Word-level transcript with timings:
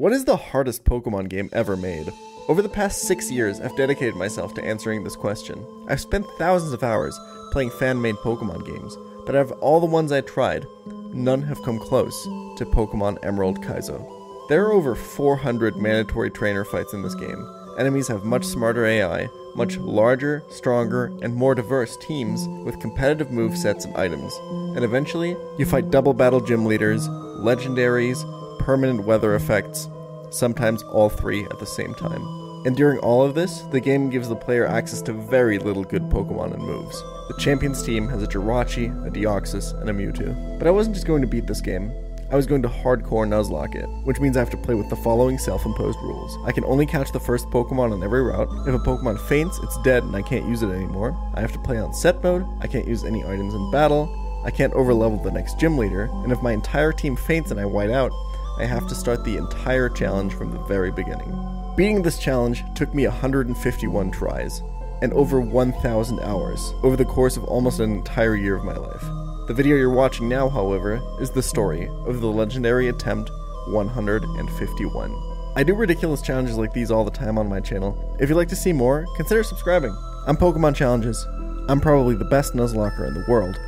What 0.00 0.14
is 0.14 0.24
the 0.24 0.38
hardest 0.38 0.84
Pokemon 0.84 1.28
game 1.28 1.50
ever 1.52 1.76
made? 1.76 2.10
Over 2.48 2.62
the 2.62 2.70
past 2.70 3.02
six 3.02 3.30
years, 3.30 3.60
I've 3.60 3.76
dedicated 3.76 4.16
myself 4.16 4.54
to 4.54 4.64
answering 4.64 5.04
this 5.04 5.14
question. 5.14 5.62
I've 5.90 6.00
spent 6.00 6.26
thousands 6.38 6.72
of 6.72 6.82
hours 6.82 7.20
playing 7.52 7.68
fan 7.68 8.00
made 8.00 8.14
Pokemon 8.14 8.64
games, 8.64 8.96
but 9.26 9.36
out 9.36 9.42
of 9.42 9.52
all 9.60 9.78
the 9.78 9.84
ones 9.84 10.10
I 10.10 10.22
tried, 10.22 10.64
none 11.12 11.42
have 11.42 11.62
come 11.64 11.78
close 11.78 12.24
to 12.24 12.64
Pokemon 12.72 13.22
Emerald 13.22 13.62
Kaizo. 13.62 14.48
There 14.48 14.64
are 14.64 14.72
over 14.72 14.94
400 14.94 15.76
mandatory 15.76 16.30
trainer 16.30 16.64
fights 16.64 16.94
in 16.94 17.02
this 17.02 17.14
game. 17.14 17.46
Enemies 17.78 18.08
have 18.08 18.24
much 18.24 18.46
smarter 18.46 18.86
AI, 18.86 19.28
much 19.54 19.76
larger, 19.76 20.42
stronger, 20.48 21.12
and 21.20 21.34
more 21.34 21.54
diverse 21.54 21.98
teams 21.98 22.48
with 22.64 22.80
competitive 22.80 23.30
move 23.30 23.54
sets 23.54 23.84
and 23.84 23.94
items. 23.98 24.34
And 24.74 24.82
eventually, 24.82 25.36
you 25.58 25.66
fight 25.66 25.90
double 25.90 26.14
battle 26.14 26.40
gym 26.40 26.64
leaders, 26.64 27.06
legendaries, 27.06 28.24
permanent 28.60 29.04
weather 29.04 29.34
effects, 29.34 29.88
sometimes 30.30 30.82
all 30.84 31.08
three 31.08 31.44
at 31.44 31.58
the 31.58 31.66
same 31.66 31.94
time. 31.94 32.22
And 32.66 32.76
during 32.76 32.98
all 32.98 33.24
of 33.24 33.34
this, 33.34 33.60
the 33.72 33.80
game 33.80 34.10
gives 34.10 34.28
the 34.28 34.36
player 34.36 34.66
access 34.66 35.00
to 35.02 35.14
very 35.14 35.58
little 35.58 35.82
good 35.82 36.02
Pokemon 36.10 36.52
and 36.52 36.62
moves. 36.62 37.00
The 37.28 37.36
Champions 37.38 37.82
team 37.82 38.06
has 38.08 38.22
a 38.22 38.26
Jirachi, 38.26 39.06
a 39.06 39.10
Deoxys, 39.10 39.80
and 39.80 39.88
a 39.88 39.94
Mewtwo. 39.94 40.58
But 40.58 40.68
I 40.68 40.70
wasn't 40.70 40.94
just 40.94 41.06
going 41.06 41.22
to 41.22 41.26
beat 41.26 41.46
this 41.46 41.62
game. 41.62 41.90
I 42.30 42.36
was 42.36 42.46
going 42.46 42.62
to 42.62 42.68
hardcore 42.68 43.26
Nuzlocke 43.26 43.74
it, 43.74 43.88
which 44.04 44.20
means 44.20 44.36
I 44.36 44.40
have 44.40 44.50
to 44.50 44.56
play 44.56 44.74
with 44.74 44.88
the 44.88 44.96
following 44.96 45.38
self 45.38 45.64
imposed 45.64 45.98
rules. 46.00 46.38
I 46.44 46.52
can 46.52 46.64
only 46.64 46.86
catch 46.86 47.10
the 47.10 47.18
first 47.18 47.46
Pokemon 47.48 47.92
on 47.92 48.04
every 48.04 48.22
route. 48.22 48.48
If 48.68 48.74
a 48.74 48.78
Pokemon 48.78 49.18
faints, 49.26 49.58
it's 49.62 49.80
dead 49.82 50.04
and 50.04 50.14
I 50.14 50.22
can't 50.22 50.46
use 50.46 50.62
it 50.62 50.70
anymore. 50.70 51.16
I 51.34 51.40
have 51.40 51.52
to 51.52 51.58
play 51.58 51.78
on 51.78 51.92
set 51.92 52.22
mode. 52.22 52.46
I 52.60 52.68
can't 52.68 52.86
use 52.86 53.04
any 53.04 53.24
items 53.24 53.54
in 53.54 53.70
battle. 53.72 54.14
I 54.44 54.50
can't 54.50 54.72
overlevel 54.74 55.22
the 55.22 55.32
next 55.32 55.58
gym 55.58 55.76
leader. 55.76 56.08
And 56.22 56.30
if 56.30 56.40
my 56.40 56.52
entire 56.52 56.92
team 56.92 57.16
faints 57.16 57.50
and 57.50 57.58
I 57.58 57.64
white 57.64 57.90
out, 57.90 58.12
I 58.60 58.66
have 58.66 58.86
to 58.88 58.94
start 58.94 59.24
the 59.24 59.38
entire 59.38 59.88
challenge 59.88 60.34
from 60.34 60.50
the 60.50 60.58
very 60.64 60.90
beginning. 60.90 61.34
Beating 61.78 62.02
this 62.02 62.18
challenge 62.18 62.62
took 62.74 62.94
me 62.94 63.06
151 63.06 64.10
tries 64.10 64.60
and 65.00 65.14
over 65.14 65.40
1,000 65.40 66.20
hours 66.20 66.74
over 66.82 66.94
the 66.94 67.06
course 67.06 67.38
of 67.38 67.44
almost 67.44 67.80
an 67.80 67.90
entire 67.90 68.36
year 68.36 68.54
of 68.54 68.64
my 68.64 68.76
life. 68.76 69.00
The 69.48 69.54
video 69.54 69.76
you're 69.76 69.88
watching 69.88 70.28
now, 70.28 70.50
however, 70.50 71.00
is 71.20 71.30
the 71.30 71.42
story 71.42 71.88
of 72.04 72.20
the 72.20 72.26
legendary 72.26 72.88
attempt 72.88 73.30
151. 73.68 75.52
I 75.56 75.62
do 75.62 75.74
ridiculous 75.74 76.20
challenges 76.20 76.58
like 76.58 76.74
these 76.74 76.90
all 76.90 77.06
the 77.06 77.10
time 77.10 77.38
on 77.38 77.48
my 77.48 77.60
channel. 77.60 78.14
If 78.20 78.28
you'd 78.28 78.36
like 78.36 78.48
to 78.48 78.56
see 78.56 78.74
more, 78.74 79.06
consider 79.16 79.42
subscribing. 79.42 79.96
I'm 80.26 80.36
Pokemon 80.36 80.76
Challenges. 80.76 81.26
I'm 81.70 81.80
probably 81.80 82.14
the 82.14 82.26
best 82.26 82.52
Nuzlocker 82.52 83.08
in 83.08 83.14
the 83.14 83.24
world. 83.26 83.58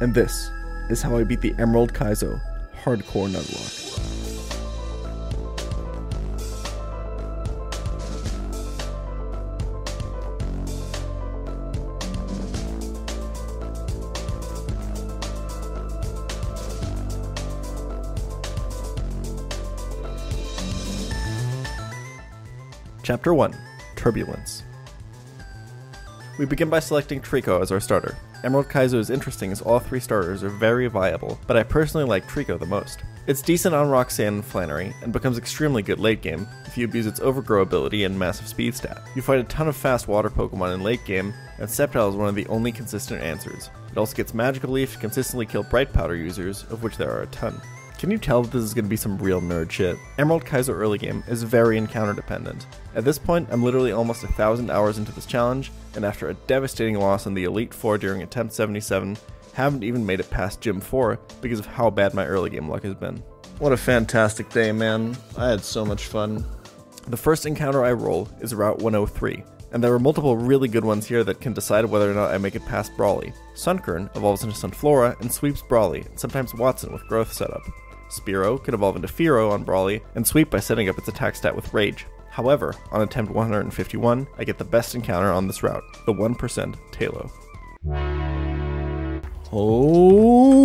And 0.00 0.14
this 0.14 0.50
is 0.88 1.02
how 1.02 1.18
I 1.18 1.24
beat 1.24 1.42
the 1.42 1.54
Emerald 1.58 1.92
Kaizo 1.92 2.40
Hardcore 2.82 3.28
Nuzlocke. 3.28 4.17
Chapter 23.08 23.32
1 23.32 23.56
Turbulence. 23.96 24.64
We 26.38 26.44
begin 26.44 26.68
by 26.68 26.80
selecting 26.80 27.22
Treecko 27.22 27.62
as 27.62 27.72
our 27.72 27.80
starter. 27.80 28.18
Emerald 28.44 28.68
Kaizo 28.68 28.98
is 28.98 29.08
interesting 29.08 29.50
as 29.50 29.62
all 29.62 29.78
three 29.78 29.98
starters 29.98 30.44
are 30.44 30.50
very 30.50 30.88
viable, 30.88 31.38
but 31.46 31.56
I 31.56 31.62
personally 31.62 32.06
like 32.06 32.28
Treecko 32.28 32.58
the 32.58 32.66
most. 32.66 33.04
It's 33.26 33.40
decent 33.40 33.74
on 33.74 33.88
Roxanne 33.88 34.34
and 34.34 34.44
Flannery, 34.44 34.92
and 35.00 35.10
becomes 35.10 35.38
extremely 35.38 35.82
good 35.82 35.98
late 35.98 36.20
game 36.20 36.46
if 36.66 36.76
you 36.76 36.84
abuse 36.84 37.06
its 37.06 37.18
Overgrow 37.20 37.62
ability 37.62 38.04
and 38.04 38.18
massive 38.18 38.46
speed 38.46 38.74
stat. 38.74 39.02
You 39.14 39.22
fight 39.22 39.40
a 39.40 39.44
ton 39.44 39.68
of 39.68 39.76
fast 39.76 40.06
water 40.06 40.28
Pokemon 40.28 40.74
in 40.74 40.82
late 40.82 41.06
game, 41.06 41.32
and 41.56 41.66
Sceptile 41.66 42.10
is 42.10 42.14
one 42.14 42.28
of 42.28 42.34
the 42.34 42.46
only 42.48 42.72
consistent 42.72 43.22
answers. 43.22 43.70
It 43.90 43.96
also 43.96 44.14
gets 44.14 44.34
Magical 44.34 44.72
Leaf 44.72 44.92
to 44.92 44.98
consistently 44.98 45.46
kill 45.46 45.62
Bright 45.62 45.94
Powder 45.94 46.14
users, 46.14 46.64
of 46.64 46.82
which 46.82 46.98
there 46.98 47.10
are 47.10 47.22
a 47.22 47.26
ton. 47.28 47.58
Can 47.98 48.12
you 48.12 48.18
tell 48.18 48.42
that 48.42 48.52
this 48.52 48.62
is 48.62 48.74
going 48.74 48.84
to 48.84 48.88
be 48.88 48.96
some 48.96 49.18
real 49.18 49.40
nerd 49.40 49.72
shit? 49.72 49.98
Emerald 50.18 50.44
Kaizo 50.44 50.72
early 50.72 50.98
game 50.98 51.24
is 51.26 51.42
very 51.42 51.76
encounter 51.76 52.12
dependent. 52.12 52.68
At 52.94 53.04
this 53.04 53.18
point, 53.18 53.48
I'm 53.50 53.64
literally 53.64 53.90
almost 53.90 54.22
a 54.22 54.28
thousand 54.28 54.70
hours 54.70 54.98
into 54.98 55.10
this 55.10 55.26
challenge, 55.26 55.72
and 55.96 56.04
after 56.04 56.28
a 56.28 56.34
devastating 56.34 57.00
loss 57.00 57.26
in 57.26 57.34
the 57.34 57.42
Elite 57.42 57.74
Four 57.74 57.98
during 57.98 58.22
attempt 58.22 58.54
77, 58.54 59.16
haven't 59.52 59.82
even 59.82 60.06
made 60.06 60.20
it 60.20 60.30
past 60.30 60.60
Gym 60.60 60.80
4 60.80 61.18
because 61.40 61.58
of 61.58 61.66
how 61.66 61.90
bad 61.90 62.14
my 62.14 62.24
early 62.24 62.50
game 62.50 62.68
luck 62.68 62.84
has 62.84 62.94
been. 62.94 63.16
What 63.58 63.72
a 63.72 63.76
fantastic 63.76 64.48
day, 64.50 64.70
man. 64.70 65.16
I 65.36 65.48
had 65.48 65.64
so 65.64 65.84
much 65.84 66.04
fun. 66.04 66.44
The 67.08 67.16
first 67.16 67.46
encounter 67.46 67.84
I 67.84 67.90
roll 67.90 68.28
is 68.40 68.54
Route 68.54 68.78
103, 68.78 69.42
and 69.72 69.82
there 69.82 69.92
are 69.92 69.98
multiple 69.98 70.36
really 70.36 70.68
good 70.68 70.84
ones 70.84 71.04
here 71.04 71.24
that 71.24 71.40
can 71.40 71.52
decide 71.52 71.84
whether 71.84 72.08
or 72.08 72.14
not 72.14 72.30
I 72.30 72.38
make 72.38 72.54
it 72.54 72.64
past 72.64 72.92
Brawly. 72.96 73.32
Sunkern 73.56 74.14
evolves 74.16 74.44
into 74.44 74.54
Sunflora 74.54 75.20
and 75.20 75.32
sweeps 75.32 75.62
Brawly, 75.62 76.02
and 76.02 76.20
sometimes 76.20 76.54
Watson 76.54 76.92
with 76.92 77.04
growth 77.08 77.32
setup. 77.32 77.62
Spearow 78.08 78.62
can 78.62 78.74
evolve 78.74 78.96
into 78.96 79.08
Fearow 79.08 79.50
on 79.50 79.64
Brawly 79.64 80.02
and 80.14 80.26
sweep 80.26 80.50
by 80.50 80.60
setting 80.60 80.88
up 80.88 80.98
its 80.98 81.08
attack 81.08 81.36
stat 81.36 81.54
with 81.54 81.72
Rage. 81.74 82.06
However, 82.30 82.74
on 82.90 83.02
attempt 83.02 83.32
151, 83.32 84.26
I 84.38 84.44
get 84.44 84.58
the 84.58 84.64
best 84.64 84.94
encounter 84.94 85.32
on 85.32 85.46
this 85.46 85.62
route, 85.62 85.82
the 86.06 86.12
1% 86.12 86.76
Taillow. 86.92 87.30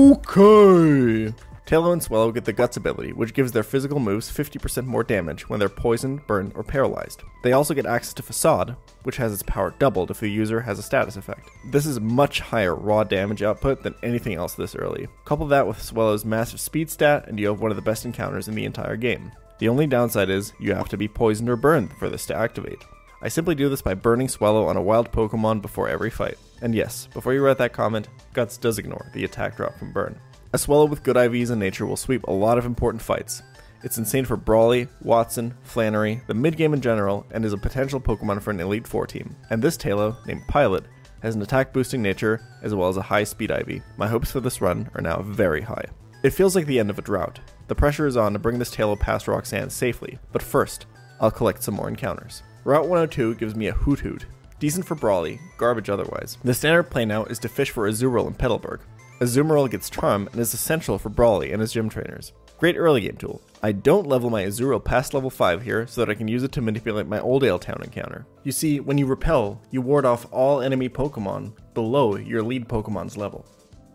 Okay. 0.07 1.33
Taillow 1.65 1.93
and 1.93 2.03
Swellow 2.03 2.31
get 2.31 2.43
the 2.43 2.51
Guts 2.51 2.75
ability, 2.75 3.13
which 3.13 3.33
gives 3.33 3.51
their 3.51 3.63
physical 3.63 3.99
moves 3.99 4.29
50% 4.29 4.85
more 4.85 5.03
damage 5.03 5.47
when 5.47 5.59
they're 5.59 5.69
poisoned, 5.69 6.25
burned, 6.27 6.51
or 6.55 6.63
paralyzed. 6.63 7.23
They 7.41 7.53
also 7.53 7.73
get 7.73 7.85
access 7.85 8.13
to 8.15 8.23
Facade, 8.23 8.75
which 9.03 9.17
has 9.17 9.31
its 9.31 9.43
power 9.43 9.73
doubled 9.79 10.11
if 10.11 10.19
the 10.19 10.29
user 10.29 10.59
has 10.59 10.77
a 10.77 10.83
status 10.83 11.15
effect. 11.15 11.49
This 11.71 11.85
is 11.85 12.01
much 12.01 12.41
higher 12.41 12.75
raw 12.75 13.05
damage 13.05 13.43
output 13.43 13.81
than 13.81 13.95
anything 14.03 14.33
else 14.33 14.55
this 14.55 14.75
early. 14.75 15.07
Couple 15.23 15.47
that 15.47 15.65
with 15.65 15.81
Swellow's 15.81 16.25
massive 16.25 16.59
speed 16.59 16.89
stat, 16.89 17.27
and 17.27 17.39
you 17.39 17.47
have 17.47 17.61
one 17.61 17.71
of 17.71 17.77
the 17.77 17.81
best 17.81 18.03
encounters 18.03 18.49
in 18.49 18.55
the 18.55 18.65
entire 18.65 18.97
game. 18.97 19.31
The 19.59 19.69
only 19.69 19.87
downside 19.87 20.29
is 20.29 20.51
you 20.59 20.73
have 20.73 20.89
to 20.89 20.97
be 20.97 21.07
poisoned 21.07 21.49
or 21.49 21.55
burned 21.55 21.93
for 21.93 22.09
this 22.09 22.25
to 22.25 22.35
activate. 22.35 22.79
I 23.21 23.29
simply 23.29 23.55
do 23.55 23.69
this 23.69 23.81
by 23.81 23.93
burning 23.93 24.27
Swellow 24.27 24.65
on 24.67 24.75
a 24.75 24.81
wild 24.81 25.13
Pokemon 25.13 25.61
before 25.61 25.87
every 25.87 26.09
fight. 26.09 26.37
And 26.61 26.75
yes, 26.75 27.07
before 27.13 27.33
you 27.33 27.41
write 27.41 27.57
that 27.59 27.71
comment, 27.71 28.09
Guts 28.33 28.57
does 28.57 28.77
ignore 28.77 29.09
the 29.13 29.23
attack 29.23 29.55
drop 29.55 29.79
from 29.79 29.93
Burn. 29.93 30.19
A 30.55 30.59
Swellow 30.59 30.85
with 30.85 31.01
good 31.01 31.15
IVs 31.15 31.49
in 31.49 31.57
nature 31.57 31.87
will 31.87 31.97
sweep 31.97 32.21
a 32.25 32.31
lot 32.31 32.59
of 32.59 32.65
important 32.67 33.01
fights. 33.01 33.41
It's 33.83 33.97
insane 33.97 34.23
for 34.23 34.37
Brawly, 34.37 34.87
Watson, 35.01 35.55
Flannery, 35.63 36.21
the 36.27 36.35
mid 36.35 36.57
game 36.57 36.75
in 36.75 36.81
general, 36.81 37.25
and 37.31 37.43
is 37.43 37.53
a 37.53 37.57
potential 37.57 37.99
Pokemon 37.99 38.39
for 38.39 38.51
an 38.51 38.59
Elite 38.59 38.85
Four 38.85 39.07
team. 39.07 39.35
And 39.49 39.63
this 39.63 39.77
Taillow, 39.77 40.23
named 40.27 40.43
Pilot, 40.47 40.85
has 41.23 41.33
an 41.33 41.41
attack 41.41 41.73
boosting 41.73 42.03
nature 42.03 42.39
as 42.61 42.75
well 42.75 42.87
as 42.87 42.97
a 42.97 43.01
high 43.01 43.23
speed 43.23 43.49
IV. 43.49 43.81
My 43.97 44.07
hopes 44.07 44.29
for 44.29 44.41
this 44.41 44.61
run 44.61 44.91
are 44.93 45.01
now 45.01 45.23
very 45.23 45.61
high. 45.61 45.85
It 46.21 46.33
feels 46.33 46.55
like 46.55 46.67
the 46.67 46.77
end 46.77 46.91
of 46.91 46.99
a 46.99 47.01
drought. 47.01 47.39
The 47.67 47.73
pressure 47.73 48.05
is 48.05 48.15
on 48.15 48.33
to 48.33 48.39
bring 48.39 48.59
this 48.59 48.75
Taillow 48.75 48.99
past 48.99 49.27
Roxanne 49.27 49.71
safely, 49.71 50.19
but 50.31 50.43
first, 50.43 50.85
I'll 51.19 51.31
collect 51.31 51.63
some 51.63 51.73
more 51.73 51.89
encounters. 51.89 52.43
Route 52.63 52.87
102 52.87 53.35
gives 53.35 53.55
me 53.55 53.69
a 53.69 53.73
Hoothoot. 53.73 54.25
Decent 54.59 54.85
for 54.85 54.93
Brawly, 54.93 55.39
garbage 55.57 55.89
otherwise. 55.89 56.37
The 56.43 56.53
standard 56.53 56.83
play 56.83 57.05
now 57.05 57.23
is 57.25 57.39
to 57.39 57.49
fish 57.49 57.71
for 57.71 57.89
Azurill 57.89 58.27
in 58.27 58.35
Petalburg. 58.35 58.81
Azumarill 59.19 59.69
gets 59.69 59.89
Charm 59.89 60.27
and 60.31 60.41
is 60.41 60.53
essential 60.53 60.97
for 60.97 61.09
Brawly 61.09 61.51
and 61.51 61.61
his 61.61 61.71
gym 61.71 61.89
trainers. 61.89 62.33
Great 62.57 62.77
early 62.77 63.01
game 63.01 63.17
tool. 63.17 63.41
I 63.61 63.71
don't 63.71 64.07
level 64.07 64.29
my 64.29 64.43
Azurill 64.43 64.83
past 64.83 65.13
level 65.13 65.29
5 65.29 65.61
here 65.61 65.85
so 65.87 66.01
that 66.01 66.09
I 66.09 66.15
can 66.15 66.27
use 66.27 66.43
it 66.43 66.51
to 66.53 66.61
manipulate 66.61 67.07
my 67.07 67.19
Oldale 67.19 67.59
Town 67.59 67.81
encounter. 67.83 68.25
You 68.43 68.51
see, 68.51 68.79
when 68.79 68.97
you 68.97 69.05
repel, 69.05 69.61
you 69.71 69.81
ward 69.81 70.05
off 70.05 70.25
all 70.31 70.61
enemy 70.61 70.89
Pokemon 70.89 71.53
below 71.73 72.15
your 72.15 72.41
lead 72.41 72.67
Pokemon's 72.67 73.17
level. 73.17 73.45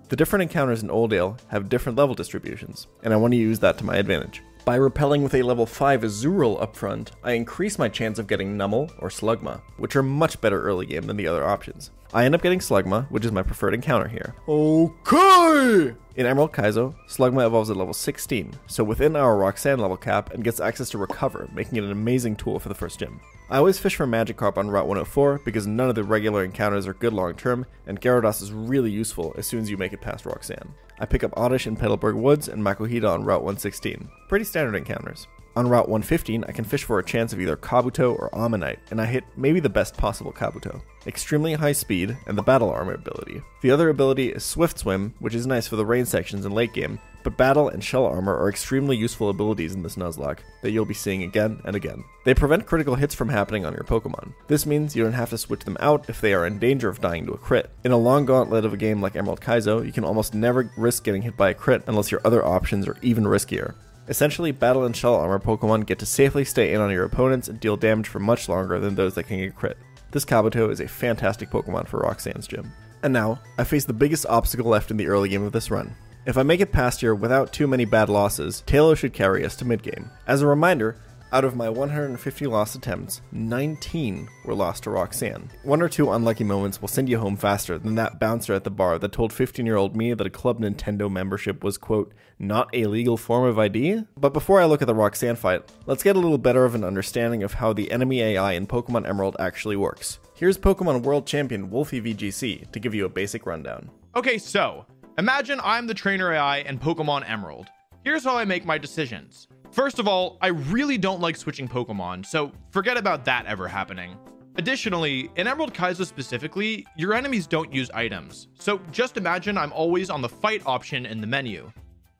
The 0.08 0.16
different 0.16 0.42
encounters 0.42 0.82
in 0.82 0.88
Oldale 0.88 1.38
have 1.48 1.68
different 1.68 1.98
level 1.98 2.14
distributions, 2.14 2.86
and 3.02 3.12
I 3.12 3.16
want 3.16 3.32
to 3.32 3.38
use 3.38 3.58
that 3.58 3.76
to 3.78 3.84
my 3.84 3.96
advantage. 3.96 4.42
By 4.64 4.76
repelling 4.76 5.22
with 5.22 5.34
a 5.34 5.42
level 5.42 5.64
5 5.64 6.02
Azurill 6.02 6.60
up 6.60 6.76
front, 6.76 7.12
I 7.24 7.32
increase 7.32 7.78
my 7.78 7.88
chance 7.88 8.18
of 8.18 8.26
getting 8.26 8.56
Numel 8.56 8.92
or 8.98 9.08
Slugma, 9.08 9.62
which 9.78 9.96
are 9.96 10.02
much 10.02 10.40
better 10.40 10.62
early 10.62 10.86
game 10.86 11.04
than 11.04 11.16
the 11.16 11.26
other 11.26 11.44
options. 11.44 11.90
I 12.12 12.24
end 12.24 12.34
up 12.34 12.42
getting 12.42 12.58
Slugma, 12.58 13.06
which 13.10 13.24
is 13.24 13.32
my 13.32 13.42
preferred 13.42 13.74
encounter 13.74 14.08
here. 14.08 14.34
Okay! 14.48 15.94
In 16.16 16.26
Emerald 16.26 16.52
Kaizo, 16.52 16.94
Slugma 17.06 17.46
evolves 17.46 17.70
at 17.70 17.76
level 17.76 17.92
16, 17.92 18.54
so 18.66 18.82
within 18.82 19.14
our 19.14 19.36
Roxanne 19.36 19.78
level 19.78 19.96
cap 19.96 20.32
and 20.32 20.42
gets 20.42 20.58
access 20.58 20.90
to 20.90 20.98
Recover, 20.98 21.48
making 21.54 21.76
it 21.76 21.84
an 21.84 21.92
amazing 21.92 22.34
tool 22.36 22.58
for 22.58 22.68
the 22.68 22.74
first 22.74 22.98
gym. 22.98 23.20
I 23.50 23.58
always 23.58 23.78
fish 23.78 23.96
for 23.96 24.06
Magikarp 24.06 24.56
on 24.56 24.70
Route 24.70 24.88
104 24.88 25.40
because 25.44 25.66
none 25.66 25.88
of 25.88 25.94
the 25.94 26.02
regular 26.02 26.44
encounters 26.44 26.86
are 26.86 26.94
good 26.94 27.12
long 27.12 27.34
term, 27.34 27.66
and 27.86 28.00
Gyarados 28.00 28.42
is 28.42 28.52
really 28.52 28.90
useful 28.90 29.34
as 29.36 29.46
soon 29.46 29.60
as 29.60 29.70
you 29.70 29.76
make 29.76 29.92
it 29.92 30.00
past 30.00 30.26
Roxanne. 30.26 30.74
I 30.98 31.06
pick 31.06 31.22
up 31.22 31.32
Oddish 31.36 31.66
in 31.66 31.76
Petalburg 31.76 32.16
Woods 32.16 32.48
and 32.48 32.62
Makuhita 32.62 33.08
on 33.08 33.24
Route 33.24 33.42
116. 33.42 34.08
Pretty 34.28 34.44
standard 34.44 34.76
encounters. 34.76 35.28
On 35.58 35.66
Route 35.66 35.88
115, 35.88 36.44
I 36.46 36.52
can 36.52 36.64
fish 36.64 36.84
for 36.84 37.00
a 37.00 37.04
chance 37.04 37.32
of 37.32 37.40
either 37.40 37.56
Kabuto 37.56 38.16
or 38.16 38.30
Omanyte, 38.30 38.78
and 38.92 39.00
I 39.00 39.06
hit 39.06 39.24
maybe 39.36 39.58
the 39.58 39.68
best 39.68 39.96
possible 39.96 40.30
Kabuto. 40.30 40.80
Extremely 41.04 41.54
high 41.54 41.72
speed, 41.72 42.16
and 42.28 42.38
the 42.38 42.42
Battle 42.42 42.70
Armor 42.70 42.94
ability. 42.94 43.42
The 43.62 43.72
other 43.72 43.88
ability 43.88 44.28
is 44.28 44.44
Swift 44.44 44.78
Swim, 44.78 45.14
which 45.18 45.34
is 45.34 45.48
nice 45.48 45.66
for 45.66 45.74
the 45.74 45.84
rain 45.84 46.06
sections 46.06 46.46
in 46.46 46.52
late 46.52 46.74
game, 46.74 47.00
but 47.24 47.36
Battle 47.36 47.70
and 47.70 47.82
Shell 47.82 48.06
Armor 48.06 48.36
are 48.36 48.48
extremely 48.48 48.96
useful 48.96 49.30
abilities 49.30 49.74
in 49.74 49.82
this 49.82 49.96
Nuzlocke 49.96 50.38
that 50.62 50.70
you'll 50.70 50.84
be 50.84 50.94
seeing 50.94 51.24
again 51.24 51.60
and 51.64 51.74
again. 51.74 52.04
They 52.24 52.34
prevent 52.34 52.66
critical 52.66 52.94
hits 52.94 53.16
from 53.16 53.28
happening 53.28 53.66
on 53.66 53.72
your 53.72 53.82
Pokemon. 53.82 54.34
This 54.46 54.64
means 54.64 54.94
you 54.94 55.02
don't 55.02 55.12
have 55.12 55.30
to 55.30 55.38
switch 55.38 55.64
them 55.64 55.76
out 55.80 56.08
if 56.08 56.20
they 56.20 56.34
are 56.34 56.46
in 56.46 56.60
danger 56.60 56.88
of 56.88 57.00
dying 57.00 57.26
to 57.26 57.32
a 57.32 57.36
crit. 57.36 57.68
In 57.82 57.90
a 57.90 57.98
long 57.98 58.26
gauntlet 58.26 58.64
of 58.64 58.74
a 58.74 58.76
game 58.76 59.02
like 59.02 59.16
Emerald 59.16 59.40
Kaizo, 59.40 59.84
you 59.84 59.90
can 59.90 60.04
almost 60.04 60.34
never 60.34 60.70
risk 60.76 61.02
getting 61.02 61.22
hit 61.22 61.36
by 61.36 61.50
a 61.50 61.54
crit 61.54 61.82
unless 61.88 62.12
your 62.12 62.20
other 62.24 62.46
options 62.46 62.86
are 62.86 62.96
even 63.02 63.24
riskier. 63.24 63.74
Essentially, 64.08 64.52
Battle 64.52 64.84
and 64.84 64.96
Shell 64.96 65.14
Armor 65.14 65.38
Pokemon 65.38 65.86
get 65.86 65.98
to 65.98 66.06
safely 66.06 66.44
stay 66.44 66.72
in 66.72 66.80
on 66.80 66.90
your 66.90 67.04
opponents 67.04 67.48
and 67.48 67.60
deal 67.60 67.76
damage 67.76 68.08
for 68.08 68.18
much 68.18 68.48
longer 68.48 68.80
than 68.80 68.94
those 68.94 69.14
that 69.14 69.24
can 69.24 69.38
get 69.38 69.54
crit. 69.54 69.76
This 70.10 70.24
Kabuto 70.24 70.70
is 70.70 70.80
a 70.80 70.88
fantastic 70.88 71.50
Pokemon 71.50 71.86
for 71.86 72.00
Roxanne's 72.00 72.46
gym. 72.46 72.72
And 73.02 73.12
now, 73.12 73.40
I 73.58 73.64
face 73.64 73.84
the 73.84 73.92
biggest 73.92 74.24
obstacle 74.26 74.70
left 74.70 74.90
in 74.90 74.96
the 74.96 75.06
early 75.06 75.28
game 75.28 75.42
of 75.42 75.52
this 75.52 75.70
run. 75.70 75.94
If 76.24 76.38
I 76.38 76.42
make 76.42 76.60
it 76.60 76.72
past 76.72 77.00
here 77.00 77.14
without 77.14 77.52
too 77.52 77.66
many 77.66 77.84
bad 77.84 78.08
losses, 78.08 78.62
Taillow 78.66 78.96
should 78.96 79.12
carry 79.12 79.44
us 79.44 79.56
to 79.56 79.64
mid 79.64 79.82
game. 79.82 80.10
As 80.26 80.42
a 80.42 80.46
reminder, 80.46 80.96
out 81.32 81.44
of 81.44 81.56
my 81.56 81.68
150 81.68 82.46
lost 82.46 82.74
attempts, 82.74 83.22
19 83.32 84.28
were 84.44 84.54
lost 84.54 84.84
to 84.84 84.90
Roxanne. 84.90 85.50
One 85.62 85.82
or 85.82 85.88
two 85.88 86.10
unlucky 86.10 86.44
moments 86.44 86.80
will 86.80 86.88
send 86.88 87.08
you 87.08 87.18
home 87.18 87.36
faster 87.36 87.78
than 87.78 87.94
that 87.96 88.18
bouncer 88.18 88.54
at 88.54 88.64
the 88.64 88.70
bar 88.70 88.98
that 88.98 89.12
told 89.12 89.32
15 89.32 89.64
year 89.66 89.76
old 89.76 89.96
me 89.96 90.14
that 90.14 90.26
a 90.26 90.30
Club 90.30 90.60
Nintendo 90.60 91.10
membership 91.10 91.62
was, 91.62 91.78
quote, 91.78 92.12
not 92.38 92.68
a 92.72 92.86
legal 92.86 93.16
form 93.16 93.44
of 93.44 93.58
ID? 93.58 94.04
But 94.16 94.32
before 94.32 94.60
I 94.60 94.66
look 94.66 94.82
at 94.82 94.86
the 94.86 94.94
Roxanne 94.94 95.36
fight, 95.36 95.70
let's 95.86 96.02
get 96.02 96.16
a 96.16 96.20
little 96.20 96.38
better 96.38 96.64
of 96.64 96.74
an 96.74 96.84
understanding 96.84 97.42
of 97.42 97.54
how 97.54 97.72
the 97.72 97.90
enemy 97.90 98.20
AI 98.20 98.52
in 98.52 98.66
Pokemon 98.66 99.08
Emerald 99.08 99.36
actually 99.38 99.76
works. 99.76 100.18
Here's 100.34 100.58
Pokemon 100.58 101.02
World 101.02 101.26
Champion 101.26 101.70
Wolfey 101.70 102.00
VGC 102.00 102.70
to 102.70 102.80
give 102.80 102.94
you 102.94 103.04
a 103.04 103.08
basic 103.08 103.46
rundown. 103.46 103.90
Okay, 104.14 104.38
so 104.38 104.86
Imagine 105.18 105.60
I'm 105.64 105.88
the 105.88 105.94
trainer 105.94 106.32
AI 106.32 106.58
in 106.58 106.78
Pokemon 106.78 107.28
Emerald. 107.28 107.66
Here's 108.04 108.22
how 108.22 108.36
I 108.36 108.44
make 108.44 108.64
my 108.64 108.78
decisions. 108.78 109.48
First 109.70 109.98
of 109.98 110.08
all, 110.08 110.38
I 110.40 110.48
really 110.48 110.98
don't 110.98 111.20
like 111.20 111.36
switching 111.36 111.68
Pokemon, 111.68 112.24
so 112.24 112.52
forget 112.70 112.96
about 112.96 113.24
that 113.26 113.46
ever 113.46 113.68
happening. 113.68 114.16
Additionally, 114.56 115.30
in 115.36 115.46
Emerald 115.46 115.74
Kaizo 115.74 116.04
specifically, 116.04 116.86
your 116.96 117.14
enemies 117.14 117.46
don't 117.46 117.72
use 117.72 117.90
items, 117.92 118.48
so 118.58 118.80
just 118.90 119.16
imagine 119.16 119.56
I'm 119.56 119.72
always 119.72 120.10
on 120.10 120.20
the 120.20 120.28
fight 120.28 120.62
option 120.66 121.06
in 121.06 121.20
the 121.20 121.26
menu. 121.26 121.70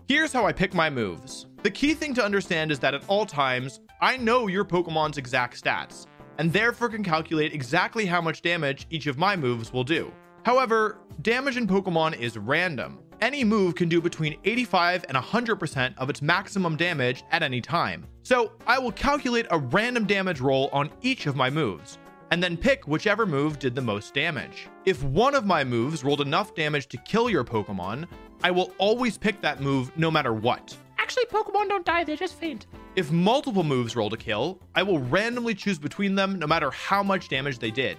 Here's 0.07 0.33
how 0.33 0.47
I 0.47 0.53
pick 0.53 0.73
my 0.73 0.89
moves. 0.89 1.47
The 1.63 1.71
key 1.71 1.95
thing 1.95 2.15
to 2.15 2.25
understand 2.25 2.71
is 2.71 2.79
that 2.81 2.95
at 2.95 3.03
all 3.09 3.27
times, 3.27 3.81
I 4.01 4.17
know 4.17 4.47
your 4.47 4.65
Pokemon's 4.65 5.19
exact 5.19 5.61
stats, 5.61 6.07
and 6.39 6.53
therefore 6.53 6.91
can 6.91 7.03
calculate 7.03 7.53
exactly 7.53 8.07
how 8.07 8.21
much 8.21 8.43
damage 8.43 8.87
each 8.91 9.07
of 9.07 9.19
my 9.19 9.35
moves 9.35 9.73
will 9.73 9.85
do. 9.85 10.13
However, 10.45 10.99
damage 11.23 11.57
in 11.57 11.67
Pokemon 11.67 12.19
is 12.19 12.39
random. 12.39 13.01
Any 13.21 13.43
move 13.43 13.75
can 13.75 13.89
do 13.89 14.01
between 14.01 14.39
85 14.45 15.07
and 15.09 15.17
100% 15.17 15.99
of 15.99 16.09
its 16.09 16.23
maximum 16.23 16.77
damage 16.77 17.25
at 17.33 17.43
any 17.43 17.61
time. 17.61 18.07
So 18.23 18.53
I 18.65 18.79
will 18.79 18.93
calculate 18.93 19.47
a 19.51 19.59
random 19.59 20.05
damage 20.05 20.41
roll 20.41 20.69
on 20.73 20.91
each 21.03 21.27
of 21.27 21.35
my 21.35 21.51
moves, 21.51 21.99
and 22.31 22.41
then 22.41 22.57
pick 22.57 22.87
whichever 22.87 23.27
move 23.27 23.59
did 23.59 23.75
the 23.75 23.81
most 23.81 24.15
damage. 24.15 24.69
If 24.85 25.03
one 25.03 25.35
of 25.35 25.45
my 25.45 25.65
moves 25.65 26.05
rolled 26.05 26.21
enough 26.21 26.55
damage 26.55 26.87
to 26.89 26.97
kill 26.99 27.29
your 27.29 27.43
Pokemon, 27.43 28.07
I 28.45 28.53
will 28.53 28.73
always 28.79 29.19
pick 29.19 29.41
that 29.41 29.61
move 29.61 29.91
no 29.97 30.13
matter 30.13 30.33
what. 30.33 30.77
Actually, 30.99 31.25
Pokemon 31.25 31.69
don't 31.69 31.85
die, 31.85 32.05
they 32.05 32.15
just 32.15 32.35
faint. 32.35 32.67
If 32.95 33.11
multiple 33.11 33.65
moves 33.65 33.97
roll 33.97 34.11
to 34.11 34.17
kill, 34.17 34.61
I 34.77 34.85
will 34.85 35.01
randomly 35.01 35.55
choose 35.55 35.79
between 35.79 36.15
them 36.15 36.39
no 36.39 36.47
matter 36.47 36.71
how 36.71 37.03
much 37.03 37.29
damage 37.29 37.59
they 37.59 37.73
did. 37.73 37.97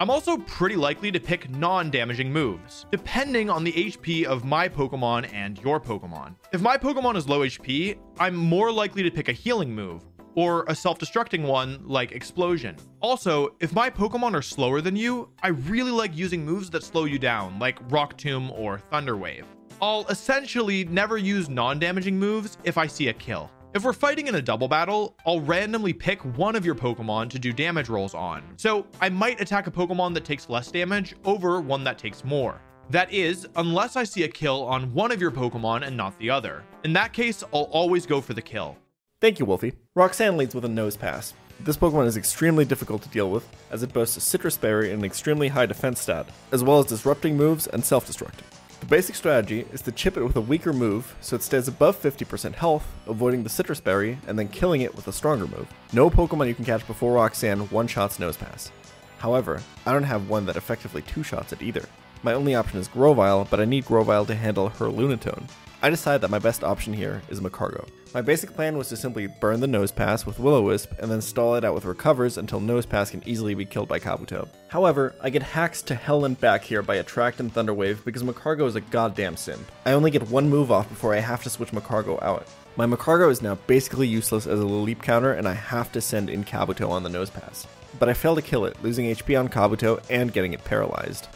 I'm 0.00 0.10
also 0.10 0.36
pretty 0.38 0.76
likely 0.76 1.10
to 1.10 1.18
pick 1.18 1.50
non-damaging 1.50 2.32
moves, 2.32 2.86
depending 2.92 3.50
on 3.50 3.64
the 3.64 3.72
HP 3.72 4.24
of 4.26 4.44
my 4.44 4.68
Pokemon 4.68 5.28
and 5.32 5.58
your 5.58 5.80
Pokemon. 5.80 6.36
If 6.52 6.60
my 6.60 6.76
Pokemon 6.76 7.16
is 7.16 7.28
low 7.28 7.40
HP, 7.40 7.98
I'm 8.20 8.36
more 8.36 8.70
likely 8.70 9.02
to 9.02 9.10
pick 9.10 9.28
a 9.28 9.32
healing 9.32 9.74
move, 9.74 10.04
or 10.36 10.64
a 10.68 10.74
self-destructing 10.74 11.44
one 11.44 11.80
like 11.84 12.12
Explosion. 12.12 12.76
Also, 13.00 13.56
if 13.58 13.72
my 13.72 13.90
Pokemon 13.90 14.34
are 14.34 14.42
slower 14.42 14.80
than 14.80 14.94
you, 14.94 15.30
I 15.42 15.48
really 15.48 15.90
like 15.90 16.16
using 16.16 16.44
moves 16.44 16.70
that 16.70 16.84
slow 16.84 17.04
you 17.04 17.18
down, 17.18 17.58
like 17.58 17.80
Rock 17.90 18.16
Tomb 18.16 18.52
or 18.52 18.78
Thunder 18.78 19.16
Wave. 19.16 19.46
I'll 19.82 20.06
essentially 20.06 20.84
never 20.84 21.18
use 21.18 21.48
non-damaging 21.48 22.16
moves 22.16 22.56
if 22.62 22.78
I 22.78 22.86
see 22.86 23.08
a 23.08 23.12
kill. 23.12 23.50
If 23.74 23.84
we're 23.84 23.92
fighting 23.92 24.28
in 24.28 24.34
a 24.36 24.42
double 24.42 24.66
battle, 24.66 25.14
I'll 25.26 25.42
randomly 25.42 25.92
pick 25.92 26.22
one 26.38 26.56
of 26.56 26.64
your 26.64 26.74
Pokemon 26.74 27.28
to 27.30 27.38
do 27.38 27.52
damage 27.52 27.90
rolls 27.90 28.14
on. 28.14 28.42
So 28.56 28.86
I 28.98 29.10
might 29.10 29.42
attack 29.42 29.66
a 29.66 29.70
Pokemon 29.70 30.14
that 30.14 30.24
takes 30.24 30.48
less 30.48 30.70
damage 30.70 31.14
over 31.26 31.60
one 31.60 31.84
that 31.84 31.98
takes 31.98 32.24
more. 32.24 32.62
That 32.88 33.12
is, 33.12 33.46
unless 33.56 33.94
I 33.94 34.04
see 34.04 34.22
a 34.22 34.28
kill 34.28 34.64
on 34.64 34.94
one 34.94 35.12
of 35.12 35.20
your 35.20 35.30
Pokemon 35.30 35.86
and 35.86 35.94
not 35.94 36.18
the 36.18 36.30
other. 36.30 36.64
In 36.84 36.94
that 36.94 37.12
case, 37.12 37.44
I'll 37.52 37.64
always 37.64 38.06
go 38.06 38.22
for 38.22 38.32
the 38.32 38.40
kill. 38.40 38.78
Thank 39.20 39.38
you, 39.38 39.44
Wolfey. 39.44 39.74
Roxanne 39.94 40.38
leads 40.38 40.54
with 40.54 40.64
a 40.64 40.68
Nosepass. 40.68 41.34
This 41.60 41.76
Pokemon 41.76 42.06
is 42.06 42.16
extremely 42.16 42.64
difficult 42.64 43.02
to 43.02 43.08
deal 43.10 43.30
with, 43.30 43.46
as 43.70 43.82
it 43.82 43.92
boasts 43.92 44.16
a 44.16 44.20
Sitrus 44.20 44.58
Berry 44.58 44.92
and 44.92 45.00
an 45.00 45.04
extremely 45.04 45.48
high 45.48 45.66
defense 45.66 46.00
stat, 46.00 46.26
as 46.52 46.64
well 46.64 46.78
as 46.78 46.86
disrupting 46.86 47.36
moves 47.36 47.66
and 47.66 47.84
self-destructing. 47.84 48.44
The 48.80 48.86
basic 48.86 49.16
strategy 49.16 49.66
is 49.72 49.82
to 49.82 49.92
chip 49.92 50.16
it 50.16 50.22
with 50.22 50.36
a 50.36 50.40
weaker 50.40 50.72
move 50.72 51.16
so 51.20 51.34
it 51.36 51.42
stays 51.42 51.66
above 51.66 52.00
50% 52.00 52.54
health, 52.54 52.86
avoiding 53.06 53.42
the 53.42 53.48
Sitrus 53.48 53.82
Berry, 53.82 54.18
and 54.26 54.38
then 54.38 54.48
killing 54.48 54.82
it 54.82 54.94
with 54.94 55.08
a 55.08 55.12
stronger 55.12 55.46
move. 55.46 55.66
No 55.92 56.08
Pokemon 56.08 56.46
you 56.46 56.54
can 56.54 56.64
catch 56.64 56.86
before 56.86 57.14
Roxanne 57.14 57.68
one-shots 57.70 58.18
Nosepass. 58.18 58.70
However, 59.18 59.60
I 59.84 59.92
don't 59.92 60.04
have 60.04 60.28
one 60.28 60.46
that 60.46 60.56
effectively 60.56 61.02
two-shots 61.02 61.52
it 61.52 61.60
either. 61.60 61.84
My 62.22 62.34
only 62.34 62.54
option 62.54 62.78
is 62.78 62.88
Grovyle, 62.88 63.48
but 63.50 63.60
I 63.60 63.64
need 63.64 63.84
Grovyle 63.84 64.24
to 64.26 64.34
handle 64.34 64.68
her 64.68 64.86
Lunatone. 64.86 65.48
I 65.80 65.90
decide 65.90 66.22
that 66.22 66.30
my 66.30 66.40
best 66.40 66.64
option 66.64 66.92
here 66.92 67.22
is 67.28 67.40
Magcargo. 67.40 67.86
My 68.12 68.20
basic 68.20 68.52
plan 68.52 68.76
was 68.76 68.88
to 68.88 68.96
simply 68.96 69.28
burn 69.28 69.60
the 69.60 69.68
Nosepass 69.68 70.26
with 70.26 70.40
Will-O-Wisp 70.40 70.90
and 70.98 71.08
then 71.08 71.20
stall 71.20 71.54
it 71.54 71.64
out 71.64 71.74
with 71.74 71.84
Recovers 71.84 72.36
until 72.36 72.60
Nosepass 72.60 73.12
can 73.12 73.22
easily 73.26 73.54
be 73.54 73.64
killed 73.64 73.86
by 73.86 74.00
Kabuto. 74.00 74.48
However, 74.66 75.14
I 75.22 75.30
get 75.30 75.44
hacks 75.44 75.82
to 75.82 75.94
hell 75.94 76.24
and 76.24 76.40
back 76.40 76.64
here 76.64 76.82
by 76.82 76.96
Attract 76.96 77.38
and 77.38 77.54
Thunderwave 77.54 78.04
because 78.04 78.24
Magcargo 78.24 78.66
is 78.66 78.74
a 78.74 78.80
goddamn 78.80 79.36
simp. 79.36 79.70
I 79.86 79.92
only 79.92 80.10
get 80.10 80.28
one 80.28 80.48
move 80.48 80.72
off 80.72 80.88
before 80.88 81.14
I 81.14 81.20
have 81.20 81.44
to 81.44 81.50
switch 81.50 81.70
Magcargo 81.70 82.20
out. 82.24 82.48
My 82.74 82.86
Magcargo 82.86 83.30
is 83.30 83.40
now 83.40 83.54
basically 83.68 84.08
useless 84.08 84.48
as 84.48 84.58
a 84.58 84.64
Lileep 84.64 85.00
counter 85.00 85.34
and 85.34 85.46
I 85.46 85.54
have 85.54 85.92
to 85.92 86.00
send 86.00 86.28
in 86.28 86.42
Kabuto 86.42 86.90
on 86.90 87.04
the 87.04 87.08
Nosepass. 87.08 87.66
But 88.00 88.08
I 88.08 88.14
fail 88.14 88.34
to 88.34 88.42
kill 88.42 88.64
it, 88.64 88.82
losing 88.82 89.06
HP 89.06 89.38
on 89.38 89.48
Kabuto 89.48 90.02
and 90.10 90.32
getting 90.32 90.54
it 90.54 90.64
paralyzed. 90.64 91.28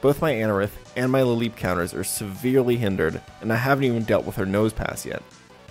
Both 0.00 0.22
my 0.22 0.32
Anorith 0.32 0.70
and 0.96 1.12
my 1.12 1.20
Lileep 1.20 1.56
counters 1.56 1.92
are 1.92 2.04
severely 2.04 2.76
hindered, 2.76 3.20
and 3.42 3.52
I 3.52 3.56
haven't 3.56 3.84
even 3.84 4.04
dealt 4.04 4.24
with 4.24 4.36
her 4.36 4.46
Nosepass 4.46 5.04
yet. 5.04 5.22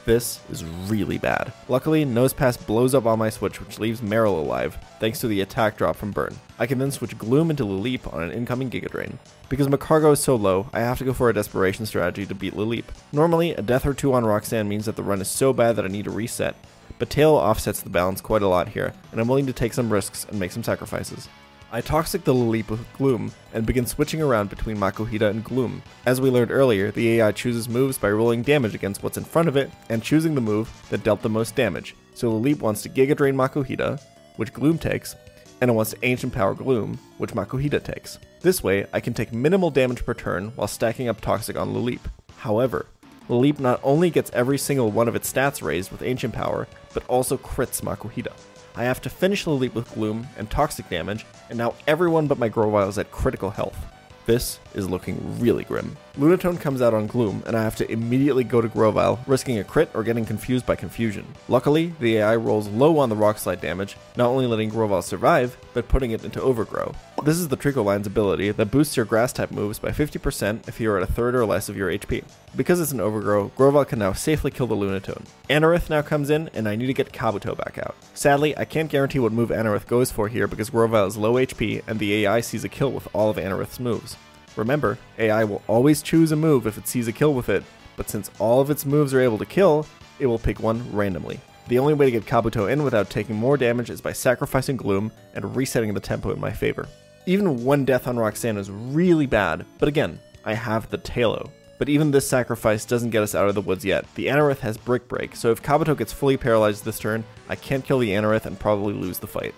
This 0.06 0.40
is 0.52 0.64
really 0.64 1.18
bad. 1.18 1.52
Luckily, 1.68 2.06
Nosepass 2.06 2.66
blows 2.66 2.94
up 2.94 3.06
on 3.06 3.20
my 3.20 3.30
switch, 3.30 3.60
which 3.60 3.80
leaves 3.80 4.02
Marill 4.02 4.40
alive, 4.40 4.78
thanks 5.00 5.20
to 5.20 5.28
the 5.28 5.42
attack 5.42 5.78
drop 5.78 5.96
from 5.96 6.12
Burn. 6.12 6.36
I 6.60 6.68
can 6.68 6.78
then 6.78 6.92
switch 6.92 7.18
Gloom 7.18 7.50
into 7.50 7.64
Lileep 7.64 8.12
on 8.14 8.22
an 8.22 8.32
incoming 8.32 8.70
Giga 8.70 8.90
Drain. 8.90 9.18
Because 9.50 9.68
Magcargo 9.68 10.14
is 10.14 10.20
so 10.20 10.36
low, 10.36 10.70
I 10.74 10.82
have 10.82 11.00
to 11.00 11.06
go 11.06 11.14
for 11.14 11.30
a 11.30 11.34
desperation 11.34 11.88
strategy 11.88 12.28
to 12.28 12.36
beat 12.36 12.54
Lileep. 12.54 12.86
Normally, 13.12 13.52
a 13.52 13.64
death 13.64 13.86
or 13.86 13.96
two 13.96 14.14
on 14.14 14.26
Roxanne 14.26 14.70
means 14.70 14.86
that 14.86 14.96
the 14.96 15.04
run 15.04 15.22
is 15.22 15.28
so 15.28 15.54
bad 15.54 15.76
that 15.76 15.86
I 15.86 15.90
need 15.90 16.06
to 16.06 16.12
reset, 16.12 16.56
but 17.00 17.10
Taillow 17.10 17.38
offsets 17.38 17.82
the 17.82 17.90
balance 17.90 18.22
quite 18.22 18.44
a 18.44 18.48
lot 18.48 18.70
here, 18.70 18.94
and 19.12 19.20
I'm 19.20 19.28
willing 19.28 19.48
to 19.48 19.54
take 19.54 19.74
some 19.74 19.92
risks 19.92 20.26
and 20.30 20.40
make 20.40 20.52
some 20.52 20.64
sacrifices. 20.64 21.28
I 21.72 21.82
toxic 21.82 22.24
the 22.24 22.34
Lileep 22.34 22.68
with 22.72 22.94
Gloom 22.94 23.32
and 23.54 23.64
begin 23.64 23.86
switching 23.86 24.24
around 24.24 24.50
between 24.50 24.78
Makuhita 24.78 25.30
and 25.30 25.44
Gloom. 25.44 25.84
As 26.08 26.20
we 26.20 26.32
learned 26.32 26.50
earlier, 26.50 26.90
the 26.90 27.20
AI 27.20 27.32
chooses 27.32 27.70
moves 27.70 27.96
by 27.96 28.10
rolling 28.10 28.42
damage 28.42 28.74
against 28.74 29.04
what's 29.04 29.20
in 29.20 29.24
front 29.24 29.48
of 29.48 29.56
it 29.56 29.70
and 29.88 30.02
choosing 30.02 30.34
the 30.34 30.42
move 30.42 30.72
that 30.90 31.04
dealt 31.04 31.22
the 31.22 31.30
most 31.30 31.56
damage. 31.56 31.96
So 32.16 32.32
Lileep 32.32 32.60
wants 32.60 32.82
to 32.82 32.90
Giga 32.90 33.16
Drain 33.16 33.36
Makuhita, 33.36 34.02
which 34.38 34.52
Gloom 34.52 34.80
takes, 34.80 35.16
and 35.62 35.70
it 35.70 35.76
wants 35.76 35.92
to 35.92 36.04
Ancient 36.04 36.34
Power 36.34 36.56
Gloom, 36.56 36.98
which 37.20 37.34
Makuhita 37.34 37.84
takes. 37.84 38.18
This 38.42 38.64
way, 38.64 38.88
I 38.92 39.00
can 39.00 39.14
take 39.14 39.32
minimal 39.32 39.70
damage 39.70 40.04
per 40.04 40.16
turn 40.16 40.48
while 40.56 40.68
stacking 40.68 41.08
up 41.08 41.22
Toxic 41.22 41.56
on 41.56 41.76
Lileep. 41.76 42.02
However, 42.38 42.88
Lileep 43.30 43.60
not 43.60 43.80
only 43.84 44.10
gets 44.10 44.32
every 44.32 44.58
single 44.58 44.90
one 44.90 45.08
of 45.08 45.16
its 45.16 45.32
stats 45.32 45.62
raised 45.62 45.92
with 45.92 46.02
Ancient 46.02 46.34
Power, 46.34 46.68
but 46.96 47.06
also 47.06 47.38
crits 47.38 47.84
Makuhita. 47.84 48.32
I 48.80 48.84
have 48.84 49.02
to 49.02 49.10
finish 49.10 49.44
the 49.44 49.52
Lileep 49.52 49.74
with 49.74 49.94
Gloom 49.94 50.26
and 50.38 50.50
Toxic 50.50 50.88
damage, 50.88 51.26
and 51.50 51.58
now 51.58 51.76
everyone 51.86 52.28
but 52.28 52.40
my 52.40 52.48
Grovyle 52.48 52.88
is 52.88 52.98
at 52.98 53.12
critical 53.12 53.50
health. 53.50 53.78
This 54.26 54.58
is 54.74 54.90
looking 54.90 55.38
really 55.38 55.66
grim. 55.66 55.98
Lunatone 56.18 56.60
comes 56.60 56.82
out 56.82 56.94
on 56.94 57.08
Gloom, 57.08 57.44
and 57.46 57.56
I 57.56 57.64
have 57.64 57.76
to 57.78 57.92
immediately 57.92 58.44
go 58.44 58.62
to 58.62 58.68
Grovyle, 58.68 59.20
risking 59.28 59.60
a 59.60 59.64
crit 59.64 59.90
or 59.94 60.04
getting 60.04 60.26
confused 60.26 60.66
by 60.66 60.76
confusion. 60.76 61.26
Luckily, 61.48 61.94
the 62.00 62.18
AI 62.18 62.36
rolls 62.36 62.68
low 62.68 62.98
on 62.98 63.10
the 63.10 63.16
Rock 63.16 63.38
Slide 63.38 63.62
damage, 63.62 63.96
not 64.18 64.30
only 64.30 64.48
letting 64.48 64.70
Grovyle 64.70 65.02
survive, 65.02 65.58
but 65.74 65.88
putting 65.88 66.12
it 66.12 66.26
into 66.26 66.42
Overgrow. 66.42 66.94
This 67.24 67.38
is 67.38 67.48
the 67.48 67.58
Treecko 67.58 67.86
Line's 67.86 68.08
ability 68.08 68.52
that 68.52 68.72
boosts 68.72 68.98
your 68.98 69.06
grass 69.06 69.32
type 69.32 69.52
moves 69.52 69.78
by 69.78 69.90
50% 69.90 70.68
if 70.68 70.80
you 70.80 70.92
are 70.92 70.98
at 70.98 71.04
a 71.04 71.12
third 71.12 71.36
or 71.36 71.46
less 71.46 71.70
of 71.70 71.78
your 71.78 71.90
HP. 71.90 72.24
Because 72.56 72.82
it's 72.82 72.92
an 72.92 73.00
Overgrow, 73.00 73.52
Grovyle 73.56 73.86
can 73.86 74.00
now 74.00 74.14
safely 74.14 74.52
kill 74.52 74.68
the 74.68 74.76
Lunatone. 74.76 75.26
Anorith 75.50 75.90
now 75.90 76.02
comes 76.02 76.30
in, 76.30 76.50
and 76.54 76.68
I 76.68 76.76
need 76.76 76.88
to 76.88 76.94
get 76.94 77.14
Kabuto 77.14 77.56
back 77.58 77.78
out. 77.78 77.96
Sadly, 78.14 78.58
I 78.58 78.66
can't 78.66 78.90
guarantee 78.90 79.20
what 79.20 79.32
move 79.32 79.50
Anorith 79.50 79.88
goes 79.88 80.12
for 80.12 80.28
here 80.28 80.48
because 80.48 80.70
Grovyle 80.70 81.06
is 81.06 81.18
low 81.18 81.36
HP, 81.36 81.84
and 81.88 82.00
the 82.00 82.26
AI 82.26 82.42
sees 82.42 82.64
a 82.64 82.70
kill 82.70 82.92
with 82.92 83.08
all 83.14 83.30
of 83.30 83.38
Anorith's 83.38 83.80
moves. 83.80 84.18
Remember, 84.60 84.98
AI 85.18 85.46
will 85.46 85.64
always 85.68 86.02
choose 86.02 86.34
a 86.34 86.36
move 86.36 86.68
if 86.68 86.78
it 86.78 86.88
sees 86.88 87.08
a 87.08 87.14
kill 87.14 87.34
with 87.34 87.48
it, 87.48 87.64
but 87.96 88.10
since 88.10 88.30
all 88.40 88.60
of 88.60 88.70
its 88.70 88.86
moves 88.86 89.14
are 89.14 89.22
able 89.22 89.38
to 89.38 89.46
kill, 89.46 89.88
it 90.20 90.26
will 90.28 90.38
pick 90.38 90.60
one 90.60 90.86
randomly. 90.92 91.40
The 91.70 91.80
only 91.80 91.94
way 91.94 92.06
to 92.06 92.12
get 92.12 92.26
Kabuto 92.26 92.70
in 92.70 92.84
without 92.84 93.10
taking 93.10 93.38
more 93.38 93.56
damage 93.56 93.90
is 93.90 94.02
by 94.02 94.12
sacrificing 94.12 94.76
Gloom 94.76 95.12
and 95.34 95.56
resetting 95.56 95.94
the 95.94 96.00
tempo 96.02 96.32
in 96.32 96.42
my 96.42 96.52
favor. 96.52 96.88
Even 97.26 97.64
one 97.64 97.86
death 97.86 98.06
on 98.08 98.18
Roxanne 98.18 98.58
is 98.58 98.70
really 98.70 99.26
bad, 99.26 99.66
but 99.78 99.88
again, 99.88 100.20
I 100.44 100.56
have 100.56 100.90
the 100.90 100.98
Taillow. 100.98 101.50
But 101.78 101.88
even 101.88 102.12
this 102.12 102.28
sacrifice 102.28 102.84
doesn't 102.84 103.12
get 103.12 103.24
us 103.24 103.34
out 103.34 103.48
of 103.48 103.56
the 103.56 103.62
woods 103.62 103.86
yet. 103.86 104.06
The 104.16 104.28
Anorith 104.28 104.60
has 104.60 104.78
Brick 104.78 105.08
Break, 105.08 105.38
so 105.38 105.52
if 105.52 105.64
Kabuto 105.64 105.98
gets 105.98 106.12
fully 106.12 106.36
paralyzed 106.36 106.84
this 106.84 107.00
turn, 107.00 107.24
I 107.48 107.56
can't 107.56 107.86
kill 107.86 108.00
the 108.00 108.10
Anorith 108.10 108.46
and 108.46 108.60
probably 108.60 108.94
lose 108.94 109.20
the 109.20 109.28
fight. 109.28 109.56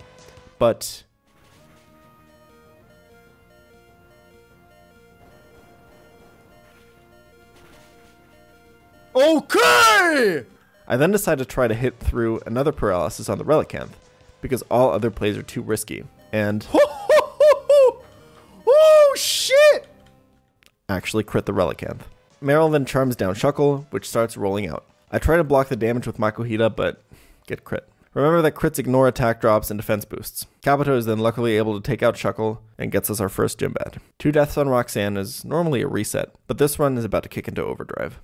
But 0.59 1.03
Okay! 9.15 10.45
I 10.87 10.97
then 10.97 11.11
decide 11.11 11.37
to 11.37 11.45
try 11.45 11.67
to 11.67 11.75
hit 11.75 11.99
through 11.99 12.41
another 12.45 12.71
paralysis 12.71 13.29
on 13.29 13.37
the 13.37 13.45
Relicanth, 13.45 13.91
because 14.41 14.63
all 14.63 14.91
other 14.91 15.11
plays 15.11 15.37
are 15.37 15.43
too 15.43 15.61
risky. 15.61 16.03
And. 16.31 16.67
Oh 18.67 19.15
shit! 19.17 19.87
Actually, 20.87 21.23
crit 21.23 21.45
the 21.45 21.53
Relicanth. 21.53 22.01
Marill 22.41 22.71
then 22.71 22.85
charms 22.85 23.15
down 23.15 23.35
Shuckle, 23.35 23.85
which 23.91 24.07
starts 24.07 24.37
rolling 24.37 24.67
out. 24.67 24.85
I 25.11 25.19
try 25.19 25.37
to 25.37 25.43
block 25.43 25.67
the 25.67 25.75
damage 25.75 26.07
with 26.07 26.17
Makuhita, 26.17 26.75
but 26.75 27.01
get 27.47 27.63
crit. 27.63 27.87
Remember 28.13 28.41
that 28.41 28.55
crits 28.55 28.79
ignore 28.79 29.07
attack 29.07 29.39
drops 29.39 29.69
and 29.71 29.79
defense 29.79 30.05
boosts. 30.05 30.45
Kabuto 30.63 30.97
is 30.97 31.05
then 31.05 31.19
luckily 31.19 31.57
able 31.57 31.79
to 31.79 31.85
take 31.85 32.03
out 32.03 32.15
Shuckle 32.15 32.59
and 32.77 32.91
gets 32.91 33.09
us 33.09 33.21
our 33.21 33.29
first 33.29 33.57
gym 33.59 33.73
bat. 33.73 33.97
Two 34.19 34.31
deaths 34.31 34.57
on 34.57 34.67
Roxanne 34.67 35.17
is 35.17 35.45
normally 35.45 35.81
a 35.81 35.87
reset, 35.87 36.33
but 36.47 36.57
this 36.57 36.79
run 36.79 36.97
is 36.97 37.05
about 37.05 37.23
to 37.23 37.29
kick 37.29 37.47
into 37.47 37.63
overdrive. 37.63 38.19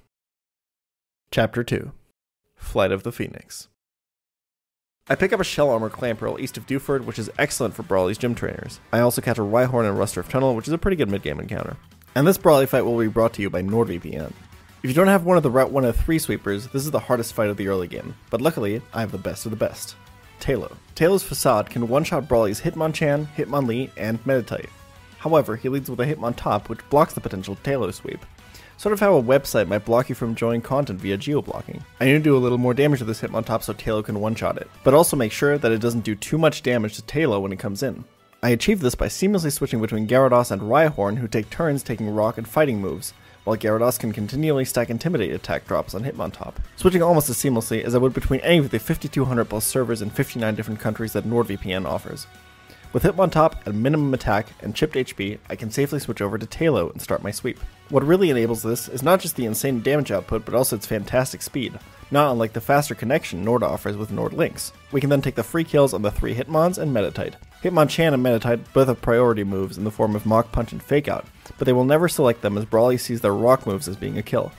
Chapter 1.29 1.61
2 1.61 1.91
Flight 2.55 2.91
of 2.91 3.03
the 3.03 3.11
Phoenix. 3.11 3.67
I 5.09 5.15
pick 5.15 5.33
up 5.33 5.41
a 5.41 5.43
shell 5.43 5.69
armor 5.69 5.89
Clamperl 5.89 6.39
east 6.39 6.57
of 6.57 6.65
Dewford, 6.65 7.05
which 7.05 7.19
is 7.19 7.29
excellent 7.37 7.75
for 7.75 7.83
Brawly's 7.83 8.17
gym 8.17 8.33
trainers. 8.33 8.79
I 8.93 9.01
also 9.01 9.21
catch 9.21 9.37
a 9.37 9.41
Rhyhorn 9.41 9.87
and 9.87 9.97
Rusturf 9.97 10.29
Tunnel, 10.29 10.55
which 10.55 10.67
is 10.67 10.73
a 10.73 10.77
pretty 10.77 10.95
good 10.95 11.09
mid 11.09 11.23
game 11.23 11.39
encounter. 11.39 11.75
And 12.15 12.25
this 12.25 12.37
Brawly 12.37 12.65
fight 12.65 12.83
will 12.83 12.97
be 12.97 13.07
brought 13.07 13.33
to 13.33 13.41
you 13.41 13.49
by 13.49 13.61
NordVPN. 13.61 14.31
If 14.83 14.89
you 14.89 14.93
don't 14.93 15.07
have 15.07 15.25
one 15.25 15.35
of 15.35 15.43
the 15.43 15.51
Route 15.51 15.71
103 15.71 16.17
sweepers, 16.17 16.67
this 16.67 16.85
is 16.85 16.91
the 16.91 16.99
hardest 16.99 17.33
fight 17.33 17.49
of 17.49 17.57
the 17.57 17.67
early 17.67 17.89
game, 17.89 18.15
but 18.29 18.41
luckily, 18.41 18.81
I 18.93 19.01
have 19.01 19.11
the 19.11 19.17
best 19.17 19.45
of 19.45 19.49
the 19.51 19.57
best. 19.57 19.97
Taillow. 20.39 20.75
Taillow's 20.95 21.23
Facade 21.23 21.69
can 21.69 21.89
one 21.89 22.05
shot 22.05 22.29
Brawly's 22.29 22.61
Hitmonchan, 22.61 23.27
Hitmonlee, 23.35 23.89
and 23.97 24.23
Meditite. 24.23 24.69
However, 25.17 25.57
he 25.57 25.67
leads 25.67 25.89
with 25.89 25.99
a 25.99 26.05
Hitmontop, 26.05 26.69
which 26.69 26.89
blocks 26.89 27.13
the 27.13 27.21
potential 27.21 27.57
Taillow 27.63 27.93
sweep. 27.93 28.25
Sort 28.77 28.93
of 28.93 28.99
how 28.99 29.17
a 29.17 29.23
website 29.23 29.67
might 29.67 29.85
block 29.85 30.07
you 30.07 30.13
from 30.13 30.29
enjoying 30.29 30.61
content 30.61 30.99
via 30.99 31.17
geoblocking. 31.17 31.81
I 31.99 32.05
need 32.05 32.13
to 32.13 32.19
do 32.19 32.37
a 32.37 32.39
little 32.39 32.59
more 32.59 32.75
damage 32.75 32.99
to 32.99 33.05
this 33.05 33.21
Hitmontop 33.21 33.63
so 33.63 33.73
Taillow 33.73 34.05
can 34.05 34.19
one-shot 34.19 34.57
it, 34.57 34.69
but 34.83 34.93
also 34.93 35.17
make 35.17 35.31
sure 35.31 35.57
that 35.57 35.71
it 35.71 35.81
doesn't 35.81 36.03
do 36.03 36.13
too 36.13 36.37
much 36.37 36.61
damage 36.61 36.95
to 36.95 37.01
Taillow 37.01 37.41
when 37.41 37.51
it 37.51 37.57
comes 37.57 37.81
in. 37.81 38.03
I 38.43 38.49
achieve 38.49 38.81
this 38.81 38.93
by 38.93 39.07
seamlessly 39.07 39.51
switching 39.51 39.81
between 39.81 40.07
Gyarados 40.07 40.51
and 40.51 40.61
Rhyhorn, 40.61 41.17
who 41.17 41.27
take 41.27 41.49
turns 41.49 41.81
taking 41.81 42.07
rock 42.07 42.37
and 42.37 42.47
fighting 42.47 42.79
moves, 42.79 43.13
while 43.45 43.57
Gyarados 43.57 43.99
can 43.99 44.13
continually 44.13 44.63
stack 44.63 44.91
Intimidate 44.91 45.33
attack 45.33 45.65
drops 45.65 45.95
on 45.95 46.03
Hitmontop, 46.03 46.53
switching 46.75 47.01
almost 47.01 47.31
as 47.31 47.37
seamlessly 47.37 47.81
as 47.81 47.95
I 47.95 47.97
would 47.97 48.13
between 48.13 48.41
any 48.41 48.59
of 48.59 48.69
the 48.69 48.77
5200 48.77 49.45
plus 49.45 49.65
servers 49.65 50.03
in 50.03 50.11
59 50.11 50.53
different 50.53 50.79
countries 50.79 51.13
that 51.13 51.25
NordVPN 51.25 51.87
offers. 51.87 52.27
With 52.97 53.03
Hitmontop 53.03 53.67
at 53.67 53.75
minimum 53.75 54.11
attack 54.15 54.47
and 54.61 54.73
chipped 54.73 54.95
HP, 54.95 55.37
I 55.51 55.55
can 55.55 55.69
safely 55.69 55.99
switch 55.99 56.19
over 56.19 56.39
to 56.39 56.47
Taillow 56.47 56.91
and 56.91 56.99
start 56.99 57.21
my 57.21 57.29
sweep. 57.29 57.59
What 57.89 58.03
really 58.03 58.31
enables 58.31 58.63
this 58.63 58.89
is 58.89 59.03
not 59.03 59.19
just 59.19 59.35
the 59.35 59.45
insane 59.45 59.83
damage 59.83 60.11
output, 60.11 60.45
but 60.45 60.55
also 60.55 60.75
its 60.77 60.87
fantastic 60.87 61.43
speed, 61.43 61.77
not 62.09 62.31
unlike 62.31 62.53
the 62.53 62.59
faster 62.59 62.95
connection 62.95 63.45
Nord 63.45 63.61
offers 63.61 63.95
with 63.95 64.09
NordLynx. 64.09 64.71
We 64.91 64.99
can 64.99 65.11
then 65.11 65.21
take 65.21 65.35
the 65.35 65.43
free 65.43 65.63
kills 65.63 65.93
on 65.93 66.01
the 66.01 66.09
three 66.09 66.33
Hitmons 66.33 66.79
and 66.79 66.91
Meditite. 66.91 67.35
Hitmonchan 67.61 68.15
and 68.15 68.25
Meditite 68.25 68.63
both 68.73 68.87
have 68.87 68.99
priority 68.99 69.43
moves 69.43 69.77
in 69.77 69.83
the 69.83 69.91
form 69.91 70.15
of 70.15 70.25
Mach 70.25 70.51
Punch 70.51 70.71
and 70.71 70.81
Fake 70.81 71.07
Out, 71.07 71.27
but 71.59 71.67
they 71.67 71.73
will 71.73 71.85
never 71.85 72.07
select 72.07 72.41
them 72.41 72.57
as 72.57 72.65
Brawly 72.65 72.97
sees 72.97 73.21
their 73.21 73.31
rock 73.31 73.67
moves 73.67 73.87
as 73.87 73.95
being 73.95 74.17
a 74.17 74.23
kill. 74.23 74.51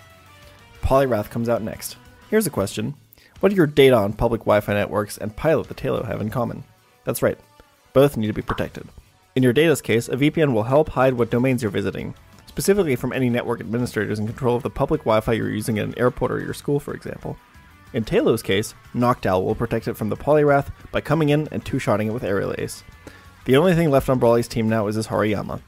Poliwrath 0.80 1.28
comes 1.28 1.48
out 1.48 1.62
next. 1.62 1.96
Here's 2.30 2.46
a 2.46 2.50
question. 2.50 2.94
What 3.40 3.48
do 3.48 3.56
your 3.56 3.66
data 3.66 3.96
on 3.96 4.12
public 4.12 4.42
Wi-Fi 4.42 4.74
networks 4.74 5.18
and 5.18 5.34
Pilot 5.34 5.66
the 5.66 5.74
Taillow 5.74 6.06
have 6.06 6.20
in 6.20 6.30
common? 6.30 6.62
That's 7.02 7.20
right, 7.22 7.38
both 7.98 8.16
need 8.16 8.28
to 8.28 8.32
be 8.32 8.42
protected. 8.42 8.86
In 9.34 9.42
your 9.42 9.52
data's 9.52 9.82
case, 9.82 10.08
a 10.08 10.16
VPN 10.16 10.52
will 10.52 10.62
help 10.62 10.90
hide 10.90 11.14
what 11.14 11.30
domains 11.30 11.62
you're 11.64 11.70
visiting, 11.72 12.14
specifically 12.46 12.94
from 12.94 13.12
any 13.12 13.28
network 13.28 13.58
administrators 13.58 14.20
in 14.20 14.26
control 14.28 14.54
of 14.54 14.62
the 14.62 14.70
public 14.70 15.00
Wi 15.00 15.18
Fi 15.20 15.32
you're 15.32 15.50
using 15.50 15.80
at 15.80 15.84
an 15.84 15.98
airport 15.98 16.30
or 16.30 16.38
your 16.38 16.54
school, 16.54 16.78
for 16.78 16.94
example. 16.94 17.36
In 17.92 18.04
Taillow's 18.04 18.40
case, 18.40 18.72
Noctowl 18.94 19.42
will 19.42 19.56
protect 19.56 19.88
it 19.88 19.96
from 19.96 20.10
the 20.10 20.16
Poliwrath 20.16 20.70
by 20.92 21.00
coming 21.00 21.30
in 21.30 21.48
and 21.50 21.64
two 21.64 21.80
shotting 21.80 22.06
it 22.06 22.12
with 22.12 22.22
Aerial 22.22 22.54
Ace. 22.58 22.84
The 23.46 23.56
only 23.56 23.74
thing 23.74 23.90
left 23.90 24.08
on 24.08 24.20
Brawly's 24.20 24.46
team 24.46 24.68
now 24.68 24.86
is 24.86 24.94
his 24.94 25.08
Hariyama. 25.08 25.60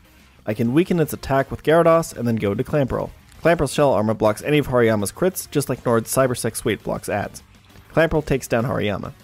I 0.47 0.55
can 0.55 0.73
weaken 0.73 1.01
its 1.01 1.13
attack 1.13 1.51
with 1.51 1.65
Gyarados 1.65 2.17
and 2.17 2.29
then 2.29 2.37
go 2.37 2.55
to 2.55 2.63
Clamperl. 2.63 3.11
Clamperl's 3.43 3.75
shell 3.75 3.93
armor 3.93 4.15
blocks 4.15 4.43
any 4.43 4.59
of 4.59 4.69
Hariyama's 4.69 5.11
crits, 5.11 5.51
just 5.51 5.69
like 5.69 5.85
Nord's 5.85 6.15
Cybersec 6.15 6.55
Suite 6.55 6.85
blocks 6.85 7.09
ads. 7.09 7.43
Clamperl 7.93 8.25
takes 8.25 8.47
down 8.47 8.67
Hariyama. 8.67 9.15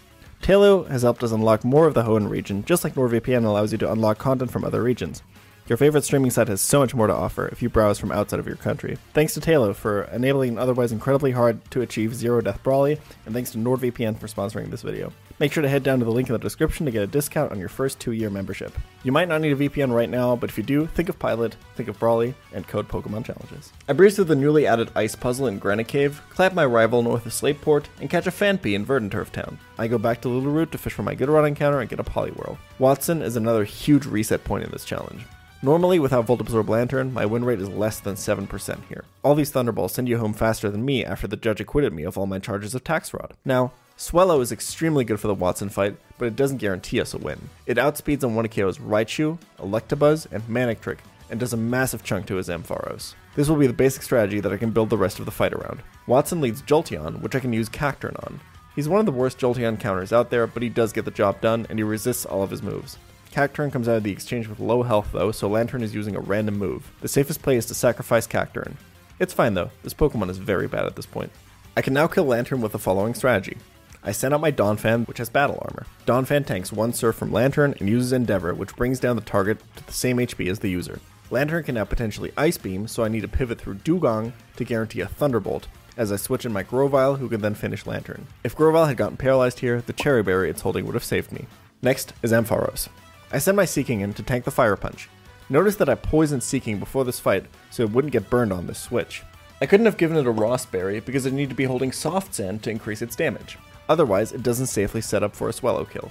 Taillow 0.43 0.89
has 0.89 1.03
helped 1.03 1.23
us 1.23 1.33
unlock 1.33 1.65
more 1.65 1.87
of 1.87 1.95
the 1.95 2.03
Hoenn 2.03 2.29
region, 2.29 2.65
just 2.65 2.85
like 2.85 2.95
NordVPN 2.95 3.45
allows 3.45 3.73
you 3.73 3.79
to 3.79 3.91
unlock 3.91 4.19
content 4.19 4.51
from 4.51 4.65
other 4.65 4.83
regions. 4.83 5.23
Your 5.69 5.77
favorite 5.77 6.05
streaming 6.05 6.31
site 6.31 6.47
has 6.47 6.61
so 6.61 6.79
much 6.79 6.95
more 6.95 7.09
to 7.09 7.13
offer 7.13 7.49
if 7.49 7.61
you 7.61 7.69
browse 7.69 7.99
from 7.99 8.13
outside 8.13 8.39
of 8.39 8.47
your 8.47 8.55
country. 8.55 8.99
Thanks 9.15 9.35
to 9.35 9.41
Taillow 9.41 9.75
for 9.75 10.05
enabling 10.05 10.51
an 10.51 10.59
otherwise 10.59 10.93
incredibly 10.93 11.33
hard 11.33 11.59
to 11.73 11.81
achieve 11.81 12.15
zero 12.15 12.41
death 12.41 12.63
brawly, 12.63 13.01
and 13.25 13.35
thanks 13.35 13.51
to 13.51 13.59
NordVPN 13.59 14.17
for 14.17 14.29
sponsoring 14.29 14.71
this 14.71 14.83
video. 14.83 15.13
Make 15.41 15.53
sure 15.53 15.65
to 15.65 15.69
head 15.69 15.83
down 15.83 15.99
to 15.99 16.05
the 16.05 16.13
link 16.13 16.29
in 16.29 16.35
the 16.35 16.39
description 16.39 16.87
to 16.87 16.93
get 16.93 17.03
a 17.03 17.07
discount 17.07 17.51
on 17.51 17.59
your 17.59 17.69
first 17.69 17.99
two 17.99 18.13
year 18.13 18.31
membership. 18.31 18.73
You 19.03 19.11
might 19.11 19.27
not 19.27 19.41
need 19.41 19.53
a 19.53 19.69
VPN 19.69 19.93
right 19.93 20.09
now, 20.09 20.37
but 20.37 20.49
if 20.51 20.57
you 20.57 20.63
do, 20.63 20.87
think 20.87 21.09
of 21.09 21.19
Pilot, 21.19 21.57
think 21.75 21.89
of 21.89 21.99
Brawly, 21.99 22.35
and 22.53 22.67
code 22.69 22.87
Pokemon 22.87 23.25
Challenges. 23.25 23.73
I 23.89 23.93
breeze 23.93 24.15
through 24.15 24.27
the 24.27 24.37
newly 24.37 24.69
added 24.69 24.93
ice 24.95 25.17
puzzle 25.17 25.49
in 25.49 25.59
Granite 25.59 25.89
Cave, 25.89 26.23
clap 26.31 26.55
my 26.55 26.65
rival 26.65 27.03
north 27.03 27.27
of 27.27 27.33
Slateport, 27.33 27.87
and 28.01 28.09
catch 28.09 28.29
a 28.29 28.31
Phanpy 28.31 28.75
in 28.75 28.87
Verdanturf 28.87 29.33
Town. 29.33 29.59
I 29.79 29.89
go 29.89 29.99
back 29.99 30.21
to 30.23 30.29
Littleroot 30.29 30.71
to 30.71 30.79
fish 30.79 30.93
for 30.93 31.03
my 31.03 31.17
Goodrod 31.17 31.47
encounter 31.47 31.81
and 31.81 31.91
get 31.91 32.01
a 32.01 32.05
Poliwhirl. 32.05 32.57
Watson 32.79 33.21
is 33.21 33.35
another 33.35 33.65
huge 33.65 34.07
reset 34.07 34.45
point 34.45 34.65
in 34.65 34.71
this 34.71 34.85
challenge. 34.85 35.25
Normally, 35.63 35.99
without 35.99 36.27
Volt 36.27 36.41
Absorb 36.43 36.69
Lanturn, 36.69 37.13
my 37.13 37.25
win 37.25 37.45
rate 37.45 37.61
is 37.61 37.69
less 37.69 37.99
than 37.99 38.15
7% 38.15 38.85
here. 38.89 39.05
All 39.23 39.35
these 39.35 39.51
Thunderbolts 39.51 39.95
send 39.95 40.09
you 40.09 40.19
home 40.19 40.35
faster 40.35 40.71
than 40.71 40.85
me 40.85 41.05
after 41.05 41.27
the 41.27 41.37
judge 41.37 41.61
acquitted 41.61 41.95
me 41.95 42.03
of 42.05 42.19
all 42.19 42.27
my 42.27 42.39
charges 42.39 42.75
of 42.75 42.85
Tax 42.85 43.09
Fraud. 43.09 43.33
Now, 43.45 43.73
Swellow 43.97 44.43
is 44.43 44.53
extremely 44.53 45.05
good 45.05 45.19
for 45.19 45.29
the 45.29 45.35
Watson 45.35 45.71
fight, 45.71 45.97
but 46.19 46.27
it 46.27 46.37
doesn't 46.37 46.59
guarantee 46.59 47.01
us 47.01 47.15
a 47.15 47.19
win. 47.19 47.49
It 47.65 47.79
outspeeds 47.79 48.23
on 48.23 48.35
one 48.35 48.45
of 48.45 48.51
KO's 48.51 48.77
Raichu, 48.77 49.39
Electabuzz, 49.59 50.31
and 50.31 50.43
Manectric, 50.45 50.99
and 51.31 51.41
does 51.41 51.55
a 51.55 51.57
massive 51.57 52.05
chunk 52.05 52.27
to 52.27 52.37
his 52.37 52.51
Ampharos. 52.51 53.15
This 53.35 53.49
will 53.49 53.57
be 53.57 53.67
the 53.67 53.73
basic 53.73 54.03
strategy 54.03 54.41
that 54.41 54.53
I 54.53 54.59
can 54.59 54.71
build 54.71 54.91
the 54.91 54.99
rest 54.99 55.19
of 55.19 55.25
the 55.25 55.31
fight 55.31 55.55
around. 55.55 55.83
Watson 56.07 56.43
leads 56.43 56.61
Jolteon, 56.61 57.23
which 57.23 57.35
I 57.35 57.41
can 57.41 57.55
use 57.55 57.71
Cacturne 57.71 58.23
on. 58.25 58.41
He's 58.75 58.89
one 58.89 59.01
of 59.01 59.07
the 59.07 59.13
worst 59.13 59.39
Jolteon 59.39 59.81
counters 59.81 60.13
out 60.13 60.29
there, 60.29 60.47
but 60.47 60.63
he 60.63 60.69
does 60.69 60.93
get 60.93 61.07
the 61.07 61.11
job 61.11 61.41
done, 61.41 61.67
and 61.71 61.79
he 61.79 61.83
resists 61.83 62.27
all 62.27 62.43
of 62.43 62.51
his 62.51 62.63
moves. 62.63 62.99
Cacturne 63.37 63.71
comes 63.71 63.87
out 63.87 63.99
of 63.99 64.03
the 64.03 64.11
exchange 64.11 64.49
with 64.49 64.61
low 64.61 64.83
health 64.83 65.11
though, 65.13 65.31
so 65.31 65.47
Lanturn 65.47 65.83
is 65.83 65.95
using 65.95 66.17
a 66.17 66.21
random 66.21 66.57
move. 66.57 66.91
The 67.03 67.09
safest 67.09 67.43
play 67.43 67.59
is 67.59 67.67
to 67.67 67.75
sacrifice 67.75 68.27
Cacturne. 68.27 68.77
It's 69.19 69.35
fine 69.35 69.53
though, 69.53 69.71
this 69.83 69.93
Pokemon 69.93 70.31
is 70.31 70.39
very 70.39 70.67
bad 70.67 70.87
at 70.87 70.97
this 70.97 71.05
point. 71.05 71.31
I 71.77 71.83
can 71.83 71.93
now 71.93 72.07
kill 72.07 72.25
Lanturn 72.25 72.63
with 72.63 72.73
the 72.73 72.79
following 72.79 73.13
strategy. 73.13 73.59
I 74.03 74.13
send 74.13 74.33
out 74.33 74.41
my 74.41 74.51
Donphan, 74.51 75.07
which 75.07 75.19
has 75.19 75.29
battle 75.29 75.59
armor. 75.61 75.85
Donphan 76.07 76.47
tanks 76.47 76.73
one 76.73 76.95
Surf 76.95 77.17
from 77.17 77.31
Lanturn 77.31 77.75
and 77.79 77.91
uses 77.91 78.15
Endeavor, 78.15 78.55
which 78.55 78.75
brings 78.75 79.01
down 79.01 79.17
the 79.17 79.23
target 79.23 79.59
to 79.77 79.87
the 79.87 79.93
same 79.93 80.17
HP 80.17 80.51
as 80.51 80.61
the 80.61 80.71
user. 80.71 80.99
Lanturn 81.31 81.63
can 81.63 81.75
now 81.75 81.85
potentially 81.85 82.33
Ice 82.39 82.57
Beam, 82.57 82.89
so 82.89 83.05
I 83.05 83.09
need 83.09 83.21
to 83.21 83.29
pivot 83.29 83.61
through 83.61 83.81
Dugong 83.85 84.33
to 84.57 84.65
guarantee 84.65 85.03
a 85.03 85.09
Thunderbolt, 85.09 85.69
as 85.99 86.11
I 86.11 86.17
switch 86.17 86.47
in 86.47 86.55
my 86.55 86.63
Grovyle, 86.63 87.17
who 87.17 87.29
can 87.29 87.43
then 87.43 87.55
finish 87.55 87.85
Lantern. 87.85 88.29
If 88.45 88.57
Grovyle 88.57 88.87
had 88.87 88.97
gotten 88.97 89.19
paralyzed 89.19 89.59
here, 89.59 89.83
the 89.83 89.93
Cheri 89.93 90.25
Berry 90.25 90.49
it's 90.49 90.63
holding 90.63 90.87
would 90.87 90.95
have 90.95 91.05
saved 91.05 91.33
me. 91.33 91.45
Next 91.83 92.15
is 92.23 92.33
Ampharos. 92.33 92.89
I 93.33 93.39
send 93.39 93.57
my 93.57 93.65
Seaking 93.65 94.01
in 94.01 94.15
to 94.15 94.23
tank 94.23 94.45
the 94.45 94.51
Fire 94.51 94.77
Punch. 94.77 95.09
Notice 95.49 95.77
that 95.77 95.89
I 95.89 95.95
poisoned 95.95 96.43
Seaking 96.43 96.79
before 96.79 97.05
this 97.05 97.21
fight, 97.21 97.47
so 97.71 97.83
it 97.83 97.91
wouldn't 97.91 98.13
get 98.13 98.31
burned 98.31 98.53
on 98.53 98.67
this 98.67 98.79
switch. 98.79 99.23
I 99.61 99.67
couldn't 99.67 99.87
have 99.87 99.97
given 99.97 100.17
it 100.17 100.27
a 100.27 100.31
Rawst 100.31 100.71
Berry 100.71 101.01
because 101.01 101.27
it 101.27 101.33
needed 101.33 101.51
to 101.51 101.57
be 101.57 101.65
holding 101.65 101.93
Soft 101.93 102.35
Sand 102.35 102.63
to 102.63 102.71
increase 102.71 103.03
its 103.03 103.17
damage. 103.17 103.59
Otherwise, 103.89 104.33
it 104.33 104.43
doesn't 104.43 104.67
safely 104.67 105.01
set 105.01 105.23
up 105.23 105.35
for 105.35 105.49
a 105.49 105.53
Swellow 105.53 105.85
kill. 105.85 106.11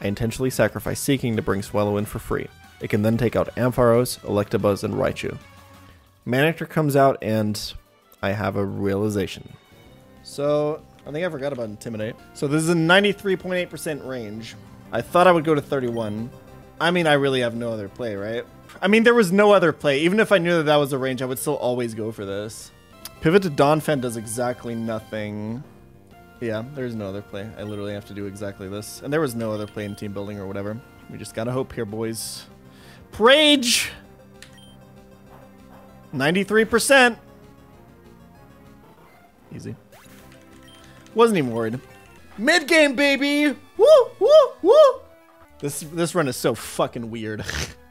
I 0.00 0.08
intentionally 0.08 0.50
sacrifice 0.50 1.00
Seaking 1.00 1.36
to 1.36 1.42
bring 1.42 1.62
Swellow 1.62 1.96
in 1.96 2.04
for 2.04 2.18
free. 2.18 2.48
It 2.80 2.90
can 2.90 3.02
then 3.02 3.16
take 3.16 3.36
out 3.36 3.54
Ampharos, 3.54 4.18
Electabuzz, 4.20 4.82
and 4.84 4.94
Raichu. 4.94 5.38
Manectric 6.26 6.68
comes 6.68 6.96
out, 6.96 7.16
and 7.22 7.72
I 8.20 8.32
have 8.32 8.56
a 8.56 8.64
realization. 8.64 9.52
So, 10.22 10.82
I 11.06 11.10
think 11.10 11.24
I 11.24 11.30
forgot 11.30 11.52
about 11.52 11.68
Intimidate. 11.68 12.16
So 12.34 12.46
this 12.46 12.62
is 12.62 12.68
a 12.68 12.74
93.8% 12.74 14.06
range. 14.06 14.54
I 14.92 15.00
thought 15.00 15.26
I 15.26 15.32
would 15.32 15.44
go 15.44 15.54
to 15.54 15.60
31. 15.60 16.30
I 16.82 16.90
mean, 16.90 17.06
I 17.06 17.12
really 17.12 17.42
have 17.42 17.54
no 17.54 17.70
other 17.70 17.88
play, 17.88 18.16
right? 18.16 18.44
I 18.80 18.88
mean, 18.88 19.04
there 19.04 19.14
was 19.14 19.30
no 19.30 19.52
other 19.52 19.72
play. 19.72 20.00
Even 20.00 20.18
if 20.18 20.32
I 20.32 20.38
knew 20.38 20.56
that 20.56 20.64
that 20.64 20.76
was 20.76 20.90
the 20.90 20.98
range, 20.98 21.22
I 21.22 21.26
would 21.26 21.38
still 21.38 21.54
always 21.54 21.94
go 21.94 22.10
for 22.10 22.24
this. 22.24 22.72
Pivot 23.20 23.42
to 23.44 23.50
Donphan 23.50 24.00
does 24.00 24.16
exactly 24.16 24.74
nothing. 24.74 25.62
Yeah, 26.40 26.64
there's 26.74 26.96
no 26.96 27.06
other 27.06 27.22
play. 27.22 27.48
I 27.56 27.62
literally 27.62 27.92
have 27.92 28.04
to 28.06 28.14
do 28.14 28.26
exactly 28.26 28.68
this. 28.68 29.00
And 29.00 29.12
there 29.12 29.20
was 29.20 29.36
no 29.36 29.52
other 29.52 29.68
play 29.68 29.84
in 29.84 29.94
team 29.94 30.12
building 30.12 30.40
or 30.40 30.48
whatever. 30.48 30.76
We 31.08 31.18
just 31.18 31.36
gotta 31.36 31.52
hope 31.52 31.72
here, 31.72 31.84
boys. 31.84 32.46
Prage! 33.12 33.92
93%! 36.12 37.16
Easy. 39.54 39.76
Wasn't 41.14 41.38
even 41.38 41.52
worried. 41.52 41.78
Mid 42.38 42.66
game, 42.66 42.96
baby! 42.96 43.56
Woo, 43.76 44.10
woo, 44.18 44.48
woo! 44.62 45.00
This 45.62 45.80
this 45.92 46.14
run 46.14 46.28
is 46.28 46.36
so 46.36 46.54
fucking 46.54 47.10
weird. 47.10 47.44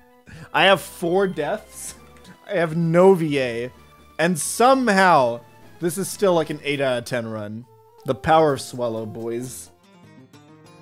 I 0.53 0.65
have 0.65 0.81
four 0.81 1.25
deaths. 1.25 1.95
I 2.47 2.55
have 2.55 2.75
no 2.75 3.13
VA, 3.13 3.71
and 4.19 4.37
somehow 4.37 5.39
this 5.79 5.97
is 5.97 6.09
still 6.09 6.33
like 6.33 6.49
an 6.49 6.59
eight 6.63 6.81
out 6.81 6.97
of 6.97 7.05
ten 7.05 7.25
run. 7.25 7.65
The 8.05 8.13
power 8.13 8.53
of 8.53 8.61
Swellow, 8.61 9.05
boys. 9.05 9.71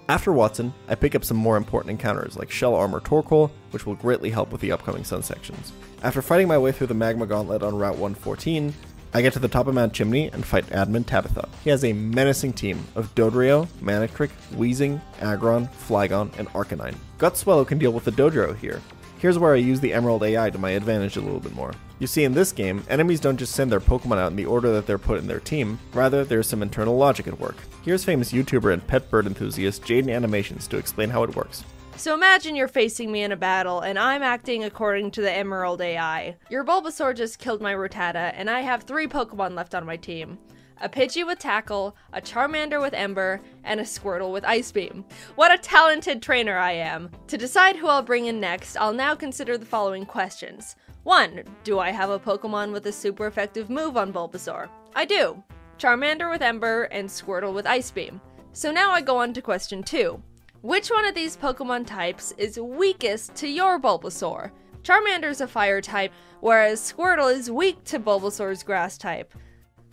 After 0.08 0.34
Watson, 0.34 0.74
I 0.88 0.96
pick 0.96 1.13
up 1.13 1.24
some 1.24 1.38
more 1.38 1.55
important 1.55 1.91
encounters 1.91 2.36
like 2.36 2.50
Shell 2.50 2.74
Armor 2.74 3.00
Torkoal, 3.00 3.51
which 3.69 3.86
will 3.86 3.93
greatly 3.93 4.31
help 4.31 4.51
with 4.51 4.60
the 4.60 4.72
upcoming 4.72 5.03
Sun 5.03 5.22
sections. 5.22 5.72
After 6.01 6.24
fighting 6.24 6.48
my 6.48 6.58
way 6.58 6.72
through 6.72 6.88
the 6.88 6.96
Magma 6.96 7.27
Gauntlet 7.27 7.62
on 7.62 7.77
Route 7.77 7.98
114, 8.00 8.74
I 9.13 9.21
get 9.21 9.33
to 9.33 9.39
the 9.39 9.47
top 9.47 9.67
of 9.67 9.73
Mount 9.73 9.93
Chimney 9.93 10.29
and 10.31 10.45
fight 10.45 10.67
Admin 10.67 11.05
Tabitha. 11.05 11.49
He 11.63 11.71
has 11.71 11.83
a 11.83 11.93
menacing 11.93 12.53
team 12.53 12.85
of 12.95 13.13
Dodrio, 13.15 13.67
Manectric, 13.81 14.29
Weezing, 14.51 15.01
Aggron, 15.19 15.67
Flygon, 15.67 16.37
and 16.37 16.47
Arcanine. 16.49 16.95
Gutswallow 17.17 17.67
can 17.67 17.79
deal 17.79 17.91
with 17.91 18.05
the 18.05 18.11
Dodrio 18.11 18.55
here. 18.55 18.81
Here's 19.17 19.39
where 19.39 19.53
I 19.53 19.57
use 19.57 19.79
the 19.79 19.93
Emerald 19.93 20.23
AI 20.23 20.49
to 20.49 20.57
my 20.57 20.69
advantage 20.71 21.17
a 21.17 21.21
little 21.21 21.39
bit 21.41 21.53
more. 21.53 21.73
You 21.97 22.07
see, 22.07 22.23
in 22.23 22.33
this 22.33 22.53
game, 22.53 22.85
enemies 22.87 23.19
don't 23.19 23.35
just 23.35 23.53
send 23.53 23.71
their 23.71 23.81
Pokemon 23.81 24.17
out 24.17 24.31
in 24.31 24.37
the 24.37 24.45
order 24.45 24.71
that 24.71 24.87
they're 24.87 24.97
put 24.97 25.17
in 25.17 25.27
their 25.27 25.41
team, 25.41 25.77
rather, 25.93 26.23
there's 26.23 26.47
some 26.47 26.61
internal 26.61 26.95
logic 26.95 27.27
at 27.27 27.39
work. 27.39 27.57
Here's 27.83 28.05
famous 28.05 28.31
YouTuber 28.31 28.71
and 28.71 28.85
pet 28.87 29.09
bird 29.09 29.25
enthusiast 29.25 29.83
Jaiden 29.83 30.13
Animations 30.13 30.67
to 30.67 30.77
explain 30.77 31.09
how 31.09 31.23
it 31.23 31.35
works. 31.35 31.65
So 31.99 32.13
imagine 32.13 32.55
you're 32.55 32.69
facing 32.69 33.11
me 33.11 33.23
in 33.23 33.33
a 33.33 33.35
battle 33.35 33.81
and 33.81 33.99
I'm 33.99 34.23
acting 34.23 34.63
according 34.63 35.11
to 35.11 35.21
the 35.21 35.33
Emerald 35.33 35.81
AI. 35.81 36.37
Your 36.49 36.63
Bulbasaur 36.63 37.13
just 37.13 37.39
killed 37.39 37.61
my 37.61 37.73
Rattata, 37.73 38.31
and 38.35 38.49
I 38.49 38.61
have 38.61 38.83
three 38.83 39.05
Pokemon 39.05 39.53
left 39.53 39.75
on 39.75 39.85
my 39.85 39.97
team. 39.97 40.39
A 40.79 40.87
Pidgey 40.87 41.25
with 41.25 41.39
Tackle, 41.39 41.97
a 42.13 42.21
Charmander 42.21 42.79
with 42.79 42.93
Ember, 42.93 43.41
and 43.65 43.81
a 43.81 43.83
Squirtle 43.83 44.31
with 44.31 44.45
Ice 44.45 44.71
Beam. 44.71 45.03
What 45.35 45.51
a 45.51 45.57
talented 45.57 46.21
trainer 46.21 46.57
I 46.57 46.71
am! 46.71 47.11
To 47.27 47.37
decide 47.37 47.75
who 47.75 47.87
I'll 47.87 48.01
bring 48.01 48.27
in 48.27 48.39
next, 48.39 48.77
I'll 48.77 48.93
now 48.93 49.13
consider 49.13 49.57
the 49.57 49.65
following 49.65 50.05
questions. 50.05 50.77
1. 51.03 51.43
Do 51.65 51.79
I 51.79 51.91
have 51.91 52.11
a 52.11 52.17
Pokemon 52.17 52.71
with 52.71 52.85
a 52.85 52.93
super 52.93 53.27
effective 53.27 53.69
move 53.69 53.97
on 53.97 54.13
Bulbasaur? 54.13 54.69
I 54.95 55.03
do. 55.03 55.43
Charmander 55.77 56.31
with 56.31 56.41
Ember 56.41 56.83
and 56.83 57.09
Squirtle 57.09 57.53
with 57.53 57.67
Ice 57.67 57.91
Beam. 57.91 58.21
So 58.53 58.71
now 58.71 58.91
I 58.91 59.01
go 59.01 59.17
on 59.17 59.33
to 59.33 59.41
question 59.41 59.83
2. 59.83 60.23
Which 60.61 60.89
one 60.89 61.05
of 61.05 61.15
these 61.15 61.37
Pokemon 61.37 61.87
types 61.87 62.33
is 62.37 62.59
weakest 62.59 63.33
to 63.35 63.47
your 63.47 63.79
Bulbasaur? 63.79 64.51
Charmander's 64.83 65.39
a 65.39 65.47
fire 65.47 65.79
type, 65.79 66.11
whereas 66.41 66.81
Squirtle 66.81 67.33
is 67.33 67.49
weak 67.49 67.81
to 67.85 67.97
Bulbasaur's 67.97 68.61
grass 68.61 68.97
type. 68.97 69.33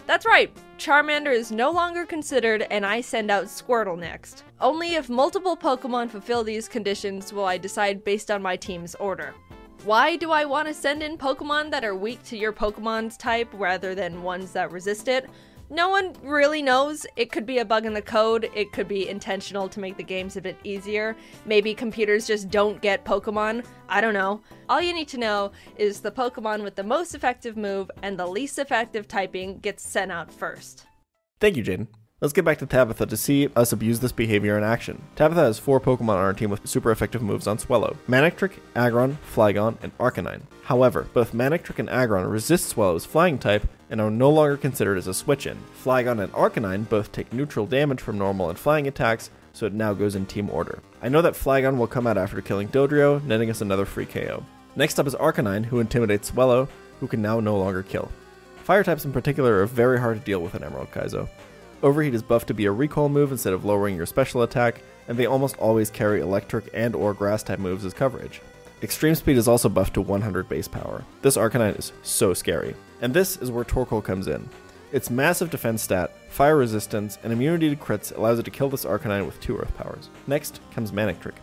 That's 0.06 0.26
right, 0.26 0.52
Charmander 0.76 1.32
is 1.32 1.52
no 1.52 1.70
longer 1.70 2.04
considered, 2.04 2.66
and 2.68 2.84
I 2.84 3.00
send 3.00 3.30
out 3.30 3.44
Squirtle 3.44 3.96
next. 3.96 4.42
Only 4.60 4.96
if 4.96 5.08
multiple 5.08 5.56
Pokemon 5.56 6.10
fulfill 6.10 6.42
these 6.42 6.66
conditions 6.66 7.32
will 7.32 7.44
I 7.44 7.58
decide 7.58 8.02
based 8.02 8.28
on 8.28 8.42
my 8.42 8.56
team's 8.56 8.96
order. 8.96 9.36
Why 9.84 10.16
do 10.16 10.32
I 10.32 10.46
want 10.46 10.66
to 10.66 10.74
send 10.74 11.00
in 11.00 11.16
Pokemon 11.16 11.70
that 11.70 11.84
are 11.84 11.94
weak 11.94 12.24
to 12.24 12.36
your 12.36 12.52
Pokemon's 12.52 13.16
type 13.16 13.48
rather 13.52 13.94
than 13.94 14.24
ones 14.24 14.50
that 14.50 14.72
resist 14.72 15.06
it? 15.06 15.30
No 15.68 15.88
one 15.88 16.14
really 16.22 16.62
knows. 16.62 17.06
It 17.16 17.32
could 17.32 17.44
be 17.44 17.58
a 17.58 17.64
bug 17.64 17.86
in 17.86 17.94
the 17.94 18.02
code, 18.02 18.48
it 18.54 18.72
could 18.72 18.86
be 18.86 19.08
intentional 19.08 19.68
to 19.68 19.80
make 19.80 19.96
the 19.96 20.02
games 20.02 20.36
a 20.36 20.40
bit 20.40 20.56
easier. 20.62 21.16
Maybe 21.44 21.74
computers 21.74 22.26
just 22.26 22.50
don't 22.50 22.80
get 22.80 23.04
Pokemon. 23.04 23.64
I 23.88 24.00
don't 24.00 24.14
know. 24.14 24.42
All 24.68 24.80
you 24.80 24.94
need 24.94 25.08
to 25.08 25.18
know 25.18 25.52
is 25.76 26.00
the 26.00 26.12
Pokemon 26.12 26.62
with 26.62 26.76
the 26.76 26.84
most 26.84 27.14
effective 27.14 27.56
move 27.56 27.90
and 28.02 28.18
the 28.18 28.26
least 28.26 28.58
effective 28.58 29.08
typing 29.08 29.58
gets 29.58 29.82
sent 29.82 30.12
out 30.12 30.32
first. 30.32 30.86
Thank 31.40 31.56
you, 31.56 31.64
Jaiden. 31.64 31.88
Let's 32.26 32.32
get 32.32 32.44
back 32.44 32.58
to 32.58 32.66
Tabitha 32.66 33.06
to 33.06 33.16
see 33.16 33.48
us 33.54 33.70
abuse 33.70 34.00
this 34.00 34.10
behavior 34.10 34.58
in 34.58 34.64
action. 34.64 35.00
Tabitha 35.14 35.42
has 35.42 35.60
four 35.60 35.80
Pokemon 35.80 36.08
on 36.08 36.16
our 36.16 36.32
team 36.32 36.50
with 36.50 36.66
super 36.66 36.90
effective 36.90 37.22
moves 37.22 37.46
on 37.46 37.56
Swellow 37.56 37.96
Manectric, 38.08 38.54
Aggron, 38.74 39.16
Flygon, 39.32 39.76
and 39.80 39.96
Arcanine. 39.98 40.40
However, 40.64 41.06
both 41.14 41.32
Manectric 41.32 41.78
and 41.78 41.88
Aggron 41.88 42.26
resist 42.26 42.68
Swellow's 42.68 43.04
flying 43.04 43.38
type 43.38 43.68
and 43.90 44.00
are 44.00 44.10
no 44.10 44.28
longer 44.28 44.56
considered 44.56 44.98
as 44.98 45.06
a 45.06 45.14
switch 45.14 45.46
in. 45.46 45.56
Flygon 45.84 46.20
and 46.20 46.32
Arcanine 46.32 46.88
both 46.88 47.12
take 47.12 47.32
neutral 47.32 47.64
damage 47.64 48.00
from 48.00 48.18
normal 48.18 48.50
and 48.50 48.58
flying 48.58 48.88
attacks, 48.88 49.30
so 49.52 49.64
it 49.66 49.72
now 49.72 49.94
goes 49.94 50.16
in 50.16 50.26
team 50.26 50.50
order. 50.50 50.80
I 51.02 51.08
know 51.08 51.22
that 51.22 51.34
Flygon 51.34 51.76
will 51.76 51.86
come 51.86 52.08
out 52.08 52.18
after 52.18 52.40
killing 52.40 52.66
Dodrio, 52.70 53.22
netting 53.22 53.50
us 53.50 53.60
another 53.60 53.84
free 53.84 54.04
KO. 54.04 54.44
Next 54.74 54.98
up 54.98 55.06
is 55.06 55.14
Arcanine, 55.14 55.66
who 55.66 55.78
intimidates 55.78 56.26
Swellow, 56.26 56.66
who 56.98 57.06
can 57.06 57.22
now 57.22 57.38
no 57.38 57.56
longer 57.56 57.84
kill. 57.84 58.10
Fire 58.64 58.82
types 58.82 59.04
in 59.04 59.12
particular 59.12 59.62
are 59.62 59.66
very 59.66 60.00
hard 60.00 60.18
to 60.18 60.24
deal 60.24 60.40
with 60.40 60.56
in 60.56 60.64
Emerald 60.64 60.90
Kaizo. 60.90 61.28
Overheat 61.82 62.14
is 62.14 62.22
buffed 62.22 62.48
to 62.48 62.54
be 62.54 62.64
a 62.66 62.72
recoil 62.72 63.08
move 63.08 63.32
instead 63.32 63.52
of 63.52 63.64
lowering 63.64 63.96
your 63.96 64.06
special 64.06 64.42
attack, 64.42 64.80
and 65.08 65.18
they 65.18 65.26
almost 65.26 65.58
always 65.58 65.90
carry 65.90 66.20
electric 66.20 66.68
and 66.72 66.94
or 66.94 67.12
grass 67.12 67.42
type 67.42 67.58
moves 67.58 67.84
as 67.84 67.92
coverage. 67.92 68.40
Extreme 68.82 69.14
Speed 69.14 69.36
is 69.36 69.48
also 69.48 69.68
buffed 69.68 69.94
to 69.94 70.00
100 70.00 70.48
base 70.48 70.68
power. 70.68 71.04
This 71.22 71.36
Arcanine 71.36 71.78
is 71.78 71.92
so 72.02 72.34
scary. 72.34 72.74
And 73.00 73.12
this 73.12 73.36
is 73.38 73.50
where 73.50 73.64
Torkoal 73.64 74.02
comes 74.02 74.26
in. 74.26 74.48
Its 74.92 75.10
massive 75.10 75.50
defense 75.50 75.82
stat, 75.82 76.12
fire 76.30 76.56
resistance, 76.56 77.18
and 77.22 77.32
immunity 77.32 77.68
to 77.68 77.76
crits 77.76 78.16
allows 78.16 78.38
it 78.38 78.44
to 78.44 78.50
kill 78.50 78.68
this 78.68 78.84
Arcanine 78.84 79.26
with 79.26 79.40
two 79.40 79.56
earth 79.56 79.76
powers. 79.76 80.08
Next 80.26 80.60
comes 80.72 80.92
Manectric. 80.92 81.34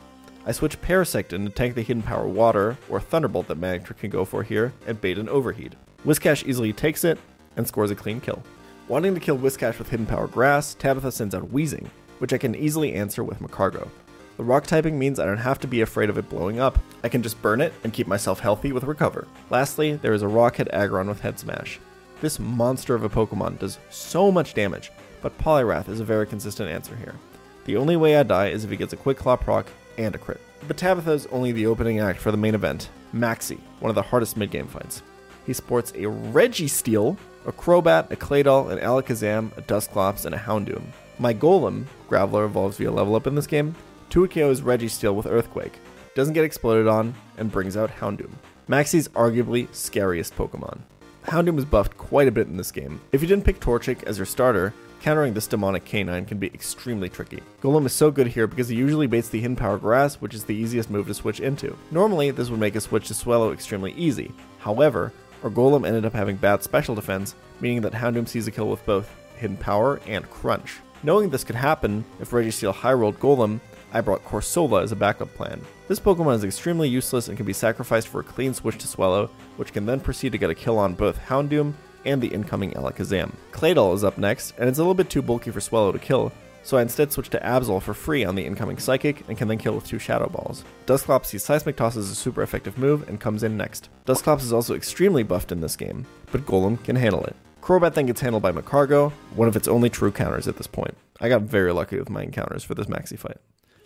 I 0.45 0.51
switch 0.51 0.81
Parasect 0.81 1.33
in 1.33 1.45
to 1.45 1.51
tank 1.51 1.75
the 1.75 1.83
hidden 1.83 2.03
power 2.03 2.27
Water, 2.27 2.77
or 2.89 2.99
Thunderbolt 2.99 3.47
that 3.47 3.61
Manectric 3.61 3.99
can 3.99 4.09
go 4.09 4.25
for 4.25 4.43
here, 4.43 4.73
and 4.87 4.99
bait 4.99 5.17
an 5.17 5.29
Overheat. 5.29 5.73
Whiscash 6.05 6.45
easily 6.45 6.73
takes 6.73 7.03
it, 7.03 7.19
and 7.55 7.67
scores 7.67 7.91
a 7.91 7.95
clean 7.95 8.19
kill. 8.19 8.43
Wanting 8.89 9.13
to 9.13 9.21
kill 9.21 9.37
Whiscash 9.37 9.79
with 9.79 9.87
Hidden 9.87 10.07
Power 10.07 10.27
Grass, 10.27 10.73
Tabitha 10.73 11.09
sends 11.11 11.33
out 11.33 11.53
Weezing, 11.53 11.87
which 12.19 12.33
I 12.33 12.37
can 12.37 12.53
easily 12.53 12.93
answer 12.93 13.23
with 13.23 13.39
Magcargo. 13.39 13.87
The 14.35 14.43
rock 14.43 14.65
typing 14.65 14.99
means 14.99 15.19
I 15.19 15.25
don't 15.25 15.37
have 15.37 15.59
to 15.59 15.67
be 15.67 15.81
afraid 15.81 16.09
of 16.09 16.17
it 16.17 16.27
blowing 16.27 16.59
up. 16.59 16.77
I 17.01 17.07
can 17.07 17.23
just 17.23 17.41
burn 17.41 17.61
it 17.61 17.71
and 17.85 17.93
keep 17.93 18.07
myself 18.07 18.41
healthy 18.41 18.73
with 18.73 18.83
Recover. 18.83 19.25
Lastly, 19.49 19.95
there 19.95 20.13
is 20.13 20.21
a 20.21 20.27
Rockhead 20.27 20.67
Aggron 20.73 21.07
with 21.07 21.21
Head 21.21 21.39
Smash. 21.39 21.79
This 22.19 22.39
monster 22.39 22.93
of 22.93 23.03
a 23.03 23.09
Pokemon 23.09 23.59
does 23.59 23.79
so 23.89 24.31
much 24.31 24.53
damage, 24.53 24.91
but 25.21 25.37
Poliwrath 25.37 25.87
is 25.87 26.01
a 26.01 26.05
very 26.05 26.27
consistent 26.27 26.69
answer 26.69 26.95
here. 26.95 27.15
The 27.63 27.77
only 27.77 27.95
way 27.95 28.17
I 28.17 28.23
die 28.23 28.49
is 28.49 28.65
if 28.65 28.69
he 28.69 28.75
gets 28.75 28.91
a 28.91 28.97
Quick 28.97 29.17
Claw 29.17 29.37
Rock 29.45 29.67
and 29.97 30.13
a 30.13 30.17
crit. 30.17 30.41
But 30.67 30.75
Tabitha 30.75 31.11
is 31.11 31.27
only 31.27 31.53
the 31.53 31.67
opening 31.67 31.99
act 31.99 32.19
for 32.19 32.31
the 32.31 32.37
main 32.37 32.55
event, 32.55 32.89
Maxie, 33.13 33.61
one 33.79 33.89
of 33.89 33.95
the 33.95 34.01
hardest 34.01 34.35
mid-game 34.35 34.67
fights. 34.67 35.03
He 35.45 35.53
sports 35.53 35.91
a 35.91 36.03
Registeel, 36.03 37.17
a 37.45 37.51
Crobat, 37.51 38.11
a 38.11 38.15
Claydol, 38.15 38.71
an 38.71 38.79
Alakazam, 38.79 39.55
a 39.57 39.61
Dusclops, 39.61 40.25
and 40.25 40.35
a 40.35 40.37
Houndoom. 40.37 40.83
My 41.19 41.33
Golem, 41.33 41.85
Graveler 42.09 42.45
evolves 42.45 42.77
via 42.77 42.91
level 42.91 43.15
up 43.15 43.27
in 43.27 43.35
this 43.35 43.47
game, 43.47 43.75
2 44.09 44.27
KOs 44.27 44.61
Registeel 44.61 45.15
with 45.15 45.25
Earthquake, 45.25 45.79
doesn't 46.15 46.33
get 46.33 46.43
exploded 46.43 46.87
on, 46.87 47.13
and 47.37 47.51
brings 47.51 47.77
out 47.77 47.89
Houndoom. 47.89 48.31
Maxie's 48.67 49.07
arguably 49.09 49.73
scariest 49.73 50.35
Pokemon. 50.35 50.79
Houndoom 51.25 51.57
is 51.57 51.65
buffed 51.65 51.97
quite 51.97 52.27
a 52.27 52.31
bit 52.31 52.47
in 52.47 52.57
this 52.57 52.71
game. 52.71 52.99
If 53.11 53.21
you 53.21 53.27
didn't 53.27 53.45
pick 53.45 53.59
Torchic 53.59 54.03
as 54.03 54.17
your 54.17 54.25
starter, 54.25 54.73
countering 55.01 55.33
this 55.33 55.47
demonic 55.47 55.83
canine 55.83 56.25
can 56.25 56.37
be 56.37 56.47
extremely 56.47 57.09
tricky. 57.09 57.41
Golem 57.61 57.85
is 57.85 57.93
so 57.93 58.09
good 58.09 58.27
here 58.27 58.47
because 58.47 58.69
he 58.69 58.75
usually 58.75 59.07
baits 59.07 59.29
the 59.29 59.39
hidden 59.39 59.55
power 59.55 59.77
grass, 59.77 60.15
which 60.15 60.33
is 60.33 60.45
the 60.45 60.55
easiest 60.55 60.89
move 60.89 61.07
to 61.07 61.13
switch 61.13 61.39
into. 61.39 61.77
Normally, 61.91 62.31
this 62.31 62.49
would 62.49 62.59
make 62.59 62.75
a 62.75 62.81
switch 62.81 63.07
to 63.07 63.13
Swellow 63.13 63.51
extremely 63.51 63.93
easy. 63.93 64.31
However, 64.59 65.11
our 65.43 65.49
Golem 65.49 65.85
ended 65.85 66.05
up 66.05 66.13
having 66.13 66.37
bad 66.37 66.63
special 66.63 66.95
defense, 66.95 67.35
meaning 67.59 67.81
that 67.81 67.93
Houndoom 67.93 68.27
sees 68.27 68.47
a 68.47 68.51
kill 68.51 68.69
with 68.69 68.85
both 68.85 69.13
Hidden 69.35 69.57
Power 69.57 69.99
and 70.07 70.29
Crunch. 70.29 70.79
Knowing 71.03 71.29
this 71.29 71.43
could 71.43 71.55
happen 71.55 72.05
if 72.21 72.31
Registeel 72.31 72.73
high 72.73 72.93
rolled 72.93 73.19
Golem, 73.19 73.59
I 73.91 74.01
brought 74.01 74.23
Corsola 74.23 74.81
as 74.81 74.91
a 74.91 74.95
backup 74.95 75.33
plan. 75.35 75.61
This 75.87 75.99
Pokemon 75.99 76.35
is 76.35 76.43
extremely 76.43 76.87
useless 76.87 77.27
and 77.27 77.37
can 77.37 77.45
be 77.45 77.53
sacrificed 77.53 78.07
for 78.07 78.21
a 78.21 78.23
clean 78.23 78.53
switch 78.53 78.77
to 78.79 78.87
Swellow, 78.87 79.29
which 79.57 79.73
can 79.73 79.85
then 79.85 79.99
proceed 79.99 80.31
to 80.31 80.37
get 80.37 80.49
a 80.49 80.55
kill 80.55 80.79
on 80.79 80.95
both 80.95 81.19
Houndoom 81.19 81.73
and 82.05 82.21
the 82.21 82.27
incoming 82.27 82.71
Alakazam. 82.71 83.33
Claydol 83.51 83.93
is 83.93 84.03
up 84.03 84.17
next, 84.17 84.53
and 84.57 84.67
it's 84.67 84.79
a 84.79 84.81
little 84.81 84.93
bit 84.93 85.09
too 85.09 85.21
bulky 85.21 85.51
for 85.51 85.61
Swellow 85.61 85.91
to 85.91 85.99
kill, 85.99 86.31
so 86.63 86.77
I 86.77 86.81
instead 86.81 87.11
switch 87.11 87.29
to 87.29 87.39
Absol 87.39 87.81
for 87.81 87.93
free 87.93 88.23
on 88.25 88.35
the 88.35 88.45
incoming 88.45 88.77
Psychic 88.77 89.23
and 89.27 89.37
can 89.37 89.47
then 89.47 89.57
kill 89.57 89.75
with 89.75 89.85
two 89.85 89.99
Shadow 89.99 90.27
Balls. 90.27 90.63
Dusclops 90.85 91.29
sees 91.29 91.43
Seismic 91.43 91.75
Toss 91.75 91.97
as 91.97 92.09
a 92.09 92.15
super 92.15 92.41
effective 92.41 92.77
move 92.77 93.07
and 93.07 93.19
comes 93.19 93.43
in 93.43 93.57
next. 93.57 93.89
Dusclops 94.05 94.43
is 94.43 94.53
also 94.53 94.73
extremely 94.73 95.23
buffed 95.23 95.51
in 95.51 95.61
this 95.61 95.75
game, 95.75 96.05
but 96.31 96.45
Golem 96.45 96.83
can 96.83 96.95
handle 96.95 97.23
it. 97.25 97.35
Crobat 97.61 97.93
then 97.93 98.07
gets 98.07 98.21
handled 98.21 98.43
by 98.43 98.51
Magcargo, 98.51 99.11
one 99.35 99.47
of 99.47 99.55
its 99.55 99.67
only 99.67 99.89
true 99.89 100.11
counters 100.11 100.47
at 100.47 100.57
this 100.57 100.67
point. 100.67 100.95
I 101.21 101.29
got 101.29 101.43
very 101.43 101.71
lucky 101.71 101.97
with 101.97 102.09
my 102.09 102.23
encounters 102.23 102.63
for 102.63 102.75
this 102.75 102.89
Maxie 102.89 103.15
fight. 103.15 103.37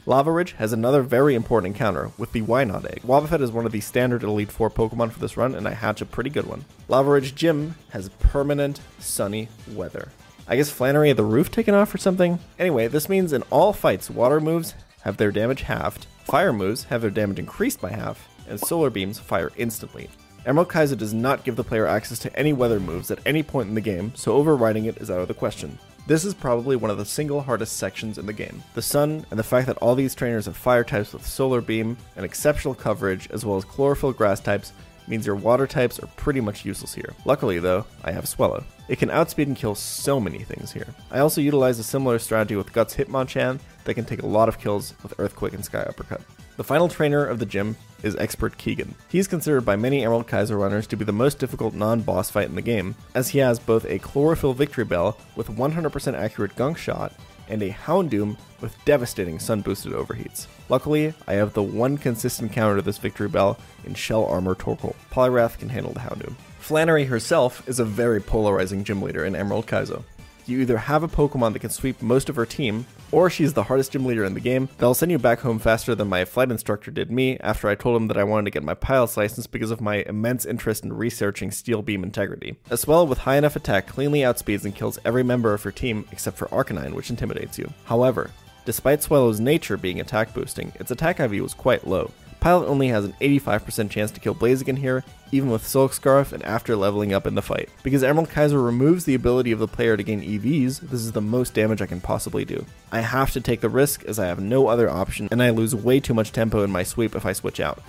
Lavaridge 0.07 0.53
has 0.53 0.71
another 0.71 1.01
very 1.01 1.35
important 1.35 1.75
encounter 1.75 2.11
with 2.17 2.31
the 2.31 2.41
Wynaut 2.41 2.85
egg. 2.85 3.01
Wobbuffet 3.01 3.41
is 3.41 3.51
one 3.51 3.65
of 3.65 3.73
the 3.73 3.81
standard 3.81 4.23
Elite 4.23 4.51
Four 4.51 4.69
Pokemon 4.69 5.11
for 5.11 5.19
this 5.19 5.35
run, 5.35 5.53
and 5.53 5.67
I 5.67 5.71
hatch 5.71 5.99
a 5.99 6.05
pretty 6.05 6.29
good 6.29 6.47
one. 6.47 6.63
Lavaridge 6.87 7.35
Gym 7.35 7.75
has 7.89 8.07
permanent 8.19 8.79
sunny 8.99 9.49
weather. 9.73 10.07
I 10.49 10.55
guess 10.55 10.69
Flannery 10.69 11.09
had 11.09 11.17
the 11.17 11.23
roof 11.23 11.51
taken 11.51 11.75
off 11.75 11.93
or 11.93 11.97
something? 11.97 12.39
Anyway, 12.57 12.87
this 12.87 13.09
means 13.09 13.33
in 13.33 13.43
all 13.49 13.73
fights, 13.73 14.09
water 14.09 14.39
moves 14.39 14.75
have 15.01 15.17
their 15.17 15.31
damage 15.31 15.63
halved, 15.63 16.05
fire 16.23 16.53
moves 16.53 16.85
have 16.85 17.01
their 17.01 17.09
damage 17.09 17.39
increased 17.39 17.81
by 17.81 17.89
half, 17.91 18.29
and 18.47 18.59
solar 18.59 18.89
beams 18.89 19.19
fire 19.19 19.51
instantly. 19.57 20.09
Emerald 20.45 20.69
Kaizo 20.69 20.97
does 20.97 21.13
not 21.13 21.43
give 21.43 21.57
the 21.57 21.63
player 21.65 21.85
access 21.85 22.19
to 22.19 22.33
any 22.39 22.53
weather 22.53 22.79
moves 22.79 23.11
at 23.11 23.19
any 23.25 23.43
point 23.43 23.67
in 23.67 23.75
the 23.75 23.81
game, 23.81 24.13
so 24.15 24.33
overriding 24.33 24.85
it 24.85 24.97
is 24.99 25.11
out 25.11 25.19
of 25.19 25.27
the 25.27 25.33
question. 25.33 25.77
This 26.07 26.23
is 26.23 26.33
probably 26.33 26.77
one 26.77 26.89
of 26.89 26.97
the 26.97 27.03
single 27.03 27.41
hardest 27.41 27.75
sections 27.75 28.17
in 28.17 28.25
the 28.25 28.31
game. 28.31 28.63
The 28.73 28.81
sun, 28.81 29.25
and 29.29 29.37
the 29.37 29.43
fact 29.43 29.67
that 29.67 29.77
all 29.79 29.93
these 29.93 30.15
trainers 30.15 30.45
have 30.45 30.55
fire 30.55 30.85
types 30.85 31.11
with 31.11 31.27
solar 31.27 31.59
beam 31.59 31.97
and 32.15 32.23
exceptional 32.23 32.73
coverage, 32.73 33.29
as 33.31 33.45
well 33.45 33.57
as 33.57 33.65
chlorophyll 33.65 34.13
grass 34.13 34.39
types, 34.39 34.71
means 35.07 35.25
your 35.25 35.35
water 35.35 35.67
types 35.67 35.99
are 35.99 36.07
pretty 36.17 36.41
much 36.41 36.65
useless 36.65 36.93
here. 36.93 37.13
Luckily, 37.25 37.59
though, 37.59 37.85
I 38.03 38.11
have 38.11 38.27
Swellow. 38.27 38.63
It 38.87 38.99
can 38.99 39.09
outspeed 39.09 39.47
and 39.47 39.57
kill 39.57 39.75
so 39.75 40.19
many 40.19 40.39
things 40.39 40.71
here. 40.71 40.87
I 41.11 41.19
also 41.19 41.41
utilize 41.41 41.79
a 41.79 41.83
similar 41.83 42.19
strategy 42.19 42.55
with 42.55 42.73
Guts 42.73 42.95
Hitmonchan 42.95 43.59
that 43.83 43.93
can 43.93 44.05
take 44.05 44.23
a 44.23 44.27
lot 44.27 44.49
of 44.49 44.59
kills 44.59 44.93
with 45.03 45.13
Earthquake 45.17 45.53
and 45.53 45.63
Sky 45.63 45.81
Uppercut. 45.81 46.21
The 46.57 46.63
final 46.63 46.89
trainer 46.89 47.23
of 47.23 47.37
the 47.37 47.45
gym 47.45 47.77
is 48.01 48.15
Expert 48.15 48.57
Keegan. 48.57 48.95
He's 49.09 49.27
considered 49.27 49.61
by 49.61 49.75
many 49.75 50.03
Emerald 50.03 50.27
Kaizo 50.27 50.59
runners 50.59 50.87
to 50.87 50.97
be 50.97 51.05
the 51.05 51.11
most 51.11 51.37
difficult 51.37 51.73
non 51.73 52.01
boss 52.01 52.31
fight 52.31 52.49
in 52.49 52.55
the 52.55 52.61
game, 52.61 52.95
as 53.13 53.29
he 53.29 53.39
has 53.39 53.59
both 53.59 53.85
a 53.85 53.99
Chlorophyll 53.99 54.55
Victreebel 54.55 55.15
with 55.35 55.49
100% 55.49 56.13
accurate 56.15 56.55
Gunk 56.55 56.77
Shot 56.77 57.13
and 57.47 57.61
a 57.61 57.69
Houndoom 57.69 58.37
with 58.59 58.75
devastating 58.85 59.39
sun 59.39 59.61
boosted 59.61 59.93
overheats. 59.93 60.47
Luckily, 60.69 61.13
I 61.27 61.33
have 61.33 61.53
the 61.53 61.63
one 61.63 61.97
consistent 61.97 62.51
counter 62.51 62.77
to 62.77 62.81
this 62.81 62.99
Victreebel 62.99 63.57
in 63.85 63.93
Shell 63.93 64.25
Armor 64.25 64.55
Torkoal. 64.55 64.95
Poliwrath 65.11 65.59
can 65.59 65.69
handle 65.69 65.93
the 65.93 66.01
Houndoom. 66.01 66.35
Flannery 66.59 67.05
herself 67.05 67.67
is 67.67 67.79
a 67.79 67.85
very 67.85 68.19
polarizing 68.19 68.83
gym 68.83 69.01
leader 69.01 69.23
in 69.23 69.35
Emerald 69.35 69.67
Kaizo. 69.67 70.03
You 70.45 70.59
either 70.59 70.77
have 70.77 71.03
a 71.03 71.09
Pokemon 71.09 71.53
that 71.53 71.59
can 71.59 71.69
sweep 71.69 72.01
most 72.01 72.29
of 72.29 72.37
her 72.37 72.45
team, 72.45 72.85
or 73.11 73.29
she's 73.29 73.53
the 73.53 73.63
hardest 73.63 73.91
gym 73.91 74.05
leader 74.05 74.23
in 74.23 74.33
the 74.33 74.39
game 74.39 74.69
that'll 74.77 74.93
send 74.93 75.11
you 75.11 75.19
back 75.19 75.39
home 75.39 75.59
faster 75.59 75.93
than 75.93 76.07
my 76.07 76.23
flight 76.23 76.51
instructor 76.51 76.89
did 76.89 77.11
me 77.11 77.37
after 77.39 77.67
I 77.67 77.75
told 77.75 78.01
him 78.01 78.07
that 78.07 78.17
I 78.17 78.23
wanted 78.23 78.45
to 78.45 78.51
get 78.51 78.63
my 78.63 78.73
pilot's 78.73 79.17
license 79.17 79.45
because 79.45 79.71
of 79.71 79.81
my 79.81 80.03
immense 80.07 80.45
interest 80.45 80.85
in 80.85 80.93
researching 80.93 81.51
steel 81.51 81.81
beam 81.81 82.03
integrity. 82.03 82.57
Swellow, 82.73 83.03
with 83.03 83.19
high 83.19 83.37
enough 83.37 83.57
attack, 83.57 83.87
cleanly 83.87 84.21
outspeeds 84.21 84.63
and 84.63 84.75
kills 84.75 84.99
every 85.03 85.23
member 85.23 85.53
of 85.53 85.63
her 85.63 85.71
team 85.71 86.07
except 86.11 86.37
for 86.37 86.47
Arcanine, 86.47 86.93
which 86.93 87.09
intimidates 87.09 87.57
you. 87.57 87.71
However, 87.85 88.31
despite 88.67 88.99
Swellow's 88.99 89.39
nature 89.39 89.77
being 89.77 90.01
attack 90.01 90.33
boosting, 90.33 90.73
its 90.75 90.91
attack 90.91 91.21
IV 91.21 91.41
was 91.41 91.53
quite 91.53 91.87
low. 91.87 92.11
Pilot 92.41 92.67
only 92.67 92.89
has 92.89 93.05
an 93.05 93.13
85% 93.21 93.89
chance 93.89 94.11
to 94.11 94.19
kill 94.19 94.35
Blaziken 94.35 94.77
here, 94.77 95.05
even 95.31 95.49
with 95.49 95.65
Silk 95.65 95.93
Scarf 95.93 96.33
and 96.33 96.43
after 96.43 96.75
leveling 96.75 97.13
up 97.13 97.25
in 97.25 97.33
the 97.33 97.41
fight. 97.41 97.69
Because 97.81 98.03
Emerald 98.03 98.29
Kaizo 98.29 98.61
removes 98.63 99.05
the 99.05 99.15
ability 99.15 99.53
of 99.53 99.59
the 99.59 99.69
player 99.69 99.95
to 99.95 100.03
gain 100.03 100.21
EVs, 100.21 100.81
this 100.81 100.99
is 100.99 101.13
the 101.13 101.21
most 101.21 101.53
damage 101.53 101.81
I 101.81 101.85
can 101.85 102.01
possibly 102.01 102.43
do. 102.43 102.65
I 102.91 102.99
have 102.99 103.31
to 103.31 103.41
take 103.41 103.61
the 103.61 103.69
risk 103.69 104.03
as 104.03 104.19
I 104.19 104.27
have 104.27 104.41
no 104.41 104.67
other 104.67 104.89
option, 104.89 105.29
and 105.31 105.41
I 105.41 105.51
lose 105.51 105.73
way 105.73 106.01
too 106.01 106.13
much 106.13 106.33
tempo 106.33 106.61
in 106.61 106.69
my 106.69 106.83
sweep 106.83 107.15
if 107.15 107.25
I 107.25 107.31
switch 107.31 107.61
out. 107.61 107.81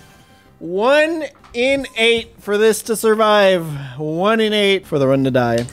One 0.59 1.25
in 1.53 1.87
eight 1.97 2.35
for 2.39 2.57
this 2.57 2.83
to 2.83 2.95
survive. 2.95 3.99
One 3.99 4.39
in 4.39 4.53
eight 4.53 4.87
for 4.87 4.97
the 4.97 5.07
run 5.07 5.25
to 5.25 5.31
die. 5.31 5.67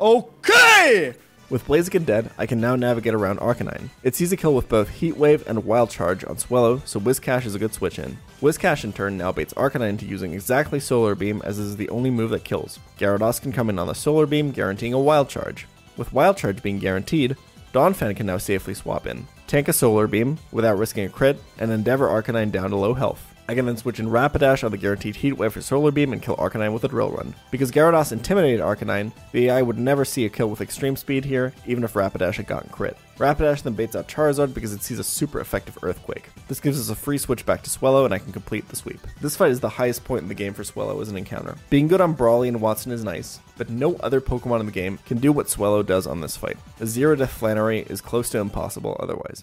Okay! 0.00 1.14
With 1.50 1.66
Blaziken 1.66 2.04
dead, 2.04 2.30
I 2.38 2.46
can 2.46 2.60
now 2.60 2.76
navigate 2.76 3.14
around 3.14 3.40
Arcanine. 3.40 3.88
It 4.02 4.14
sees 4.14 4.30
a 4.32 4.36
kill 4.36 4.54
with 4.54 4.68
both 4.68 4.90
Heat 4.90 5.16
Wave 5.16 5.46
and 5.48 5.64
Wild 5.64 5.90
Charge 5.90 6.24
on 6.24 6.36
Swellow, 6.38 6.82
so 6.84 7.00
Whiscash 7.00 7.46
is 7.46 7.54
a 7.54 7.58
good 7.58 7.72
switch 7.72 7.98
in. 7.98 8.18
Whiscash 8.40 8.84
in 8.84 8.92
turn 8.92 9.16
now 9.16 9.32
baits 9.32 9.54
Arcanine 9.54 9.88
into 9.88 10.04
using 10.04 10.34
exactly 10.34 10.78
Solar 10.78 11.14
Beam 11.14 11.42
as 11.44 11.56
this 11.56 11.66
is 11.66 11.76
the 11.76 11.88
only 11.88 12.10
move 12.10 12.30
that 12.30 12.44
kills. 12.44 12.78
Gyarados 12.98 13.40
can 13.40 13.50
come 13.50 13.70
in 13.70 13.78
on 13.78 13.86
the 13.86 13.94
Solar 13.94 14.26
Beam, 14.26 14.52
guaranteeing 14.52 14.92
a 14.92 15.00
Wild 15.00 15.28
Charge. 15.28 15.66
With 15.96 16.12
Wild 16.12 16.36
Charge 16.36 16.62
being 16.62 16.78
guaranteed, 16.78 17.36
Donphan 17.72 18.14
can 18.14 18.26
now 18.26 18.38
safely 18.38 18.74
swap 18.74 19.06
in. 19.06 19.26
Tank 19.46 19.68
a 19.68 19.72
Solar 19.72 20.06
Beam 20.06 20.38
without 20.52 20.78
risking 20.78 21.06
a 21.06 21.08
crit, 21.08 21.40
and 21.58 21.72
Endeavor 21.72 22.08
Arcanine 22.08 22.52
down 22.52 22.70
to 22.70 22.76
low 22.76 22.94
health. 22.94 23.27
I 23.50 23.54
can 23.54 23.64
then 23.64 23.78
switch 23.78 23.98
in 23.98 24.10
Rapidash 24.10 24.62
on 24.62 24.72
the 24.72 24.76
guaranteed 24.76 25.16
Heat 25.16 25.32
Wave 25.32 25.54
for 25.54 25.62
Solar 25.62 25.90
Beam 25.90 26.12
and 26.12 26.20
kill 26.20 26.36
Arcanine 26.36 26.74
with 26.74 26.84
a 26.84 26.88
Drill 26.88 27.12
Run. 27.12 27.34
Because 27.50 27.72
Gyarados 27.72 28.12
intimidated 28.12 28.60
Arcanine, 28.60 29.10
the 29.32 29.48
AI 29.48 29.62
would 29.62 29.78
never 29.78 30.04
see 30.04 30.26
a 30.26 30.28
kill 30.28 30.50
with 30.50 30.60
Extreme 30.60 30.96
Speed 30.96 31.24
here, 31.24 31.54
even 31.66 31.82
if 31.82 31.94
Rapidash 31.94 32.34
had 32.34 32.46
gotten 32.46 32.68
crit. 32.68 32.98
Rapidash 33.16 33.62
then 33.62 33.72
baits 33.72 33.96
out 33.96 34.06
Charizard 34.06 34.52
because 34.52 34.74
it 34.74 34.82
sees 34.82 34.98
a 34.98 35.04
super 35.04 35.40
effective 35.40 35.78
Earthquake. 35.82 36.28
This 36.46 36.60
gives 36.60 36.78
us 36.78 36.90
a 36.90 36.94
free 36.94 37.16
switch 37.16 37.46
back 37.46 37.62
to 37.62 37.70
Swellow 37.70 38.04
and 38.04 38.12
I 38.12 38.18
can 38.18 38.32
complete 38.34 38.68
the 38.68 38.76
sweep. 38.76 39.00
This 39.22 39.34
fight 39.34 39.50
is 39.50 39.60
the 39.60 39.68
highest 39.70 40.04
point 40.04 40.22
in 40.22 40.28
the 40.28 40.34
game 40.34 40.52
for 40.52 40.62
Swellow 40.62 41.00
as 41.00 41.08
an 41.08 41.16
encounter. 41.16 41.56
Being 41.70 41.88
good 41.88 42.02
on 42.02 42.12
Brawly 42.12 42.48
and 42.48 42.60
Watson 42.60 42.92
is 42.92 43.02
nice, 43.02 43.40
but 43.56 43.70
no 43.70 43.96
other 43.96 44.20
Pokemon 44.20 44.60
in 44.60 44.66
the 44.66 44.72
game 44.72 44.98
can 45.06 45.18
do 45.18 45.32
what 45.32 45.48
Swellow 45.48 45.82
does 45.82 46.06
on 46.06 46.20
this 46.20 46.36
fight. 46.36 46.58
A 46.80 46.86
zero 46.86 47.16
death 47.16 47.32
Flannery 47.32 47.80
is 47.80 48.02
close 48.02 48.28
to 48.30 48.38
impossible 48.38 48.94
otherwise. 49.00 49.42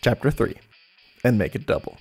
Chapter 0.00 0.32
3 0.32 0.56
And 1.22 1.38
make 1.38 1.54
it 1.54 1.66
double. 1.66 1.98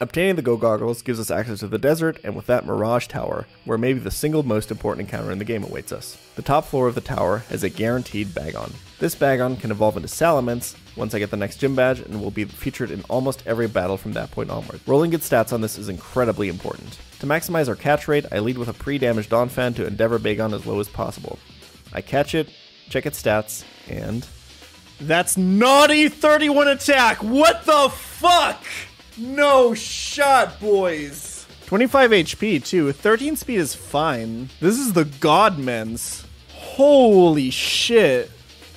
Obtaining 0.00 0.36
the 0.36 0.42
Go 0.42 0.56
Goggles 0.56 1.02
gives 1.02 1.18
us 1.18 1.28
access 1.28 1.58
to 1.58 1.66
the 1.66 1.76
desert, 1.76 2.20
and 2.22 2.36
with 2.36 2.46
that, 2.46 2.64
Mirage 2.64 3.08
Tower, 3.08 3.48
where 3.64 3.76
maybe 3.76 3.98
the 3.98 4.12
single 4.12 4.44
most 4.44 4.70
important 4.70 5.04
encounter 5.04 5.32
in 5.32 5.40
the 5.40 5.44
game 5.44 5.64
awaits 5.64 5.90
us. 5.90 6.16
The 6.36 6.42
top 6.42 6.66
floor 6.66 6.86
of 6.86 6.94
the 6.94 7.00
tower 7.00 7.38
has 7.48 7.64
a 7.64 7.68
guaranteed 7.68 8.28
Bagon. 8.28 8.72
This 9.00 9.16
Bagon 9.16 9.58
can 9.60 9.72
evolve 9.72 9.96
into 9.96 10.08
Salamence 10.08 10.76
once 10.94 11.14
I 11.14 11.18
get 11.18 11.32
the 11.32 11.36
next 11.36 11.56
gym 11.56 11.74
badge 11.74 11.98
and 11.98 12.22
will 12.22 12.30
be 12.30 12.44
featured 12.44 12.92
in 12.92 13.02
almost 13.08 13.42
every 13.44 13.66
battle 13.66 13.96
from 13.96 14.12
that 14.12 14.30
point 14.30 14.50
onward. 14.50 14.80
Rolling 14.86 15.10
good 15.10 15.22
stats 15.22 15.52
on 15.52 15.62
this 15.62 15.76
is 15.76 15.88
incredibly 15.88 16.48
important. 16.48 16.96
To 17.18 17.26
maximize 17.26 17.68
our 17.68 17.74
catch 17.74 18.06
rate, 18.06 18.26
I 18.30 18.38
lead 18.38 18.56
with 18.56 18.68
a 18.68 18.74
pre-damaged 18.74 19.30
Donphan 19.30 19.74
to 19.74 19.86
endeavor 19.86 20.20
Bagon 20.20 20.54
as 20.54 20.64
low 20.64 20.78
as 20.78 20.88
possible. 20.88 21.40
I 21.92 22.02
catch 22.02 22.36
it, 22.36 22.50
check 22.88 23.04
its 23.04 23.20
stats, 23.20 23.64
and... 23.88 24.24
That's 25.00 25.36
naughty 25.36 26.08
31 26.08 26.68
attack! 26.68 27.20
What 27.24 27.64
the 27.64 27.88
fuck? 27.88 28.62
No 29.18 29.74
shot, 29.74 30.60
boys. 30.60 31.44
25 31.66 32.12
HP 32.12 32.64
too. 32.64 32.92
13 32.92 33.34
speed 33.34 33.56
is 33.56 33.74
fine. 33.74 34.48
This 34.60 34.78
is 34.78 34.92
the 34.92 35.06
Godmen's. 35.06 36.24
Holy 36.50 37.50
shit. 37.50 38.30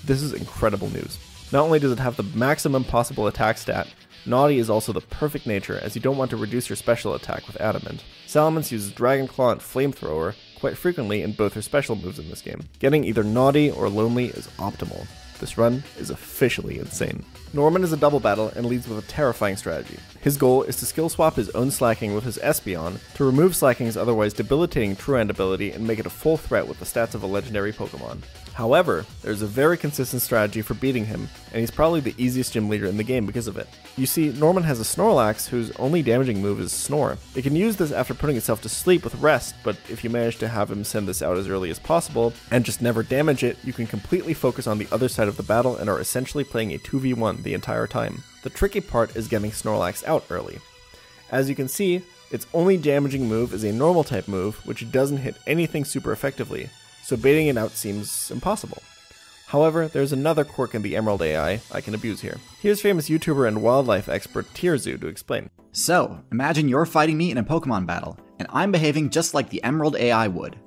This 0.03 0.23
is 0.23 0.33
incredible 0.33 0.89
news. 0.89 1.19
Not 1.51 1.63
only 1.63 1.77
does 1.77 1.91
it 1.91 1.99
have 1.99 2.17
the 2.17 2.23
maximum 2.23 2.83
possible 2.83 3.27
attack 3.27 3.59
stat, 3.59 3.87
Naughty 4.25 4.57
is 4.57 4.69
also 4.69 4.91
the 4.91 5.01
perfect 5.01 5.45
nature 5.45 5.79
as 5.83 5.95
you 5.95 6.01
don't 6.01 6.17
want 6.17 6.31
to 6.31 6.37
reduce 6.37 6.69
your 6.69 6.75
special 6.75 7.13
attack 7.13 7.45
with 7.45 7.61
Adamant. 7.61 8.03
Salamence 8.25 8.71
uses 8.71 8.91
Dragon 8.91 9.27
Claw 9.27 9.51
and 9.51 9.61
Flamethrower 9.61 10.33
quite 10.59 10.77
frequently 10.77 11.21
in 11.21 11.33
both 11.33 11.53
her 11.53 11.61
special 11.61 11.95
moves 11.95 12.17
in 12.17 12.29
this 12.29 12.41
game. 12.41 12.61
Getting 12.79 13.03
either 13.03 13.23
Naughty 13.23 13.69
or 13.69 13.89
Lonely 13.89 14.27
is 14.27 14.47
optimal. 14.57 15.05
This 15.39 15.57
run 15.57 15.83
is 15.97 16.09
officially 16.09 16.77
insane. 16.79 17.25
Norman 17.53 17.83
is 17.83 17.93
a 17.93 17.97
double 17.97 18.19
battle 18.19 18.51
and 18.55 18.65
leads 18.65 18.87
with 18.87 19.03
a 19.03 19.07
terrifying 19.07 19.55
strategy. 19.55 19.97
His 20.21 20.37
goal 20.37 20.61
is 20.63 20.75
to 20.77 20.85
skill 20.85 21.09
swap 21.09 21.35
his 21.35 21.49
own 21.49 21.71
Slaking 21.71 22.13
with 22.13 22.23
his 22.23 22.37
Espeon 22.37 22.99
to 23.15 23.23
remove 23.23 23.55
Slaking's 23.55 23.97
otherwise 23.97 24.33
debilitating 24.33 24.95
Truant 24.95 25.31
ability 25.31 25.71
and 25.71 25.85
make 25.85 25.97
it 25.97 26.05
a 26.05 26.11
full 26.11 26.37
threat 26.37 26.67
with 26.67 26.77
the 26.77 26.85
stats 26.85 27.15
of 27.15 27.23
a 27.23 27.27
legendary 27.27 27.73
Pokemon. 27.73 28.21
However, 28.53 29.05
there's 29.21 29.41
a 29.41 29.47
very 29.47 29.77
consistent 29.77 30.21
strategy 30.21 30.61
for 30.61 30.73
beating 30.73 31.05
him, 31.05 31.29
and 31.51 31.59
he's 31.59 31.71
probably 31.71 32.01
the 32.01 32.15
easiest 32.17 32.53
gym 32.53 32.69
leader 32.69 32.85
in 32.85 32.97
the 32.97 33.03
game 33.03 33.25
because 33.25 33.47
of 33.47 33.57
it. 33.57 33.67
You 33.97 34.05
see, 34.05 34.29
Norman 34.29 34.63
has 34.63 34.79
a 34.79 34.83
Snorlax 34.83 35.47
whose 35.47 35.71
only 35.77 36.01
damaging 36.01 36.41
move 36.41 36.59
is 36.59 36.71
Snore. 36.71 37.17
It 37.35 37.43
can 37.43 37.55
use 37.55 37.77
this 37.77 37.91
after 37.91 38.13
putting 38.13 38.37
itself 38.37 38.61
to 38.61 38.69
sleep 38.69 39.03
with 39.03 39.15
Rest, 39.15 39.55
but 39.63 39.77
if 39.89 40.03
you 40.03 40.09
manage 40.09 40.37
to 40.39 40.47
have 40.47 40.69
him 40.69 40.83
send 40.83 41.07
this 41.07 41.21
out 41.21 41.37
as 41.37 41.47
early 41.47 41.69
as 41.69 41.79
possible, 41.79 42.33
and 42.51 42.65
just 42.65 42.81
never 42.81 43.03
damage 43.03 43.43
it, 43.43 43.57
you 43.63 43.73
can 43.73 43.87
completely 43.87 44.33
focus 44.33 44.67
on 44.67 44.77
the 44.77 44.87
other 44.91 45.07
side 45.07 45.27
of 45.27 45.37
the 45.37 45.43
battle 45.43 45.77
and 45.77 45.89
are 45.89 45.99
essentially 45.99 46.43
playing 46.43 46.73
a 46.73 46.77
2v1 46.79 47.43
the 47.43 47.53
entire 47.53 47.87
time. 47.87 48.23
The 48.43 48.49
tricky 48.49 48.81
part 48.81 49.15
is 49.15 49.27
getting 49.27 49.51
Snorlax 49.51 50.03
out 50.05 50.25
early. 50.29 50.59
As 51.31 51.47
you 51.47 51.55
can 51.55 51.69
see, 51.69 52.01
its 52.31 52.47
only 52.53 52.77
damaging 52.77 53.27
move 53.27 53.53
is 53.53 53.63
a 53.63 53.71
normal 53.71 54.03
type 54.03 54.27
move, 54.27 54.55
which 54.65 54.91
doesn't 54.91 55.17
hit 55.17 55.35
anything 55.47 55.85
super 55.85 56.11
effectively, 56.11 56.69
so 57.03 57.17
baiting 57.17 57.47
it 57.47 57.57
out 57.57 57.71
seems 57.71 58.31
impossible. 58.31 58.81
However, 59.47 59.87
there's 59.89 60.13
another 60.13 60.45
quirk 60.45 60.75
in 60.75 60.81
the 60.81 60.95
Emerald 60.95 61.21
AI 61.21 61.59
I 61.71 61.81
can 61.81 61.93
abuse 61.93 62.21
here. 62.21 62.37
Here's 62.61 62.81
famous 62.81 63.09
YouTuber 63.09 63.47
and 63.47 63.61
wildlife 63.61 64.07
expert 64.07 64.45
TierZoo 64.53 65.01
to 65.01 65.07
explain. 65.07 65.49
So, 65.73 66.23
imagine 66.31 66.69
you're 66.69 66.85
fighting 66.85 67.17
me 67.17 67.31
in 67.31 67.37
a 67.37 67.43
Pokemon 67.43 67.85
battle, 67.85 68.17
and 68.39 68.47
I'm 68.51 68.71
behaving 68.71 69.09
just 69.09 69.33
like 69.33 69.49
the 69.49 69.61
Emerald 69.63 69.97
AI 69.97 70.27
would. 70.27 70.57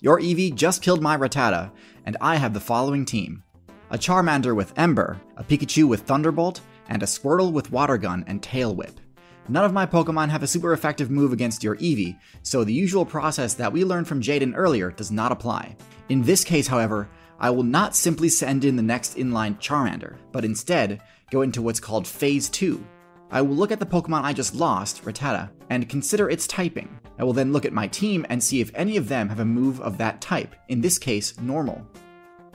Your 0.00 0.20
Eevee 0.20 0.54
just 0.54 0.82
killed 0.82 1.02
my 1.02 1.16
Rattata, 1.16 1.72
and 2.04 2.16
I 2.20 2.36
have 2.36 2.54
the 2.54 2.60
following 2.60 3.04
team 3.04 3.42
a 3.90 3.98
Charmander 3.98 4.54
with 4.54 4.78
Ember, 4.78 5.18
a 5.36 5.42
Pikachu 5.42 5.88
with 5.88 6.02
Thunderbolt, 6.02 6.60
and 6.88 7.02
a 7.02 7.06
Squirtle 7.06 7.52
with 7.52 7.72
Water 7.72 7.96
Gun 7.98 8.22
and 8.26 8.42
Tail 8.42 8.74
Whip. 8.74 9.00
None 9.50 9.64
of 9.64 9.72
my 9.72 9.86
Pokemon 9.86 10.28
have 10.28 10.42
a 10.42 10.46
super 10.46 10.74
effective 10.74 11.10
move 11.10 11.32
against 11.32 11.64
your 11.64 11.76
Eevee, 11.76 12.18
so 12.42 12.64
the 12.64 12.72
usual 12.72 13.06
process 13.06 13.54
that 13.54 13.72
we 13.72 13.82
learned 13.82 14.06
from 14.06 14.20
Jaiden 14.20 14.52
earlier 14.54 14.90
does 14.90 15.10
not 15.10 15.32
apply. 15.32 15.74
In 16.10 16.22
this 16.22 16.44
case, 16.44 16.66
however, 16.66 17.08
I 17.40 17.48
will 17.50 17.62
not 17.62 17.96
simply 17.96 18.28
send 18.28 18.64
in 18.64 18.76
the 18.76 18.82
next 18.82 19.16
inline 19.16 19.58
Charmander, 19.58 20.16
but 20.32 20.44
instead 20.44 21.00
go 21.30 21.42
into 21.42 21.62
what's 21.62 21.80
called 21.80 22.06
Phase 22.06 22.50
2. 22.50 22.84
I 23.30 23.40
will 23.40 23.54
look 23.54 23.72
at 23.72 23.78
the 23.78 23.86
Pokemon 23.86 24.22
I 24.22 24.32
just 24.32 24.54
lost, 24.54 25.04
Rattata, 25.04 25.50
and 25.70 25.88
consider 25.88 26.28
its 26.28 26.46
typing. 26.46 26.98
I 27.18 27.24
will 27.24 27.32
then 27.32 27.52
look 27.52 27.64
at 27.64 27.72
my 27.72 27.86
team 27.86 28.26
and 28.28 28.42
see 28.42 28.60
if 28.60 28.70
any 28.74 28.96
of 28.96 29.08
them 29.08 29.28
have 29.28 29.40
a 29.40 29.44
move 29.44 29.80
of 29.80 29.98
that 29.98 30.20
type, 30.20 30.54
in 30.68 30.80
this 30.80 30.98
case, 30.98 31.38
normal. 31.40 31.86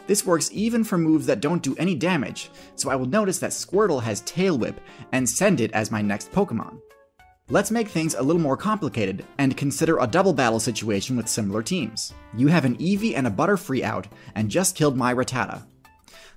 This 0.05 0.25
works 0.25 0.49
even 0.51 0.83
for 0.83 0.97
moves 0.97 1.25
that 1.27 1.39
don't 1.39 1.63
do 1.63 1.75
any 1.77 1.95
damage, 1.95 2.49
so 2.75 2.89
I 2.89 2.95
will 2.95 3.05
notice 3.05 3.39
that 3.39 3.51
Squirtle 3.51 4.03
has 4.03 4.21
Tail 4.21 4.57
Whip 4.57 4.79
and 5.11 5.27
send 5.27 5.61
it 5.61 5.71
as 5.71 5.91
my 5.91 6.01
next 6.01 6.31
Pokemon. 6.31 6.79
Let's 7.49 7.71
make 7.71 7.89
things 7.89 8.15
a 8.15 8.21
little 8.21 8.41
more 8.41 8.57
complicated 8.57 9.25
and 9.37 9.55
consider 9.55 9.99
a 9.99 10.07
double 10.07 10.33
battle 10.33 10.59
situation 10.59 11.15
with 11.15 11.27
similar 11.27 11.61
teams. 11.61 12.13
You 12.35 12.47
have 12.47 12.65
an 12.65 12.77
Eevee 12.77 13.15
and 13.15 13.27
a 13.27 13.31
Butterfree 13.31 13.83
out 13.83 14.07
and 14.35 14.49
just 14.49 14.75
killed 14.75 14.97
my 14.97 15.13
Rattata. 15.13 15.63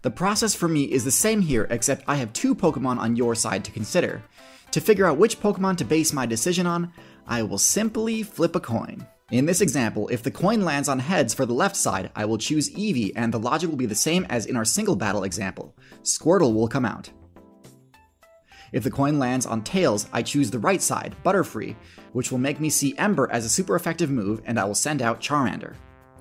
The 0.02 0.10
process 0.10 0.54
for 0.54 0.68
me 0.68 0.84
is 0.84 1.04
the 1.04 1.10
same 1.10 1.40
here, 1.40 1.66
except 1.70 2.04
I 2.06 2.16
have 2.16 2.32
two 2.32 2.54
Pokemon 2.54 2.98
on 2.98 3.16
your 3.16 3.34
side 3.34 3.64
to 3.64 3.72
consider. 3.72 4.22
To 4.72 4.80
figure 4.80 5.06
out 5.06 5.16
which 5.16 5.40
Pokemon 5.40 5.78
to 5.78 5.84
base 5.84 6.12
my 6.12 6.26
decision 6.26 6.66
on, 6.66 6.92
I 7.26 7.42
will 7.42 7.58
simply 7.58 8.22
flip 8.22 8.54
a 8.54 8.60
coin. 8.60 9.06
In 9.32 9.44
this 9.44 9.60
example, 9.60 10.06
if 10.06 10.22
the 10.22 10.30
coin 10.30 10.62
lands 10.62 10.88
on 10.88 11.00
heads 11.00 11.34
for 11.34 11.44
the 11.44 11.52
left 11.52 11.74
side, 11.74 12.12
I 12.14 12.24
will 12.24 12.38
choose 12.38 12.70
Eevee, 12.70 13.10
and 13.16 13.34
the 13.34 13.40
logic 13.40 13.68
will 13.68 13.76
be 13.76 13.84
the 13.84 13.94
same 13.96 14.24
as 14.30 14.46
in 14.46 14.56
our 14.56 14.64
single 14.64 14.94
battle 14.94 15.24
example. 15.24 15.74
Squirtle 16.04 16.54
will 16.54 16.68
come 16.68 16.84
out. 16.84 17.10
If 18.70 18.84
the 18.84 18.90
coin 18.90 19.18
lands 19.18 19.44
on 19.44 19.64
tails, 19.64 20.06
I 20.12 20.22
choose 20.22 20.52
the 20.52 20.60
right 20.60 20.80
side, 20.80 21.16
Butterfree, 21.24 21.74
which 22.12 22.30
will 22.30 22.38
make 22.38 22.60
me 22.60 22.70
see 22.70 22.96
Ember 22.98 23.28
as 23.32 23.44
a 23.44 23.48
super 23.48 23.74
effective 23.74 24.12
move, 24.12 24.42
and 24.44 24.60
I 24.60 24.64
will 24.64 24.76
send 24.76 25.02
out 25.02 25.20
Charmander. 25.20 25.74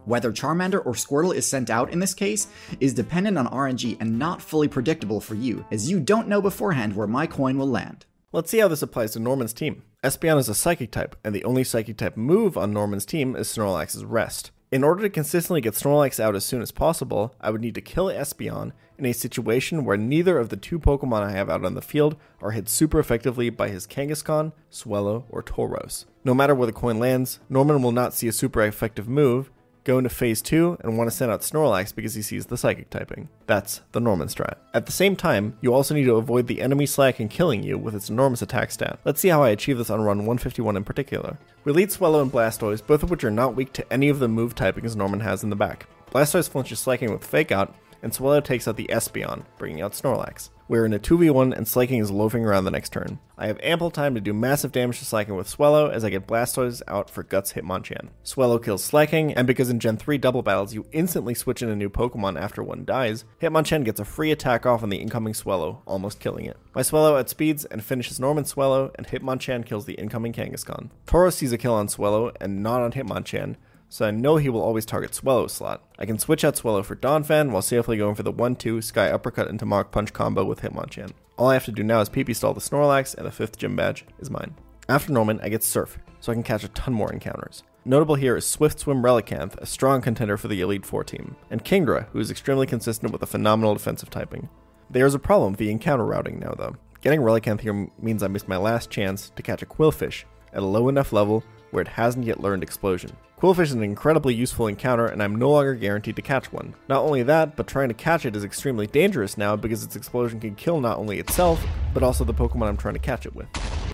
Whether 0.05 0.31
Charmander 0.31 0.83
or 0.83 0.93
Squirtle 0.93 1.35
is 1.35 1.47
sent 1.47 1.69
out 1.69 1.91
in 1.91 1.99
this 1.99 2.15
case 2.15 2.47
is 2.79 2.95
dependent 2.95 3.37
on 3.37 3.45
RNG 3.49 3.97
and 3.99 4.17
not 4.17 4.41
fully 4.41 4.67
predictable 4.67 5.21
for 5.21 5.35
you, 5.35 5.63
as 5.69 5.91
you 5.91 5.99
don't 5.99 6.27
know 6.27 6.41
beforehand 6.41 6.95
where 6.95 7.05
my 7.05 7.27
coin 7.27 7.59
will 7.59 7.69
land. 7.69 8.07
Let's 8.35 8.51
see 8.51 8.57
how 8.57 8.67
this 8.67 8.81
applies 8.81 9.13
to 9.13 9.19
Norman's 9.21 9.53
team. 9.53 9.83
Espeon 10.03 10.37
is 10.37 10.49
a 10.49 10.53
psychic 10.53 10.91
type, 10.91 11.15
and 11.23 11.33
the 11.33 11.45
only 11.45 11.63
psychic 11.63 11.95
type 11.95 12.17
move 12.17 12.57
on 12.57 12.73
Norman's 12.73 13.05
team 13.05 13.33
is 13.33 13.47
Snorlax's 13.47 14.03
Rest. 14.03 14.51
In 14.73 14.83
order 14.83 15.03
to 15.03 15.09
consistently 15.09 15.61
get 15.61 15.73
Snorlax 15.73 16.19
out 16.19 16.35
as 16.35 16.43
soon 16.43 16.61
as 16.61 16.69
possible, 16.69 17.33
I 17.39 17.49
would 17.49 17.61
need 17.61 17.75
to 17.75 17.81
kill 17.81 18.07
Espeon 18.07 18.73
in 18.97 19.05
a 19.05 19.13
situation 19.13 19.85
where 19.85 19.95
neither 19.95 20.37
of 20.37 20.49
the 20.49 20.57
two 20.57 20.79
Pokemon 20.79 21.23
I 21.23 21.31
have 21.31 21.49
out 21.49 21.63
on 21.63 21.75
the 21.75 21.81
field 21.81 22.17
are 22.41 22.51
hit 22.51 22.67
super 22.67 22.99
effectively 22.99 23.49
by 23.49 23.69
his 23.69 23.87
Kangaskhan, 23.87 24.51
Swellow, 24.69 25.23
or 25.29 25.41
Tauros. 25.41 26.03
No 26.25 26.33
matter 26.33 26.53
where 26.53 26.67
the 26.67 26.73
coin 26.73 26.99
lands, 26.99 27.39
Norman 27.47 27.81
will 27.81 27.93
not 27.93 28.13
see 28.13 28.27
a 28.27 28.33
super 28.33 28.61
effective 28.63 29.07
move, 29.07 29.49
go 29.85 29.97
into 29.97 30.09
phase 30.09 30.41
2 30.41 30.79
and 30.81 30.97
want 30.97 31.09
to 31.09 31.15
send 31.15 31.31
out 31.31 31.41
Snorlax 31.41 31.95
because 31.95 32.15
he 32.15 32.21
sees 32.21 32.47
the 32.47 32.57
psychic 32.57 32.89
typing. 32.89 33.29
That's 33.45 33.81
the 33.93 34.01
Norman 34.01 34.27
strat. 34.27 34.55
At 34.73 34.87
the 34.87 34.91
same 34.91 35.15
time, 35.15 35.57
you 35.61 35.73
also 35.73 35.93
need 35.93 36.05
to 36.05 36.15
avoid 36.15 36.47
the 36.47 36.61
enemy 36.61 36.85
Slaking 36.85 37.29
killing 37.29 37.63
you 37.63 37.77
with 37.77 37.95
its 37.95 38.09
enormous 38.09 38.41
attack 38.41 38.71
stat. 38.71 38.99
Let's 39.05 39.21
see 39.21 39.29
how 39.29 39.43
I 39.43 39.49
achieve 39.49 39.77
this 39.77 39.89
on 39.89 40.01
run 40.01 40.19
151 40.19 40.75
in 40.75 40.83
particular. 40.83 41.37
We 41.63 41.71
lead 41.71 41.91
Swellow 41.91 42.21
and 42.21 42.31
Blastoise, 42.31 42.85
both 42.85 43.03
of 43.03 43.09
which 43.09 43.23
are 43.23 43.31
not 43.31 43.55
weak 43.55 43.71
to 43.73 43.93
any 43.93 44.09
of 44.09 44.19
the 44.19 44.27
move 44.27 44.55
typings 44.55 44.95
Norman 44.95 45.21
has 45.21 45.43
in 45.43 45.49
the 45.49 45.55
back. 45.55 45.87
Blastoise 46.11 46.49
flinches 46.49 46.79
Slaking 46.79 47.11
with 47.11 47.23
Fake 47.23 47.51
Out, 47.51 47.75
and 48.01 48.13
Swellow 48.13 48.41
takes 48.41 48.67
out 48.67 48.77
the 48.77 48.87
Espeon, 48.87 49.45
bringing 49.57 49.81
out 49.81 49.93
Snorlax. 49.93 50.49
We're 50.67 50.85
in 50.85 50.93
a 50.93 50.99
2v1 50.99 51.55
and 51.55 51.67
Slaking 51.67 51.99
is 51.99 52.09
loafing 52.09 52.43
around 52.43 52.65
the 52.65 52.71
next 52.71 52.91
turn. 52.91 53.19
I 53.37 53.45
have 53.45 53.59
ample 53.61 53.91
time 53.91 54.15
to 54.15 54.21
do 54.21 54.33
massive 54.33 54.71
damage 54.71 54.97
to 54.97 55.05
Slaking 55.05 55.35
with 55.35 55.47
Swellow 55.47 55.89
as 55.89 56.03
I 56.03 56.09
get 56.09 56.25
Blastoise 56.25 56.81
out 56.87 57.07
for 57.07 57.21
Guts 57.21 57.53
Hitmonchan. 57.53 58.09
Swellow 58.23 58.57
kills 58.57 58.83
Slaking, 58.83 59.31
and 59.35 59.45
because 59.45 59.69
in 59.69 59.79
Gen 59.79 59.97
3 59.97 60.17
double 60.17 60.41
battles 60.41 60.73
you 60.73 60.87
instantly 60.91 61.35
switch 61.35 61.61
in 61.61 61.69
a 61.69 61.75
new 61.75 61.87
Pokemon 61.87 62.41
after 62.41 62.63
one 62.63 62.83
dies, 62.83 63.25
Hitmonchan 63.39 63.85
gets 63.85 63.99
a 63.99 64.05
free 64.05 64.31
attack 64.31 64.65
off 64.65 64.81
on 64.81 64.89
the 64.89 64.97
incoming 64.97 65.35
Swellow, 65.35 65.83
almost 65.85 66.19
killing 66.19 66.45
it. 66.45 66.57
My 66.73 66.81
Swellow 66.81 67.21
outspeeds 67.21 67.67
and 67.69 67.83
finishes 67.83 68.19
Norman 68.19 68.45
Swellow, 68.45 68.91
and 68.95 69.05
Hitmonchan 69.05 69.67
kills 69.67 69.85
the 69.85 69.93
incoming 69.93 70.33
Kangaskhan. 70.33 70.89
Tauros 71.05 71.33
sees 71.33 71.51
a 71.51 71.59
kill 71.59 71.75
on 71.75 71.89
Swellow 71.89 72.31
and 72.41 72.63
not 72.63 72.81
on 72.81 72.91
Hitmonchan, 72.91 73.57
so 73.89 74.05
I 74.05 74.11
know 74.11 74.37
he 74.37 74.49
will 74.49 74.61
always 74.61 74.85
target 74.85 75.15
Swellow 75.15 75.47
slot. 75.47 75.83
I 75.97 76.05
can 76.05 76.19
switch 76.19 76.43
out 76.43 76.57
Swellow 76.57 76.83
for 76.83 76.95
Donphan 76.95 77.51
while 77.51 77.61
safely 77.61 77.97
going 77.97 78.15
for 78.15 78.23
the 78.23 78.33
1-2 78.33 78.83
Sky 78.83 79.09
Uppercut 79.09 79.47
into 79.47 79.65
Mach 79.65 79.91
Punch 79.91 80.13
combo 80.13 80.43
with 80.43 80.61
Hitmonchan. 80.61 81.11
All 81.37 81.49
I 81.49 81.53
have 81.53 81.65
to 81.65 81.71
do 81.71 81.83
now 81.83 82.01
is 82.01 82.09
PP 82.09 82.35
stall 82.35 82.53
the 82.53 82.61
Snorlax, 82.61 83.15
and 83.15 83.25
the 83.25 83.31
5th 83.31 83.57
gym 83.57 83.75
badge 83.75 84.05
is 84.19 84.29
mine. 84.29 84.55
After 84.87 85.11
Norman, 85.11 85.39
I 85.41 85.49
get 85.49 85.63
Surf, 85.63 85.97
so 86.19 86.31
I 86.31 86.35
can 86.35 86.43
catch 86.43 86.63
a 86.63 86.69
ton 86.69 86.93
more 86.93 87.11
encounters. 87.11 87.63
Notable 87.83 88.15
here 88.15 88.35
is 88.35 88.47
Swift 88.47 88.79
Swim 88.79 89.03
Relicanth, 89.03 89.55
a 89.57 89.65
strong 89.65 90.01
contender 90.01 90.37
for 90.37 90.47
the 90.47 90.61
Elite 90.61 90.85
Four 90.85 91.03
team, 91.03 91.35
and 91.51 91.63
Kingdra, 91.63 92.07
who 92.09 92.19
is 92.19 92.31
extremely 92.31 92.65
consistent 92.65 93.11
with 93.11 93.21
a 93.21 93.27
phenomenal 93.27 93.75
defensive 93.75 94.09
typing. 94.09 94.49
There 94.89 95.05
is 95.05 95.13
a 95.13 95.19
problem 95.19 95.51
with 95.51 95.59
the 95.59 95.71
encounter 95.71 96.05
routing 96.05 96.39
now, 96.39 96.53
though. 96.57 96.75
Getting 97.01 97.21
Relicanth 97.21 97.61
here 97.61 97.87
means 98.01 98.23
I 98.23 98.27
missed 98.27 98.47
my 98.47 98.57
last 98.57 98.89
chance 98.89 99.31
to 99.35 99.43
catch 99.43 99.61
a 99.61 99.67
Qwilfish 99.67 100.23
at 100.53 100.63
a 100.63 100.65
low 100.65 100.89
enough 100.89 101.13
level 101.13 101.43
where 101.69 101.81
it 101.81 101.87
hasn't 101.87 102.25
yet 102.25 102.41
learned 102.41 102.63
Explosion. 102.63 103.11
Qwilfish 103.45 103.65
is 103.65 103.73
an 103.73 103.83
incredibly 103.83 104.33
useful 104.33 104.65
encounter, 104.65 105.05
and 105.05 105.21
I'm 105.21 105.35
no 105.35 105.51
longer 105.51 105.75
guaranteed 105.75 106.15
to 106.15 106.23
catch 106.23 106.51
one. 106.51 106.73
Not 106.89 107.03
only 107.03 107.21
that, 107.21 107.55
but 107.55 107.67
trying 107.67 107.89
to 107.89 107.93
catch 107.93 108.25
it 108.25 108.35
is 108.35 108.43
extremely 108.43 108.87
dangerous 108.87 109.37
now 109.37 109.55
because 109.55 109.83
its 109.83 109.95
explosion 109.95 110.39
can 110.39 110.55
kill 110.55 110.81
not 110.81 110.97
only 110.97 111.19
itself, 111.19 111.63
but 111.93 112.01
also 112.01 112.23
the 112.23 112.33
Pokemon 112.33 112.69
I'm 112.69 112.75
trying 112.75 112.95
to 112.95 112.99
catch 112.99 113.27
it 113.27 113.35
with. 113.35 113.45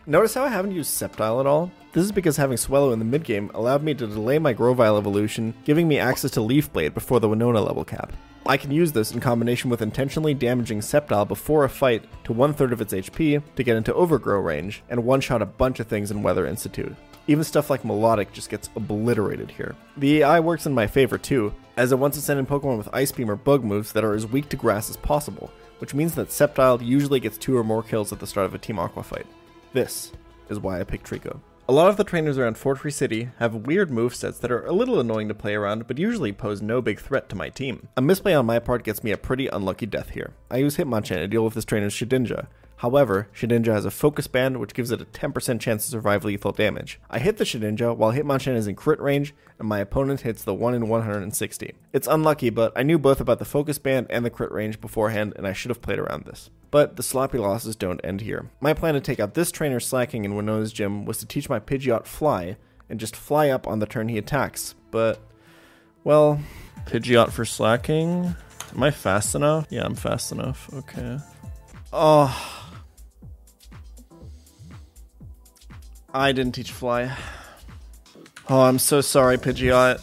Notice 0.07 0.35
how 0.35 0.45
I 0.45 0.47
haven't 0.47 0.71
used 0.71 0.89
Sceptile 0.89 1.41
at 1.41 1.47
all? 1.47 1.69
This 1.91 2.05
is 2.05 2.13
because 2.13 2.37
having 2.37 2.55
Swellow 2.55 2.93
in 2.93 2.99
the 2.99 3.03
mid 3.03 3.25
game 3.25 3.51
allowed 3.53 3.83
me 3.83 3.93
to 3.93 4.07
delay 4.07 4.39
my 4.39 4.53
Grovyle 4.53 4.97
evolution, 4.97 5.53
giving 5.65 5.85
me 5.85 5.99
access 5.99 6.31
to 6.31 6.41
Leaf 6.41 6.71
Blade 6.71 6.93
before 6.93 7.19
the 7.19 7.27
Winona 7.27 7.59
level 7.59 7.83
cap. 7.83 8.13
I 8.45 8.55
can 8.55 8.71
use 8.71 8.93
this 8.93 9.11
in 9.11 9.19
combination 9.19 9.69
with 9.69 9.81
intentionally 9.81 10.33
damaging 10.33 10.79
Sceptile 10.79 11.27
before 11.27 11.65
a 11.65 11.69
fight 11.69 12.05
to 12.23 12.31
one 12.31 12.53
third 12.53 12.71
of 12.71 12.79
its 12.79 12.93
HP 12.93 13.43
to 13.57 13.63
get 13.63 13.75
into 13.75 13.93
Overgrow 13.93 14.39
range, 14.39 14.81
and 14.89 15.03
one 15.03 15.19
shot 15.19 15.41
a 15.41 15.45
bunch 15.45 15.81
of 15.81 15.87
things 15.87 16.09
in 16.09 16.23
Weather 16.23 16.47
Institute. 16.47 16.95
Even 17.27 17.43
stuff 17.43 17.69
like 17.69 17.85
Melodic 17.85 18.33
just 18.33 18.49
gets 18.49 18.69
obliterated 18.75 19.51
here. 19.51 19.75
The 19.97 20.23
AI 20.23 20.39
works 20.39 20.65
in 20.65 20.73
my 20.73 20.87
favor 20.87 21.17
too, 21.17 21.53
as 21.77 21.91
it 21.91 21.99
wants 21.99 22.17
to 22.17 22.23
send 22.23 22.39
in 22.39 22.45
Pokemon 22.45 22.77
with 22.77 22.93
Ice 22.93 23.11
Beam 23.11 23.29
or 23.29 23.35
Bug 23.35 23.63
moves 23.63 23.91
that 23.93 24.03
are 24.03 24.13
as 24.13 24.25
weak 24.27 24.49
to 24.49 24.57
grass 24.57 24.89
as 24.89 24.97
possible, 24.97 25.51
which 25.79 25.93
means 25.93 26.15
that 26.15 26.29
Sceptile 26.29 26.85
usually 26.85 27.19
gets 27.19 27.37
two 27.37 27.55
or 27.55 27.63
more 27.63 27.83
kills 27.83 28.11
at 28.11 28.19
the 28.19 28.27
start 28.27 28.45
of 28.45 28.55
a 28.55 28.57
Team 28.57 28.79
Aqua 28.79 29.03
fight. 29.03 29.27
This 29.73 30.11
is 30.49 30.59
why 30.59 30.79
I 30.79 30.83
picked 30.83 31.09
Treecko. 31.09 31.39
A 31.69 31.71
lot 31.71 31.89
of 31.89 31.95
the 31.95 32.03
trainers 32.03 32.37
around 32.37 32.57
Fortree 32.57 32.91
City 32.91 33.29
have 33.37 33.67
weird 33.67 33.91
movesets 33.91 34.39
that 34.41 34.51
are 34.51 34.65
a 34.65 34.73
little 34.73 34.99
annoying 34.99 35.29
to 35.29 35.33
play 35.33 35.55
around, 35.55 35.87
but 35.87 35.97
usually 35.97 36.33
pose 36.33 36.61
no 36.61 36.81
big 36.81 36.99
threat 36.99 37.29
to 37.29 37.35
my 37.35 37.47
team. 37.47 37.87
A 37.95 38.01
misplay 38.01 38.33
on 38.33 38.45
my 38.45 38.59
part 38.59 38.83
gets 38.83 39.05
me 39.05 39.11
a 39.11 39.17
pretty 39.17 39.47
unlucky 39.47 39.85
death 39.85 40.09
here. 40.09 40.33
I 40.49 40.57
use 40.57 40.75
Hitmonchan 40.75 41.15
to 41.15 41.27
deal 41.27 41.45
with 41.45 41.53
this 41.53 41.63
trainer's 41.63 41.93
Shedinja. 41.93 42.47
However, 42.81 43.27
Shedinja 43.31 43.67
has 43.67 43.85
a 43.85 43.91
focus 43.91 44.25
band 44.25 44.59
which 44.59 44.73
gives 44.73 44.89
it 44.89 45.03
a 45.03 45.05
10% 45.05 45.59
chance 45.59 45.85
to 45.85 45.91
survive 45.91 46.25
lethal 46.25 46.51
damage. 46.51 46.99
I 47.11 47.19
hit 47.19 47.37
the 47.37 47.43
Shedinja 47.43 47.95
while 47.95 48.11
Hitmonchan 48.11 48.55
is 48.55 48.65
in 48.65 48.73
crit 48.73 48.99
range, 48.99 49.35
and 49.59 49.67
my 49.67 49.77
opponent 49.77 50.21
hits 50.21 50.43
the 50.43 50.55
1 50.55 50.73
in 50.73 50.89
160. 50.89 51.75
It's 51.93 52.07
unlucky, 52.07 52.49
but 52.49 52.73
I 52.75 52.81
knew 52.81 52.97
both 52.97 53.21
about 53.21 53.37
the 53.37 53.45
focus 53.45 53.77
band 53.77 54.07
and 54.09 54.25
the 54.25 54.31
crit 54.31 54.51
range 54.51 54.81
beforehand, 54.81 55.33
and 55.35 55.45
I 55.45 55.53
should 55.53 55.69
have 55.69 55.83
played 55.83 55.99
around 55.99 56.25
this. 56.25 56.49
But 56.71 56.95
the 56.95 57.03
sloppy 57.03 57.37
losses 57.37 57.75
don't 57.75 58.01
end 58.03 58.21
here. 58.21 58.49
My 58.59 58.73
plan 58.73 58.95
to 58.95 58.99
take 58.99 59.19
out 59.19 59.35
this 59.35 59.51
trainer 59.51 59.79
Slaking 59.79 60.25
in 60.25 60.33
Winona's 60.33 60.73
gym 60.73 61.05
was 61.05 61.19
to 61.19 61.27
teach 61.27 61.49
my 61.49 61.59
Pidgeot 61.59 62.07
fly, 62.07 62.57
and 62.89 62.99
just 62.99 63.15
fly 63.15 63.49
up 63.49 63.67
on 63.67 63.77
the 63.77 63.85
turn 63.85 64.09
he 64.09 64.17
attacks. 64.17 64.73
But, 64.89 65.19
well, 66.03 66.39
Pidgeot 66.87 67.29
for 67.29 67.45
Slaking? 67.45 68.35
Am 68.73 68.81
I 68.81 68.89
fast 68.89 69.35
enough? 69.35 69.67
Yeah, 69.69 69.85
I'm 69.85 69.93
fast 69.93 70.31
enough. 70.31 70.67
Okay. 70.73 71.19
Oh. 71.93 72.57
I 76.13 76.31
didn't 76.31 76.53
teach 76.53 76.71
fly. 76.71 77.15
Oh, 78.49 78.61
I'm 78.61 78.79
so 78.79 79.01
sorry, 79.01 79.37
Pidgeot. 79.37 80.01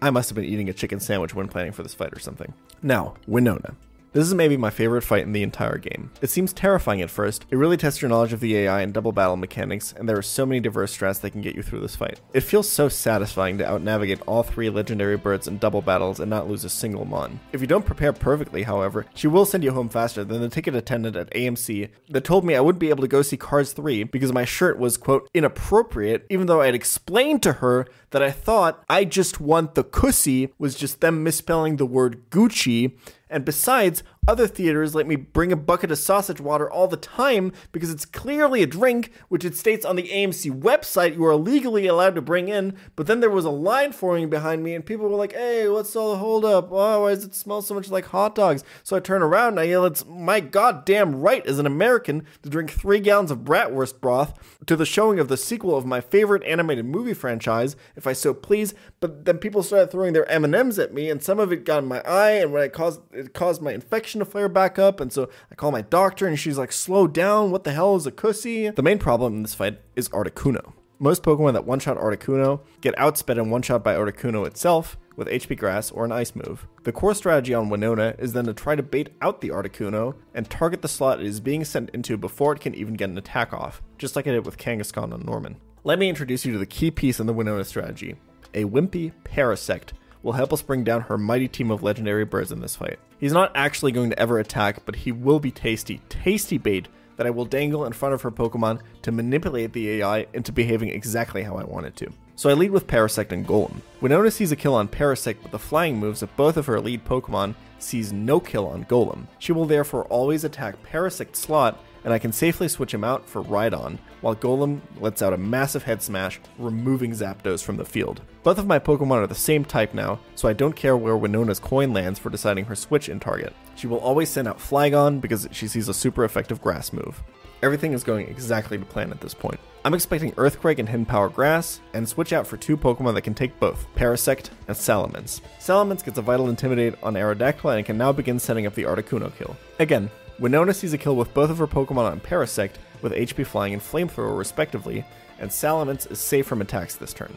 I 0.00 0.10
must 0.10 0.28
have 0.30 0.36
been 0.36 0.44
eating 0.44 0.68
a 0.68 0.72
chicken 0.72 1.00
sandwich 1.00 1.34
when 1.34 1.48
planning 1.48 1.72
for 1.72 1.82
this 1.82 1.94
fight 1.94 2.12
or 2.12 2.20
something. 2.20 2.54
Now, 2.82 3.14
Winona. 3.26 3.74
This 4.12 4.26
is 4.26 4.34
maybe 4.34 4.56
my 4.56 4.70
favorite 4.70 5.02
fight 5.02 5.22
in 5.22 5.30
the 5.30 5.44
entire 5.44 5.78
game. 5.78 6.10
It 6.20 6.30
seems 6.30 6.52
terrifying 6.52 7.00
at 7.00 7.10
first, 7.10 7.46
it 7.48 7.54
really 7.54 7.76
tests 7.76 8.02
your 8.02 8.08
knowledge 8.08 8.32
of 8.32 8.40
the 8.40 8.56
AI 8.56 8.80
and 8.80 8.92
double 8.92 9.12
battle 9.12 9.36
mechanics, 9.36 9.94
and 9.96 10.08
there 10.08 10.18
are 10.18 10.22
so 10.22 10.44
many 10.44 10.58
diverse 10.58 10.96
strats 10.96 11.20
that 11.20 11.30
can 11.30 11.42
get 11.42 11.54
you 11.54 11.62
through 11.62 11.78
this 11.78 11.94
fight. 11.94 12.20
It 12.32 12.40
feels 12.40 12.68
so 12.68 12.88
satisfying 12.88 13.58
to 13.58 13.64
outnavigate 13.64 14.20
all 14.26 14.42
three 14.42 14.68
legendary 14.68 15.16
birds 15.16 15.46
in 15.46 15.58
double 15.58 15.80
battles 15.80 16.18
and 16.18 16.28
not 16.28 16.48
lose 16.48 16.64
a 16.64 16.68
single 16.68 17.04
mon. 17.04 17.38
If 17.52 17.60
you 17.60 17.68
don't 17.68 17.86
prepare 17.86 18.12
perfectly, 18.12 18.64
however, 18.64 19.06
she 19.14 19.28
will 19.28 19.44
send 19.44 19.62
you 19.62 19.70
home 19.70 19.88
faster 19.88 20.24
than 20.24 20.40
the 20.40 20.48
ticket 20.48 20.74
attendant 20.74 21.14
at 21.14 21.30
AMC 21.30 21.90
that 22.08 22.24
told 22.24 22.44
me 22.44 22.56
I 22.56 22.60
wouldn't 22.60 22.80
be 22.80 22.90
able 22.90 23.02
to 23.02 23.08
go 23.08 23.22
see 23.22 23.36
Cars 23.36 23.72
3 23.72 24.02
because 24.02 24.32
my 24.32 24.44
shirt 24.44 24.76
was, 24.76 24.96
quote, 24.96 25.30
inappropriate, 25.34 26.26
even 26.28 26.48
though 26.48 26.60
I 26.60 26.66
had 26.66 26.74
explained 26.74 27.44
to 27.44 27.54
her 27.54 27.86
that 28.10 28.24
I 28.24 28.32
thought 28.32 28.82
I 28.88 29.04
just 29.04 29.40
want 29.40 29.76
the 29.76 29.84
cussy 29.84 30.52
was 30.58 30.74
just 30.74 31.00
them 31.00 31.22
misspelling 31.22 31.76
the 31.76 31.86
word 31.86 32.28
Gucci 32.30 32.96
and 33.30 33.44
besides, 33.44 34.02
Other 34.30 34.46
theaters 34.46 34.94
let 34.94 35.08
me 35.08 35.16
bring 35.16 35.50
a 35.50 35.56
bucket 35.56 35.90
of 35.90 35.98
sausage 35.98 36.40
water 36.40 36.70
all 36.70 36.86
the 36.86 36.96
time 36.96 37.52
because 37.72 37.90
it's 37.90 38.04
clearly 38.04 38.62
a 38.62 38.66
drink, 38.66 39.10
which 39.28 39.44
it 39.44 39.56
states 39.56 39.84
on 39.84 39.96
the 39.96 40.06
AMC 40.06 40.60
website 40.60 41.16
you 41.16 41.24
are 41.24 41.34
legally 41.34 41.88
allowed 41.88 42.14
to 42.14 42.22
bring 42.22 42.46
in. 42.48 42.76
But 42.94 43.08
then 43.08 43.18
there 43.18 43.28
was 43.28 43.44
a 43.44 43.50
line 43.50 43.90
forming 43.90 44.30
behind 44.30 44.62
me, 44.62 44.76
and 44.76 44.86
people 44.86 45.08
were 45.08 45.16
like, 45.16 45.32
hey, 45.32 45.68
what's 45.68 45.96
all 45.96 46.12
the 46.12 46.18
holdup? 46.18 46.68
Oh, 46.70 47.02
why 47.02 47.12
does 47.12 47.24
it 47.24 47.34
smell 47.34 47.60
so 47.60 47.74
much 47.74 47.90
like 47.90 48.06
hot 48.06 48.36
dogs? 48.36 48.62
So 48.84 48.94
I 48.94 49.00
turn 49.00 49.20
around 49.20 49.54
and 49.54 49.60
I 49.60 49.64
yell, 49.64 49.84
it's 49.84 50.06
my 50.06 50.38
goddamn 50.38 51.16
right 51.16 51.44
as 51.44 51.58
an 51.58 51.66
American 51.66 52.24
to 52.44 52.48
drink 52.48 52.70
three 52.70 53.00
gallons 53.00 53.32
of 53.32 53.38
bratwurst 53.38 54.00
broth 54.00 54.38
to 54.66 54.76
the 54.76 54.86
showing 54.86 55.18
of 55.18 55.26
the 55.26 55.36
sequel 55.36 55.76
of 55.76 55.84
my 55.84 56.00
favorite 56.00 56.44
animated 56.44 56.84
movie 56.84 57.14
franchise, 57.14 57.74
if 57.96 58.06
I 58.06 58.12
so 58.12 58.32
please. 58.32 58.74
But 59.00 59.24
then 59.24 59.38
people 59.38 59.64
started 59.64 59.90
throwing 59.90 60.12
their 60.12 60.30
M&Ms 60.30 60.78
at 60.78 60.94
me, 60.94 61.10
and 61.10 61.20
some 61.20 61.40
of 61.40 61.50
it 61.50 61.64
got 61.64 61.82
in 61.82 61.88
my 61.88 62.00
eye, 62.02 62.34
and 62.34 62.52
when 62.52 62.62
it 62.62 62.72
caused 62.72 63.00
it 63.12 63.34
caused 63.34 63.60
my 63.60 63.72
infection 63.72 64.19
to 64.20 64.24
flare 64.24 64.48
back 64.48 64.78
up. 64.78 65.00
And 65.00 65.12
so 65.12 65.28
I 65.50 65.54
call 65.54 65.72
my 65.72 65.82
doctor, 65.82 66.26
and 66.26 66.38
she's 66.38 66.58
like, 66.58 66.72
"Slow 66.72 67.06
down! 67.06 67.50
What 67.50 67.64
the 67.64 67.72
hell 67.72 67.96
is 67.96 68.06
a 68.06 68.10
cussy?" 68.10 68.70
The 68.70 68.82
main 68.82 68.98
problem 68.98 69.36
in 69.36 69.42
this 69.42 69.54
fight 69.54 69.80
is 69.96 70.08
Articuno. 70.10 70.72
Most 70.98 71.22
Pokemon 71.22 71.54
that 71.54 71.66
one-shot 71.66 71.96
Articuno 71.96 72.60
get 72.82 72.94
outsped 72.96 73.38
and 73.38 73.50
one-shot 73.50 73.82
by 73.82 73.94
Articuno 73.94 74.46
itself 74.46 74.98
with 75.16 75.28
HP 75.28 75.56
Grass 75.56 75.90
or 75.90 76.04
an 76.04 76.12
Ice 76.12 76.34
move. 76.34 76.66
The 76.84 76.92
core 76.92 77.14
strategy 77.14 77.54
on 77.54 77.68
Winona 77.68 78.14
is 78.18 78.32
then 78.32 78.46
to 78.46 78.54
try 78.54 78.74
to 78.74 78.82
bait 78.82 79.10
out 79.20 79.40
the 79.40 79.48
Articuno 79.48 80.14
and 80.34 80.48
target 80.48 80.82
the 80.82 80.88
slot 80.88 81.20
it 81.20 81.26
is 81.26 81.40
being 81.40 81.64
sent 81.64 81.90
into 81.90 82.16
before 82.16 82.52
it 82.52 82.60
can 82.60 82.74
even 82.74 82.94
get 82.94 83.10
an 83.10 83.18
attack 83.18 83.52
off, 83.52 83.82
just 83.98 84.16
like 84.16 84.26
I 84.26 84.32
did 84.32 84.46
with 84.46 84.58
Kangaskhan 84.58 85.12
on 85.12 85.24
Norman. 85.24 85.56
Let 85.84 85.98
me 85.98 86.08
introduce 86.08 86.44
you 86.44 86.52
to 86.52 86.58
the 86.58 86.66
key 86.66 86.90
piece 86.90 87.20
in 87.20 87.26
the 87.26 87.32
Winona 87.32 87.64
strategy. 87.64 88.16
A 88.52 88.64
wimpy 88.64 89.12
Parasect 89.24 89.92
will 90.22 90.32
help 90.32 90.52
us 90.52 90.62
bring 90.62 90.84
down 90.84 91.02
her 91.02 91.18
mighty 91.18 91.48
team 91.48 91.70
of 91.70 91.82
legendary 91.82 92.24
birds 92.24 92.52
in 92.52 92.60
this 92.60 92.76
fight. 92.76 92.98
He's 93.18 93.32
not 93.32 93.52
actually 93.54 93.92
going 93.92 94.10
to 94.10 94.18
ever 94.18 94.38
attack, 94.38 94.84
but 94.84 94.96
he 94.96 95.12
will 95.12 95.40
be 95.40 95.50
tasty, 95.50 96.00
tasty 96.08 96.58
bait 96.58 96.88
that 97.16 97.26
I 97.26 97.30
will 97.30 97.44
dangle 97.44 97.84
in 97.84 97.92
front 97.92 98.14
of 98.14 98.22
her 98.22 98.30
Pokemon 98.30 98.80
to 99.02 99.12
manipulate 99.12 99.72
the 99.72 99.90
AI 99.90 100.26
into 100.32 100.52
behaving 100.52 100.88
exactly 100.88 101.42
how 101.42 101.56
I 101.56 101.64
want 101.64 101.86
it 101.86 101.96
to. 101.96 102.10
So 102.34 102.48
I 102.48 102.54
lead 102.54 102.70
with 102.70 102.86
Parasect 102.86 103.32
and 103.32 103.46
Golem. 103.46 103.82
Winona 104.00 104.30
sees 104.30 104.52
a 104.52 104.56
kill 104.56 104.74
on 104.74 104.88
Parasect 104.88 105.36
but 105.42 105.50
the 105.50 105.58
flying 105.58 105.98
moves 105.98 106.22
of 106.22 106.34
both 106.36 106.56
of 106.56 106.64
her 106.64 106.80
lead 106.80 107.04
Pokemon 107.04 107.54
sees 107.78 108.12
no 108.12 108.40
kill 108.40 108.66
on 108.66 108.86
Golem. 108.86 109.26
She 109.38 109.52
will 109.52 109.66
therefore 109.66 110.04
always 110.04 110.44
attack 110.44 110.82
Parasect 110.82 111.36
slot 111.36 111.78
and 112.04 112.12
I 112.12 112.18
can 112.18 112.32
safely 112.32 112.68
switch 112.68 112.94
him 112.94 113.04
out 113.04 113.28
for 113.28 113.42
Rhydon, 113.42 113.98
while 114.20 114.36
Golem 114.36 114.80
lets 115.00 115.22
out 115.22 115.32
a 115.32 115.38
massive 115.38 115.82
head 115.82 116.02
smash, 116.02 116.40
removing 116.58 117.12
Zapdos 117.12 117.62
from 117.62 117.76
the 117.76 117.84
field. 117.84 118.22
Both 118.42 118.58
of 118.58 118.66
my 118.66 118.78
Pokemon 118.78 119.22
are 119.22 119.26
the 119.26 119.34
same 119.34 119.64
type 119.64 119.94
now, 119.94 120.20
so 120.34 120.48
I 120.48 120.52
don't 120.52 120.76
care 120.76 120.96
where 120.96 121.14
Winona's 121.14 121.60
coin 121.60 121.92
lands 121.92 122.18
for 122.18 122.30
deciding 122.30 122.64
her 122.66 122.74
switch 122.74 123.08
in 123.08 123.20
target. 123.20 123.52
She 123.76 123.86
will 123.86 123.98
always 123.98 124.28
send 124.28 124.48
out 124.48 124.58
Flygon 124.58 125.20
because 125.20 125.48
she 125.52 125.68
sees 125.68 125.88
a 125.88 125.94
super 125.94 126.24
effective 126.24 126.60
grass 126.60 126.92
move. 126.92 127.22
Everything 127.62 127.92
is 127.92 128.04
going 128.04 128.26
exactly 128.26 128.78
to 128.78 128.84
plan 128.86 129.10
at 129.10 129.20
this 129.20 129.34
point. 129.34 129.60
I'm 129.84 129.94
expecting 129.94 130.32
Earthquake 130.36 130.78
and 130.78 130.88
Hidden 130.88 131.06
Power 131.06 131.28
Grass, 131.28 131.80
and 131.94 132.08
switch 132.08 132.32
out 132.32 132.46
for 132.46 132.56
two 132.56 132.76
Pokemon 132.76 133.14
that 133.14 133.22
can 133.22 133.34
take 133.34 133.58
both, 133.60 133.86
Parasect 133.94 134.50
and 134.68 134.76
Salamence. 134.76 135.40
Salamence 135.58 136.04
gets 136.04 136.18
a 136.18 136.22
Vital 136.22 136.48
Intimidate 136.48 136.94
on 137.02 137.14
Aerodactyl 137.14 137.76
and 137.76 137.84
can 137.84 137.98
now 137.98 138.12
begin 138.12 138.38
setting 138.38 138.66
up 138.66 138.74
the 138.74 138.84
Articuno 138.84 139.34
kill. 139.36 139.56
Again, 139.78 140.10
Winona 140.40 140.72
sees 140.72 140.94
a 140.94 140.98
kill 140.98 141.16
with 141.16 141.34
both 141.34 141.50
of 141.50 141.58
her 141.58 141.66
Pokemon 141.66 142.10
on 142.10 142.18
Parasect, 142.18 142.76
with 143.02 143.12
HP 143.12 143.46
Flying 143.46 143.74
and 143.74 143.82
Flamethrower 143.82 144.38
respectively, 144.38 145.04
and 145.38 145.50
Salamence 145.50 146.10
is 146.10 146.18
safe 146.18 146.46
from 146.46 146.62
attacks 146.62 146.96
this 146.96 147.12
turn. 147.12 147.36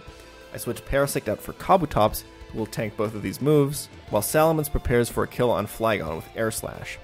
I 0.54 0.58
switch 0.58 0.86
Parasect 0.86 1.28
out 1.28 1.42
for 1.42 1.52
Kabutops, 1.52 2.24
who 2.50 2.60
will 2.60 2.66
tank 2.66 2.96
both 2.96 3.14
of 3.14 3.22
these 3.22 3.42
moves, 3.42 3.90
while 4.10 4.22
Salamence 4.22 4.72
prepares 4.72 5.10
for 5.10 5.24
a 5.24 5.28
kill 5.28 5.52
on 5.52 5.68
Flygon 5.68 6.16
with 6.16 6.30
Air 6.34 6.50
Slash. 6.50 6.98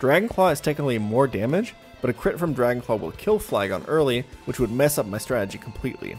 Dragon 0.00 0.30
Claw 0.30 0.48
is 0.48 0.62
technically 0.62 0.98
more 0.98 1.26
damage, 1.26 1.74
but 2.00 2.08
a 2.08 2.14
crit 2.14 2.38
from 2.38 2.54
Dragon 2.54 2.82
Claw 2.82 2.96
will 2.96 3.12
kill 3.12 3.38
Flygon 3.38 3.84
early, 3.86 4.24
which 4.46 4.58
would 4.58 4.72
mess 4.72 4.96
up 4.96 5.04
my 5.04 5.18
strategy 5.18 5.58
completely. 5.58 6.18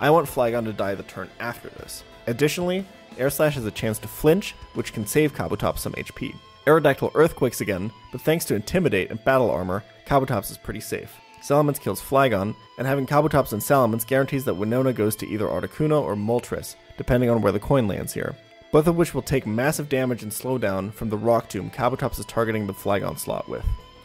I 0.00 0.10
want 0.10 0.26
Flygon 0.26 0.64
to 0.64 0.72
die 0.72 0.96
the 0.96 1.04
turn 1.04 1.30
after 1.38 1.68
this. 1.68 2.02
Additionally, 2.26 2.84
Air 3.18 3.30
Slash 3.30 3.54
has 3.54 3.66
a 3.66 3.70
chance 3.70 4.00
to 4.00 4.08
flinch, 4.08 4.56
which 4.74 4.92
can 4.92 5.06
save 5.06 5.32
Kabutops 5.32 5.78
some 5.78 5.92
HP. 5.92 6.34
Aerodactyl 6.66 7.10
earthquakes 7.14 7.60
again, 7.60 7.92
but 8.10 8.20
thanks 8.20 8.44
to 8.46 8.54
Intimidate 8.54 9.10
and 9.10 9.22
Battle 9.24 9.50
Armor, 9.50 9.84
Kabutops 10.06 10.50
is 10.50 10.58
pretty 10.58 10.80
safe. 10.80 11.20
Salamence 11.42 11.78
kills 11.78 12.00
Flygon, 12.00 12.54
and 12.78 12.86
having 12.86 13.06
Kabutops 13.06 13.52
and 13.52 13.60
Salamence 13.60 14.06
guarantees 14.06 14.46
that 14.46 14.54
Winona 14.54 14.94
goes 14.94 15.14
to 15.16 15.28
either 15.28 15.46
Articuno 15.46 16.00
or 16.02 16.16
Moltres, 16.16 16.76
depending 16.96 17.28
on 17.28 17.42
where 17.42 17.52
the 17.52 17.60
coin 17.60 17.86
lands 17.86 18.14
here. 18.14 18.34
Both 18.72 18.86
of 18.86 18.96
which 18.96 19.14
will 19.14 19.22
take 19.22 19.46
massive 19.46 19.90
damage 19.90 20.22
and 20.22 20.32
slowdown 20.32 20.92
from 20.92 21.10
the 21.10 21.18
Rock 21.18 21.50
Tomb 21.50 21.70
Kabutops 21.70 22.18
is 22.18 22.24
targeting 22.24 22.66
the 22.66 22.72
Flygon 22.72 23.18
slot 23.18 23.46
with. 23.46 23.64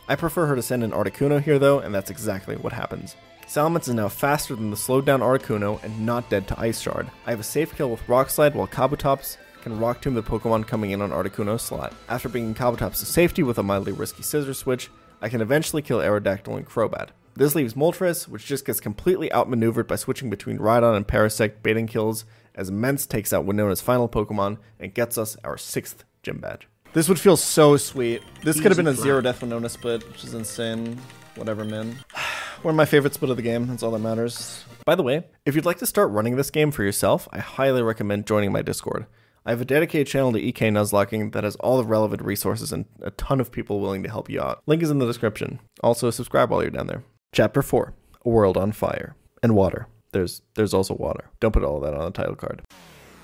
I 0.09 0.15
prefer 0.15 0.45
her 0.47 0.55
to 0.55 0.61
send 0.61 0.83
an 0.83 0.91
Articuno 0.91 1.41
here 1.41 1.59
though, 1.59 1.79
and 1.79 1.95
that's 1.95 2.11
exactly 2.11 2.57
what 2.57 2.73
happens. 2.73 3.15
Salamence 3.47 3.87
is 3.87 3.95
now 3.95 4.09
faster 4.09 4.55
than 4.55 4.69
the 4.69 4.77
slowed 4.77 5.05
down 5.05 5.21
Articuno 5.21 5.81
and 5.81 6.05
not 6.05 6.29
dead 6.29 6.47
to 6.49 6.59
Ice 6.59 6.81
Shard. 6.81 7.09
I 7.25 7.31
have 7.31 7.39
a 7.39 7.43
safe 7.43 7.75
kill 7.75 7.89
with 7.89 8.07
Rock 8.07 8.29
Slide 8.29 8.53
while 8.53 8.67
Kabutops 8.67 9.37
can 9.61 9.79
Rock 9.79 10.01
Tomb 10.01 10.13
the 10.13 10.23
Pokemon 10.23 10.67
coming 10.67 10.91
in 10.91 11.01
on 11.01 11.11
Articuno's 11.11 11.61
slot. 11.61 11.93
After 12.07 12.29
bringing 12.29 12.55
Kabutops 12.55 12.99
to 12.99 13.05
safety 13.05 13.43
with 13.43 13.57
a 13.57 13.63
mildly 13.63 13.91
risky 13.91 14.23
Scissor 14.23 14.53
Switch, 14.53 14.89
I 15.21 15.29
can 15.29 15.41
eventually 15.41 15.81
kill 15.81 15.99
Aerodactyl 15.99 16.55
and 16.55 16.67
Crobat. 16.67 17.09
This 17.35 17.55
leaves 17.55 17.73
Moltres, 17.73 18.27
which 18.27 18.45
just 18.45 18.65
gets 18.65 18.79
completely 18.79 19.31
outmaneuvered 19.31 19.87
by 19.87 19.95
switching 19.95 20.29
between 20.29 20.57
Rhydon 20.57 20.95
and 20.95 21.07
Parasect 21.07 21.63
baiting 21.63 21.87
kills, 21.87 22.25
as 22.55 22.71
Mence 22.71 23.05
takes 23.05 23.31
out 23.31 23.45
Winona's 23.45 23.81
final 23.81 24.09
Pokemon 24.09 24.57
and 24.79 24.93
gets 24.93 25.17
us 25.17 25.37
our 25.43 25.57
sixth 25.57 26.03
gym 26.23 26.39
badge. 26.39 26.67
This 26.91 27.07
would 27.07 27.19
feel 27.19 27.37
so 27.37 27.77
sweet. 27.77 28.23
This 28.43 28.59
could 28.59 28.71
have 28.71 28.77
been 28.77 28.87
a 28.87 28.93
zero 28.93 29.21
death 29.21 29.41
Winona 29.41 29.69
split, 29.69 30.07
which 30.09 30.23
is 30.23 30.33
insane. 30.33 30.99
Whatever, 31.35 31.63
man. 31.63 31.97
One 32.61 32.73
of 32.73 32.75
my 32.75 32.85
favorite 32.85 33.13
split 33.13 33.31
of 33.31 33.37
the 33.37 33.43
game. 33.43 33.67
That's 33.67 33.83
all 33.83 33.91
that 33.91 33.99
matters. 33.99 34.65
By 34.85 34.95
the 34.95 35.03
way, 35.03 35.23
if 35.45 35.55
you'd 35.55 35.65
like 35.65 35.77
to 35.77 35.85
start 35.85 36.09
running 36.11 36.35
this 36.35 36.49
game 36.49 36.71
for 36.71 36.83
yourself, 36.83 37.29
I 37.31 37.39
highly 37.39 37.81
recommend 37.81 38.25
joining 38.25 38.51
my 38.51 38.61
Discord. 38.61 39.05
I 39.45 39.51
have 39.51 39.61
a 39.61 39.65
dedicated 39.65 40.07
channel 40.07 40.33
to 40.33 40.39
EK 40.39 40.69
Nuzlocking 40.69 41.31
that 41.31 41.43
has 41.43 41.55
all 41.57 41.77
the 41.77 41.85
relevant 41.85 42.21
resources 42.21 42.73
and 42.73 42.85
a 43.01 43.11
ton 43.11 43.39
of 43.39 43.51
people 43.51 43.79
willing 43.79 44.03
to 44.03 44.09
help 44.09 44.29
you 44.29 44.41
out. 44.41 44.61
Link 44.65 44.83
is 44.83 44.91
in 44.91 44.99
the 44.99 45.05
description. 45.05 45.59
Also, 45.81 46.09
subscribe 46.09 46.49
while 46.49 46.61
you're 46.61 46.71
down 46.71 46.87
there. 46.87 47.03
Chapter 47.31 47.61
4 47.61 47.93
A 48.25 48.29
World 48.29 48.57
on 48.57 48.71
Fire. 48.71 49.15
And 49.41 49.55
water. 49.55 49.87
There's 50.11 50.41
there's 50.55 50.73
also 50.73 50.93
water. 50.93 51.29
Don't 51.39 51.53
put 51.53 51.63
all 51.63 51.77
of 51.77 51.83
that 51.83 51.93
on 51.93 52.05
the 52.05 52.11
title 52.11 52.35
card. 52.35 52.61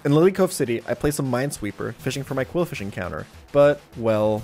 In 0.06 0.12
Lilycove 0.12 0.52
City, 0.52 0.82
I 0.88 0.94
place 0.94 1.18
a 1.20 1.24
Minesweeper, 1.24 1.96
fishing 1.96 2.24
for 2.24 2.36
my 2.36 2.46
Qwilfish 2.46 2.80
encounter. 2.80 3.26
But, 3.52 3.82
well, 3.98 4.44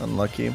unlucky. 0.00 0.54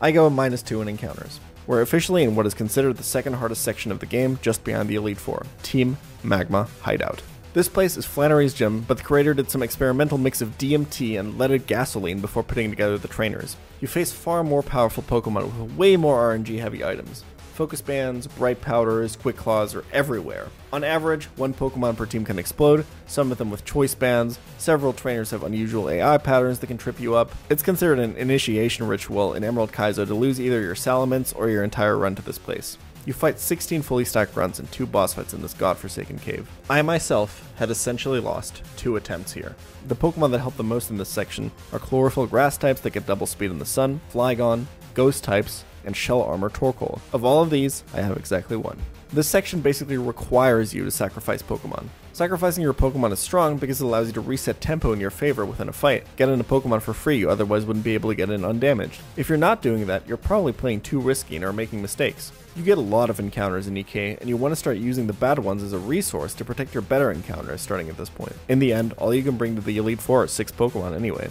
I 0.00 0.10
go 0.10 0.28
minus 0.28 0.62
2 0.62 0.82
in 0.82 0.88
encounters. 0.88 1.38
We're 1.66 1.82
officially 1.82 2.24
in 2.24 2.34
what 2.34 2.44
is 2.44 2.54
considered 2.54 2.96
the 2.96 3.04
second 3.04 3.34
hardest 3.34 3.62
section 3.62 3.92
of 3.92 4.00
the 4.00 4.06
game, 4.06 4.38
just 4.42 4.64
behind 4.64 4.88
the 4.88 4.96
Elite 4.96 5.16
Four 5.16 5.46
Team 5.62 5.96
Magma 6.22 6.68
Hideout. 6.82 7.22
This 7.56 7.70
place 7.70 7.96
is 7.96 8.04
Flannery's 8.04 8.52
gym, 8.52 8.82
but 8.82 8.98
the 8.98 9.02
creator 9.02 9.32
did 9.32 9.50
some 9.50 9.62
experimental 9.62 10.18
mix 10.18 10.42
of 10.42 10.58
DMT 10.58 11.18
and 11.18 11.38
leaded 11.38 11.66
gasoline 11.66 12.20
before 12.20 12.42
putting 12.42 12.68
together 12.68 12.98
the 12.98 13.08
trainers. 13.08 13.56
You 13.80 13.88
face 13.88 14.12
far 14.12 14.44
more 14.44 14.62
powerful 14.62 15.02
Pokemon 15.02 15.44
with 15.46 15.74
way 15.74 15.96
more 15.96 16.18
RNG 16.18 16.58
heavy 16.60 16.84
items. 16.84 17.24
Focus 17.54 17.80
bands, 17.80 18.26
bright 18.26 18.60
powders, 18.60 19.16
quick 19.16 19.38
claws 19.38 19.74
are 19.74 19.86
everywhere. 19.90 20.48
On 20.70 20.84
average, 20.84 21.24
one 21.36 21.54
Pokemon 21.54 21.96
per 21.96 22.04
team 22.04 22.26
can 22.26 22.38
explode, 22.38 22.84
some 23.06 23.32
of 23.32 23.38
them 23.38 23.50
with 23.50 23.64
choice 23.64 23.94
bands. 23.94 24.38
Several 24.58 24.92
trainers 24.92 25.30
have 25.30 25.42
unusual 25.42 25.88
AI 25.88 26.18
patterns 26.18 26.58
that 26.58 26.66
can 26.66 26.76
trip 26.76 27.00
you 27.00 27.14
up. 27.14 27.32
It's 27.48 27.62
considered 27.62 28.00
an 28.00 28.16
initiation 28.16 28.86
ritual 28.86 29.32
in 29.32 29.42
Emerald 29.42 29.72
Kaizo 29.72 30.06
to 30.06 30.14
lose 30.14 30.38
either 30.38 30.60
your 30.60 30.74
Salamence 30.74 31.34
or 31.34 31.48
your 31.48 31.64
entire 31.64 31.96
run 31.96 32.16
to 32.16 32.22
this 32.22 32.36
place. 32.36 32.76
You 33.06 33.12
fight 33.12 33.38
16 33.38 33.82
fully 33.82 34.04
stacked 34.04 34.34
runs 34.34 34.58
and 34.58 34.70
two 34.72 34.84
boss 34.84 35.14
fights 35.14 35.32
in 35.32 35.40
this 35.40 35.54
godforsaken 35.54 36.18
cave. 36.18 36.50
I 36.68 36.82
myself 36.82 37.48
had 37.54 37.70
essentially 37.70 38.18
lost 38.18 38.62
two 38.76 38.96
attempts 38.96 39.32
here. 39.32 39.54
The 39.86 39.94
Pokemon 39.94 40.32
that 40.32 40.40
help 40.40 40.56
the 40.56 40.64
most 40.64 40.90
in 40.90 40.98
this 40.98 41.08
section 41.08 41.52
are 41.72 41.78
chlorophyll 41.78 42.26
grass 42.26 42.58
types 42.58 42.80
that 42.80 42.92
get 42.92 43.06
double 43.06 43.28
speed 43.28 43.52
in 43.52 43.60
the 43.60 43.64
sun, 43.64 44.00
Flygon, 44.12 44.66
ghost 44.94 45.22
types, 45.22 45.64
and 45.84 45.96
shell 45.96 46.20
armor 46.20 46.50
Torkoal. 46.50 46.98
Of 47.12 47.24
all 47.24 47.44
of 47.44 47.50
these, 47.50 47.84
I 47.94 48.00
have 48.00 48.16
exactly 48.16 48.56
one. 48.56 48.78
This 49.12 49.28
section 49.28 49.60
basically 49.60 49.98
requires 49.98 50.74
you 50.74 50.84
to 50.84 50.90
sacrifice 50.90 51.42
Pokemon. 51.42 51.86
Sacrificing 52.16 52.62
your 52.62 52.72
Pokemon 52.72 53.12
is 53.12 53.18
strong 53.18 53.58
because 53.58 53.82
it 53.82 53.84
allows 53.84 54.06
you 54.06 54.14
to 54.14 54.22
reset 54.22 54.58
tempo 54.58 54.94
in 54.94 55.00
your 55.00 55.10
favor 55.10 55.44
within 55.44 55.68
a 55.68 55.72
fight. 55.72 56.06
Get 56.16 56.30
in 56.30 56.40
a 56.40 56.44
Pokemon 56.44 56.80
for 56.80 56.94
free 56.94 57.18
you 57.18 57.28
otherwise 57.28 57.66
wouldn't 57.66 57.84
be 57.84 57.92
able 57.92 58.08
to 58.08 58.16
get 58.16 58.30
in 58.30 58.42
undamaged. 58.42 59.02
If 59.18 59.28
you're 59.28 59.36
not 59.36 59.60
doing 59.60 59.86
that, 59.88 60.08
you're 60.08 60.16
probably 60.16 60.54
playing 60.54 60.80
too 60.80 60.98
risky 60.98 61.36
and 61.36 61.44
are 61.44 61.52
making 61.52 61.82
mistakes. 61.82 62.32
You 62.56 62.62
get 62.62 62.78
a 62.78 62.80
lot 62.80 63.10
of 63.10 63.20
encounters 63.20 63.66
in 63.66 63.76
EK, 63.76 64.16
and 64.18 64.30
you 64.30 64.38
want 64.38 64.52
to 64.52 64.56
start 64.56 64.78
using 64.78 65.06
the 65.06 65.12
bad 65.12 65.38
ones 65.38 65.62
as 65.62 65.74
a 65.74 65.78
resource 65.78 66.32
to 66.36 66.44
protect 66.46 66.72
your 66.72 66.80
better 66.80 67.10
encounters 67.10 67.60
starting 67.60 67.90
at 67.90 67.98
this 67.98 68.08
point. 68.08 68.32
In 68.48 68.60
the 68.60 68.72
end, 68.72 68.94
all 68.94 69.12
you 69.12 69.22
can 69.22 69.36
bring 69.36 69.54
to 69.54 69.60
the 69.60 69.76
Elite 69.76 70.00
Four 70.00 70.22
are 70.22 70.26
6 70.26 70.52
Pokemon 70.52 70.96
anyway. 70.96 71.28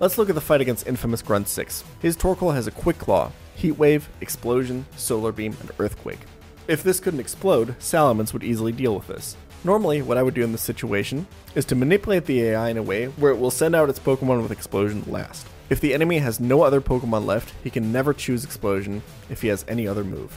Let's 0.00 0.18
look 0.18 0.28
at 0.28 0.34
the 0.34 0.40
fight 0.40 0.60
against 0.60 0.88
Infamous 0.88 1.22
Grunt 1.22 1.46
6. 1.46 1.84
His 2.02 2.16
Torkoal 2.16 2.52
has 2.52 2.66
a 2.66 2.72
Quick 2.72 2.98
Claw, 2.98 3.30
Heat 3.54 3.78
Wave, 3.78 4.08
Explosion, 4.20 4.86
Solar 4.96 5.30
Beam, 5.30 5.56
and 5.60 5.70
Earthquake. 5.78 6.18
If 6.66 6.82
this 6.82 6.98
couldn't 6.98 7.20
explode, 7.20 7.78
Salamence 7.78 8.32
would 8.32 8.42
easily 8.42 8.72
deal 8.72 8.96
with 8.96 9.06
this. 9.06 9.36
Normally, 9.66 10.00
what 10.00 10.16
I 10.16 10.22
would 10.22 10.34
do 10.34 10.44
in 10.44 10.52
this 10.52 10.62
situation 10.62 11.26
is 11.56 11.64
to 11.64 11.74
manipulate 11.74 12.26
the 12.26 12.40
AI 12.40 12.68
in 12.68 12.76
a 12.76 12.82
way 12.84 13.06
where 13.06 13.32
it 13.32 13.38
will 13.40 13.50
send 13.50 13.74
out 13.74 13.90
its 13.90 13.98
Pokemon 13.98 14.40
with 14.40 14.52
Explosion 14.52 15.02
last. 15.08 15.44
If 15.70 15.80
the 15.80 15.92
enemy 15.92 16.18
has 16.18 16.38
no 16.38 16.62
other 16.62 16.80
Pokemon 16.80 17.26
left, 17.26 17.52
he 17.64 17.70
can 17.70 17.90
never 17.90 18.14
choose 18.14 18.44
Explosion 18.44 19.02
if 19.28 19.42
he 19.42 19.48
has 19.48 19.64
any 19.66 19.88
other 19.88 20.04
move. 20.04 20.32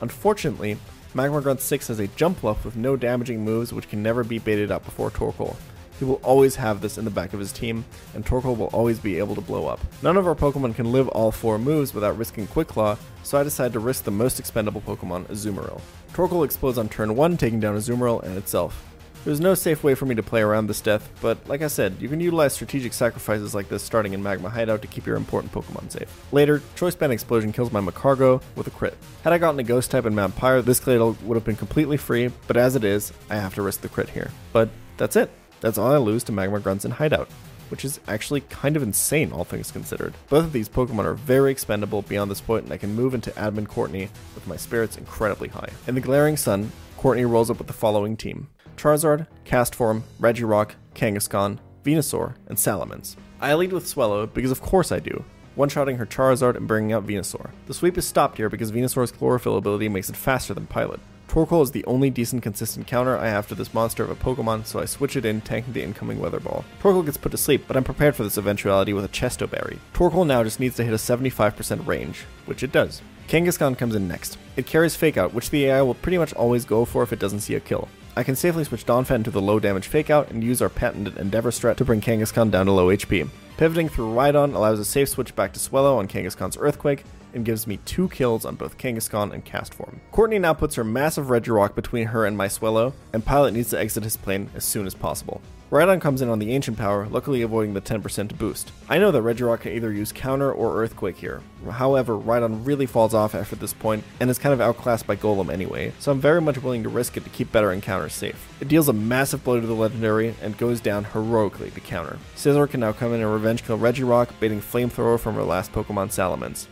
Unfortunately, 0.00 0.76
Magma 1.14 1.40
Grunt 1.40 1.60
6 1.60 1.86
has 1.86 2.00
a 2.00 2.08
Jumpluff 2.08 2.64
with 2.64 2.74
no 2.74 2.96
damaging 2.96 3.44
moves 3.44 3.72
which 3.72 3.88
can 3.88 4.02
never 4.02 4.24
be 4.24 4.40
baited 4.40 4.72
out 4.72 4.84
before 4.84 5.12
Torkoal. 5.12 5.54
He 5.98 6.04
will 6.04 6.20
always 6.22 6.56
have 6.56 6.80
this 6.80 6.98
in 6.98 7.04
the 7.04 7.10
back 7.10 7.32
of 7.32 7.40
his 7.40 7.52
team, 7.52 7.84
and 8.14 8.24
Torkoal 8.24 8.56
will 8.56 8.66
always 8.66 8.98
be 8.98 9.18
able 9.18 9.34
to 9.34 9.40
blow 9.40 9.66
up. 9.66 9.80
None 10.02 10.16
of 10.16 10.26
our 10.26 10.34
Pokemon 10.34 10.74
can 10.74 10.92
live 10.92 11.08
all 11.08 11.30
four 11.30 11.58
moves 11.58 11.94
without 11.94 12.18
risking 12.18 12.46
Quick 12.46 12.68
Claw, 12.68 12.96
so 13.22 13.38
I 13.38 13.42
decided 13.42 13.72
to 13.74 13.80
risk 13.80 14.04
the 14.04 14.10
most 14.10 14.40
expendable 14.40 14.80
Pokemon, 14.80 15.26
Azumarill. 15.26 15.80
Torkoal 16.12 16.44
explodes 16.44 16.78
on 16.78 16.88
turn 16.88 17.14
1, 17.14 17.36
taking 17.36 17.60
down 17.60 17.76
Azumarill 17.76 18.22
and 18.22 18.36
itself. 18.36 18.84
There's 19.24 19.40
no 19.40 19.54
safe 19.54 19.84
way 19.84 19.94
for 19.94 20.04
me 20.04 20.16
to 20.16 20.22
play 20.22 20.42
around 20.42 20.66
this 20.66 20.80
death, 20.80 21.08
but 21.20 21.38
like 21.48 21.62
I 21.62 21.68
said, 21.68 21.94
you 22.00 22.08
can 22.08 22.18
utilize 22.18 22.54
strategic 22.54 22.92
sacrifices 22.92 23.54
like 23.54 23.68
this 23.68 23.84
starting 23.84 24.14
in 24.14 24.22
Magma 24.22 24.50
Hideout 24.50 24.82
to 24.82 24.88
keep 24.88 25.06
your 25.06 25.14
important 25.14 25.52
Pokemon 25.52 25.92
safe. 25.92 26.26
Later, 26.32 26.60
Choice 26.74 26.96
Band 26.96 27.12
Explosion 27.12 27.52
kills 27.52 27.70
my 27.70 27.80
Magcargo 27.80 28.42
with 28.56 28.66
a 28.66 28.70
crit. 28.70 28.98
Had 29.22 29.32
I 29.32 29.38
gotten 29.38 29.60
a 29.60 29.62
Ghost 29.62 29.92
type 29.92 30.06
in 30.06 30.16
Vampire, 30.16 30.60
this 30.60 30.80
Claydol 30.80 31.22
would 31.22 31.36
have 31.36 31.44
been 31.44 31.54
completely 31.54 31.96
free, 31.96 32.32
but 32.48 32.56
as 32.56 32.74
it 32.74 32.82
is, 32.82 33.12
I 33.30 33.36
have 33.36 33.54
to 33.54 33.62
risk 33.62 33.82
the 33.82 33.88
crit 33.88 34.08
here. 34.08 34.32
But 34.52 34.70
that's 34.96 35.14
it. 35.14 35.30
That's 35.62 35.78
all 35.78 35.92
I 35.92 35.96
lose 35.96 36.24
to 36.24 36.32
Magma 36.32 36.58
Grunts 36.58 36.84
in 36.84 36.90
Hideout, 36.90 37.30
which 37.70 37.84
is 37.84 38.00
actually 38.08 38.40
kind 38.42 38.76
of 38.76 38.82
insane, 38.82 39.30
all 39.30 39.44
things 39.44 39.70
considered. 39.70 40.12
Both 40.28 40.44
of 40.44 40.52
these 40.52 40.68
Pokemon 40.68 41.04
are 41.04 41.14
very 41.14 41.52
expendable 41.52 42.02
beyond 42.02 42.32
this 42.32 42.40
point, 42.40 42.64
and 42.64 42.72
I 42.72 42.76
can 42.76 42.96
move 42.96 43.14
into 43.14 43.30
Admin 43.30 43.68
Courtney 43.68 44.10
with 44.34 44.46
my 44.48 44.56
spirits 44.56 44.98
incredibly 44.98 45.48
high. 45.48 45.70
In 45.86 45.94
the 45.94 46.00
Glaring 46.00 46.36
Sun, 46.36 46.72
Courtney 46.96 47.24
rolls 47.24 47.48
up 47.48 47.58
with 47.58 47.68
the 47.68 47.72
following 47.72 48.16
team 48.16 48.48
Charizard, 48.76 49.28
Castform, 49.44 50.02
Regirock, 50.20 50.72
Kangaskhan, 50.94 51.58
Venusaur, 51.84 52.34
and 52.48 52.58
Salamence. 52.58 53.14
I 53.40 53.54
lead 53.54 53.72
with 53.72 53.86
Swellow 53.86 54.26
because 54.26 54.50
of 54.50 54.62
course 54.62 54.90
I 54.90 54.98
do, 54.98 55.24
one-shotting 55.54 55.96
her 55.96 56.06
Charizard 56.06 56.56
and 56.56 56.66
bringing 56.66 56.92
out 56.92 57.06
Venusaur. 57.06 57.50
The 57.66 57.74
sweep 57.74 57.96
is 57.96 58.06
stopped 58.06 58.36
here 58.36 58.48
because 58.48 58.72
Venusaur's 58.72 59.12
Chlorophyll 59.12 59.58
ability 59.58 59.88
makes 59.88 60.10
it 60.10 60.16
faster 60.16 60.54
than 60.54 60.66
Pilot. 60.66 60.98
Torkoal 61.32 61.62
is 61.62 61.70
the 61.70 61.86
only 61.86 62.10
decent 62.10 62.42
consistent 62.42 62.86
counter 62.86 63.16
I 63.16 63.28
have 63.28 63.48
to 63.48 63.54
this 63.54 63.72
monster 63.72 64.04
of 64.04 64.10
a 64.10 64.14
Pokemon, 64.14 64.66
so 64.66 64.80
I 64.80 64.84
switch 64.84 65.16
it 65.16 65.24
in, 65.24 65.40
tanking 65.40 65.72
the 65.72 65.82
incoming 65.82 66.20
Weather 66.20 66.40
Ball. 66.40 66.62
Torkoal 66.78 67.06
gets 67.06 67.16
put 67.16 67.32
to 67.32 67.38
sleep, 67.38 67.64
but 67.66 67.74
I'm 67.74 67.84
prepared 67.84 68.14
for 68.14 68.22
this 68.22 68.36
eventuality 68.36 68.92
with 68.92 69.06
a 69.06 69.08
Chesto 69.08 69.50
Berry. 69.50 69.78
Torkoal 69.94 70.26
now 70.26 70.44
just 70.44 70.60
needs 70.60 70.76
to 70.76 70.84
hit 70.84 70.92
a 70.92 70.98
75% 70.98 71.86
range, 71.86 72.26
which 72.44 72.62
it 72.62 72.70
does. 72.70 73.00
Kangaskhan 73.28 73.78
comes 73.78 73.94
in 73.94 74.06
next. 74.06 74.36
It 74.56 74.66
carries 74.66 74.94
Fake 74.94 75.16
Out, 75.16 75.32
which 75.32 75.48
the 75.48 75.64
AI 75.64 75.80
will 75.80 75.94
pretty 75.94 76.18
much 76.18 76.34
always 76.34 76.66
go 76.66 76.84
for 76.84 77.02
if 77.02 77.14
it 77.14 77.18
doesn't 77.18 77.40
see 77.40 77.54
a 77.54 77.60
kill. 77.60 77.88
I 78.14 78.24
can 78.24 78.36
safely 78.36 78.64
switch 78.64 78.84
Donphan 78.84 79.24
to 79.24 79.30
the 79.30 79.40
low 79.40 79.58
damage 79.58 79.88
Fake 79.88 80.10
Out 80.10 80.30
and 80.30 80.44
use 80.44 80.60
our 80.60 80.68
patented 80.68 81.16
Endeavor 81.16 81.50
strat 81.50 81.76
to 81.76 81.84
bring 81.86 82.02
Kangaskhan 82.02 82.50
down 82.50 82.66
to 82.66 82.72
low 82.72 82.88
HP. 82.88 83.26
Pivoting 83.56 83.88
through 83.88 84.12
Rhydon 84.12 84.54
allows 84.54 84.78
a 84.78 84.84
safe 84.84 85.08
switch 85.08 85.34
back 85.34 85.54
to 85.54 85.58
Swellow 85.58 85.96
on 85.96 86.08
Kangaskhan's 86.08 86.58
Earthquake, 86.58 87.04
and 87.34 87.44
gives 87.44 87.66
me 87.66 87.78
two 87.84 88.08
kills 88.08 88.44
on 88.44 88.56
both 88.56 88.78
Kangaskhan 88.78 89.32
and 89.32 89.44
Castform. 89.44 89.98
Courtney 90.10 90.38
now 90.38 90.54
puts 90.54 90.74
her 90.74 90.84
massive 90.84 91.26
Regirock 91.26 91.74
between 91.74 92.08
her 92.08 92.26
and 92.26 92.36
my 92.36 92.48
Swellow, 92.48 92.94
and 93.12 93.24
Pilot 93.24 93.54
needs 93.54 93.70
to 93.70 93.78
exit 93.78 94.04
his 94.04 94.16
plane 94.16 94.50
as 94.54 94.64
soon 94.64 94.86
as 94.86 94.94
possible. 94.94 95.40
Rhydon 95.72 96.02
comes 96.02 96.20
in 96.20 96.28
on 96.28 96.38
the 96.38 96.52
Ancient 96.52 96.76
Power, 96.76 97.08
luckily 97.08 97.40
avoiding 97.40 97.72
the 97.72 97.80
10% 97.80 98.36
boost. 98.36 98.70
I 98.90 98.98
know 98.98 99.10
that 99.10 99.22
Regirock 99.22 99.60
can 99.60 99.72
either 99.72 99.90
use 99.90 100.12
Counter 100.12 100.52
or 100.52 100.76
Earthquake 100.76 101.16
here. 101.16 101.40
However, 101.66 102.18
Rhydon 102.18 102.66
really 102.66 102.84
falls 102.84 103.14
off 103.14 103.34
after 103.34 103.56
this 103.56 103.72
point, 103.72 104.04
and 104.20 104.28
is 104.28 104.38
kind 104.38 104.52
of 104.52 104.60
outclassed 104.60 105.06
by 105.06 105.16
Golem 105.16 105.50
anyway, 105.50 105.94
so 105.98 106.12
I'm 106.12 106.20
very 106.20 106.42
much 106.42 106.62
willing 106.62 106.82
to 106.82 106.90
risk 106.90 107.16
it 107.16 107.24
to 107.24 107.30
keep 107.30 107.50
better 107.52 107.72
encounters 107.72 108.12
safe. 108.12 108.54
It 108.60 108.68
deals 108.68 108.90
a 108.90 108.92
massive 108.92 109.44
blow 109.44 109.62
to 109.62 109.66
the 109.66 109.72
Legendary, 109.72 110.34
and 110.42 110.58
goes 110.58 110.78
down 110.78 111.04
heroically 111.04 111.70
to 111.70 111.80
counter. 111.80 112.18
Scizor 112.36 112.68
can 112.68 112.80
now 112.80 112.92
come 112.92 113.14
in 113.14 113.22
and 113.22 113.32
revenge 113.32 113.64
kill 113.64 113.78
Regirock, 113.78 114.28
baiting 114.40 114.60
Flamethrower 114.60 115.18
from 115.18 115.36
her 115.36 115.42
last 115.42 115.72
Pokemon 115.72 116.08
Salamence. 116.08 116.66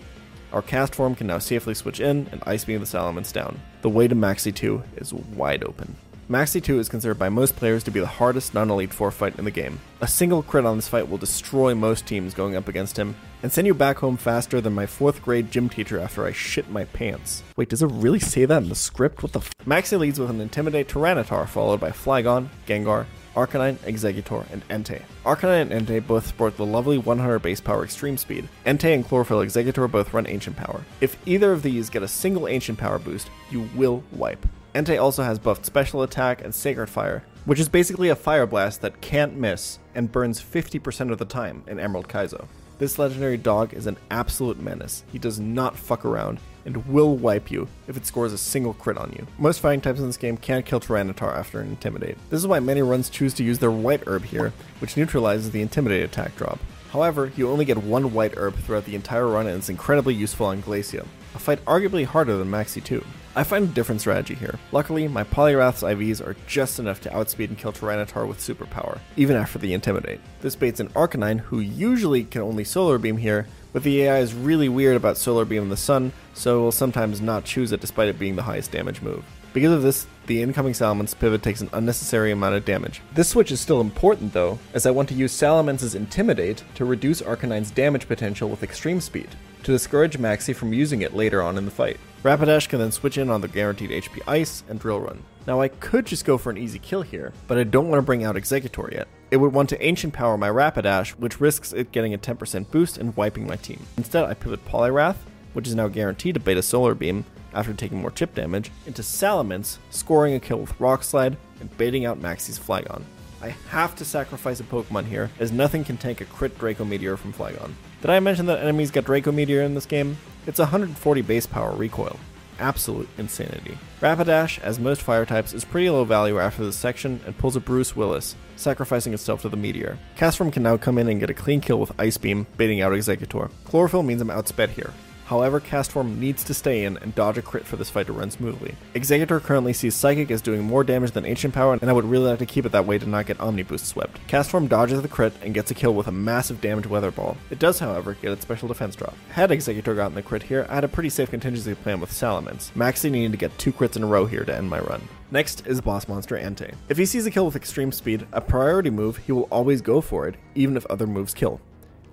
Our 0.53 0.63
Castform 0.63 1.17
can 1.17 1.27
now 1.27 1.39
safely 1.39 1.75
switch 1.75 2.01
in 2.01 2.29
and 2.33 2.43
Ice 2.47 2.65
Beam 2.65 2.81
the 2.81 2.87
Salamence 2.87 3.33
down. 3.33 3.61
The 3.83 3.89
way 3.89 4.09
to 4.09 4.15
Maxie 4.15 4.53
2 4.53 4.83
is 4.97 5.13
wide 5.15 5.63
open. 5.63 5.97
Maxie 6.29 6.61
2 6.61 6.79
is 6.79 6.89
considered 6.89 7.19
by 7.19 7.29
most 7.29 7.57
players 7.57 7.83
to 7.83 7.91
be 7.91 7.99
the 7.99 8.07
hardest 8.07 8.55
non-Elite 8.55 8.93
Four 8.95 9.11
fight 9.11 9.37
in 9.37 9.45
the 9.45 9.51
game. 9.51 9.81
A 10.01 10.07
single 10.07 10.45
crit 10.45 10.65
on 10.65 10.77
this 10.77 10.87
fight 10.87 11.09
will 11.09 11.19
destroy 11.19 11.75
most 11.75 12.07
teams 12.07 12.35
going 12.35 12.55
up 12.55 12.69
against 12.69 12.97
him, 12.97 13.17
and 13.43 13.51
send 13.51 13.67
you 13.67 13.75
back 13.75 13.99
home 13.99 14.17
faster 14.17 14.61
than 14.61 14.73
my 14.73 14.87
4th 14.87 15.23
grade 15.23 15.51
gym 15.51 15.69
teacher 15.69 15.99
after 15.99 16.25
I 16.25 16.31
shit 16.31 16.71
my 16.71 16.85
pants. 16.85 17.43
Wait, 17.57 17.69
does 17.69 17.83
it 17.83 17.91
really 17.91 18.21
say 18.21 18.45
that 18.45 18.63
in 18.63 18.69
the 18.69 18.77
script? 18.77 19.25
What 19.25 19.33
the 19.33 19.41
f- 19.41 19.51
Maxie 19.67 19.97
leads 19.97 20.21
with 20.21 20.31
an 20.31 20.41
Intimidate 20.41 20.89
Tyranitar, 20.89 21.49
followed 21.49 21.81
by 21.81 21.91
Flygon, 21.91 22.49
Gengar, 22.65 23.07
Arcanine, 23.35 23.77
Exeggutor, 23.79 24.45
and 24.51 24.67
Entei. 24.69 25.03
Arcanine 25.25 25.71
and 25.71 25.87
Entei 25.87 26.07
both 26.07 26.27
sport 26.27 26.57
the 26.57 26.67
lovely 26.67 26.99
100 26.99 27.39
base 27.39 27.61
power 27.61 27.85
extreme 27.85 28.17
speed. 28.17 28.49
Entei 28.67 28.95
and 28.95 29.07
Chlorophyll 29.07 29.39
Exeggutor 29.39 29.91
both 29.91 30.13
run 30.13 30.27
Ancient 30.27 30.57
Power. 30.57 30.85
If 31.01 31.17
either 31.27 31.53
of 31.53 31.63
these 31.63 31.91
get 31.91 32.03
a 32.03 32.09
single 32.09 32.49
Ancient 32.49 32.79
Power 32.79 32.99
boost, 32.99 33.31
you 33.51 33.69
will 33.75 34.03
wipe. 34.13 34.47
Entei 34.75 35.01
also 35.01 35.23
has 35.23 35.39
buffed 35.39 35.67
Special 35.67 36.03
Attack 36.03 36.45
and 36.45 36.55
Sacred 36.55 36.89
Fire, 36.89 37.25
which 37.45 37.59
is 37.59 37.69
basically 37.69 38.09
a 38.09 38.17
Fire 38.17 38.47
Blast 38.47 38.81
that 38.83 39.01
can't 39.01 39.37
miss 39.37 39.79
and 39.95 40.13
burns 40.13 40.41
50% 40.41 41.11
of 41.11 41.19
the 41.19 41.25
time 41.25 41.65
in 41.67 41.81
Emerald 41.81 42.09
Kaizo. 42.09 42.47
This 42.81 42.99
legendary 42.99 43.37
dog 43.37 43.75
is 43.75 43.87
an 43.87 43.99
absolute 44.11 44.59
menace. 44.59 45.05
He 45.13 45.19
does 45.19 45.39
not 45.39 45.77
fuck 45.77 46.07
around 46.07 46.41
and 46.65 46.87
will 46.87 47.15
wipe 47.15 47.51
you 47.51 47.69
if 47.87 47.95
it 47.95 48.07
scores 48.07 48.33
a 48.33 48.39
single 48.39 48.73
crit 48.73 48.97
on 48.97 49.13
you. 49.13 49.27
Most 49.39 49.61
fighting 49.61 49.83
types 49.83 50.01
in 50.01 50.07
this 50.07 50.17
game 50.17 50.39
can't 50.39 50.65
kill 50.65 50.81
Tyranitar 50.81 51.37
after 51.37 51.61
an 51.61 51.69
Intimidate. 51.69 52.17
This 52.31 52.41
is 52.41 52.47
why 52.47 52.59
many 52.59 52.81
runs 52.81 53.11
choose 53.11 53.35
to 53.35 53.45
use 53.45 53.59
their 53.59 53.71
White 53.71 54.05
Herb 54.07 54.25
here, 54.25 54.55
which 54.79 54.97
neutralizes 54.97 55.51
the 55.51 55.61
Intimidate 55.61 56.05
attack 56.05 56.35
drop. 56.37 56.59
However, 56.91 57.31
you 57.37 57.51
only 57.51 57.67
get 57.67 57.77
one 57.77 58.15
White 58.15 58.39
Herb 58.39 58.55
throughout 58.57 58.87
the 58.87 58.95
entire 58.95 59.29
run 59.29 59.47
and 59.47 59.59
it's 59.59 59.69
incredibly 59.69 60.15
useful 60.15 60.47
on 60.47 60.63
Glacia, 60.63 61.07
a 61.35 61.39
fight 61.39 61.63
arguably 61.67 62.07
harder 62.07 62.39
than 62.39 62.49
Maxie 62.49 62.81
2. 62.81 63.05
I 63.37 63.45
find 63.45 63.65
a 63.69 63.73
different 63.73 64.01
strategy 64.01 64.35
here. 64.35 64.59
Luckily, 64.73 65.07
my 65.07 65.23
Poliwrath's 65.23 65.85
IVs 65.85 66.21
are 66.21 66.35
just 66.49 66.81
enough 66.81 67.01
to 67.03 67.17
outspeed 67.17 67.49
and 67.49 67.57
kill 67.57 67.73
Tyranitar 67.73 68.27
with 68.27 68.39
superpower, 68.39 68.99
even 69.17 69.37
after 69.37 69.59
the 69.59 69.73
Intimidate. 69.73 70.21
This 70.41 70.57
baits 70.57 70.81
an 70.81 70.89
Arcanine, 70.91 71.39
who 71.39 71.61
usually 71.61 72.25
can 72.25 72.43
only 72.43 72.65
Solar 72.65 72.99
Beam 72.99 73.17
here, 73.17 73.47
but 73.73 73.85
the 73.85 74.03
AI 74.03 74.19
is 74.19 74.35
really 74.35 74.69
weird 74.69 74.97
about 74.97 75.17
Solar 75.17 75.45
Beam 75.45 75.63
in 75.63 75.69
the 75.69 75.77
Sun, 75.77 76.13
so 76.35 76.61
will 76.61 76.73
sometimes 76.73 77.21
not 77.21 77.45
choose 77.45 77.71
it 77.71 77.81
despite 77.81 78.09
it 78.09 78.19
being 78.19 78.35
the 78.35 78.43
highest 78.43 78.73
damage 78.73 79.01
move. 79.01 79.25
Because 79.53 79.73
of 79.73 79.83
this, 79.83 80.09
the 80.27 80.43
incoming 80.43 80.73
Salamence 80.73 81.17
pivot 81.17 81.43
takes 81.43 81.61
an 81.61 81.71
unnecessary 81.73 82.33
amount 82.33 82.55
of 82.57 82.65
damage. 82.65 83.01
This 83.15 83.29
switch 83.29 83.53
is 83.53 83.61
still 83.61 83.81
important 83.81 84.33
though, 84.33 84.59
as 84.75 84.87
I 84.87 84.93
want 84.93 85.09
to 85.09 85.15
use 85.15 85.33
Salamence's 85.33 85.95
Intimidate 85.95 86.65
to 86.75 86.85
reduce 86.85 87.23
Arcanine's 87.23 87.71
damage 87.71 88.09
potential 88.09 88.49
with 88.49 88.63
extreme 88.65 89.01
speed, 89.01 89.29
to 89.63 89.73
discourage 89.73 90.19
Maxie 90.19 90.53
from 90.53 90.73
using 90.73 91.03
it 91.03 91.15
later 91.15 91.43
on 91.43 91.59
in 91.59 91.65
the 91.65 91.71
fight. 91.71 91.99
Rapidash 92.23 92.69
can 92.69 92.79
then 92.79 92.93
switch 92.93 93.17
in 93.17 93.31
on 93.31 93.41
the 93.41 93.49
guaranteed 93.49 93.91
HP 93.91 94.21
Ice 94.27 94.63
and 94.69 94.79
Drill 94.79 95.01
Run. 95.01 95.23
Now 95.47 95.63
I 95.63 95.69
could 95.69 96.05
just 96.05 96.27
go 96.27 96.37
for 96.37 96.51
an 96.51 96.59
easy 96.59 96.79
kill 96.79 97.01
here, 97.01 97.33
but 97.47 97.57
I 97.57 97.65
don't 97.65 97.89
want 97.89 97.99
to 97.99 98.05
bring 98.05 98.25
out 98.25 98.37
Exeggutor 98.37 98.93
yet. 98.93 99.09
It 99.31 99.39
would 99.39 99.55
want 99.55 99.71
to 99.71 99.83
Ancient 99.83 100.13
Power 100.13 100.37
my 100.37 100.51
Rapidash, 100.51 101.13
which 101.13 101.41
risks 101.41 101.73
it 101.73 101.93
getting 101.93 102.13
a 102.13 102.19
10% 102.19 102.71
boost 102.71 102.99
and 102.99 103.17
wiping 103.17 103.47
my 103.47 103.57
team. 103.57 103.87
Instead, 103.97 104.25
I 104.25 104.35
pivot 104.35 104.67
Poliwrath, 104.67 105.17
which 105.55 105.67
is 105.67 105.75
now 105.75 105.89
guaranteed 105.89 106.35
to 106.35 106.41
beta 106.41 106.61
Solar 106.63 106.95
Beam 106.95 107.25
after 107.55 107.73
taking 107.73 108.03
more 108.03 108.11
chip 108.11 108.35
damage, 108.35 108.71
into 108.87 109.01
Salamence, 109.01 109.79
scoring 109.89 110.35
a 110.35 110.41
kill 110.41 110.59
with 110.59 110.79
Rock 110.79 111.03
Slide 111.03 111.39
and 111.61 111.77
baiting 111.79 112.05
out 112.05 112.21
Maxie's 112.21 112.59
Flygon. 112.59 113.03
I 113.43 113.57
have 113.71 113.97
to 113.97 114.05
sacrifice 114.05 114.61
a 114.61 114.65
Pokemon 114.65 115.07
here, 115.07 115.31
as 115.41 115.51
nothing 115.51 115.85
can 115.85 115.97
tank 115.97 116.21
a 116.21 116.27
crit 116.27 116.59
Draco 116.59 116.85
Meteor 116.85 117.17
from 117.17 117.33
Flygon. 117.33 117.73
Did 118.03 118.11
I 118.11 118.21
mention 118.21 118.45
that 118.47 118.61
enemies 118.61 118.91
get 118.91 119.07
Draco 119.07 119.33
Meteor 119.33 119.63
in 119.63 119.75
this 119.75 119.87
game? 119.87 120.19
It's 120.47 120.59
140 120.59 121.23
base 121.23 121.47
power 121.47 121.73
recoil. 121.73 122.19
Absolute 122.59 123.09
insanity. 123.19 123.79
Rapidash, 124.01 124.59
as 124.61 124.79
most 124.79 125.03
fire 125.03 125.25
types, 125.27 125.53
is 125.53 125.65
pretty 125.65 125.91
low 125.91 126.05
value 126.05 126.39
after 126.39 126.65
this 126.65 126.77
section 126.77 127.21
and 127.27 127.37
pulls 127.37 127.57
a 127.57 127.61
Bruce 127.61 127.95
Willis, 127.97 128.37
sacrificing 128.57 129.15
itself 129.15 129.43
to 129.43 129.49
the 129.49 129.57
Meteor. 129.57 129.99
Castform 130.17 130.53
can 130.53 130.63
now 130.63 130.77
come 130.77 130.99
in 130.99 131.09
and 131.09 131.21
get 131.21 131.31
a 131.31 131.35
clean 131.35 131.61
kill 131.61 131.79
with 131.79 131.93
Ice 131.99 132.19
Beam, 132.19 132.47
baiting 132.57 132.81
out 132.81 132.93
Exeggutor. 132.93 133.51
Chlorophyll 133.65 134.03
means 134.03 134.21
I'm 134.21 134.29
outsped 134.29 134.71
here. 134.71 134.93
However, 135.31 135.61
Castform 135.61 136.19
needs 136.19 136.43
to 136.43 136.55
stay 136.55 136.83
in 136.83 136.97
and 136.97 137.15
dodge 137.15 137.39
a 137.39 137.43
crit 137.43 137.65
for 137.65 137.77
this 137.77 137.89
fight 137.89 138.09
to 138.09 138.13
run 138.13 138.33
smoothly. 138.33 138.75
Exeggutor 138.97 139.41
currently 139.41 139.73
sees 139.73 139.95
Psychic 139.95 140.29
as 140.33 140.43
doing 140.43 140.65
more 140.65 140.83
damage 140.83 141.13
than 141.13 141.25
Ancient 141.25 141.55
Power, 141.55 141.79
and 141.81 141.89
I 141.89 141.93
would 141.93 142.05
really 142.05 142.29
like 142.31 142.41
to 142.41 142.47
keep 142.47 142.67
it 142.67 142.73
that 142.73 142.85
way 142.85 142.99
to 142.99 143.07
not 143.07 143.27
get 143.27 143.39
Omni 143.39 143.63
Boost 143.63 143.87
swept. 143.87 144.19
Castform 144.27 144.69
dodges 144.69 145.03
the 145.03 145.07
crit 145.07 145.33
and 145.41 145.55
gets 145.55 145.71
a 145.71 145.75
kill 145.75 145.95
with 145.95 146.09
a 146.09 146.13
massive 146.13 146.61
damage 146.61 146.89
Weather 146.89 147.13
Ball. 147.13 147.37
It 147.49 147.61
does, 147.61 147.79
however, 147.79 148.15
get 148.15 148.33
its 148.33 148.43
special 148.43 148.67
defense 148.67 148.97
drop. 148.97 149.15
Had 149.29 149.51
Exeggutor 149.51 149.95
gotten 149.95 150.17
the 150.17 150.23
crit 150.23 150.43
here, 150.43 150.67
I 150.69 150.75
had 150.75 150.83
a 150.83 150.89
pretty 150.89 151.11
safe 151.11 151.31
contingency 151.31 151.77
plan 151.77 152.01
with 152.01 152.11
Salamence. 152.11 152.75
Maxie 152.75 153.09
needed 153.09 153.31
to 153.31 153.39
get 153.39 153.57
two 153.57 153.73
crits 153.73 153.95
in 153.95 154.03
a 154.03 154.09
row 154.09 154.27
here 154.27 154.45
to 154.45 154.57
end 154.57 154.69
my 154.69 154.81
run. 154.81 155.01
Next 155.31 155.65
is 155.65 155.81
boss 155.81 156.09
monster 156.09 156.37
Entei. 156.37 156.75
If 156.89 156.99
he 156.99 157.07
sees 157.07 157.25
a 157.25 157.31
kill 157.31 157.47
with 157.47 157.55
extreme 157.55 157.93
speed, 157.93 158.27
a 158.33 158.41
priority 158.41 158.91
move, 158.91 159.19
he 159.19 159.31
will 159.31 159.47
always 159.53 159.81
go 159.81 160.01
for 160.01 160.27
it, 160.27 160.35
even 160.57 160.77
if 160.77 160.85
other 160.87 161.07
moves 161.07 161.35
kill. 161.35 161.61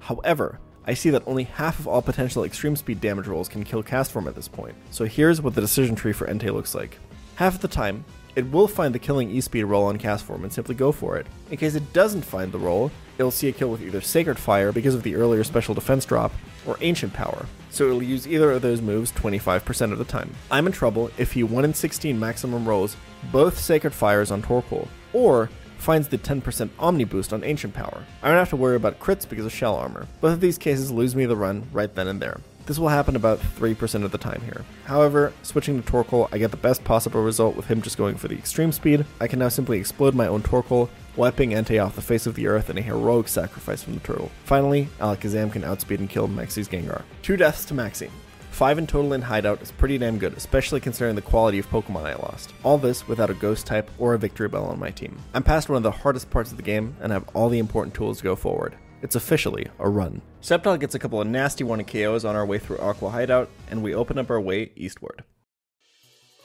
However, 0.02 0.60
I 0.88 0.94
see 0.94 1.10
that 1.10 1.24
only 1.28 1.44
half 1.44 1.80
of 1.80 1.88
all 1.88 2.02
potential 2.02 2.46
extreme 2.46 2.78
speed 2.78 3.02
damage 3.02 3.28
rolls 3.28 3.50
can 3.50 3.66
kill 3.66 3.84
Castform 3.84 4.26
at 4.26 4.36
this 4.36 4.48
point, 4.48 4.74
so 4.90 5.04
here's 5.04 5.42
what 5.42 5.54
the 5.54 5.60
decision 5.60 5.96
tree 5.96 6.14
for 6.14 6.28
Entei 6.28 6.54
looks 6.54 6.74
like. 6.74 6.98
Half 7.36 7.56
of 7.56 7.62
the 7.62 7.68
time, 7.68 8.06
it 8.38 8.50
will 8.52 8.70
find 8.70 8.96
the 8.96 9.00
killing 9.00 9.30
E-Speed 9.30 9.66
roll 9.66 9.86
on 9.86 9.98
Castform 9.98 10.44
and 10.44 10.54
simply 10.54 10.76
go 10.76 10.94
for 10.94 11.18
it. 11.18 11.28
In 11.52 11.58
case 11.58 11.76
it 11.76 11.92
doesn't 11.92 12.22
find 12.22 12.52
the 12.52 12.58
roll, 12.58 12.90
it'll 13.18 13.32
see 13.32 13.50
a 13.50 13.52
kill 13.52 13.70
with 13.70 13.82
either 13.82 14.00
Sacred 14.00 14.40
Fire 14.40 14.72
because 14.72 14.96
of 14.96 15.04
the 15.04 15.16
earlier 15.16 15.44
special 15.44 15.76
defense 15.76 16.06
drop, 16.06 16.32
or 16.66 16.78
Ancient 16.80 17.14
Power, 17.14 17.46
so 17.70 17.86
it'll 17.86 18.02
use 18.02 18.26
either 18.26 18.52
of 18.52 18.62
those 18.62 18.82
moves 18.82 19.12
25% 19.12 19.92
of 19.92 19.98
the 19.98 20.06
time. 20.06 20.34
I'm 20.50 20.68
in 20.68 20.74
trouble 20.74 21.12
if 21.18 21.34
he 21.34 21.44
1 21.44 21.66
in 21.66 21.74
16 21.74 22.18
maximum 22.18 22.66
rolls 22.66 22.96
both 23.32 23.60
Sacred 23.60 23.94
Fires 23.94 24.32
on 24.32 24.42
Torkoal, 24.42 24.88
or 25.12 25.50
finds 25.78 26.08
the 26.08 26.18
10% 26.18 26.70
Omni 26.80 27.04
boost 27.06 27.34
on 27.34 27.44
Ancient 27.44 27.74
Power. 27.74 28.04
I 28.22 28.30
don't 28.30 28.38
have 28.38 28.50
to 28.50 28.56
worry 28.56 28.76
about 28.76 29.00
crits 29.00 29.28
because 29.28 29.46
of 29.46 29.54
Shell 29.54 29.76
Armor. 29.76 30.08
Both 30.22 30.34
of 30.34 30.42
these 30.42 30.58
cases 30.58 30.92
lose 30.92 31.16
me 31.16 31.26
the 31.26 31.36
run 31.36 31.68
right 31.72 31.94
then 31.94 32.08
and 32.08 32.22
there. 32.22 32.40
This 32.68 32.78
will 32.78 32.90
happen 32.90 33.16
about 33.16 33.40
3% 33.40 34.04
of 34.04 34.12
the 34.12 34.18
time 34.18 34.42
here. 34.42 34.66
However, 34.84 35.32
switching 35.42 35.82
to 35.82 35.90
Torkoal, 35.90 36.28
I 36.34 36.38
get 36.38 36.52
the 36.52 36.58
best 36.58 36.84
possible 36.84 37.24
result 37.24 37.56
with 37.56 37.68
him 37.68 37.82
just 37.82 37.98
going 37.98 38.18
for 38.18 38.28
the 38.28 38.38
extreme 38.38 38.74
speed. 38.74 39.06
I 39.22 39.28
can 39.28 39.40
now 39.40 39.48
simply 39.48 39.80
explode 39.80 40.14
my 40.14 40.28
own 40.28 40.44
Torkoal, 40.44 40.90
wiping 41.16 41.52
Entei 41.52 41.82
off 41.84 41.96
the 41.96 42.02
face 42.02 42.28
of 42.28 42.36
the 42.36 42.48
earth 42.48 42.70
in 42.70 42.78
a 42.78 42.82
heroic 42.82 43.30
sacrifice 43.30 43.84
from 43.84 43.94
the 43.94 44.02
turtle. 44.02 44.32
Finally, 44.44 44.90
Alakazam 45.00 45.50
can 45.50 45.64
outspeed 45.64 46.02
and 46.02 46.10
kill 46.10 46.28
Maxie's 46.28 46.68
Gengar. 46.68 47.04
Two 47.22 47.38
deaths 47.38 47.64
to 47.66 47.74
Maxie. 47.74 48.12
Five 48.58 48.80
in 48.80 48.88
total 48.88 49.14
in 49.14 49.22
Hideout 49.22 49.62
is 49.62 49.72
pretty 49.72 50.00
damn 50.00 50.18
good, 50.18 50.34
especially 50.34 50.80
considering 50.80 51.16
the 51.16 51.22
quality 51.22 51.60
of 51.60 51.70
Pokemon 51.70 52.08
I 52.08 52.16
lost. 52.16 52.56
All 52.64 52.80
this 52.80 53.08
without 53.08 53.30
a 53.30 53.36
Ghost 53.36 53.68
type 53.68 53.88
or 54.00 54.16
a 54.16 54.18
Victory 54.18 54.48
Bell 54.48 54.66
on 54.66 54.80
my 54.80 54.90
team. 54.90 55.16
I'm 55.36 55.44
past 55.44 55.70
one 55.70 55.78
of 55.78 55.84
the 55.84 55.92
hardest 55.92 56.32
parts 56.32 56.50
of 56.50 56.58
the 56.58 56.64
game 56.64 56.96
and 57.00 57.12
have 57.12 57.30
all 57.36 57.50
the 57.50 57.60
important 57.60 57.94
tools 57.94 58.18
to 58.18 58.24
go 58.24 58.36
forward. 58.36 58.76
It's 59.04 59.16
officially 59.16 59.68
a 59.78 59.88
run. 59.88 60.24
Sceptile 60.42 60.80
gets 60.80 60.96
a 60.96 61.00
couple 61.00 61.22
of 61.22 61.28
nasty 61.28 61.64
1 61.64 61.84
KOs 61.84 62.26
on 62.26 62.36
our 62.36 62.48
way 62.48 62.58
through 62.58 62.80
Aqua 62.80 63.12
Hideout, 63.12 63.48
and 63.70 63.84
we 63.84 63.94
open 63.94 64.18
up 64.18 64.32
our 64.32 64.42
way 64.42 64.72
eastward. 64.76 65.24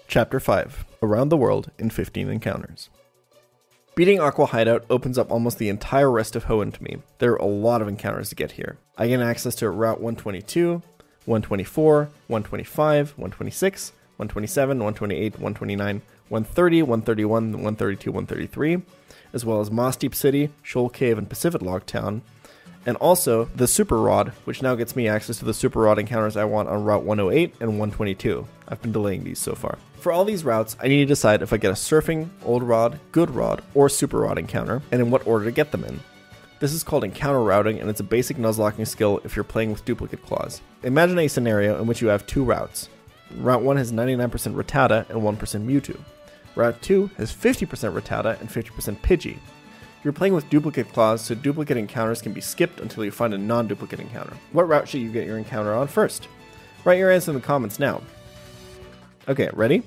Chapter 0.06 0.38
5 0.38 0.84
Around 1.02 1.30
the 1.30 1.38
World 1.38 1.70
in 1.78 1.88
15 1.88 2.28
Encounters. 2.28 2.90
Beating 3.94 4.20
Aqua 4.20 4.46
Hideout 4.46 4.86
opens 4.88 5.18
up 5.18 5.30
almost 5.30 5.58
the 5.58 5.68
entire 5.68 6.10
rest 6.10 6.34
of 6.34 6.44
Hoenn 6.44 6.72
to 6.72 6.82
me. 6.82 6.96
There 7.18 7.32
are 7.32 7.36
a 7.36 7.44
lot 7.44 7.82
of 7.82 7.88
encounters 7.88 8.30
to 8.30 8.34
get 8.34 8.52
here. 8.52 8.78
I 8.96 9.06
gain 9.08 9.20
access 9.20 9.54
to 9.56 9.68
Route 9.68 10.00
122, 10.00 10.82
124, 11.26 12.08
125, 12.26 13.10
126, 13.10 13.92
127, 14.16 14.78
128, 14.78 15.32
129, 15.32 16.02
130, 16.28 16.82
131, 16.82 17.52
132, 17.52 18.10
133, 18.10 18.82
as 19.32 19.44
well 19.44 19.60
as 19.60 19.70
Mossdeep 19.70 20.14
City, 20.14 20.50
Shoal 20.62 20.88
Cave, 20.88 21.18
and 21.18 21.28
Pacifidlog 21.28 21.86
Town, 21.86 22.22
and 22.84 22.96
also 22.96 23.44
the 23.56 23.68
Super 23.68 23.98
Rod, 23.98 24.28
which 24.44 24.62
now 24.62 24.74
gets 24.74 24.96
me 24.96 25.08
access 25.08 25.38
to 25.38 25.44
the 25.44 25.54
Super 25.54 25.80
Rod 25.80 25.98
encounters 25.98 26.36
I 26.36 26.44
want 26.44 26.68
on 26.68 26.84
Route 26.84 27.04
108 27.04 27.54
and 27.60 27.78
122. 27.78 28.46
I've 28.68 28.82
been 28.82 28.92
delaying 28.92 29.24
these 29.24 29.38
so 29.38 29.54
far. 29.54 29.78
For 30.00 30.10
all 30.10 30.24
these 30.24 30.44
routes, 30.44 30.76
I 30.80 30.88
need 30.88 30.98
to 30.98 31.06
decide 31.06 31.42
if 31.42 31.52
I 31.52 31.58
get 31.58 31.70
a 31.70 31.74
Surfing, 31.74 32.28
Old 32.44 32.64
Rod, 32.64 32.98
Good 33.12 33.30
Rod, 33.30 33.62
or 33.74 33.88
Super 33.88 34.20
Rod 34.20 34.38
encounter, 34.38 34.82
and 34.90 35.00
in 35.00 35.10
what 35.10 35.26
order 35.26 35.44
to 35.44 35.52
get 35.52 35.70
them 35.70 35.84
in. 35.84 36.00
This 36.62 36.74
is 36.74 36.84
called 36.84 37.02
encounter 37.02 37.42
routing, 37.42 37.80
and 37.80 37.90
it's 37.90 37.98
a 37.98 38.04
basic 38.04 38.36
Nuzlocking 38.36 38.86
skill 38.86 39.20
if 39.24 39.34
you're 39.34 39.42
playing 39.42 39.72
with 39.72 39.84
duplicate 39.84 40.22
claws. 40.22 40.62
Imagine 40.84 41.18
a 41.18 41.26
scenario 41.26 41.80
in 41.80 41.88
which 41.88 42.00
you 42.00 42.06
have 42.06 42.24
two 42.24 42.44
routes. 42.44 42.88
Route 43.38 43.62
1 43.62 43.76
has 43.78 43.90
99% 43.90 44.30
Rattata 44.54 45.10
and 45.10 45.20
1% 45.22 45.38
Mewtwo. 45.66 45.98
Route 46.54 46.80
2 46.80 47.10
has 47.16 47.32
50% 47.32 47.66
Rattata 47.66 48.38
and 48.40 48.48
50% 48.48 48.96
Pidgey. 49.00 49.38
You're 50.04 50.12
playing 50.12 50.34
with 50.34 50.48
duplicate 50.50 50.92
claws, 50.92 51.22
so 51.22 51.34
duplicate 51.34 51.76
encounters 51.76 52.22
can 52.22 52.32
be 52.32 52.40
skipped 52.40 52.78
until 52.78 53.04
you 53.04 53.10
find 53.10 53.34
a 53.34 53.38
non 53.38 53.66
duplicate 53.66 53.98
encounter. 53.98 54.36
What 54.52 54.68
route 54.68 54.86
should 54.86 55.00
you 55.00 55.10
get 55.10 55.26
your 55.26 55.38
encounter 55.38 55.74
on 55.74 55.88
first? 55.88 56.28
Write 56.84 56.98
your 57.00 57.10
answer 57.10 57.32
in 57.32 57.34
the 57.34 57.40
comments 57.40 57.80
now. 57.80 58.02
Okay, 59.26 59.50
ready? 59.52 59.82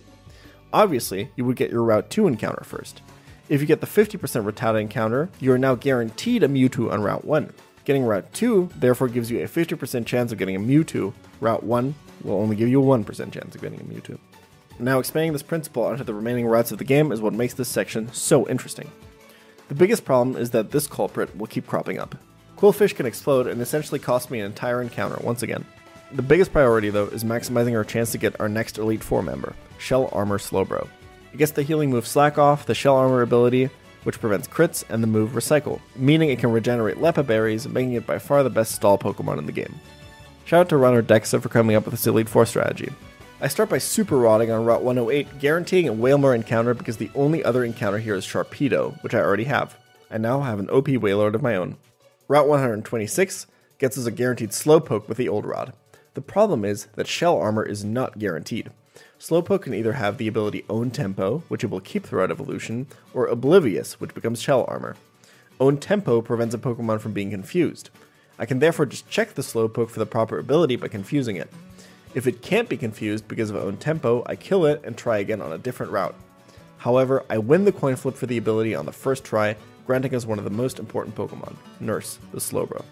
Obviously, 0.74 1.32
you 1.38 1.46
would 1.46 1.56
get 1.56 1.72
your 1.72 1.84
Route 1.84 2.10
2 2.10 2.28
encounter 2.28 2.66
first. 2.66 3.02
If 3.48 3.62
you 3.62 3.68
get 3.68 3.80
the 3.80 3.88
50% 3.88 4.20
Rattata 4.44 4.82
encounter, 4.82 5.30
you 5.40 5.52
are 5.52 5.58
now 5.60 5.76
guaranteed 5.76 6.42
a 6.42 6.48
Mewtwo 6.48 6.92
on 6.92 7.04
Route 7.04 7.26
1. 7.26 7.54
Getting 7.84 8.04
Route 8.04 8.34
2 8.34 8.72
therefore 8.78 9.08
gives 9.08 9.30
you 9.30 9.44
a 9.44 9.48
50% 9.48 10.06
chance 10.08 10.32
of 10.32 10.40
getting 10.40 10.56
a 10.56 10.60
Mewtwo. 10.60 11.14
Route 11.40 11.64
1 11.64 11.94
will 12.24 12.40
only 12.40 12.56
give 12.56 12.70
you 12.70 12.82
a 12.82 12.86
1% 12.86 13.06
chance 13.32 13.54
of 13.54 13.62
getting 13.62 13.80
a 13.80 13.84
Mewtwo. 13.84 14.18
Now, 14.80 14.98
expanding 14.98 15.32
this 15.32 15.44
principle 15.44 15.84
onto 15.84 16.04
the 16.04 16.14
remaining 16.14 16.48
routes 16.48 16.72
of 16.72 16.80
the 16.80 16.84
game 16.84 17.12
is 17.12 17.22
what 17.22 17.34
makes 17.34 17.54
this 17.54 17.70
section 17.70 18.12
so 18.12 18.50
interesting. 18.50 18.92
The 19.68 19.76
biggest 19.76 20.06
problem 20.06 20.36
is 20.38 20.50
that 20.50 20.72
this 20.72 20.88
culprit 20.88 21.38
will 21.38 21.48
keep 21.48 21.68
cropping 21.68 22.00
up. 22.00 22.16
Qwilfish 22.58 22.96
can 22.96 23.06
explode 23.06 23.46
and 23.46 23.62
essentially 23.62 24.00
cost 24.00 24.32
me 24.32 24.40
an 24.40 24.48
entire 24.48 24.82
encounter 24.82 25.18
once 25.24 25.44
again. 25.44 25.66
The 26.14 26.24
biggest 26.24 26.52
priority, 26.52 26.90
though, 26.90 27.08
is 27.08 27.24
maximizing 27.24 27.76
our 27.76 27.84
chance 27.84 28.12
to 28.14 28.18
get 28.18 28.40
our 28.40 28.50
next 28.50 28.80
Elite 28.80 29.04
Four 29.04 29.22
member, 29.22 29.56
Shell 29.78 30.10
Armor 30.12 30.40
Slowbro. 30.40 30.88
It 31.36 31.40
gets 31.40 31.52
the 31.52 31.64
healing 31.64 31.90
move 31.90 32.08
Slack 32.08 32.38
Off, 32.38 32.66
the 32.66 32.74
Shell 32.74 32.96
Armor 32.96 33.22
ability, 33.22 33.70
which 34.04 34.22
prevents 34.22 34.48
crits, 34.48 34.86
and 34.88 35.04
the 35.04 35.08
move 35.08 35.32
Recycle, 35.32 35.82
meaning 35.98 36.30
it 36.30 36.40
can 36.40 36.54
regenerate 36.54 36.96
Lepa 36.96 37.28
Berries, 37.28 37.68
making 37.68 37.92
it 37.92 38.08
by 38.08 38.20
far 38.20 38.42
the 38.42 38.50
best 38.50 38.72
stall 38.72 38.98
Pokemon 38.98 39.40
in 39.40 39.46
the 39.46 39.52
game. 39.52 39.76
Shout 40.46 40.62
out 40.62 40.70
to 40.70 40.78
runner 40.78 41.04
Dexa 41.04 41.42
for 41.42 41.50
coming 41.50 41.76
up 41.76 41.84
with 41.84 41.92
this 41.92 42.08
Elite 42.08 42.30
Four 42.30 42.46
strategy. 42.46 42.90
I 43.42 43.50
start 43.50 43.68
by 43.68 43.80
Super 43.80 44.16
Rodding 44.16 44.50
on 44.50 44.64
Route 44.64 44.84
108, 44.84 45.40
guaranteeing 45.40 45.90
a 45.90 45.94
Wailmer 45.94 46.34
encounter 46.34 46.74
because 46.74 46.96
the 46.96 47.12
only 47.16 47.44
other 47.44 47.66
encounter 47.66 47.98
here 47.98 48.16
is 48.16 48.26
Sharpedo, 48.26 48.98
which 49.04 49.14
I 49.14 49.20
already 49.20 49.44
have. 49.44 49.78
I 50.10 50.18
now 50.18 50.40
have 50.40 50.60
an 50.60 50.70
OP 50.70 50.88
Wailord 50.88 51.34
of 51.34 51.44
my 51.44 51.58
own. 51.58 51.76
Route 52.30 52.48
126 52.48 53.48
gets 53.78 53.98
us 53.98 54.06
a 54.06 54.12
guaranteed 54.12 54.52
Slowpoke 54.52 55.10
with 55.10 55.18
the 55.18 55.28
Old 55.28 55.46
Rod. 55.46 55.74
The 56.14 56.22
problem 56.22 56.64
is 56.64 56.86
that 56.96 57.08
Shell 57.08 57.38
Armor 57.38 57.66
is 57.66 57.84
not 57.84 58.20
guaranteed. 58.20 58.72
Slowpoke 59.20 59.64
can 59.64 59.74
either 59.74 59.94
have 59.94 60.18
the 60.18 60.28
ability 60.28 60.66
Own 60.70 60.92
Tempo, 60.92 61.44
which 61.48 61.64
it 61.64 61.70
will 61.70 61.80
keep 61.80 62.06
throughout 62.06 62.32
evolution, 62.32 62.88
or 63.14 63.28
Oblivious, 63.28 64.00
which 64.00 64.14
becomes 64.14 64.42
Shell 64.42 64.66
Armor. 64.68 64.96
Own 65.60 65.78
Tempo 65.78 66.22
prevents 66.22 66.54
a 66.54 66.58
Pokemon 66.58 67.00
from 67.00 67.14
being 67.14 67.32
confused. 67.32 67.90
I 68.38 68.46
can 68.46 68.60
therefore 68.60 68.86
just 68.86 69.10
check 69.10 69.34
the 69.34 69.42
Slowpoke 69.42 69.90
for 69.90 70.00
the 70.00 70.06
proper 70.06 70.38
ability 70.38 70.76
by 70.76 70.90
confusing 70.90 71.38
it. 71.38 71.50
If 72.14 72.28
it 72.28 72.42
can't 72.42 72.68
be 72.70 72.78
confused 72.78 73.28
because 73.28 73.50
of 73.50 73.56
Own 73.56 73.78
Tempo, 73.78 74.24
I 74.26 74.36
kill 74.36 74.66
it 74.66 74.82
and 74.84 74.98
try 74.98 75.20
again 75.20 75.42
on 75.42 75.54
a 75.54 75.58
different 75.58 75.94
route. 75.94 76.16
However, 76.78 77.24
I 77.30 77.38
win 77.38 77.66
the 77.66 77.72
coin 77.72 77.96
flip 77.96 78.16
for 78.16 78.26
the 78.26 78.38
ability 78.38 78.76
on 78.76 78.86
the 78.86 78.92
first 78.92 79.24
try, 79.24 79.56
granting 79.88 80.14
us 80.14 80.26
one 80.26 80.38
of 80.38 80.44
the 80.44 80.50
most 80.50 80.78
important 80.78 81.16
Pokemon, 81.16 81.56
Nurse, 81.80 82.20
the 82.32 82.40
Slowbro. 82.40 82.84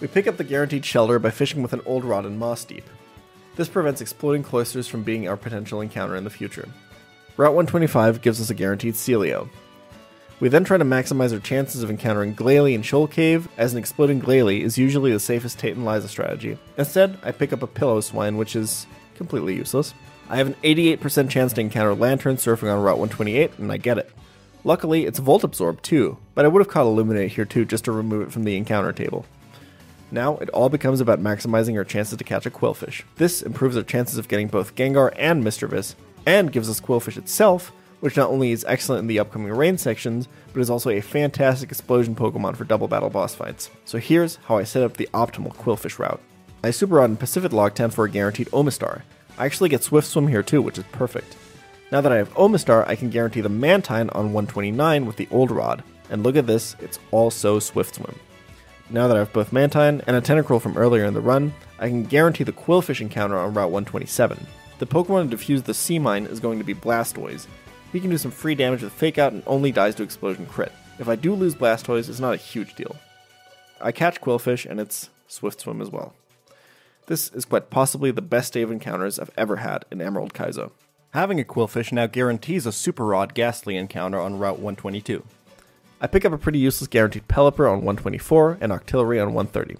We 0.00 0.08
pick 0.08 0.26
up 0.26 0.36
the 0.36 0.44
guaranteed 0.44 0.82
Shellder 0.82 1.22
by 1.22 1.30
fishing 1.30 1.62
with 1.62 1.72
an 1.72 1.82
old 1.86 2.04
rod 2.04 2.26
in 2.26 2.38
Mossdeep. 2.38 2.82
This 3.54 3.68
prevents 3.68 4.00
exploding 4.00 4.42
Cloysters 4.42 4.88
from 4.88 5.02
being 5.02 5.28
our 5.28 5.36
potential 5.36 5.80
encounter 5.80 6.16
in 6.16 6.24
the 6.24 6.30
future. 6.30 6.68
Route 7.36 7.54
125 7.54 8.22
gives 8.22 8.40
us 8.40 8.50
a 8.50 8.54
guaranteed 8.54 8.94
Sealeo. 8.94 9.48
We 10.40 10.48
then 10.48 10.64
try 10.64 10.76
to 10.76 10.84
maximize 10.84 11.32
our 11.32 11.38
chances 11.38 11.82
of 11.82 11.90
encountering 11.90 12.34
Glalie 12.34 12.74
in 12.74 12.82
Shoal 12.82 13.06
Cave, 13.06 13.48
as 13.58 13.72
an 13.72 13.78
exploding 13.78 14.20
Glalie 14.20 14.62
is 14.62 14.76
usually 14.76 15.12
the 15.12 15.20
safest 15.20 15.58
Tate 15.58 15.76
and 15.76 15.84
Liza 15.84 16.08
strategy. 16.08 16.58
Instead, 16.76 17.18
I 17.22 17.30
pick 17.30 17.52
up 17.52 17.62
a 17.62 17.66
Piloswine, 17.66 18.36
which 18.36 18.56
is 18.56 18.86
completely 19.14 19.54
useless. 19.54 19.94
I 20.28 20.36
have 20.36 20.46
an 20.48 20.56
88% 20.64 21.30
chance 21.30 21.52
to 21.52 21.60
encounter 21.60 21.94
Lanturn 21.94 22.36
surfing 22.36 22.72
on 22.74 22.82
Route 22.82 22.98
128, 22.98 23.58
and 23.58 23.70
I 23.70 23.76
get 23.76 23.98
it. 23.98 24.10
Luckily, 24.64 25.04
it's 25.04 25.18
Volt 25.18 25.44
Absorb 25.44 25.82
too, 25.82 26.16
but 26.34 26.44
I 26.44 26.48
would 26.48 26.60
have 26.60 26.68
caught 26.68 26.86
Illuminate 26.86 27.32
here 27.32 27.44
too 27.44 27.64
just 27.64 27.84
to 27.84 27.92
remove 27.92 28.22
it 28.22 28.32
from 28.32 28.44
the 28.44 28.56
encounter 28.56 28.92
table. 28.92 29.26
Now, 30.12 30.36
it 30.36 30.50
all 30.50 30.68
becomes 30.68 31.00
about 31.00 31.22
maximizing 31.22 31.74
our 31.78 31.84
chances 31.84 32.18
to 32.18 32.22
catch 32.22 32.44
a 32.44 32.50
Qwilfish. 32.50 33.02
This 33.16 33.40
improves 33.40 33.78
our 33.78 33.82
chances 33.82 34.18
of 34.18 34.28
getting 34.28 34.46
both 34.46 34.76
Gengar 34.76 35.10
and 35.16 35.42
Misdreavus, 35.42 35.94
and 36.26 36.52
gives 36.52 36.68
us 36.68 36.82
Qwilfish 36.82 37.16
itself, 37.16 37.72
which 38.00 38.18
not 38.18 38.28
only 38.28 38.52
is 38.52 38.62
excellent 38.68 39.00
in 39.00 39.06
the 39.06 39.18
upcoming 39.18 39.50
rain 39.50 39.78
sections, 39.78 40.28
but 40.52 40.60
is 40.60 40.68
also 40.68 40.90
a 40.90 41.00
fantastic 41.00 41.70
explosion 41.70 42.14
Pokemon 42.14 42.56
for 42.56 42.64
double 42.64 42.88
battle 42.88 43.08
boss 43.08 43.34
fights. 43.34 43.70
So 43.86 43.96
here's 43.96 44.36
how 44.44 44.58
I 44.58 44.64
set 44.64 44.82
up 44.82 44.98
the 44.98 45.08
optimal 45.14 45.56
Qwilfish 45.56 45.98
route. 45.98 46.20
I 46.62 46.72
Super 46.72 46.96
Rod 46.96 47.08
in 47.08 47.16
Pacifidlog 47.16 47.72
Town 47.72 47.90
for 47.90 48.04
a 48.04 48.10
guaranteed 48.10 48.50
Omastar. 48.50 49.00
I 49.38 49.46
actually 49.46 49.70
get 49.70 49.82
Swift 49.82 50.06
Swim 50.06 50.28
here 50.28 50.42
too, 50.42 50.60
which 50.60 50.76
is 50.76 50.84
perfect. 50.92 51.38
Now 51.90 52.02
that 52.02 52.12
I 52.12 52.16
have 52.16 52.34
Omastar, 52.34 52.86
I 52.86 52.96
can 52.96 53.08
guarantee 53.08 53.40
the 53.40 53.48
Mantine 53.48 54.10
on 54.10 54.34
129 54.34 55.06
with 55.06 55.16
the 55.16 55.28
Old 55.30 55.50
Rod. 55.50 55.82
And 56.10 56.22
look 56.22 56.36
at 56.36 56.46
this, 56.46 56.76
it's 56.80 56.98
also 57.12 57.58
Swift 57.58 57.94
Swim. 57.94 58.14
Now 58.92 59.08
that 59.08 59.16
I 59.16 59.20
have 59.20 59.32
both 59.32 59.54
Mantine 59.54 60.02
and 60.06 60.16
a 60.16 60.20
Tentacruel 60.20 60.60
from 60.60 60.76
earlier 60.76 61.06
in 61.06 61.14
the 61.14 61.20
run, 61.22 61.54
I 61.78 61.88
can 61.88 62.04
guarantee 62.04 62.44
the 62.44 62.52
Qwilfish 62.52 63.00
encounter 63.00 63.38
on 63.38 63.54
Route 63.54 63.70
127. 63.70 64.46
The 64.80 64.86
Pokemon 64.86 65.30
to 65.30 65.36
defuse 65.36 65.64
the 65.64 65.72
Sea 65.72 65.98
Mine 65.98 66.26
is 66.26 66.40
going 66.40 66.58
to 66.58 66.64
be 66.64 66.74
Blastoise. 66.74 67.46
He 67.90 68.00
can 68.00 68.10
do 68.10 68.18
some 68.18 68.30
free 68.30 68.54
damage 68.54 68.82
with 68.82 68.92
Fake 68.92 69.16
Out 69.16 69.32
and 69.32 69.42
only 69.46 69.72
dies 69.72 69.94
to 69.94 70.02
Explosion 70.02 70.44
Crit. 70.44 70.72
If 70.98 71.08
I 71.08 71.16
do 71.16 71.34
lose 71.34 71.54
Blastoise, 71.54 72.10
it's 72.10 72.20
not 72.20 72.34
a 72.34 72.36
huge 72.36 72.74
deal. 72.74 72.96
I 73.80 73.92
catch 73.92 74.20
Qwilfish 74.20 74.70
and 74.70 74.78
it's 74.78 75.08
Swift 75.26 75.62
Swim 75.62 75.80
as 75.80 75.88
well. 75.88 76.12
This 77.06 77.30
is 77.30 77.46
quite 77.46 77.70
possibly 77.70 78.10
the 78.10 78.20
best 78.20 78.52
day 78.52 78.60
of 78.60 78.70
encounters 78.70 79.18
I've 79.18 79.30
ever 79.38 79.56
had 79.56 79.86
in 79.90 80.02
Emerald 80.02 80.34
Kaizo. 80.34 80.70
Having 81.12 81.40
a 81.40 81.44
Qwilfish 81.44 81.92
now 81.92 82.06
guarantees 82.06 82.66
a 82.66 82.72
Super 82.72 83.06
Rod 83.06 83.32
Gastly 83.32 83.78
encounter 83.78 84.20
on 84.20 84.38
Route 84.38 84.58
122. 84.58 85.24
I 86.02 86.08
pick 86.08 86.24
up 86.24 86.32
a 86.32 86.38
pretty 86.38 86.58
useless 86.58 86.88
guaranteed 86.88 87.28
Pelipper 87.28 87.70
on 87.70 87.84
124 87.84 88.58
and 88.60 88.72
Octillery 88.72 89.22
on 89.22 89.34
130. 89.34 89.76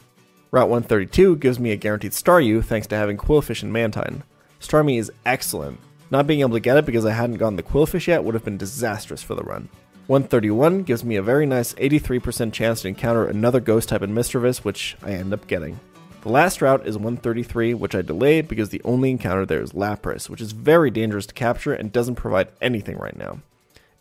Route 0.52 0.68
132 0.68 1.34
gives 1.38 1.58
me 1.58 1.72
a 1.72 1.76
guaranteed 1.76 2.12
Staryu 2.12 2.62
thanks 2.62 2.86
to 2.86 2.96
having 2.96 3.16
Qwilfish 3.16 3.64
and 3.64 3.72
Mantine. 3.72 4.22
Starmie 4.60 5.00
is 5.00 5.10
excellent, 5.26 5.80
Not 6.12 6.28
being 6.28 6.38
able 6.38 6.52
to 6.52 6.60
get 6.60 6.76
it 6.76 6.86
because 6.86 7.04
I 7.04 7.10
hadn't 7.10 7.38
gotten 7.38 7.56
the 7.56 7.64
Qwilfish 7.64 8.06
yet 8.06 8.22
would 8.22 8.34
have 8.34 8.44
been 8.44 8.56
disastrous 8.56 9.20
for 9.20 9.34
the 9.34 9.42
run. 9.42 9.68
131 10.06 10.84
gives 10.84 11.02
me 11.02 11.16
a 11.16 11.22
very 11.22 11.44
nice 11.44 11.74
83% 11.74 12.52
chance 12.52 12.82
to 12.82 12.88
encounter 12.88 13.26
another 13.26 13.58
ghost 13.58 13.88
type 13.88 14.02
in 14.02 14.14
Misdreavus, 14.14 14.58
which 14.58 14.96
I 15.02 15.14
end 15.14 15.32
up 15.32 15.48
getting. 15.48 15.80
The 16.20 16.28
last 16.28 16.62
route 16.62 16.86
is 16.86 16.96
133, 16.96 17.74
which 17.74 17.96
I 17.96 18.02
delayed 18.02 18.46
because 18.46 18.68
the 18.68 18.82
only 18.84 19.10
encounter 19.10 19.44
there 19.44 19.60
is 19.60 19.72
Lapras, 19.72 20.28
which 20.28 20.40
is 20.40 20.52
very 20.52 20.92
dangerous 20.92 21.26
to 21.26 21.34
capture 21.34 21.74
and 21.74 21.90
doesn't 21.90 22.14
provide 22.14 22.46
anything 22.60 22.96
right 22.98 23.16
now. 23.16 23.40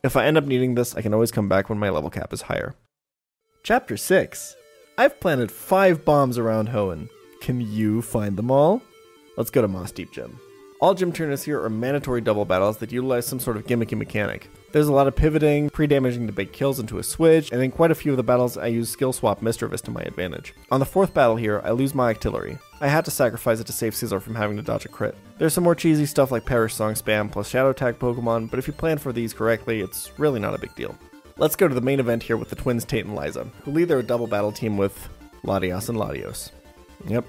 If 0.03 0.15
I 0.15 0.25
end 0.25 0.35
up 0.35 0.45
needing 0.45 0.73
this, 0.73 0.95
I 0.95 1.03
can 1.03 1.13
always 1.13 1.31
come 1.31 1.47
back 1.47 1.69
when 1.69 1.77
my 1.77 1.89
level 1.89 2.09
cap 2.09 2.33
is 2.33 2.43
higher. 2.43 2.73
Chapter 3.61 3.97
6 3.97 4.55
I've 4.97 5.19
planted 5.19 5.51
5 5.51 6.03
bombs 6.03 6.39
around 6.39 6.69
Hoenn. 6.69 7.07
Can 7.39 7.61
you 7.61 8.01
find 8.01 8.35
them 8.35 8.49
all? 8.49 8.81
Let's 9.37 9.51
go 9.51 9.61
to 9.61 9.67
Mossdeep 9.67 10.11
Gym. 10.11 10.39
All 10.79 10.95
gym 10.95 11.11
trainers 11.11 11.43
here 11.43 11.63
are 11.63 11.69
mandatory 11.69 12.21
double 12.21 12.45
battles 12.45 12.77
that 12.77 12.91
utilize 12.91 13.27
some 13.27 13.39
sort 13.39 13.57
of 13.57 13.67
gimmicky 13.67 13.95
mechanic. 13.95 14.49
There's 14.71 14.87
a 14.87 14.93
lot 14.93 15.07
of 15.07 15.15
pivoting, 15.15 15.69
pre-damaging 15.69 16.27
to 16.27 16.33
big 16.33 16.53
kills 16.53 16.79
into 16.79 16.97
a 16.97 17.03
switch, 17.03 17.51
and 17.51 17.61
in 17.61 17.71
quite 17.71 17.91
a 17.91 17.95
few 17.95 18.11
of 18.11 18.17
the 18.17 18.23
battles 18.23 18.57
I 18.57 18.67
use 18.67 18.89
skill 18.89 19.11
swap 19.11 19.41
Misdreavus 19.41 19.81
to 19.81 19.91
my 19.91 20.01
advantage. 20.01 20.53
On 20.71 20.79
the 20.79 20.85
fourth 20.85 21.13
battle 21.13 21.35
here, 21.35 21.61
I 21.65 21.71
lose 21.71 21.93
my 21.93 22.13
Octillery. 22.13 22.57
I 22.79 22.87
had 22.87 23.03
to 23.05 23.11
sacrifice 23.11 23.59
it 23.59 23.67
to 23.67 23.73
save 23.73 23.95
Caesar 23.95 24.21
from 24.21 24.35
having 24.35 24.55
to 24.55 24.63
dodge 24.63 24.85
a 24.85 24.87
crit. 24.87 25.15
There's 25.37 25.53
some 25.53 25.65
more 25.65 25.75
cheesy 25.75 26.05
stuff 26.05 26.31
like 26.31 26.45
Perish 26.45 26.73
Song 26.73 26.93
spam 26.93 27.29
plus 27.29 27.49
Shadow 27.49 27.73
Tag 27.73 27.99
Pokemon, 27.99 28.49
but 28.49 28.59
if 28.59 28.67
you 28.67 28.73
plan 28.73 28.97
for 28.97 29.11
these 29.11 29.33
correctly, 29.33 29.81
it's 29.81 30.17
really 30.17 30.39
not 30.39 30.55
a 30.55 30.59
big 30.59 30.73
deal. 30.75 30.97
Let's 31.37 31.57
go 31.57 31.67
to 31.67 31.75
the 31.75 31.81
main 31.81 31.99
event 31.99 32.23
here 32.23 32.37
with 32.37 32.49
the 32.49 32.55
twins 32.55 32.85
Tate 32.85 33.05
and 33.05 33.15
Liza, 33.15 33.47
who 33.63 33.71
lead 33.71 33.89
their 33.89 34.01
double 34.01 34.27
battle 34.27 34.51
team 34.51 34.77
with 34.77 35.09
Latias 35.43 35.89
and 35.89 35.97
Latios. 35.97 36.51
Yep, 37.07 37.25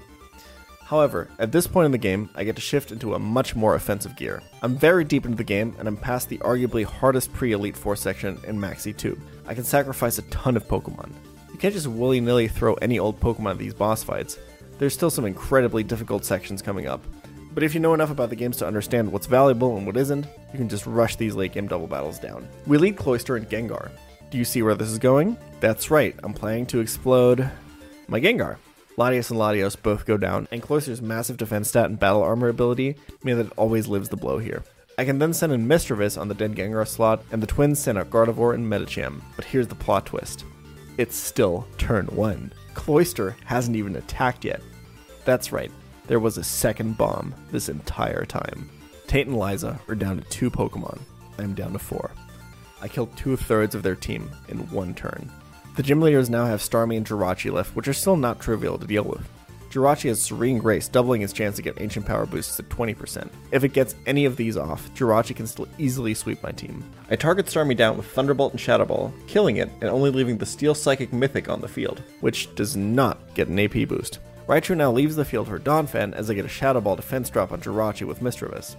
However, 0.93 1.27
at 1.39 1.51
this 1.51 1.65
point 1.65 1.87
in 1.87 1.91
the 1.91 1.97
game, 1.97 2.29
I 2.35 2.43
get 2.43 2.55
to 2.55 2.61
shift 2.61 2.91
into 2.91 3.15
a 3.15 3.19
much 3.19 3.55
more 3.55 3.73
offensive 3.73 4.15
gear. 4.15 4.43
I'm 4.61 4.77
very 4.77 5.03
deep 5.03 5.25
into 5.25 5.37
the 5.37 5.43
game, 5.43 5.75
and 5.79 5.87
I'm 5.87 5.97
past 5.97 6.29
the 6.29 6.37
arguably 6.37 6.83
hardest 6.83 7.33
pre 7.33 7.53
Elite 7.53 7.75
Four 7.75 7.95
section 7.95 8.39
in 8.43 8.59
Maxie 8.59 8.93
2. 8.93 9.19
I 9.47 9.55
can 9.55 9.63
sacrifice 9.63 10.19
a 10.19 10.29
ton 10.29 10.55
of 10.55 10.67
Pokemon. 10.67 11.11
You 11.51 11.57
can't 11.57 11.73
just 11.73 11.87
willy 11.87 12.21
nilly 12.21 12.47
throw 12.47 12.75
any 12.75 12.99
old 12.99 13.19
Pokemon 13.19 13.53
at 13.53 13.57
these 13.57 13.73
boss 13.73 14.03
fights. 14.03 14.37
There's 14.77 14.93
still 14.93 15.09
some 15.09 15.25
incredibly 15.25 15.81
difficult 15.81 16.25
sections 16.25 16.61
coming 16.61 16.85
up. 16.85 17.03
But 17.55 17.63
if 17.63 17.73
you 17.73 17.79
know 17.79 17.95
enough 17.95 18.11
about 18.11 18.29
the 18.29 18.35
games 18.35 18.57
to 18.57 18.67
understand 18.67 19.11
what's 19.11 19.25
valuable 19.25 19.77
and 19.77 19.87
what 19.87 19.97
isn't, 19.97 20.27
you 20.51 20.59
can 20.59 20.69
just 20.69 20.85
rush 20.85 21.15
these 21.15 21.33
late 21.33 21.53
game 21.53 21.65
double 21.65 21.87
battles 21.87 22.19
down. 22.19 22.47
We 22.67 22.77
lead 22.77 22.97
Cloyster 22.97 23.35
and 23.35 23.49
Gengar. 23.49 23.89
Do 24.29 24.37
you 24.37 24.45
see 24.45 24.61
where 24.61 24.75
this 24.75 24.89
is 24.89 24.99
going? 24.99 25.37
That's 25.59 25.89
right, 25.89 26.15
I'm 26.21 26.35
planning 26.35 26.67
to 26.67 26.81
explode 26.81 27.49
my 28.07 28.21
Gengar. 28.21 28.57
Latias 28.97 29.31
and 29.31 29.39
Latios 29.39 29.81
both 29.81 30.05
go 30.05 30.17
down, 30.17 30.47
and 30.51 30.61
Cloyster's 30.61 31.01
massive 31.01 31.37
defense 31.37 31.69
stat 31.69 31.85
and 31.85 31.99
battle 31.99 32.21
armor 32.21 32.47
ability 32.47 32.95
mean 33.23 33.37
that 33.37 33.47
it 33.47 33.53
always 33.57 33.87
lives 33.87 34.09
the 34.09 34.17
blow 34.17 34.37
here. 34.37 34.63
I 34.97 35.05
can 35.05 35.17
then 35.17 35.33
send 35.33 35.51
in 35.51 35.67
Misdreavus 35.67 36.19
on 36.19 36.27
the 36.27 36.35
dead 36.35 36.55
Gengar 36.55 36.87
slot, 36.87 37.23
and 37.31 37.41
the 37.41 37.47
twins 37.47 37.79
send 37.79 37.97
out 37.97 38.11
Gardevoir 38.11 38.53
and 38.53 38.71
Medicham. 38.71 39.21
But 39.35 39.45
here's 39.45 39.67
the 39.67 39.75
plot 39.75 40.05
twist. 40.05 40.45
It's 40.97 41.15
still 41.15 41.65
turn 41.79 42.05
1. 42.07 42.53
Cloyster 42.75 43.35
hasn't 43.45 43.75
even 43.75 43.95
attacked 43.95 44.45
yet. 44.45 44.61
That's 45.25 45.51
right, 45.51 45.71
there 46.05 46.19
was 46.19 46.37
a 46.37 46.43
second 46.43 46.97
bomb 46.97 47.33
this 47.51 47.69
entire 47.69 48.25
time. 48.25 48.69
Tate 49.07 49.27
and 49.27 49.39
Liza 49.39 49.79
are 49.87 49.95
down 49.95 50.17
to 50.17 50.29
two 50.29 50.51
Pokemon. 50.51 50.99
I'm 51.37 51.53
down 51.53 51.73
to 51.73 51.79
four. 51.79 52.11
I 52.81 52.87
killed 52.87 53.15
two 53.15 53.37
thirds 53.37 53.75
of 53.75 53.83
their 53.83 53.95
team 53.95 54.29
in 54.49 54.57
one 54.69 54.93
turn. 54.93 55.31
The 55.75 55.81
gym 55.81 56.01
leaders 56.01 56.29
now 56.29 56.45
have 56.45 56.59
Starmie 56.59 56.97
and 56.97 57.05
Jirachi 57.05 57.51
left, 57.51 57.75
which 57.75 57.87
are 57.87 57.93
still 57.93 58.15
not 58.15 58.39
trivial 58.39 58.77
to 58.77 58.85
deal 58.85 59.03
with. 59.03 59.27
Jirachi 59.71 60.09
has 60.09 60.21
Serene 60.21 60.59
Grace, 60.59 60.87
doubling 60.87 61.23
its 61.23 61.33
chance 61.33 61.55
to 61.55 61.63
get 61.63 61.81
Ancient 61.81 62.05
Power 62.05 62.27
boosts 62.27 62.57
to 62.57 62.63
20%. 62.63 63.27
If 63.51 63.63
it 63.63 63.73
gets 63.73 63.95
any 64.05 64.25
of 64.25 64.37
these 64.37 64.55
off, 64.55 64.87
Jirachi 64.93 65.35
can 65.35 65.47
still 65.47 65.67
easily 65.79 66.13
sweep 66.13 66.43
my 66.43 66.51
team. 66.51 66.83
I 67.09 67.15
target 67.15 67.47
Starmie 67.47 67.75
down 67.75 67.97
with 67.97 68.05
Thunderbolt 68.05 68.51
and 68.51 68.61
Shadow 68.61 68.85
Ball, 68.85 69.11
killing 69.25 69.57
it 69.57 69.71
and 69.81 69.89
only 69.89 70.11
leaving 70.11 70.37
the 70.37 70.45
Steel 70.45 70.75
Psychic 70.75 71.11
Mythic 71.11 71.49
on 71.49 71.59
the 71.59 71.67
field, 71.67 72.03
which 72.21 72.53
does 72.53 72.75
not 72.75 73.33
get 73.33 73.47
an 73.47 73.57
AP 73.57 73.87
boost. 73.87 74.19
Raichu 74.47 74.77
now 74.77 74.91
leaves 74.91 75.15
the 75.15 75.25
field 75.25 75.47
for 75.47 75.57
Donphan 75.57 76.13
as 76.13 76.29
I 76.29 76.35
get 76.35 76.45
a 76.45 76.49
Shadow 76.49 76.81
Ball 76.81 76.95
defense 76.95 77.31
drop 77.31 77.51
on 77.51 77.61
Jirachi 77.61 78.05
with 78.05 78.19
Misdreavus. 78.19 78.75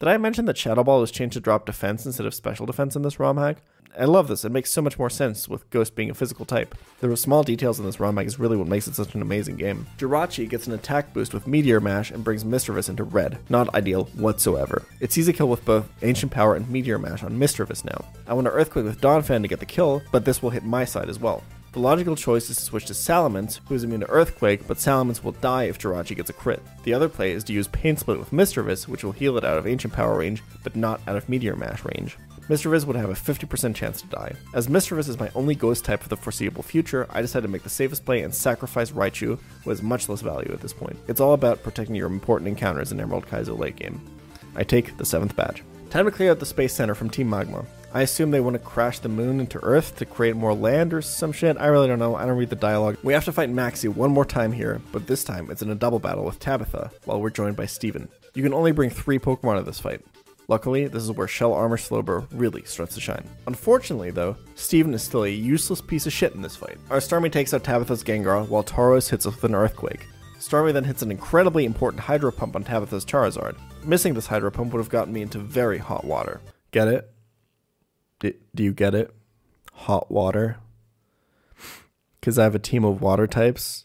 Did 0.00 0.08
I 0.08 0.16
mention 0.16 0.46
that 0.46 0.58
Shadow 0.58 0.82
Ball 0.82 0.98
was 0.98 1.12
changed 1.12 1.34
to 1.34 1.40
drop 1.40 1.66
defense 1.66 2.04
instead 2.04 2.26
of 2.26 2.34
special 2.34 2.66
defense 2.66 2.96
in 2.96 3.02
this 3.02 3.20
ROM 3.20 3.36
hack? 3.36 3.58
I 3.98 4.06
love 4.06 4.28
this. 4.28 4.44
It 4.44 4.52
makes 4.52 4.70
so 4.70 4.80
much 4.80 4.98
more 4.98 5.10
sense 5.10 5.48
with 5.48 5.68
Ghost 5.68 5.94
being 5.94 6.08
a 6.08 6.14
physical 6.14 6.46
type. 6.46 6.74
The 7.00 7.16
small 7.16 7.42
details 7.42 7.78
in 7.78 7.84
this 7.84 8.00
ROM 8.00 8.16
hack 8.16 8.26
is 8.26 8.38
really 8.38 8.56
what 8.56 8.66
makes 8.66 8.88
it 8.88 8.94
such 8.94 9.14
an 9.14 9.20
amazing 9.20 9.56
game. 9.56 9.86
Jirachi 9.98 10.48
gets 10.48 10.66
an 10.66 10.72
attack 10.72 11.12
boost 11.12 11.34
with 11.34 11.46
Meteor 11.46 11.80
Mash 11.80 12.10
and 12.10 12.24
brings 12.24 12.44
Misdreavus 12.44 12.88
into 12.88 13.04
red. 13.04 13.38
Not 13.50 13.74
ideal 13.74 14.04
whatsoever. 14.14 14.84
It 15.00 15.12
sees 15.12 15.28
a 15.28 15.32
kill 15.32 15.48
with 15.48 15.64
both 15.64 15.88
Ancient 16.02 16.32
Power 16.32 16.54
and 16.54 16.68
Meteor 16.70 16.98
Mash 16.98 17.22
on 17.22 17.38
Misdreavus 17.38 17.84
now. 17.84 18.04
I 18.26 18.32
want 18.32 18.46
to 18.46 18.52
Earthquake 18.52 18.86
with 18.86 19.00
Donphan 19.00 19.42
to 19.42 19.48
get 19.48 19.60
the 19.60 19.66
kill, 19.66 20.02
but 20.10 20.24
this 20.24 20.42
will 20.42 20.50
hit 20.50 20.64
my 20.64 20.84
side 20.84 21.10
as 21.10 21.20
well. 21.20 21.42
The 21.72 21.80
logical 21.80 22.16
choice 22.16 22.50
is 22.50 22.58
to 22.58 22.62
switch 22.62 22.84
to 22.86 22.92
Salamence, 22.92 23.60
who 23.66 23.74
is 23.74 23.82
immune 23.82 24.00
to 24.00 24.10
Earthquake, 24.10 24.66
but 24.68 24.76
Salamence 24.76 25.24
will 25.24 25.32
die 25.32 25.64
if 25.64 25.78
Jirachi 25.78 26.14
gets 26.14 26.28
a 26.28 26.34
crit. 26.34 26.62
The 26.84 26.92
other 26.92 27.08
play 27.08 27.32
is 27.32 27.44
to 27.44 27.54
use 27.54 27.66
Pain 27.68 27.96
Split 27.96 28.18
with 28.18 28.30
Misdreavus, 28.30 28.86
which 28.88 29.04
will 29.04 29.12
heal 29.12 29.38
it 29.38 29.44
out 29.44 29.56
of 29.56 29.66
Ancient 29.66 29.94
Power 29.94 30.18
range, 30.18 30.42
but 30.62 30.76
not 30.76 31.00
out 31.06 31.16
of 31.16 31.28
Meteor 31.30 31.56
Mash 31.56 31.82
range. 31.84 32.18
Misdreavus 32.48 32.84
would 32.86 32.96
have 32.96 33.10
a 33.10 33.14
50% 33.14 33.74
chance 33.74 34.00
to 34.02 34.08
die. 34.08 34.32
As 34.52 34.66
Misdreavus 34.66 35.08
is 35.08 35.20
my 35.20 35.30
only 35.34 35.54
ghost 35.54 35.84
type 35.84 36.02
for 36.02 36.08
the 36.08 36.16
foreseeable 36.16 36.62
future, 36.62 37.06
I 37.10 37.22
decided 37.22 37.46
to 37.46 37.52
make 37.52 37.62
the 37.62 37.70
safest 37.70 38.04
play 38.04 38.22
and 38.22 38.34
sacrifice 38.34 38.90
Raichu, 38.90 39.38
who 39.62 39.70
has 39.70 39.82
much 39.82 40.08
less 40.08 40.20
value 40.20 40.50
at 40.52 40.60
this 40.60 40.72
point. 40.72 40.98
It's 41.06 41.20
all 41.20 41.34
about 41.34 41.62
protecting 41.62 41.94
your 41.94 42.08
important 42.08 42.48
encounters 42.48 42.90
in 42.90 43.00
Emerald 43.00 43.26
Kaizo 43.26 43.56
late 43.58 43.76
game. 43.76 44.00
I 44.56 44.64
take 44.64 44.96
the 44.96 45.04
7th 45.04 45.36
badge. 45.36 45.62
Time 45.90 46.04
to 46.06 46.10
clear 46.10 46.30
out 46.30 46.40
the 46.40 46.46
Space 46.46 46.74
Center 46.74 46.94
from 46.94 47.10
Team 47.10 47.30
Magma. 47.30 47.64
I 47.94 48.02
assume 48.02 48.30
they 48.30 48.40
want 48.40 48.54
to 48.54 48.58
crash 48.58 48.98
the 48.98 49.08
moon 49.10 49.38
into 49.38 49.62
Earth 49.62 49.96
to 49.96 50.06
create 50.06 50.34
more 50.34 50.54
land 50.54 50.94
or 50.94 51.02
some 51.02 51.30
shit. 51.30 51.58
I 51.58 51.66
really 51.66 51.86
don't 51.86 51.98
know. 51.98 52.16
I 52.16 52.24
don't 52.24 52.38
read 52.38 52.48
the 52.48 52.56
dialogue. 52.56 52.96
We 53.02 53.12
have 53.12 53.26
to 53.26 53.32
fight 53.32 53.50
Maxie 53.50 53.88
one 53.88 54.10
more 54.10 54.24
time 54.24 54.50
here, 54.50 54.80
but 54.90 55.06
this 55.06 55.22
time 55.22 55.50
it's 55.50 55.60
in 55.60 55.70
a 55.70 55.74
double 55.74 55.98
battle 55.98 56.24
with 56.24 56.40
Tabitha, 56.40 56.90
while 57.04 57.20
we're 57.20 57.30
joined 57.30 57.56
by 57.56 57.66
Steven. 57.66 58.08
You 58.34 58.42
can 58.42 58.54
only 58.54 58.72
bring 58.72 58.88
three 58.88 59.18
Pokemon 59.18 59.58
to 59.58 59.62
this 59.62 59.78
fight. 59.78 60.00
Luckily, 60.48 60.86
this 60.88 61.02
is 61.02 61.12
where 61.12 61.28
Shell 61.28 61.52
Armor 61.54 61.76
Slowbro 61.76 62.26
really 62.32 62.64
starts 62.64 62.94
to 62.94 63.00
shine. 63.00 63.28
Unfortunately, 63.46 64.10
though, 64.10 64.36
Steven 64.54 64.92
is 64.94 65.02
still 65.02 65.24
a 65.24 65.28
useless 65.28 65.80
piece 65.80 66.06
of 66.06 66.12
shit 66.12 66.34
in 66.34 66.42
this 66.42 66.56
fight. 66.56 66.78
Our 66.90 66.98
Starmie 66.98 67.32
takes 67.32 67.54
out 67.54 67.64
Tabitha's 67.64 68.02
Gengar, 68.02 68.48
while 68.48 68.64
Tauros 68.64 69.08
hits 69.08 69.26
us 69.26 69.34
with 69.34 69.44
an 69.44 69.54
Earthquake. 69.54 70.06
Starmie 70.38 70.72
then 70.72 70.84
hits 70.84 71.02
an 71.02 71.10
incredibly 71.12 71.64
important 71.64 72.02
Hydro 72.02 72.32
Pump 72.32 72.56
on 72.56 72.64
Tabitha's 72.64 73.04
Charizard. 73.04 73.56
Missing 73.84 74.14
this 74.14 74.26
Hydro 74.26 74.50
Pump 74.50 74.72
would 74.72 74.80
have 74.80 74.88
gotten 74.88 75.12
me 75.12 75.22
into 75.22 75.38
very 75.38 75.78
hot 75.78 76.04
water. 76.04 76.40
Get 76.72 76.88
it? 76.88 77.12
D- 78.18 78.34
do 78.54 78.64
you 78.64 78.72
get 78.72 78.94
it? 78.94 79.14
Hot 79.72 80.10
water. 80.10 80.58
Because 82.20 82.38
I 82.38 82.44
have 82.44 82.56
a 82.56 82.60
team 82.60 82.84
of 82.84 83.00
water 83.00 83.26
types 83.26 83.84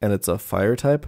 and 0.00 0.12
it's 0.12 0.28
a 0.28 0.38
fire 0.38 0.76
type. 0.76 1.06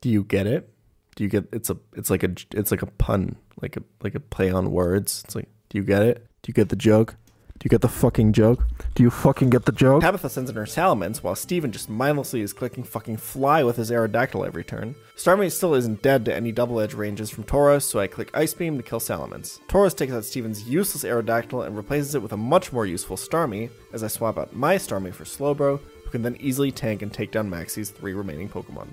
Do 0.00 0.08
you 0.08 0.24
get 0.24 0.46
it? 0.46 0.72
Do 1.16 1.24
you 1.24 1.30
get 1.30 1.48
it's 1.52 1.70
a 1.70 1.76
it's 1.94 2.10
like 2.10 2.22
a 2.22 2.34
it's 2.52 2.70
like 2.70 2.82
a 2.82 2.86
pun, 2.86 3.36
like 3.60 3.76
a 3.76 3.82
like 4.02 4.14
a 4.14 4.20
play 4.20 4.50
on 4.50 4.70
words. 4.70 5.22
It's 5.24 5.34
like, 5.34 5.48
do 5.68 5.78
you 5.78 5.84
get 5.84 6.02
it? 6.02 6.26
Do 6.42 6.50
you 6.50 6.54
get 6.54 6.68
the 6.68 6.76
joke? 6.76 7.16
Do 7.60 7.66
you 7.66 7.68
get 7.68 7.82
the 7.82 7.88
fucking 7.88 8.32
joke? 8.32 8.64
Do 8.94 9.02
you 9.02 9.10
fucking 9.10 9.50
get 9.50 9.66
the 9.66 9.72
joke? 9.72 10.00
Tabitha 10.00 10.30
sends 10.30 10.48
in 10.48 10.56
her 10.56 10.62
Salamence, 10.62 11.18
while 11.18 11.34
Steven 11.34 11.70
just 11.70 11.90
mindlessly 11.90 12.40
is 12.40 12.54
clicking 12.54 12.84
fucking 12.84 13.18
fly 13.18 13.62
with 13.62 13.76
his 13.76 13.90
Aerodactyl 13.90 14.46
every 14.46 14.64
turn. 14.64 14.94
Starmie 15.14 15.52
still 15.52 15.74
isn't 15.74 16.00
dead 16.00 16.24
to 16.24 16.34
any 16.34 16.52
double 16.52 16.80
edge 16.80 16.94
ranges 16.94 17.28
from 17.28 17.44
Tauros, 17.44 17.82
so 17.82 18.00
I 18.00 18.06
click 18.06 18.30
Ice 18.32 18.54
Beam 18.54 18.78
to 18.78 18.82
kill 18.82 18.98
Salamence. 18.98 19.60
Tauros 19.68 19.94
takes 19.94 20.10
out 20.10 20.24
Steven's 20.24 20.66
useless 20.66 21.04
Aerodactyl 21.04 21.66
and 21.66 21.76
replaces 21.76 22.14
it 22.14 22.22
with 22.22 22.32
a 22.32 22.36
much 22.38 22.72
more 22.72 22.86
useful 22.86 23.18
Starmie, 23.18 23.68
as 23.92 24.02
I 24.02 24.08
swap 24.08 24.38
out 24.38 24.56
my 24.56 24.76
Starmie 24.76 25.12
for 25.12 25.24
Slowbro, 25.24 25.80
who 26.04 26.10
can 26.10 26.22
then 26.22 26.38
easily 26.40 26.72
tank 26.72 27.02
and 27.02 27.12
take 27.12 27.30
down 27.30 27.50
Maxie's 27.50 27.90
three 27.90 28.14
remaining 28.14 28.48
Pokemon. 28.48 28.88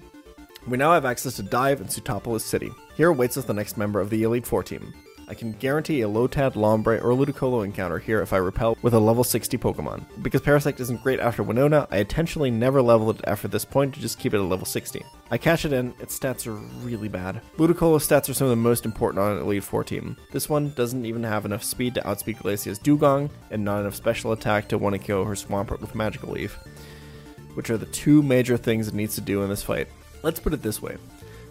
We 0.67 0.75
now 0.77 0.91
have 0.91 1.05
access 1.05 1.37
to 1.37 1.43
Dive 1.43 1.79
in 1.79 1.87
Sootopolis 1.87 2.41
City. 2.41 2.69
Here 2.95 3.07
awaits 3.07 3.37
us 3.37 3.45
the 3.45 3.53
next 3.53 3.77
member 3.77 4.01
of 4.01 4.09
the 4.09 4.23
Elite 4.23 4.45
Four 4.45 4.63
team. 4.63 4.93
I 5.29 5.33
can 5.33 5.53
guarantee 5.53 6.01
a 6.01 6.09
Lotad, 6.09 6.55
Lombre, 6.55 7.01
or 7.01 7.11
Ludicolo 7.11 7.63
encounter 7.63 7.99
here 7.99 8.21
if 8.21 8.33
I 8.33 8.37
repel 8.37 8.77
with 8.81 8.93
a 8.93 8.99
level 8.99 9.23
60 9.23 9.57
Pokemon. 9.57 10.03
Because 10.21 10.41
Parasect 10.41 10.81
isn't 10.81 11.03
great 11.03 11.21
after 11.21 11.41
Winona, 11.41 11.87
I 11.89 11.99
intentionally 11.99 12.51
never 12.51 12.81
leveled 12.81 13.19
it 13.19 13.25
after 13.27 13.47
this 13.47 13.63
point 13.63 13.93
to 13.93 14.01
just 14.01 14.19
keep 14.19 14.33
it 14.33 14.39
at 14.39 14.43
level 14.43 14.65
60. 14.65 15.05
I 15.31 15.37
catch 15.37 15.63
it 15.63 15.71
in, 15.71 15.93
its 15.99 16.19
stats 16.19 16.47
are 16.47 16.55
really 16.85 17.07
bad. 17.07 17.41
Ludicolo's 17.57 18.05
stats 18.05 18.29
are 18.29 18.33
some 18.33 18.47
of 18.47 18.51
the 18.51 18.57
most 18.57 18.83
important 18.85 19.23
on 19.23 19.37
an 19.37 19.43
Elite 19.43 19.63
Four 19.63 19.85
team. 19.85 20.17
This 20.33 20.49
one 20.49 20.71
doesn't 20.71 21.05
even 21.05 21.23
have 21.23 21.45
enough 21.45 21.63
speed 21.63 21.93
to 21.95 22.05
outspeed 22.05 22.39
Glacia's 22.39 22.79
Dewgong, 22.79 23.29
and 23.51 23.63
not 23.63 23.79
enough 23.79 23.95
special 23.95 24.33
attack 24.33 24.67
to 24.67 24.77
want 24.77 24.93
to 24.93 24.99
kill 24.99 25.23
her 25.23 25.33
Swampert 25.33 25.79
with 25.79 25.95
Magical 25.95 26.33
Leaf. 26.33 26.57
Which 27.53 27.69
are 27.69 27.77
the 27.77 27.85
two 27.85 28.21
major 28.21 28.57
things 28.57 28.89
it 28.89 28.93
needs 28.93 29.15
to 29.15 29.21
do 29.21 29.43
in 29.43 29.49
this 29.49 29.63
fight. 29.63 29.87
Let's 30.27 30.41
put 30.41 30.53
it 30.53 30.61
this 30.61 30.81
way. 30.81 30.97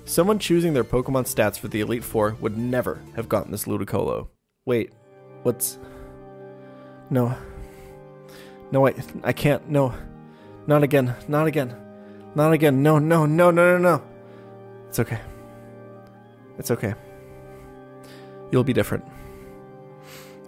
Someone 0.04 0.38
choosing 0.38 0.74
their 0.74 0.84
Pokemon 0.84 1.24
stats 1.24 1.58
for 1.58 1.66
the 1.66 1.80
Elite 1.80 2.04
Four 2.04 2.36
would 2.42 2.58
never 2.58 3.00
have 3.14 3.26
gotten 3.26 3.50
this 3.50 3.64
Ludicolo. 3.64 4.28
Wait, 4.66 4.92
what's. 5.44 5.78
No. 7.08 7.34
No, 8.70 8.82
wait, 8.82 8.96
I 9.24 9.32
can't. 9.32 9.66
No. 9.70 9.94
Not 10.66 10.82
again. 10.82 11.16
Not 11.26 11.46
again. 11.46 11.74
Not 12.34 12.52
again. 12.52 12.82
No, 12.82 12.98
no, 12.98 13.24
no, 13.24 13.50
no, 13.50 13.78
no, 13.78 13.78
no. 13.78 14.02
It's 14.90 14.98
okay. 14.98 15.20
It's 16.58 16.70
okay. 16.70 16.92
You'll 18.52 18.62
be 18.62 18.74
different. 18.74 19.06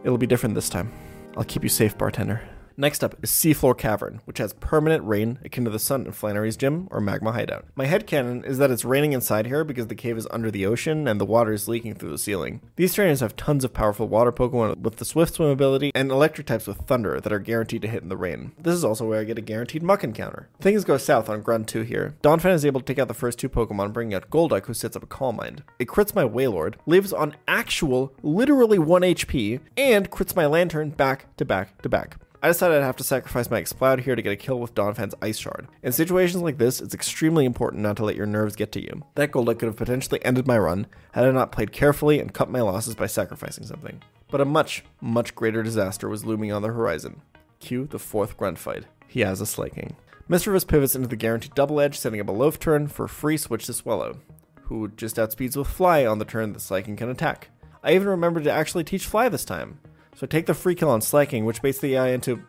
It'll 0.05 0.19
be 0.19 0.27
different 0.27 0.55
this 0.55 0.69
time. 0.69 0.93
I'll 1.35 1.45
keep 1.45 1.63
you 1.63 1.71
safe, 1.71 1.97
bartender. 1.97 2.47
Next 2.81 3.03
up 3.03 3.17
is 3.25 3.31
Seafloor 3.33 3.77
Cavern, 3.77 4.21
which 4.25 4.39
has 4.39 4.53
permanent 4.53 5.03
rain 5.03 5.41
akin 5.45 5.65
to 5.65 5.71
the 5.71 5.81
sun 5.81 6.07
in 6.07 6.13
Flannery's 6.13 6.57
gym 6.57 6.87
or 6.93 7.01
magma 7.01 7.33
hideout. 7.33 7.65
My 7.75 7.87
headcanon 7.87 8.47
is 8.47 8.59
that 8.59 8.71
it's 8.71 8.85
raining 8.85 9.13
inside 9.13 9.47
here 9.47 9.65
because 9.65 9.89
the 9.89 9.97
cave 9.97 10.17
is 10.17 10.29
under 10.31 10.49
the 10.49 10.65
ocean 10.65 11.09
and 11.09 11.21
the 11.21 11.25
water 11.25 11.53
is 11.53 11.67
leaking 11.67 11.97
through 11.97 12.13
the 12.13 12.19
ceiling. 12.19 12.61
These 12.77 12.95
trainers 12.95 13.19
have 13.19 13.35
tons 13.35 13.65
of 13.65 13.75
powerful 13.75 14.07
water 14.07 14.31
Pokemon 14.31 14.79
with 14.79 14.95
the 14.95 15.05
swift 15.05 15.35
swim 15.35 15.49
ability 15.49 15.91
and 15.93 16.13
electric 16.13 16.47
types 16.47 16.69
with 16.69 16.77
thunder 16.83 17.21
that 17.21 17.33
are 17.33 17.41
guaranteed 17.41 17.83
to 17.83 17.89
hit 17.89 18.05
in 18.05 18.11
the 18.11 18.17
rain. 18.17 18.53
This 18.57 18.77
is 18.77 18.85
also 18.85 19.09
where 19.09 19.19
I 19.19 19.25
get 19.25 19.39
a 19.39 19.43
guaranteed 19.43 19.83
Muk 19.83 20.05
encounter. 20.05 20.49
Things 20.61 20.85
go 20.85 20.99
south 20.99 21.29
on 21.29 21.43
Grunt 21.43 21.67
2 21.67 21.83
here. 21.83 22.15
Donphan 22.23 22.55
is 22.55 22.65
able 22.65 22.79
to 22.79 22.87
take 22.87 23.01
out 23.01 23.09
the 23.09 23.13
first 23.13 23.41
two 23.41 23.49
Pokemon, 23.49 23.93
bringing 23.93 24.15
out 24.15 24.31
Golduck, 24.31 24.67
who 24.67 24.75
sets 24.75 24.95
up 24.95 25.03
a 25.03 25.07
Calm 25.07 25.35
Mind. 25.35 25.65
It 25.81 25.89
crits 25.89 26.15
my 26.15 26.23
Wailord, 26.23 26.77
lives 26.87 27.13
on 27.13 27.35
actual, 27.49 28.15
literally 28.23 28.79
1 28.79 29.03
HP, 29.03 29.59
and 29.77 30.13
crits 30.13 30.37
my 30.37 30.47
Lanturn 30.47 30.91
back 30.91 31.37
to 31.39 31.45
back 31.45 31.83
to 31.83 31.89
back. 31.89 32.19
I 32.41 32.49
decided 32.49 32.79
I'd 32.79 32.85
have 32.85 32.97
to 32.97 33.05
sacrifice 33.05 33.51
my 33.51 33.59
Exploud 33.59 34.01
here 34.01 34.15
to 34.15 34.23
get 34.23 34.33
a 34.33 34.37
kill 34.37 34.61
with 34.61 34.75
Donphan's 34.75 35.15
Ice 35.21 35.39
Shard. 35.39 35.67
In 35.83 35.91
situations 35.91 36.41
like 36.41 36.59
this, 36.59 36.81
it's 36.81 36.95
extremely 36.95 37.45
important 37.45 37.83
not 37.83 37.97
to 37.97 38.05
let 38.05 38.15
your 38.15 38.27
nerves 38.27 38.55
get 38.55 38.71
to 38.73 38.81
you. 38.81 39.03
That 39.17 39.33
Golduck 39.33 39.59
could 39.59 39.67
have 39.67 39.77
potentially 39.77 40.25
ended 40.25 40.47
my 40.47 40.57
run 40.57 40.87
had 41.13 41.27
I 41.27 41.33
not 41.33 41.51
played 41.51 41.73
carefully 41.73 42.21
and 42.21 42.33
cut 42.33 42.49
my 42.49 42.61
losses 42.61 42.95
by 42.95 43.07
sacrificing 43.07 43.67
something. 43.67 44.03
But 44.31 44.41
a 44.41 44.45
much, 44.45 44.85
much 45.01 45.35
greater 45.35 45.65
disaster 45.65 46.09
was 46.09 46.25
looming 46.25 46.53
on 46.53 46.63
the 46.63 46.69
horizon. 46.69 47.23
Cue 47.59 47.87
the 47.87 47.99
fourth 47.99 48.37
grunt 48.37 48.59
fight. 48.59 48.85
He 49.09 49.21
has 49.21 49.41
a 49.41 49.47
Slaking. 49.47 49.97
Misdreavus 50.29 50.67
pivots 50.67 50.95
into 50.95 51.09
the 51.09 51.17
guaranteed 51.17 51.55
double 51.57 51.81
edge, 51.81 51.99
setting 51.99 52.21
up 52.21 52.29
a 52.29 52.33
loaf 52.33 52.61
turn 52.61 52.87
for 52.87 53.07
a 53.07 53.09
free 53.09 53.37
switch 53.37 53.67
to 53.67 53.73
Swellow, 53.73 54.21
who 54.65 54.89
just 54.89 55.17
outspeeds 55.17 55.57
with 55.57 55.67
Fly 55.67 56.07
on 56.07 56.21
the 56.21 56.25
turn 56.25 56.53
that 56.53 56.61
Slaking 56.61 56.95
can 56.95 57.09
attack. 57.09 57.49
I 57.83 57.95
even 57.95 58.07
remembered 58.07 58.45
to 58.45 58.53
actually 58.53 58.85
teach 58.85 59.07
Fly 59.07 59.29
this 59.29 59.45
time. 59.45 59.81
So 60.19 60.27
take 60.27 60.47
the 60.47 60.55
free 60.55 60.75
kill 60.75 60.91
on 60.91 61.01
Slaking, 61.01 61.45
which 61.45 61.63
baits 61.63 61.79
the 61.79 61.95
AI 61.95 62.09
into. 62.09 62.43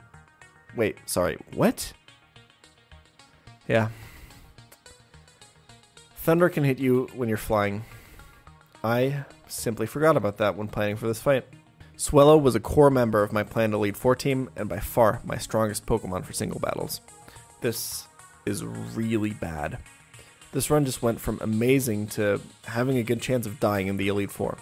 Wait, 0.76 0.97
sorry, 1.05 1.38
what? 1.53 1.93
Yeah. 3.67 3.89
Thunder 6.15 6.49
can 6.49 6.63
hit 6.63 6.80
you 6.80 7.07
when 7.13 7.30
you're 7.30 7.38
flying. 7.38 7.86
I 8.84 9.24
simply 9.47 9.86
forgot 9.86 10.17
about 10.17 10.38
that 10.38 10.55
when 10.55 10.67
planning 10.67 10.95
for 10.95 11.05
this 11.05 11.22
fight. 11.22 11.45
Swellow 11.95 12.39
was 12.39 12.55
a 12.55 12.59
core 12.59 12.89
member 12.89 13.22
of 13.22 13.32
my 13.32 13.43
planned 13.43 13.76
Elite 13.76 13.95
Four 13.97 14.15
team, 14.15 14.49
and 14.55 14.67
by 14.67 14.80
far 14.80 15.22
my 15.24 15.38
strongest 15.38 15.86
Pokemon 15.86 16.26
for 16.26 16.34
single 16.34 16.59
battles. 16.59 17.01
This 17.61 18.07
is 18.47 18.65
really 18.65 19.34
bad. 19.34 19.78
This 20.53 20.72
run 20.72 20.86
just 20.86 21.03
went 21.03 21.22
from 21.22 21.38
amazing 21.39 22.07
to 22.07 22.41
having 22.63 22.97
a 22.97 23.03
good 23.03 23.22
chance 23.22 23.45
of 23.45 23.59
dying 23.59 23.86
in 23.86 23.97
the 23.97 24.07
Elite 24.07 24.32
Four 24.32 24.57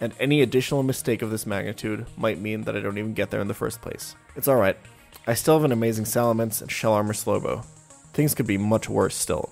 and 0.00 0.14
any 0.18 0.40
additional 0.40 0.82
mistake 0.82 1.22
of 1.22 1.30
this 1.30 1.46
magnitude 1.46 2.06
might 2.16 2.40
mean 2.40 2.62
that 2.62 2.76
I 2.76 2.80
don't 2.80 2.98
even 2.98 3.14
get 3.14 3.30
there 3.30 3.40
in 3.40 3.48
the 3.48 3.54
first 3.54 3.80
place. 3.82 4.16
It's 4.34 4.48
alright. 4.48 4.78
I 5.26 5.34
still 5.34 5.54
have 5.54 5.64
an 5.64 5.72
amazing 5.72 6.06
Salamence 6.06 6.62
and 6.62 6.70
Shell 6.70 6.94
Armor 6.94 7.12
Slowbro. 7.12 7.64
Things 8.12 8.34
could 8.34 8.46
be 8.46 8.58
much 8.58 8.88
worse 8.88 9.14
still. 9.14 9.50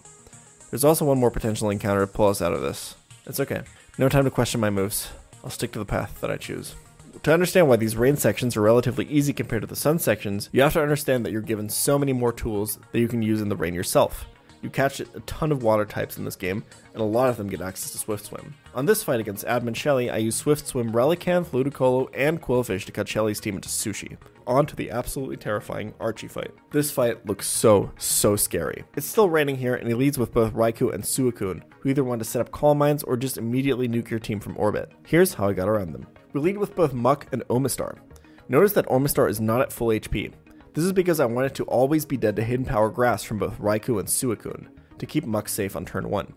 There's 0.70 0.84
also 0.84 1.04
one 1.04 1.18
more 1.18 1.30
potential 1.30 1.70
encounter 1.70 2.06
to 2.06 2.12
pull 2.12 2.28
us 2.28 2.42
out 2.42 2.52
of 2.52 2.62
this. 2.62 2.96
It's 3.26 3.40
okay. 3.40 3.62
No 3.98 4.08
time 4.08 4.24
to 4.24 4.30
question 4.30 4.60
my 4.60 4.70
moves. 4.70 5.10
I'll 5.44 5.50
stick 5.50 5.72
to 5.72 5.78
the 5.78 5.84
path 5.84 6.20
that 6.20 6.30
I 6.30 6.36
choose. 6.36 6.74
To 7.22 7.32
understand 7.32 7.68
why 7.68 7.76
these 7.76 7.96
rain 7.96 8.16
sections 8.16 8.56
are 8.56 8.62
relatively 8.62 9.04
easy 9.06 9.32
compared 9.32 9.62
to 9.62 9.66
the 9.66 9.76
sun 9.76 9.98
sections, 9.98 10.48
you 10.52 10.62
have 10.62 10.72
to 10.74 10.82
understand 10.82 11.24
that 11.24 11.32
you're 11.32 11.40
given 11.40 11.68
so 11.68 11.98
many 11.98 12.12
more 12.12 12.32
tools 12.32 12.78
that 12.92 13.00
you 13.00 13.08
can 13.08 13.22
use 13.22 13.40
in 13.40 13.48
the 13.48 13.56
rain 13.56 13.74
yourself. 13.74 14.24
You 14.60 14.70
catch 14.70 14.98
a 15.00 15.04
ton 15.26 15.52
of 15.52 15.62
water 15.62 15.84
types 15.84 16.18
in 16.18 16.24
this 16.24 16.34
game, 16.34 16.64
and 16.92 17.00
a 17.00 17.04
lot 17.04 17.28
of 17.28 17.36
them 17.36 17.48
get 17.48 17.60
access 17.60 17.92
to 17.92 17.98
Swift 17.98 18.26
Swim. 18.26 18.54
On 18.74 18.86
this 18.86 19.04
fight 19.04 19.20
against 19.20 19.46
Admin 19.46 19.76
Shelly, 19.76 20.10
I 20.10 20.16
use 20.16 20.34
Swift 20.34 20.66
Swim, 20.66 20.92
Relicanth, 20.92 21.50
Ludicolo, 21.50 22.08
and 22.12 22.42
Qwilfish 22.42 22.84
to 22.84 22.92
cut 22.92 23.08
Shelly's 23.08 23.38
team 23.38 23.54
into 23.54 23.68
sushi. 23.68 24.16
On 24.46 24.66
to 24.66 24.74
the 24.74 24.90
absolutely 24.90 25.36
terrifying 25.36 25.94
Archie 26.00 26.26
fight. 26.26 26.52
This 26.72 26.90
fight 26.90 27.24
looks 27.24 27.46
so, 27.46 27.92
so 27.98 28.34
scary. 28.34 28.84
It's 28.96 29.06
still 29.06 29.28
raining 29.28 29.56
here, 29.56 29.76
and 29.76 29.86
he 29.86 29.94
leads 29.94 30.18
with 30.18 30.32
both 30.32 30.54
Raikou 30.54 30.92
and 30.92 31.04
Suicune, 31.04 31.62
who 31.80 31.90
either 31.90 32.02
want 32.02 32.18
to 32.20 32.24
set 32.24 32.40
up 32.40 32.50
Calm 32.50 32.78
Minds 32.78 33.04
or 33.04 33.16
just 33.16 33.38
immediately 33.38 33.88
nuke 33.88 34.10
your 34.10 34.20
team 34.20 34.40
from 34.40 34.58
orbit. 34.58 34.90
Here's 35.06 35.34
how 35.34 35.48
I 35.48 35.52
got 35.52 35.68
around 35.68 35.92
them. 35.92 36.06
We 36.32 36.40
lead 36.40 36.58
with 36.58 36.74
both 36.74 36.92
Muk 36.92 37.26
and 37.32 37.46
Omastar. 37.48 37.98
Notice 38.48 38.72
that 38.72 38.86
Omastar 38.88 39.28
is 39.28 39.40
not 39.40 39.60
at 39.60 39.72
full 39.72 39.88
HP. 39.88 40.32
This 40.78 40.86
is 40.86 40.92
because 40.92 41.18
I 41.18 41.26
wanted 41.26 41.56
to 41.56 41.64
always 41.64 42.04
be 42.04 42.16
dead 42.16 42.36
to 42.36 42.44
Hidden 42.44 42.66
Power 42.66 42.88
Grass 42.88 43.24
from 43.24 43.38
both 43.38 43.58
Raikou 43.58 43.98
and 43.98 44.06
Suicune, 44.06 44.68
to 44.98 45.06
keep 45.06 45.26
Muk 45.26 45.48
safe 45.48 45.74
on 45.74 45.84
turn 45.84 46.08
1. 46.08 46.32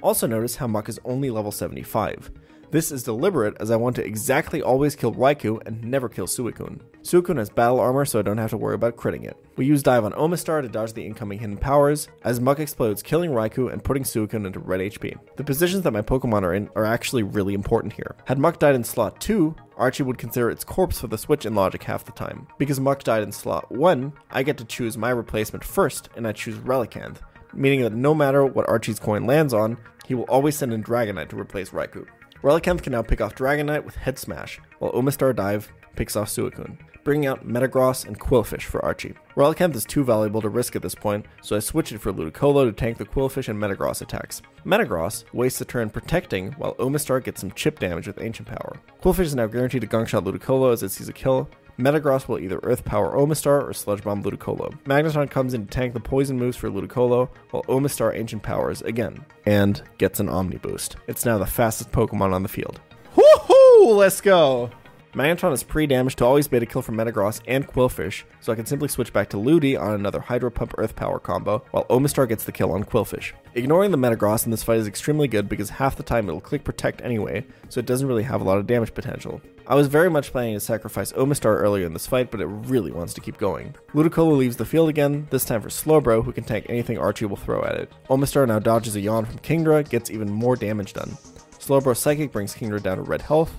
Also 0.00 0.26
notice 0.26 0.56
how 0.56 0.66
Muk 0.66 0.88
is 0.88 0.98
only 1.04 1.28
level 1.28 1.52
75. 1.52 2.30
This 2.70 2.90
is 2.90 3.02
deliberate 3.02 3.54
as 3.60 3.70
I 3.70 3.76
want 3.76 3.96
to 3.96 4.06
exactly 4.06 4.62
always 4.62 4.96
kill 4.96 5.12
Raikou 5.12 5.66
and 5.66 5.84
never 5.84 6.08
kill 6.08 6.26
Suicune. 6.26 6.80
Suicune 7.02 7.36
has 7.36 7.50
battle 7.50 7.80
armor 7.80 8.06
so 8.06 8.18
I 8.18 8.22
don't 8.22 8.38
have 8.38 8.48
to 8.52 8.56
worry 8.56 8.76
about 8.76 8.96
critting 8.96 9.26
it. 9.26 9.36
We 9.56 9.66
use 9.66 9.82
Dive 9.82 10.06
on 10.06 10.12
Omastar 10.12 10.62
to 10.62 10.68
dodge 10.68 10.94
the 10.94 11.04
incoming 11.04 11.38
hidden 11.40 11.58
powers, 11.58 12.08
as 12.24 12.40
Muk 12.40 12.60
explodes 12.60 13.02
killing 13.02 13.30
Raikou 13.30 13.70
and 13.70 13.84
putting 13.84 14.04
Suicune 14.04 14.46
into 14.46 14.58
red 14.58 14.80
HP. 14.80 15.18
The 15.36 15.44
positions 15.44 15.82
that 15.82 15.92
my 15.92 16.00
Pokemon 16.00 16.44
are 16.44 16.54
in 16.54 16.70
are 16.76 16.86
actually 16.86 17.24
really 17.24 17.52
important 17.52 17.92
here. 17.92 18.16
Had 18.24 18.38
Muk 18.38 18.58
died 18.58 18.74
in 18.74 18.84
slot 18.84 19.20
2, 19.20 19.54
Archie 19.82 20.04
would 20.04 20.16
consider 20.16 20.48
its 20.48 20.62
corpse 20.62 21.00
for 21.00 21.08
the 21.08 21.18
switch 21.18 21.44
in 21.44 21.56
logic 21.56 21.82
half 21.82 22.04
the 22.04 22.12
time. 22.12 22.46
Because 22.56 22.78
Muk 22.78 23.02
died 23.02 23.24
in 23.24 23.32
slot 23.32 23.72
1, 23.72 24.12
I 24.30 24.44
get 24.44 24.56
to 24.58 24.64
choose 24.64 24.96
my 24.96 25.10
replacement 25.10 25.64
first, 25.64 26.08
and 26.14 26.24
I 26.24 26.30
choose 26.30 26.56
Relicanth, 26.58 27.16
meaning 27.52 27.80
that 27.80 27.92
no 27.92 28.14
matter 28.14 28.46
what 28.46 28.68
Archie's 28.68 29.00
coin 29.00 29.26
lands 29.26 29.52
on, 29.52 29.76
he 30.06 30.14
will 30.14 30.22
always 30.24 30.54
send 30.54 30.72
in 30.72 30.84
Dragonite 30.84 31.30
to 31.30 31.36
replace 31.36 31.70
Raikou. 31.70 32.06
Relicanth 32.44 32.84
can 32.84 32.92
now 32.92 33.02
pick 33.02 33.20
off 33.20 33.34
Dragonite 33.34 33.84
with 33.84 33.96
Head 33.96 34.20
Smash, 34.20 34.60
while 34.78 34.92
Omastar 34.92 35.34
Dive 35.34 35.72
picks 35.96 36.14
off 36.14 36.28
Suicune, 36.28 36.78
bringing 37.04 37.26
out 37.26 37.46
Metagross 37.46 38.06
and 38.06 38.18
Qwilfish 38.18 38.62
for 38.62 38.84
Archie. 38.84 39.14
Relicanth 39.36 39.74
is 39.74 39.84
too 39.84 40.04
valuable 40.04 40.40
to 40.40 40.48
risk 40.48 40.76
at 40.76 40.82
this 40.82 40.94
point, 40.94 41.26
so 41.42 41.56
I 41.56 41.60
switch 41.60 41.92
it 41.92 41.98
for 41.98 42.12
Ludicolo 42.12 42.64
to 42.64 42.72
tank 42.72 42.98
the 42.98 43.04
Qwilfish 43.04 43.48
and 43.48 43.58
Metagross 43.58 44.02
attacks. 44.02 44.42
Metagross 44.64 45.24
wastes 45.32 45.60
a 45.60 45.64
turn 45.64 45.90
protecting, 45.90 46.52
while 46.52 46.74
Omastar 46.76 47.22
gets 47.22 47.40
some 47.40 47.52
chip 47.52 47.78
damage 47.78 48.06
with 48.06 48.20
Ancient 48.20 48.48
Power. 48.48 48.78
Qwilfish 49.02 49.20
is 49.20 49.34
now 49.34 49.46
guaranteed 49.46 49.80
to 49.80 49.86
Gunk 49.86 50.08
Shot 50.08 50.24
Ludicolo 50.24 50.72
as 50.72 50.82
it 50.82 50.90
sees 50.90 51.08
a 51.08 51.12
kill, 51.12 51.48
Metagross 51.78 52.28
will 52.28 52.38
either 52.38 52.60
Earth 52.62 52.84
Power 52.84 53.16
Omastar 53.16 53.68
or 53.68 53.72
Sludge 53.72 54.04
Bomb 54.04 54.22
Ludicolo. 54.22 54.72
Magneton 54.84 55.30
comes 55.30 55.54
in 55.54 55.66
to 55.66 55.70
tank 55.70 55.94
the 55.94 56.00
poison 56.00 56.38
moves 56.38 56.56
for 56.56 56.70
Ludicolo, 56.70 57.28
while 57.50 57.62
Omastar 57.64 58.16
Ancient 58.16 58.42
Powers 58.42 58.82
again, 58.82 59.24
and 59.46 59.82
gets 59.98 60.20
an 60.20 60.28
Omni 60.28 60.58
Boost. 60.58 60.96
It's 61.06 61.24
now 61.24 61.38
the 61.38 61.46
fastest 61.46 61.90
Pokemon 61.90 62.32
on 62.32 62.42
the 62.42 62.48
field. 62.48 62.80
Woohoo! 63.16 63.96
Let's 63.96 64.20
go! 64.20 64.70
Magneton 65.14 65.52
is 65.52 65.62
pre-damaged 65.62 66.16
to 66.16 66.24
always 66.24 66.48
bait 66.48 66.62
a 66.62 66.66
kill 66.66 66.80
from 66.80 66.96
Metagross 66.96 67.42
and 67.46 67.68
Qwilfish, 67.68 68.22
so 68.40 68.50
I 68.50 68.56
can 68.56 68.64
simply 68.64 68.88
switch 68.88 69.12
back 69.12 69.28
to 69.28 69.38
Ludi 69.38 69.76
on 69.76 69.92
another 69.92 70.20
Hydro 70.20 70.50
Pump 70.50 70.72
Earth 70.78 70.96
Power 70.96 71.18
combo, 71.18 71.62
while 71.70 71.84
Omastar 71.90 72.26
gets 72.26 72.44
the 72.44 72.52
kill 72.52 72.72
on 72.72 72.84
Qwilfish. 72.84 73.32
Ignoring 73.54 73.90
the 73.90 73.98
Metagross 73.98 74.46
in 74.46 74.50
this 74.50 74.62
fight 74.62 74.78
is 74.78 74.86
extremely 74.86 75.28
good 75.28 75.50
because 75.50 75.68
half 75.68 75.96
the 75.96 76.02
time 76.02 76.28
it'll 76.28 76.40
click 76.40 76.64
Protect 76.64 77.02
anyway, 77.02 77.44
so 77.68 77.78
it 77.78 77.84
doesn't 77.84 78.08
really 78.08 78.22
have 78.22 78.40
a 78.40 78.44
lot 78.44 78.56
of 78.56 78.66
damage 78.66 78.94
potential. 78.94 79.42
I 79.66 79.74
was 79.74 79.86
very 79.86 80.08
much 80.08 80.32
planning 80.32 80.54
to 80.54 80.60
sacrifice 80.60 81.12
Omastar 81.12 81.60
earlier 81.60 81.84
in 81.84 81.92
this 81.92 82.06
fight, 82.06 82.30
but 82.30 82.40
it 82.40 82.46
really 82.46 82.90
wants 82.90 83.12
to 83.12 83.20
keep 83.20 83.36
going. 83.36 83.74
Ludicolo 83.92 84.34
leaves 84.34 84.56
the 84.56 84.64
field 84.64 84.88
again, 84.88 85.26
this 85.28 85.44
time 85.44 85.60
for 85.60 85.68
Slowbro, 85.68 86.24
who 86.24 86.32
can 86.32 86.44
tank 86.44 86.64
anything 86.70 86.96
Archie 86.96 87.26
will 87.26 87.36
throw 87.36 87.62
at 87.64 87.76
it. 87.76 87.92
Omastar 88.08 88.48
now 88.48 88.60
dodges 88.60 88.96
a 88.96 89.00
yawn 89.00 89.26
from 89.26 89.40
Kingdra, 89.40 89.86
gets 89.86 90.10
even 90.10 90.30
more 90.30 90.56
damage 90.56 90.94
done. 90.94 91.10
Slowbro 91.58 91.94
Psychic 91.94 92.32
brings 92.32 92.54
Kingdra 92.54 92.82
down 92.82 92.96
to 92.96 93.02
red 93.02 93.20
health. 93.20 93.52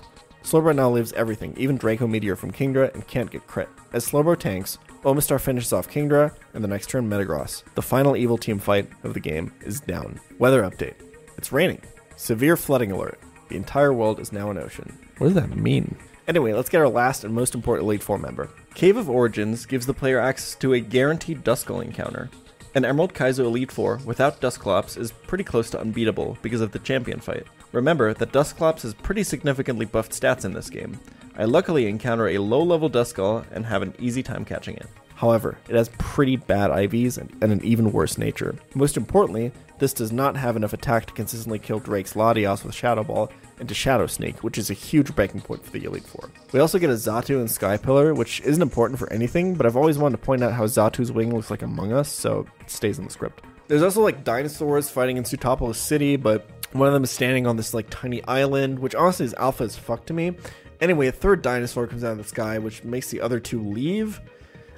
Slowbro 0.44 0.76
now 0.76 0.90
lives 0.90 1.14
everything, 1.14 1.54
even 1.56 1.78
Draco 1.78 2.06
Meteor 2.06 2.36
from 2.36 2.52
Kingdra, 2.52 2.92
and 2.92 3.08
can't 3.08 3.30
get 3.30 3.46
crit. 3.46 3.68
As 3.94 4.06
Slowbro 4.06 4.38
tanks, 4.38 4.76
Omastar 5.02 5.40
finishes 5.40 5.72
off 5.72 5.88
Kingdra, 5.88 6.36
and 6.52 6.62
the 6.62 6.68
next 6.68 6.90
turn 6.90 7.08
Metagross. 7.08 7.62
The 7.74 7.82
final 7.82 8.14
evil 8.14 8.36
team 8.36 8.58
fight 8.58 8.90
of 9.04 9.14
the 9.14 9.20
game 9.20 9.54
is 9.62 9.80
down. 9.80 10.20
Weather 10.38 10.62
update. 10.62 10.96
It's 11.38 11.50
raining. 11.50 11.80
Severe 12.16 12.58
flooding 12.58 12.92
alert. 12.92 13.18
The 13.48 13.56
entire 13.56 13.94
world 13.94 14.20
is 14.20 14.32
now 14.32 14.50
an 14.50 14.58
ocean. 14.58 14.98
What 15.16 15.28
does 15.28 15.34
that 15.34 15.56
mean? 15.56 15.96
Anyway, 16.28 16.52
let's 16.52 16.68
get 16.68 16.80
our 16.80 16.88
last 16.88 17.24
and 17.24 17.34
most 17.34 17.54
important 17.54 17.86
Elite 17.86 18.02
Four 18.02 18.18
member. 18.18 18.50
Cave 18.74 18.98
of 18.98 19.08
Origins 19.08 19.64
gives 19.64 19.86
the 19.86 19.94
player 19.94 20.20
access 20.20 20.54
to 20.56 20.74
a 20.74 20.80
guaranteed 20.80 21.42
Duskull 21.42 21.82
encounter. 21.82 22.28
An 22.74 22.84
Emerald 22.84 23.14
Kaizo 23.14 23.40
Elite 23.40 23.72
Four 23.72 24.00
without 24.04 24.40
Dusclops 24.40 24.96
is 24.98 25.12
pretty 25.12 25.44
close 25.44 25.70
to 25.70 25.80
unbeatable 25.80 26.36
because 26.42 26.60
of 26.60 26.72
the 26.72 26.78
champion 26.80 27.20
fight. 27.20 27.46
Remember 27.74 28.14
that 28.14 28.30
Dusclops 28.30 28.84
has 28.84 28.94
pretty 28.94 29.24
significantly 29.24 29.84
buffed 29.84 30.12
stats 30.12 30.44
in 30.44 30.52
this 30.52 30.70
game. 30.70 31.00
I 31.36 31.44
luckily 31.44 31.88
encounter 31.88 32.28
a 32.28 32.38
low 32.38 32.62
level 32.62 32.88
Duskull 32.88 33.44
and 33.50 33.66
have 33.66 33.82
an 33.82 33.94
easy 33.98 34.22
time 34.22 34.44
catching 34.44 34.76
it. 34.76 34.86
However, 35.16 35.58
it 35.68 35.74
has 35.74 35.90
pretty 35.98 36.36
bad 36.36 36.70
IVs 36.70 37.18
and, 37.18 37.52
an 37.52 37.64
even 37.64 37.90
worse 37.90 38.16
nature. 38.16 38.54
Most 38.76 38.96
importantly, 38.96 39.50
this 39.80 39.92
does 39.92 40.12
not 40.12 40.36
have 40.36 40.54
enough 40.54 40.72
attack 40.72 41.06
to 41.06 41.12
consistently 41.14 41.58
kill 41.58 41.80
Drake's 41.80 42.12
Latios 42.12 42.64
with 42.64 42.76
Shadow 42.76 43.02
Ball 43.02 43.28
and 43.58 43.68
to 43.68 43.74
Shadow 43.74 44.06
Sneak, 44.06 44.44
which 44.44 44.56
is 44.56 44.70
a 44.70 44.74
huge 44.74 45.12
breaking 45.16 45.40
point 45.40 45.64
for 45.64 45.72
the 45.72 45.84
Elite 45.84 46.06
Four. 46.06 46.30
We 46.52 46.60
also 46.60 46.78
get 46.78 46.90
a 46.90 46.94
Xatu 46.94 47.40
and 47.40 47.50
Sky 47.50 47.76
Pillar, 47.76 48.14
which 48.14 48.40
isn't 48.42 48.62
important 48.62 49.00
for 49.00 49.12
anything, 49.12 49.54
but 49.54 49.66
I've 49.66 49.76
always 49.76 49.98
wanted 49.98 50.18
to 50.18 50.22
point 50.22 50.44
out 50.44 50.52
how 50.52 50.64
Xatu's 50.64 51.10
wing 51.10 51.34
looks 51.34 51.50
like 51.50 51.62
Among 51.62 51.92
Us, 51.92 52.08
so 52.08 52.46
it 52.60 52.70
stays 52.70 52.98
in 52.98 53.04
the 53.04 53.10
script. 53.10 53.42
There's 53.66 53.82
also 53.82 54.02
like 54.02 54.22
dinosaurs 54.22 54.90
fighting 54.90 55.16
in 55.16 55.24
Sootopolis 55.24 55.76
City, 55.76 56.16
but 56.16 56.48
One 56.74 56.88
of 56.88 56.92
them 56.92 57.04
is 57.04 57.12
standing 57.12 57.46
on 57.46 57.56
this 57.56 57.72
like 57.72 57.88
tiny 57.88 58.20
island, 58.24 58.80
which 58.80 58.96
honestly 58.96 59.26
is 59.26 59.34
alpha 59.34 59.62
as 59.62 59.76
fuck 59.76 60.06
to 60.06 60.12
me. 60.12 60.36
Anyway, 60.80 61.06
a 61.06 61.12
third 61.12 61.40
dinosaur 61.40 61.86
comes 61.86 62.02
out 62.02 62.12
of 62.12 62.18
the 62.18 62.24
sky, 62.24 62.58
which 62.58 62.82
makes 62.82 63.10
the 63.10 63.20
other 63.20 63.38
two 63.38 63.62
leave. 63.62 64.20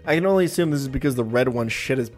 I 0.05 0.15
can 0.15 0.27
only 0.27 0.45
assume 0.45 0.71
this 0.71 0.83
is 0.83 0.89
because 0.89 1.15
the 1.15 1.25
red 1.25 1.49
one 1.49 1.71
shit 1.71 1.97
his 1.97 2.11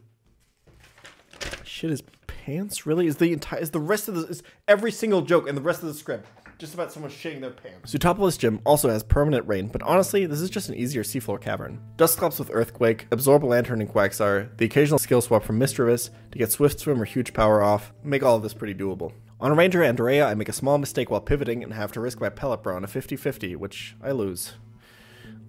shit 1.63 1.91
his 1.91 2.03
pants. 2.27 2.87
Really, 2.87 3.07
is 3.07 3.19
the 3.19 3.33
entire 3.33 3.61
is 3.61 3.71
the 3.71 3.79
rest 3.79 4.09
of 4.09 4.17
the 4.17 4.27
is 4.27 4.43
every 4.67 4.91
single 4.91 5.23
joke 5.23 5.49
and 5.49 5.57
the 5.57 5.63
rest 5.63 5.81
of 5.81 5.89
the 5.89 5.95
script 5.95 6.27
just 6.59 6.75
about 6.75 6.91
someone 6.91 7.13
shitting 7.13 7.41
their 7.41 7.53
pants. 7.53 7.95
Sootopolis 7.95 8.37
Gym 8.37 8.61
also 8.67 8.91
has 8.91 9.05
permanent 9.05 9.47
rain, 9.47 9.69
but 9.69 9.81
honestly, 9.83 10.27
this 10.27 10.41
is 10.41 10.51
just 10.51 10.69
an 10.69 10.75
easier 10.75 11.05
seafloor 11.05 11.41
cavern. 11.41 11.81
Dusclops 11.97 12.41
with 12.41 12.51
Earthquake, 12.53 13.07
Absorb 13.13 13.45
Lanturn 13.45 13.81
and 13.81 13.89
Quagsire, 13.89 14.57
the 14.57 14.65
occasional 14.65 14.99
skill 14.99 15.21
swap 15.21 15.45
from 15.45 15.61
Misdreavus 15.61 16.11
to 16.33 16.39
get 16.39 16.51
Swift 16.51 16.81
Swim 16.81 17.01
or 17.01 17.05
Huge 17.05 17.33
Power 17.33 17.63
off, 17.63 17.93
make 18.03 18.25
all 18.25 18.35
of 18.35 18.43
this 18.43 18.55
pretty 18.55 18.75
doable. 18.75 19.13
On 19.41 19.57
Ranger 19.57 19.85
Andrea, 19.85 20.27
I 20.27 20.35
make 20.35 20.49
a 20.49 20.53
small 20.53 20.79
mistake 20.79 21.11
while 21.11 21.21
pivoting 21.21 21.63
and 21.63 21.73
have 21.73 21.93
to 21.93 22.01
risk 22.01 22.21
my 22.21 22.29
Pelipper 22.29 22.75
on 22.75 22.83
a 22.83 22.89
50-50, 22.89 23.57
which 23.57 23.95
I 24.03 24.11
lose. 24.11 24.55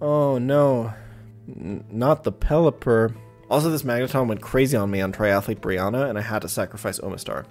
Oh 0.00 0.38
no. 0.38 0.94
N- 1.48 1.84
not 1.90 2.22
the 2.22 2.32
Pelipper. 2.32 3.14
Also, 3.50 3.68
this 3.68 3.82
Magneton 3.82 4.28
went 4.28 4.40
crazy 4.40 4.76
on 4.76 4.92
me 4.92 5.00
on 5.00 5.12
Triathlete 5.12 5.58
Brianna, 5.58 6.08
and 6.08 6.16
I 6.16 6.22
had 6.22 6.42
to 6.42 6.48
sacrifice 6.48 7.00
Omastar. 7.00 7.46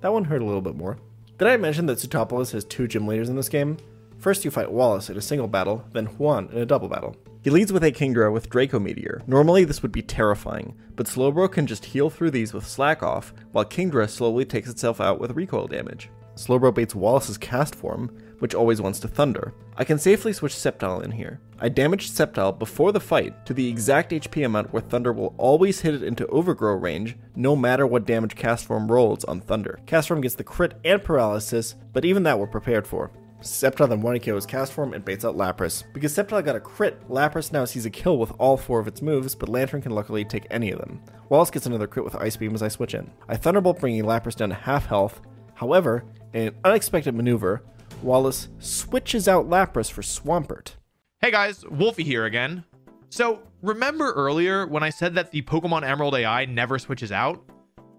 That 0.00 0.14
one 0.14 0.24
hurt 0.24 0.40
a 0.40 0.46
little 0.46 0.62
bit 0.62 0.76
more. 0.76 0.96
Did 1.36 1.48
I 1.48 1.58
mention 1.58 1.84
that 1.86 1.98
Sootopolis 1.98 2.52
has 2.52 2.64
two 2.64 2.88
gym 2.88 3.06
leaders 3.06 3.28
in 3.28 3.36
this 3.36 3.50
game? 3.50 3.76
First, 4.16 4.46
you 4.46 4.50
fight 4.50 4.72
Wallace 4.72 5.10
in 5.10 5.18
a 5.18 5.20
single 5.20 5.48
battle, 5.48 5.84
then 5.92 6.06
Juan 6.06 6.48
in 6.52 6.58
a 6.58 6.66
double 6.66 6.88
battle. 6.88 7.16
He 7.42 7.50
leads 7.50 7.72
with 7.72 7.82
a 7.82 7.90
Kingdra 7.90 8.32
with 8.32 8.48
Draco 8.48 8.78
Meteor. 8.78 9.22
Normally, 9.26 9.64
this 9.64 9.82
would 9.82 9.90
be 9.90 10.00
terrifying, 10.02 10.76
but 10.94 11.06
Slowbro 11.06 11.50
can 11.50 11.66
just 11.66 11.84
heal 11.84 12.08
through 12.08 12.30
these 12.30 12.54
with 12.54 12.64
Slack 12.64 13.02
Off, 13.02 13.34
while 13.50 13.64
Kingdra 13.64 14.08
slowly 14.08 14.44
takes 14.44 14.70
itself 14.70 15.00
out 15.00 15.18
with 15.18 15.32
recoil 15.32 15.66
damage. 15.66 16.08
Slowbro 16.36 16.72
baits 16.72 16.94
Wallace's 16.94 17.38
Castform, 17.38 18.10
which 18.38 18.54
always 18.54 18.80
wants 18.80 19.00
to 19.00 19.08
Thunder. 19.08 19.54
I 19.76 19.82
can 19.82 19.98
safely 19.98 20.32
switch 20.32 20.54
Sceptile 20.54 21.02
in 21.02 21.10
here. 21.10 21.40
I 21.58 21.68
damaged 21.68 22.12
Sceptile 22.12 22.58
before 22.58 22.92
the 22.92 23.00
fight 23.00 23.44
to 23.46 23.54
the 23.54 23.68
exact 23.68 24.12
HP 24.12 24.44
amount 24.44 24.72
where 24.72 24.82
Thunder 24.82 25.12
will 25.12 25.34
always 25.36 25.80
hit 25.80 25.94
it 25.94 26.02
into 26.04 26.26
Overgrow 26.28 26.74
range, 26.74 27.16
no 27.34 27.56
matter 27.56 27.86
what 27.86 28.06
damage 28.06 28.36
Castform 28.36 28.88
rolls 28.88 29.24
on 29.24 29.40
Thunder. 29.40 29.80
Castform 29.86 30.22
gets 30.22 30.36
the 30.36 30.44
crit 30.44 30.74
and 30.84 31.02
paralysis, 31.02 31.74
but 31.92 32.04
even 32.04 32.22
that 32.22 32.38
we're 32.38 32.46
prepared 32.46 32.86
for. 32.86 33.10
Sceptile 33.42 33.88
then 33.88 34.00
1 34.00 34.20
KOs 34.20 34.46
Castform 34.46 34.94
and 34.94 35.04
baits 35.04 35.24
out 35.24 35.36
Lapras. 35.36 35.84
Because 35.92 36.14
Sceptile 36.14 36.44
got 36.44 36.56
a 36.56 36.60
crit, 36.60 37.06
Lapras 37.08 37.52
now 37.52 37.64
sees 37.64 37.84
a 37.84 37.90
kill 37.90 38.18
with 38.18 38.32
all 38.38 38.56
four 38.56 38.80
of 38.80 38.86
its 38.86 39.02
moves, 39.02 39.34
but 39.34 39.48
Lanturn 39.48 39.82
can 39.82 39.92
luckily 39.92 40.24
take 40.24 40.46
any 40.50 40.70
of 40.70 40.78
them. 40.78 41.00
Wallace 41.28 41.50
gets 41.50 41.66
another 41.66 41.86
crit 41.86 42.04
with 42.04 42.16
Ice 42.16 42.36
Beam 42.36 42.54
as 42.54 42.62
I 42.62 42.68
switch 42.68 42.94
in. 42.94 43.10
I 43.28 43.36
Thunderbolt 43.36 43.80
bringing 43.80 44.04
Lapras 44.04 44.36
down 44.36 44.50
to 44.50 44.54
half 44.54 44.86
health. 44.86 45.20
However, 45.54 46.04
in 46.32 46.48
an 46.48 46.54
unexpected 46.64 47.14
maneuver, 47.14 47.62
Wallace 48.02 48.48
switches 48.58 49.28
out 49.28 49.48
Lapras 49.48 49.90
for 49.90 50.02
Swampert. 50.02 50.74
Hey 51.20 51.30
guys, 51.30 51.64
Wolfey 51.68 52.04
here 52.04 52.24
again. 52.24 52.64
So, 53.10 53.42
remember 53.60 54.12
earlier 54.12 54.66
when 54.66 54.82
I 54.82 54.90
said 54.90 55.14
that 55.16 55.30
the 55.30 55.42
Pokemon 55.42 55.86
Emerald 55.86 56.14
AI 56.14 56.46
never 56.46 56.78
switches 56.78 57.12
out? 57.12 57.44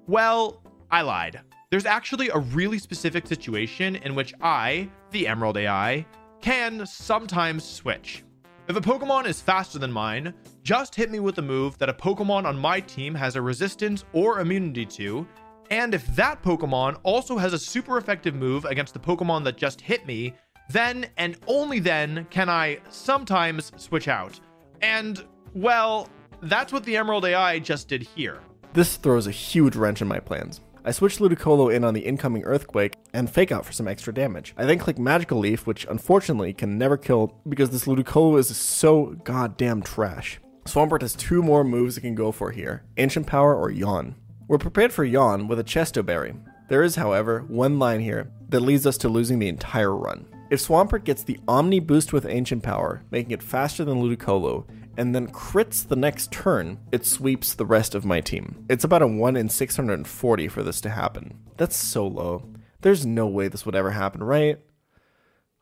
Well, 0.08 0.64
I 0.90 1.02
lied. 1.02 1.40
There's 1.74 1.88
actually 1.88 2.30
a 2.30 2.38
really 2.38 2.78
specific 2.78 3.26
situation 3.26 3.96
in 3.96 4.14
which 4.14 4.32
I, 4.44 4.88
the 5.10 5.28
Emerald 5.28 5.58
AI, 5.58 6.06
can 6.40 6.86
sometimes 6.86 7.64
switch. 7.64 8.24
If 8.68 8.76
a 8.76 8.80
Pokemon 8.80 9.26
is 9.26 9.42
faster 9.42 9.80
than 9.80 9.92
mine, 9.92 10.36
just 10.62 10.94
hit 10.94 11.10
me 11.10 11.20
with 11.20 11.40
a 11.40 11.42
move 11.42 11.76
that 11.80 11.90
a 11.90 11.94
Pokemon 11.94 12.46
on 12.46 12.60
my 12.60 12.80
team 12.80 13.16
has 13.16 13.36
a 13.36 13.42
resistance 13.42 14.06
or 14.14 14.40
immunity 14.40 14.86
to, 14.86 15.28
and 15.72 15.96
if 15.96 16.06
that 16.16 16.44
Pokemon 16.44 17.00
also 17.02 17.40
has 17.40 17.54
a 17.54 17.58
super 17.58 17.98
effective 17.98 18.36
move 18.36 18.66
against 18.66 18.94
the 18.94 19.00
Pokemon 19.00 19.44
that 19.46 19.58
just 19.58 19.82
hit 19.82 20.06
me, 20.06 20.36
then 20.70 21.08
and 21.18 21.38
only 21.48 21.80
then 21.80 22.28
can 22.30 22.50
I 22.50 22.82
sometimes 22.92 23.72
switch 23.78 24.08
out. 24.08 24.40
And, 24.84 25.26
well, 25.56 26.08
that's 26.44 26.72
what 26.72 26.84
the 26.84 26.98
Emerald 26.98 27.26
AI 27.26 27.58
just 27.58 27.88
did 27.88 28.04
here. 28.04 28.42
This 28.74 28.96
throws 28.96 29.26
a 29.26 29.32
huge 29.32 29.76
wrench 29.76 30.04
in 30.04 30.08
my 30.08 30.20
plans. 30.20 30.62
I 30.86 30.92
switch 30.92 31.20
Ludicolo 31.20 31.74
in 31.74 31.86
on 31.86 31.94
the 31.94 32.02
incoming 32.02 32.44
Earthquake 32.44 32.96
and 33.14 33.30
fake 33.30 33.54
out 33.54 33.66
for 33.66 33.72
some 33.72 33.88
extra 33.88 34.14
damage. 34.14 34.54
I 34.58 34.66
then 34.66 34.80
click 34.80 35.00
Magical 35.00 35.40
Leaf, 35.40 35.66
which 35.66 35.86
unfortunately 35.90 36.52
can 36.52 36.78
never 36.78 36.98
kill 36.98 37.40
because 37.48 37.70
this 37.70 37.86
Ludicolo 37.86 38.38
is 38.38 38.56
so 38.56 39.16
goddamn 39.24 39.82
trash. 39.82 40.42
Swampert 40.66 41.02
has 41.02 41.16
two 41.16 41.42
more 41.42 41.64
moves 41.64 41.98
it 41.98 42.02
can 42.02 42.16
go 42.16 42.34
for 42.34 42.52
here 42.52 42.84
Ancient 42.98 43.28
Power 43.28 43.56
or 43.56 43.72
Yawn. 43.72 44.16
We're 44.50 44.58
prepared 44.58 44.92
for 44.92 45.06
Yawn 45.06 45.48
with 45.48 45.58
a 45.58 45.64
Chesto 45.64 46.06
Berry. 46.06 46.36
There 46.68 46.84
is, 46.84 46.98
however, 46.98 47.46
one 47.48 47.80
line 47.80 48.02
here 48.02 48.30
that 48.50 48.60
leads 48.60 48.86
us 48.86 48.98
to 49.00 49.10
losing 49.10 49.40
the 49.40 49.48
entire 49.48 49.96
run. 49.96 50.26
If 50.50 50.62
Swampert 50.62 51.06
gets 51.06 51.24
the 51.24 51.40
Omni 51.48 51.80
boost 51.80 52.12
with 52.12 52.26
Ancient 52.26 52.62
Power, 52.62 53.04
making 53.10 53.32
it 53.32 53.42
faster 53.42 53.86
than 53.86 54.02
Ludicolo, 54.02 54.66
and 54.98 55.14
then 55.14 55.28
crits 55.28 55.88
the 55.88 55.96
next 55.96 56.32
turn, 56.32 56.80
it 56.92 57.06
sweeps 57.06 57.54
the 57.54 57.66
rest 57.66 57.96
of 57.96 58.06
my 58.06 58.22
team. 58.22 58.66
It's 58.70 58.84
about 58.84 59.02
a 59.02 59.08
1 59.08 59.36
in 59.36 59.50
640 59.50 60.48
for 60.48 60.64
this 60.64 60.82
to 60.82 60.90
happen. 60.90 61.40
That's 61.58 61.76
so 61.76 62.08
low. 62.08 62.50
There's 62.82 63.06
no 63.06 63.28
way 63.28 63.48
this 63.48 63.66
would 63.66 63.76
ever 63.76 63.92
happen, 63.92 64.24
right? 64.24 64.60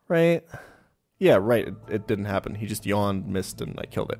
Right? 0.08 0.44
Yeah, 1.22 1.38
right. 1.40 1.68
It, 1.68 1.74
it, 1.88 2.06
didn't 2.08 2.24
happen. 2.24 2.56
He 2.56 2.66
just 2.66 2.84
yawned, 2.84 3.28
missed, 3.28 3.60
and 3.60 3.78
I 3.78 3.86
killed 3.86 4.10
it. 4.10 4.18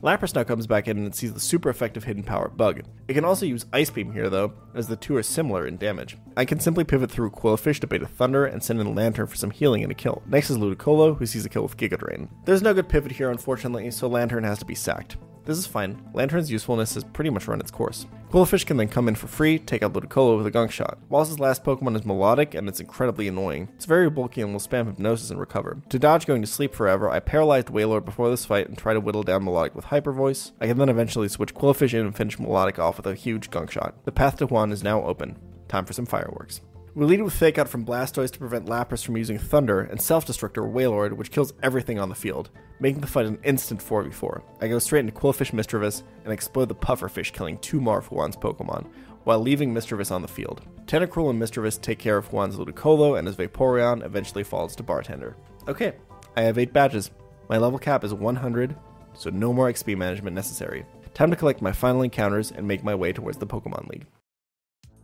Lapras 0.00 0.32
now 0.32 0.44
comes 0.44 0.68
back 0.68 0.86
in 0.86 0.96
and 0.96 1.12
sees 1.12 1.34
the 1.34 1.40
super 1.40 1.68
effective 1.68 2.04
hidden 2.04 2.22
power 2.22 2.48
bug. 2.48 2.82
It 3.08 3.14
can 3.14 3.24
also 3.24 3.46
use 3.46 3.66
Ice 3.72 3.90
Beam 3.90 4.12
here, 4.12 4.30
though, 4.30 4.52
as 4.72 4.86
the 4.86 4.94
two 4.94 5.16
are 5.16 5.24
similar 5.24 5.66
in 5.66 5.76
damage. 5.76 6.16
I 6.36 6.44
can 6.44 6.60
simply 6.60 6.84
pivot 6.84 7.10
through 7.10 7.32
Qwilfish 7.32 7.80
to 7.80 7.88
bait 7.88 8.04
a 8.04 8.06
Thunder 8.06 8.46
and 8.46 8.62
send 8.62 8.80
in 8.80 8.86
a 8.86 8.92
Lanturn 8.92 9.26
for 9.26 9.34
some 9.34 9.50
healing 9.50 9.82
and 9.82 9.90
a 9.90 9.94
kill. 9.96 10.22
Next 10.24 10.48
is 10.48 10.56
Ludicolo, 10.56 11.18
who 11.18 11.26
sees 11.26 11.44
a 11.44 11.48
kill 11.48 11.64
with 11.64 11.76
Giga 11.76 11.98
Drain. 11.98 12.28
There's 12.44 12.62
no 12.62 12.72
good 12.72 12.88
pivot 12.88 13.10
here, 13.10 13.32
unfortunately, 13.32 13.90
so 13.90 14.06
Lanturn 14.06 14.44
has 14.44 14.60
to 14.60 14.64
be 14.64 14.76
sacked. 14.76 15.16
This 15.46 15.58
is 15.58 15.66
fine. 15.66 16.02
Lanturn's 16.12 16.50
usefulness 16.50 16.94
has 16.94 17.04
pretty 17.04 17.30
much 17.30 17.46
run 17.46 17.60
its 17.60 17.70
course. 17.70 18.04
Qwilfish 18.30 18.66
can 18.66 18.76
then 18.76 18.88
come 18.88 19.06
in 19.06 19.14
for 19.14 19.28
free, 19.28 19.60
take 19.60 19.84
out 19.84 19.92
Ludicolo 19.92 20.36
with 20.36 20.46
a 20.46 20.50
Gunk 20.50 20.72
Shot. 20.72 20.98
Wallace's 21.08 21.38
last 21.38 21.62
Pokemon 21.62 21.94
is 21.94 22.02
Milotic, 22.02 22.54
and 22.54 22.68
it's 22.68 22.80
incredibly 22.80 23.28
annoying. 23.28 23.68
It's 23.76 23.84
very 23.84 24.10
bulky 24.10 24.42
and 24.42 24.52
will 24.52 24.58
spam 24.58 24.86
Hypnosis 24.86 25.30
and 25.30 25.38
recover. 25.38 25.80
To 25.88 25.98
dodge 26.00 26.26
going 26.26 26.42
to 26.42 26.48
sleep 26.48 26.74
forever, 26.74 27.08
I 27.08 27.20
paralyzed 27.20 27.68
Wailord 27.68 28.04
before 28.04 28.28
this 28.28 28.44
fight 28.44 28.68
and 28.68 28.76
try 28.76 28.92
to 28.92 29.00
whittle 29.00 29.22
down 29.22 29.44
Milotic 29.44 29.76
with 29.76 29.86
Hyper 29.86 30.12
Voice. 30.12 30.50
I 30.60 30.66
can 30.66 30.78
then 30.78 30.88
eventually 30.88 31.28
switch 31.28 31.54
Qwilfish 31.54 31.94
in 31.94 32.04
and 32.04 32.16
finish 32.16 32.38
Milotic 32.38 32.80
off 32.80 32.96
with 32.96 33.06
a 33.06 33.14
huge 33.14 33.50
Gunk 33.50 33.70
Shot. 33.70 33.94
The 34.04 34.12
path 34.12 34.38
to 34.38 34.46
Juan 34.46 34.72
is 34.72 34.82
now 34.82 35.04
open. 35.04 35.38
Time 35.68 35.84
for 35.84 35.92
some 35.92 36.06
fireworks. 36.06 36.60
We 36.96 37.04
lead 37.04 37.20
with 37.20 37.34
Fake 37.34 37.58
Out 37.58 37.68
from 37.68 37.84
Blastoise 37.84 38.30
to 38.30 38.38
prevent 38.38 38.64
Lapras 38.64 39.04
from 39.04 39.18
using 39.18 39.36
Thunder, 39.36 39.82
and 39.82 40.00
Self 40.00 40.26
Destructor 40.26 40.62
Wailord, 40.62 41.12
which 41.12 41.30
kills 41.30 41.52
everything 41.62 41.98
on 41.98 42.08
the 42.08 42.14
field, 42.14 42.48
making 42.80 43.02
the 43.02 43.06
fight 43.06 43.26
an 43.26 43.38
instant 43.44 43.82
4v4. 43.82 44.40
I 44.62 44.68
go 44.68 44.78
straight 44.78 45.00
into 45.00 45.12
Qwilfish 45.12 45.52
Misdreavus 45.52 46.04
and 46.24 46.32
explode 46.32 46.70
the 46.70 46.74
Pufferfish, 46.74 47.34
killing 47.34 47.58
two 47.58 47.82
Juan's 47.82 48.34
Pokemon, 48.34 48.88
while 49.24 49.38
leaving 49.38 49.74
Misdreavus 49.74 50.10
on 50.10 50.22
the 50.22 50.26
field. 50.26 50.62
Tentacruel 50.86 51.28
and 51.28 51.38
Misdreavus 51.38 51.78
take 51.78 51.98
care 51.98 52.16
of 52.16 52.28
Juan's 52.28 52.56
Ludicolo, 52.56 53.18
and 53.18 53.26
his 53.26 53.36
Vaporeon 53.36 54.02
eventually 54.02 54.42
falls 54.42 54.74
to 54.76 54.82
Bartender. 54.82 55.36
Okay, 55.68 55.96
I 56.34 56.44
have 56.44 56.56
8 56.56 56.72
badges. 56.72 57.10
My 57.50 57.58
level 57.58 57.78
cap 57.78 58.04
is 58.04 58.14
100, 58.14 58.74
so 59.12 59.28
no 59.28 59.52
more 59.52 59.70
XP 59.70 59.98
management 59.98 60.34
necessary. 60.34 60.86
Time 61.12 61.28
to 61.28 61.36
collect 61.36 61.60
my 61.60 61.72
final 61.72 62.00
encounters 62.00 62.52
and 62.52 62.66
make 62.66 62.82
my 62.82 62.94
way 62.94 63.12
towards 63.12 63.36
the 63.36 63.46
Pokemon 63.46 63.86
League. 63.90 64.06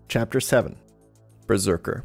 Chapter 0.08 0.40
7 0.40 0.78
Berserker. 1.46 2.04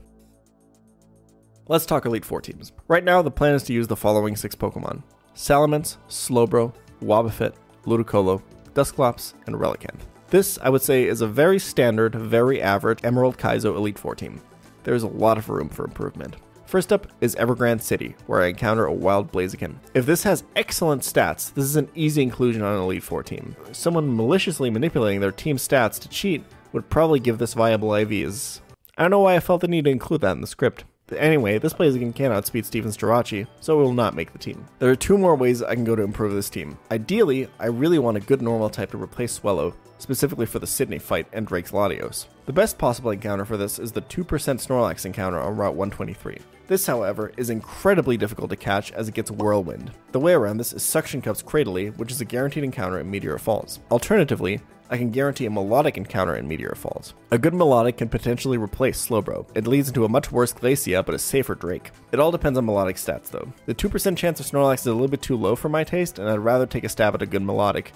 Let's 1.69 1.85
talk 1.85 2.05
Elite 2.05 2.25
Four 2.25 2.41
teams. 2.41 2.71
Right 2.87 3.03
now, 3.03 3.21
the 3.21 3.31
plan 3.31 3.53
is 3.53 3.63
to 3.63 3.73
use 3.73 3.87
the 3.87 3.95
following 3.95 4.35
six 4.35 4.55
Pokemon 4.55 5.03
Salamence, 5.35 5.97
Slowbro, 6.07 6.73
Wobbuffet, 7.01 7.53
Ludicolo, 7.85 8.41
Dusclops, 8.73 9.33
and 9.45 9.55
Relicanth. 9.55 10.01
This, 10.29 10.57
I 10.61 10.69
would 10.69 10.81
say, 10.81 11.05
is 11.05 11.21
a 11.21 11.27
very 11.27 11.59
standard, 11.59 12.15
very 12.15 12.61
average 12.61 12.99
Emerald 13.03 13.37
Kaizo 13.37 13.75
Elite 13.75 13.99
Four 13.99 14.15
team. 14.15 14.41
There's 14.83 15.03
a 15.03 15.07
lot 15.07 15.37
of 15.37 15.49
room 15.49 15.69
for 15.69 15.83
improvement. 15.85 16.37
First 16.65 16.91
up 16.91 17.07
is 17.21 17.35
Ever 17.35 17.55
Grande 17.55 17.81
City, 17.81 18.15
where 18.25 18.41
I 18.41 18.47
encounter 18.47 18.85
a 18.85 18.93
wild 18.93 19.31
Blaziken. 19.31 19.75
If 19.93 20.05
this 20.05 20.23
has 20.23 20.43
excellent 20.57 21.01
stats, 21.01 21.53
this 21.53 21.63
is 21.63 21.77
an 21.77 21.89
easy 21.95 22.21
inclusion 22.21 22.61
on 22.61 22.75
an 22.75 22.81
Elite 22.81 23.03
Four 23.03 23.23
team. 23.23 23.55
Someone 23.71 24.15
maliciously 24.15 24.69
manipulating 24.69 25.21
their 25.21 25.31
team 25.31 25.55
stats 25.55 25.97
to 25.99 26.09
cheat 26.09 26.43
would 26.73 26.89
probably 26.89 27.21
give 27.21 27.37
this 27.37 27.53
viable 27.53 27.89
IVs. 27.89 28.59
I 28.97 29.03
don't 29.03 29.11
know 29.11 29.19
why 29.19 29.35
I 29.35 29.39
felt 29.39 29.61
the 29.61 29.67
need 29.67 29.85
to 29.85 29.91
include 29.91 30.21
that 30.21 30.31
in 30.31 30.41
the 30.41 30.47
script. 30.47 30.83
Anyway, 31.15 31.59
this 31.59 31.73
Blaziken 31.73 32.15
can 32.15 32.31
outspeed 32.31 32.65
Steven 32.65 32.89
Jirachi, 32.91 33.45
so 33.59 33.79
it 33.79 33.83
will 33.83 33.93
not 33.93 34.15
make 34.15 34.33
the 34.33 34.39
team. 34.39 34.65
There 34.79 34.89
are 34.89 34.95
two 34.95 35.19
more 35.19 35.35
ways 35.35 35.61
I 35.61 35.75
can 35.75 35.83
go 35.83 35.95
to 35.95 36.01
improve 36.01 36.33
this 36.33 36.49
team. 36.49 36.79
Ideally, 36.89 37.47
I 37.59 37.67
really 37.67 37.99
want 37.99 38.17
a 38.17 38.21
good 38.21 38.41
normal 38.41 38.71
type 38.71 38.89
to 38.91 38.97
replace 38.97 39.33
Swellow, 39.33 39.75
specifically 39.99 40.47
for 40.47 40.57
the 40.57 40.65
Sidney 40.65 40.97
fight 40.97 41.27
and 41.31 41.45
Drake's 41.45 41.71
Latios. 41.71 42.25
The 42.47 42.53
best 42.53 42.79
possible 42.79 43.11
encounter 43.11 43.45
for 43.45 43.55
this 43.55 43.77
is 43.77 43.91
the 43.91 44.01
2% 44.01 44.25
Snorlax 44.25 45.05
encounter 45.05 45.39
on 45.39 45.55
Route 45.55 45.75
123. 45.75 46.39
This, 46.65 46.87
however, 46.87 47.31
is 47.37 47.51
incredibly 47.51 48.17
difficult 48.17 48.49
to 48.49 48.57
catch 48.57 48.91
as 48.91 49.07
it 49.07 49.13
gets 49.13 49.31
Whirlwind. 49.31 49.91
The 50.11 50.19
way 50.19 50.33
around 50.33 50.57
this 50.57 50.73
is 50.73 50.81
Suction 50.81 51.21
Cups 51.21 51.43
Cradily, 51.43 51.95
which 51.97 52.11
is 52.11 52.19
a 52.19 52.25
guaranteed 52.25 52.63
encounter 52.63 52.99
in 52.99 53.09
Meteor 53.09 53.37
Falls. 53.37 53.79
Alternatively, 53.91 54.59
I 54.89 54.97
can 54.97 55.11
guarantee 55.11 55.45
a 55.45 55.49
Milotic 55.49 55.97
encounter 55.97 56.35
in 56.35 56.47
Meteor 56.47 56.75
Falls. 56.75 57.13
A 57.31 57.37
good 57.37 57.53
Milotic 57.53 57.97
can 57.97 58.07
potentially 58.07 58.57
replace 58.57 59.05
Slowbro. 59.05 59.45
It 59.53 59.67
leads 59.67 59.89
into 59.89 60.05
a 60.05 60.09
much 60.09 60.31
worse 60.31 60.53
Glacia, 60.53 61.05
but 61.05 61.15
a 61.15 61.19
safer 61.19 61.55
Drake. 61.55 61.91
It 62.11 62.19
all 62.19 62.31
depends 62.31 62.57
on 62.57 62.65
Milotic 62.65 62.95
stats, 62.95 63.29
though. 63.29 63.51
The 63.65 63.75
2% 63.75 64.15
chance 64.15 64.39
of 64.39 64.45
Snorlax 64.45 64.79
is 64.79 64.87
a 64.87 64.93
little 64.93 65.07
bit 65.09 65.21
too 65.21 65.35
low 65.35 65.55
for 65.55 65.67
my 65.67 65.83
taste, 65.83 66.19
and 66.19 66.29
I'd 66.29 66.39
rather 66.39 66.65
take 66.65 66.85
a 66.85 66.89
stab 66.89 67.15
at 67.15 67.21
a 67.21 67.25
good 67.25 67.41
Milotic. 67.41 67.87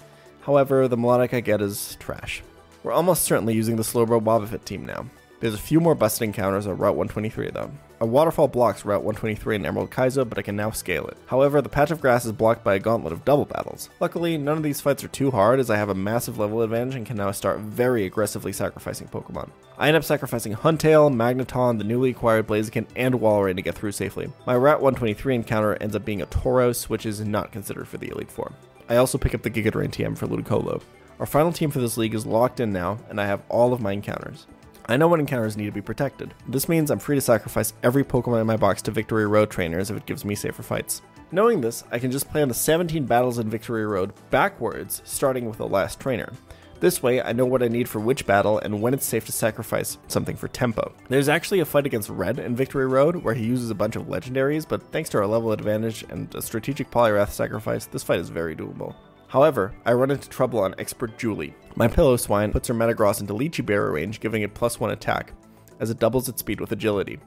However, 0.42 0.86
the 0.86 0.96
Milotic 0.96 1.32
I 1.32 1.40
get 1.40 1.62
is 1.62 1.96
trash. 1.98 2.42
We're 2.82 2.92
almost 2.92 3.22
certainly 3.22 3.54
using 3.54 3.76
the 3.76 3.82
Slowbro 3.82 4.22
Wobbuffet 4.22 4.64
team 4.64 4.84
now. 4.84 5.06
There's 5.42 5.54
a 5.54 5.58
few 5.58 5.80
more 5.80 5.96
busted 5.96 6.22
encounters 6.22 6.68
on 6.68 6.78
Route 6.78 6.94
123 6.94 7.50
though. 7.50 7.72
A 7.98 8.06
waterfall 8.06 8.46
blocks 8.46 8.84
Route 8.84 9.02
123 9.02 9.56
in 9.56 9.66
Emerald 9.66 9.90
Kaizo, 9.90 10.28
but 10.28 10.38
I 10.38 10.42
can 10.42 10.54
now 10.54 10.70
scale 10.70 11.04
it. 11.08 11.18
However, 11.26 11.60
the 11.60 11.68
patch 11.68 11.90
of 11.90 12.00
grass 12.00 12.24
is 12.24 12.30
blocked 12.30 12.62
by 12.62 12.76
a 12.76 12.78
gauntlet 12.78 13.12
of 13.12 13.24
double 13.24 13.46
battles. 13.46 13.90
Luckily, 13.98 14.38
none 14.38 14.56
of 14.56 14.62
these 14.62 14.80
fights 14.80 15.02
are 15.02 15.08
too 15.08 15.32
hard 15.32 15.58
as 15.58 15.68
I 15.68 15.78
have 15.78 15.88
a 15.88 15.96
massive 15.96 16.38
level 16.38 16.62
advantage 16.62 16.94
and 16.94 17.04
can 17.04 17.16
now 17.16 17.32
start 17.32 17.58
very 17.58 18.06
aggressively 18.06 18.52
sacrificing 18.52 19.08
Pokemon. 19.08 19.50
I 19.78 19.88
end 19.88 19.96
up 19.96 20.04
sacrificing 20.04 20.54
Huntail, 20.54 21.12
Magneton, 21.12 21.78
the 21.78 21.82
newly 21.82 22.10
acquired 22.10 22.46
Blaziken, 22.46 22.86
and 22.94 23.16
Walrein 23.16 23.56
to 23.56 23.62
get 23.62 23.74
through 23.74 23.90
safely. 23.90 24.30
My 24.46 24.56
Route 24.56 24.80
123 24.80 25.34
encounter 25.34 25.76
ends 25.80 25.96
up 25.96 26.04
being 26.04 26.22
a 26.22 26.26
Tauros, 26.26 26.84
which 26.84 27.04
is 27.04 27.20
not 27.20 27.50
considered 27.50 27.88
for 27.88 27.98
the 27.98 28.10
Elite 28.10 28.30
Four. 28.30 28.52
I 28.88 28.94
also 28.94 29.18
pick 29.18 29.34
up 29.34 29.42
the 29.42 29.50
Giga 29.50 29.72
Drain 29.72 29.90
TM 29.90 30.16
for 30.16 30.28
Ludicolo. 30.28 30.80
Our 31.18 31.26
final 31.26 31.52
team 31.52 31.72
for 31.72 31.80
this 31.80 31.96
league 31.96 32.14
is 32.14 32.26
locked 32.26 32.60
in 32.60 32.72
now, 32.72 32.98
and 33.10 33.20
I 33.20 33.26
have 33.26 33.42
all 33.48 33.72
of 33.72 33.80
my 33.80 33.90
encounters. 33.90 34.46
I 34.86 34.96
know 34.96 35.08
what 35.08 35.20
encounters 35.20 35.56
need 35.56 35.66
to 35.66 35.72
be 35.72 35.80
protected. 35.80 36.34
This 36.48 36.68
means 36.68 36.90
I'm 36.90 36.98
free 36.98 37.16
to 37.16 37.20
sacrifice 37.20 37.72
every 37.82 38.04
Pokemon 38.04 38.40
in 38.40 38.46
my 38.46 38.56
box 38.56 38.82
to 38.82 38.90
Victory 38.90 39.26
Road 39.26 39.50
trainers 39.50 39.90
if 39.90 39.96
it 39.96 40.06
gives 40.06 40.24
me 40.24 40.34
safer 40.34 40.62
fights. 40.62 41.02
Knowing 41.30 41.60
this, 41.60 41.84
I 41.90 41.98
can 41.98 42.10
just 42.10 42.30
play 42.30 42.42
on 42.42 42.48
the 42.48 42.54
17 42.54 43.06
battles 43.06 43.38
in 43.38 43.48
Victory 43.48 43.86
Road 43.86 44.12
backwards, 44.30 45.00
starting 45.04 45.46
with 45.46 45.58
the 45.58 45.68
last 45.68 46.00
trainer. 46.00 46.32
This 46.80 47.00
way, 47.00 47.22
I 47.22 47.32
know 47.32 47.46
what 47.46 47.62
I 47.62 47.68
need 47.68 47.88
for 47.88 48.00
which 48.00 48.26
battle 48.26 48.58
and 48.58 48.82
when 48.82 48.92
it's 48.92 49.06
safe 49.06 49.24
to 49.26 49.32
sacrifice 49.32 49.98
something 50.08 50.34
for 50.34 50.48
tempo. 50.48 50.92
There's 51.08 51.28
actually 51.28 51.60
a 51.60 51.64
fight 51.64 51.86
against 51.86 52.08
Red 52.08 52.40
in 52.40 52.56
Victory 52.56 52.88
Road 52.88 53.14
where 53.14 53.34
he 53.34 53.44
uses 53.44 53.70
a 53.70 53.74
bunch 53.76 53.94
of 53.94 54.08
legendaries, 54.08 54.66
but 54.68 54.82
thanks 54.90 55.08
to 55.10 55.18
our 55.18 55.26
level 55.28 55.52
advantage 55.52 56.04
and 56.10 56.34
a 56.34 56.42
strategic 56.42 56.90
Poliwrath 56.90 57.30
sacrifice, 57.30 57.86
this 57.86 58.02
fight 58.02 58.18
is 58.18 58.30
very 58.30 58.56
doable. 58.56 58.96
However, 59.32 59.72
I 59.86 59.94
run 59.94 60.10
into 60.10 60.28
trouble 60.28 60.58
on 60.58 60.74
Expert 60.78 61.16
Julie. 61.16 61.54
My 61.74 61.88
Piloswine 61.88 62.52
puts 62.52 62.68
her 62.68 62.74
Metagross 62.74 63.22
into 63.22 63.32
Liechi 63.32 63.64
Berry 63.64 63.90
range, 63.90 64.20
giving 64.20 64.42
it 64.42 64.52
plus 64.52 64.78
one 64.78 64.90
attack, 64.90 65.32
as 65.80 65.88
it 65.88 65.98
doubles 65.98 66.28
its 66.28 66.40
speed 66.40 66.60
with 66.60 66.70
agility. 66.70 67.18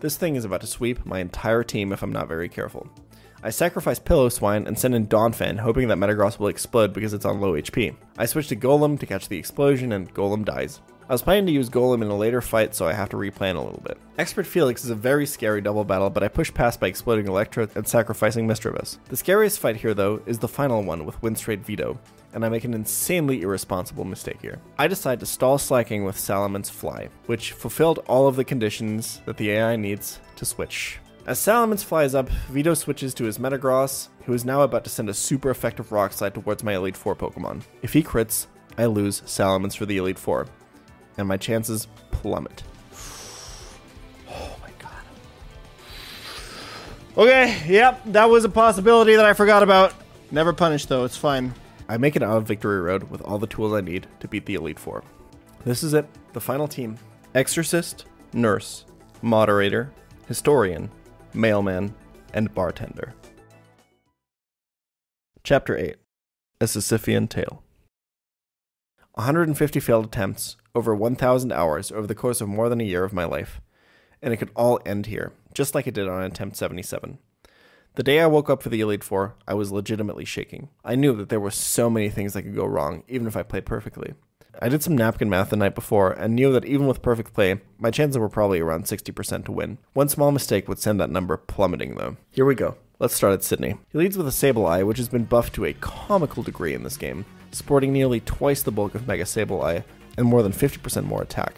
This 0.00 0.18
thing 0.18 0.36
is 0.36 0.44
about 0.44 0.60
to 0.60 0.66
sweep 0.66 1.06
my 1.06 1.18
entire 1.18 1.64
team 1.64 1.94
if 1.94 2.02
I'm 2.02 2.12
not 2.12 2.28
very 2.28 2.50
careful. 2.50 2.86
I 3.42 3.48
sacrifice 3.48 3.98
Piloswine 3.98 4.66
and 4.66 4.78
send 4.78 4.94
in 4.94 5.06
Donphan, 5.06 5.58
hoping 5.58 5.88
that 5.88 5.96
Metagross 5.96 6.38
will 6.38 6.48
explode 6.48 6.92
because 6.92 7.14
it's 7.14 7.24
on 7.24 7.40
low 7.40 7.54
HP. 7.54 7.96
I 8.18 8.26
switch 8.26 8.48
to 8.48 8.56
Golem 8.56 9.00
to 9.00 9.06
catch 9.06 9.30
the 9.30 9.38
explosion, 9.38 9.92
and 9.92 10.12
Golem 10.12 10.44
dies. 10.44 10.82
I 11.10 11.12
was 11.12 11.22
planning 11.22 11.46
to 11.46 11.52
use 11.52 11.68
Golem 11.68 12.02
in 12.02 12.08
a 12.08 12.16
later 12.16 12.40
fight, 12.40 12.72
so 12.72 12.86
I 12.86 12.92
have 12.92 13.08
to 13.08 13.16
replan 13.16 13.56
a 13.56 13.60
little 13.60 13.82
bit. 13.84 13.98
Expert 14.16 14.46
Felix 14.46 14.84
is 14.84 14.90
a 14.90 14.94
very 14.94 15.26
scary 15.26 15.60
double 15.60 15.82
battle, 15.82 16.08
but 16.08 16.22
I 16.22 16.28
push 16.28 16.54
past 16.54 16.78
by 16.78 16.86
exploding 16.86 17.26
Electro 17.26 17.66
and 17.74 17.88
sacrificing 17.88 18.46
Misdreavus. 18.46 18.98
The 19.08 19.16
scariest 19.16 19.58
fight 19.58 19.74
here, 19.74 19.92
though, 19.92 20.22
is 20.26 20.38
the 20.38 20.46
final 20.46 20.84
one 20.84 21.04
with 21.04 21.20
Winstrate 21.20 21.64
Vito, 21.64 21.98
and 22.32 22.44
I 22.44 22.48
make 22.48 22.62
an 22.62 22.74
insanely 22.74 23.42
irresponsible 23.42 24.04
mistake 24.04 24.40
here. 24.40 24.60
I 24.78 24.86
decide 24.86 25.18
to 25.18 25.26
stall 25.26 25.58
Slaking 25.58 26.04
with 26.04 26.14
Salamence's 26.14 26.70
Fly, 26.70 27.08
which 27.26 27.54
fulfilled 27.54 28.04
all 28.06 28.28
of 28.28 28.36
the 28.36 28.44
conditions 28.44 29.20
that 29.26 29.36
the 29.36 29.50
AI 29.50 29.74
needs 29.74 30.20
to 30.36 30.44
switch. 30.44 31.00
As 31.26 31.40
Salamence 31.40 31.82
flies 31.82 32.14
up, 32.14 32.28
Vito 32.50 32.74
switches 32.74 33.14
to 33.14 33.24
his 33.24 33.38
Metagross, 33.38 34.10
who 34.26 34.32
is 34.32 34.44
now 34.44 34.62
about 34.62 34.84
to 34.84 34.90
send 34.90 35.10
a 35.10 35.14
super 35.14 35.50
effective 35.50 35.90
Rock 35.90 36.12
Slide 36.12 36.34
towards 36.34 36.62
my 36.62 36.76
Elite 36.76 36.96
Four 36.96 37.16
Pokemon. 37.16 37.62
If 37.82 37.94
he 37.94 38.04
crits, 38.04 38.46
I 38.78 38.86
lose 38.86 39.22
Salamence 39.22 39.76
for 39.76 39.86
the 39.86 39.96
Elite 39.96 40.18
Four, 40.18 40.46
and 41.16 41.28
my 41.28 41.36
chances 41.36 41.86
plummet. 42.10 42.62
Oh 44.28 44.56
my 44.62 44.70
god. 44.78 45.02
Okay, 47.16 47.62
yep, 47.66 48.00
that 48.06 48.28
was 48.28 48.44
a 48.44 48.48
possibility 48.48 49.16
that 49.16 49.26
I 49.26 49.32
forgot 49.32 49.62
about. 49.62 49.94
Never 50.30 50.52
punished 50.52 50.88
though, 50.88 51.04
it's 51.04 51.16
fine. 51.16 51.54
I 51.88 51.96
make 51.96 52.14
it 52.14 52.22
out 52.22 52.36
of 52.36 52.46
Victory 52.46 52.80
Road 52.80 53.04
with 53.10 53.20
all 53.22 53.38
the 53.38 53.46
tools 53.46 53.72
I 53.72 53.80
need 53.80 54.06
to 54.20 54.28
beat 54.28 54.46
the 54.46 54.54
Elite 54.54 54.78
Four. 54.78 55.02
This 55.64 55.82
is 55.82 55.92
it, 55.92 56.06
the 56.32 56.40
final 56.40 56.68
team 56.68 56.96
Exorcist, 57.34 58.06
Nurse, 58.32 58.84
Moderator, 59.22 59.92
Historian, 60.28 60.90
Mailman, 61.34 61.94
and 62.32 62.54
Bartender. 62.54 63.12
Chapter 65.42 65.76
8 65.76 65.96
A 66.60 66.64
Sisyphean 66.64 67.28
Tale 67.28 67.62
150 69.14 69.80
failed 69.80 70.06
attempts, 70.06 70.56
over 70.74 70.94
1,000 70.94 71.52
hours 71.52 71.90
over 71.92 72.06
the 72.06 72.14
course 72.14 72.40
of 72.40 72.48
more 72.48 72.68
than 72.68 72.80
a 72.80 72.84
year 72.84 73.04
of 73.04 73.12
my 73.12 73.24
life. 73.24 73.60
And 74.22 74.32
it 74.32 74.36
could 74.36 74.50
all 74.54 74.80
end 74.86 75.06
here, 75.06 75.32
just 75.54 75.74
like 75.74 75.86
it 75.86 75.94
did 75.94 76.08
on 76.08 76.22
attempt 76.22 76.56
77. 76.56 77.18
The 77.96 78.02
day 78.04 78.20
I 78.20 78.26
woke 78.26 78.48
up 78.48 78.62
for 78.62 78.68
the 78.68 78.80
Elite 78.80 79.02
Four, 79.02 79.34
I 79.48 79.54
was 79.54 79.72
legitimately 79.72 80.24
shaking. 80.24 80.68
I 80.84 80.94
knew 80.94 81.12
that 81.16 81.28
there 81.28 81.40
were 81.40 81.50
so 81.50 81.90
many 81.90 82.08
things 82.08 82.34
that 82.34 82.42
could 82.42 82.54
go 82.54 82.64
wrong, 82.64 83.02
even 83.08 83.26
if 83.26 83.36
I 83.36 83.42
played 83.42 83.66
perfectly. 83.66 84.14
I 84.62 84.68
did 84.68 84.82
some 84.82 84.96
napkin 84.96 85.28
math 85.28 85.50
the 85.50 85.56
night 85.56 85.74
before 85.74 86.12
and 86.12 86.34
knew 86.34 86.52
that 86.52 86.64
even 86.64 86.86
with 86.86 87.02
perfect 87.02 87.32
play, 87.34 87.60
my 87.78 87.90
chances 87.90 88.18
were 88.18 88.28
probably 88.28 88.60
around 88.60 88.84
60% 88.84 89.44
to 89.44 89.52
win. 89.52 89.78
One 89.92 90.08
small 90.08 90.32
mistake 90.32 90.68
would 90.68 90.78
send 90.78 91.00
that 91.00 91.10
number 91.10 91.36
plummeting, 91.36 91.96
though. 91.96 92.16
Here 92.30 92.44
we 92.44 92.54
go. 92.54 92.76
Let's 92.98 93.14
start 93.14 93.32
at 93.32 93.42
Sidney. 93.42 93.76
He 93.90 93.98
leads 93.98 94.18
with 94.18 94.28
a 94.28 94.30
Sableye, 94.30 94.86
which 94.86 94.98
has 94.98 95.08
been 95.08 95.24
buffed 95.24 95.54
to 95.54 95.64
a 95.64 95.72
comical 95.72 96.42
degree 96.42 96.74
in 96.74 96.82
this 96.82 96.98
game, 96.98 97.24
sporting 97.52 97.92
nearly 97.92 98.20
twice 98.20 98.62
the 98.62 98.72
bulk 98.72 98.94
of 98.94 99.06
Mega 99.06 99.24
Sableye 99.24 99.84
and 100.16 100.26
more 100.26 100.42
than 100.42 100.52
50% 100.52 101.04
more 101.04 101.22
attack. 101.22 101.54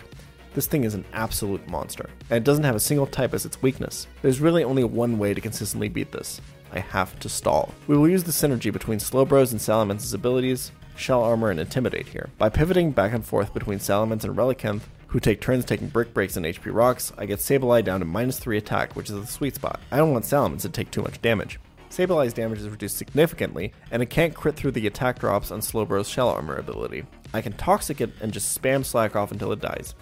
This 0.54 0.66
thing 0.66 0.84
is 0.84 0.94
an 0.94 1.04
absolute 1.14 1.66
monster, 1.68 2.10
and 2.28 2.36
it 2.36 2.44
doesn't 2.44 2.64
have 2.64 2.74
a 2.74 2.80
single 2.80 3.06
type 3.06 3.32
as 3.32 3.46
its 3.46 3.62
weakness. 3.62 4.06
There's 4.20 4.40
really 4.40 4.64
only 4.64 4.84
one 4.84 5.18
way 5.18 5.32
to 5.32 5.40
consistently 5.40 5.88
beat 5.88 6.12
this. 6.12 6.40
I 6.72 6.80
have 6.80 7.18
to 7.20 7.28
stall. 7.28 7.72
We 7.86 7.96
will 7.96 8.08
use 8.08 8.24
the 8.24 8.32
synergy 8.32 8.72
between 8.72 8.98
Slowbros 8.98 9.52
and 9.52 9.60
Salamence's 9.60 10.14
abilities, 10.14 10.72
Shell 10.94 11.22
Armor, 11.22 11.50
and 11.50 11.60
Intimidate 11.60 12.08
here. 12.08 12.28
By 12.38 12.50
pivoting 12.50 12.92
back 12.92 13.12
and 13.12 13.24
forth 13.24 13.54
between 13.54 13.78
Salamence 13.78 14.24
and 14.24 14.36
Relicanth, 14.36 14.82
who 15.08 15.20
take 15.20 15.40
turns 15.40 15.64
taking 15.64 15.88
Brick 15.88 16.14
Breaks 16.14 16.36
and 16.36 16.46
HP 16.46 16.72
Rocks, 16.72 17.12
I 17.18 17.26
get 17.26 17.38
Sableye 17.38 17.84
down 17.84 18.00
to 18.00 18.06
minus 18.06 18.38
3 18.38 18.56
attack, 18.56 18.96
which 18.96 19.10
is 19.10 19.20
the 19.20 19.26
sweet 19.26 19.54
spot. 19.54 19.80
I 19.90 19.98
don't 19.98 20.12
want 20.12 20.24
Salamence 20.24 20.62
to 20.62 20.68
take 20.68 20.90
too 20.90 21.02
much 21.02 21.20
damage. 21.20 21.58
Sableye's 21.92 22.32
damage 22.32 22.60
is 22.60 22.70
reduced 22.70 22.96
significantly, 22.96 23.70
and 23.90 24.02
it 24.02 24.08
can't 24.08 24.34
crit 24.34 24.56
through 24.56 24.70
the 24.70 24.86
attack 24.86 25.18
drops 25.18 25.50
on 25.50 25.60
Slowbro's 25.60 26.08
Shell 26.08 26.30
Armor 26.30 26.56
ability. 26.56 27.04
I 27.34 27.42
can 27.42 27.52
Toxic 27.52 28.00
it 28.00 28.10
and 28.22 28.32
just 28.32 28.58
spam 28.58 28.82
Slack 28.82 29.14
off 29.14 29.30
until 29.30 29.52
it 29.52 29.60
dies. 29.60 29.94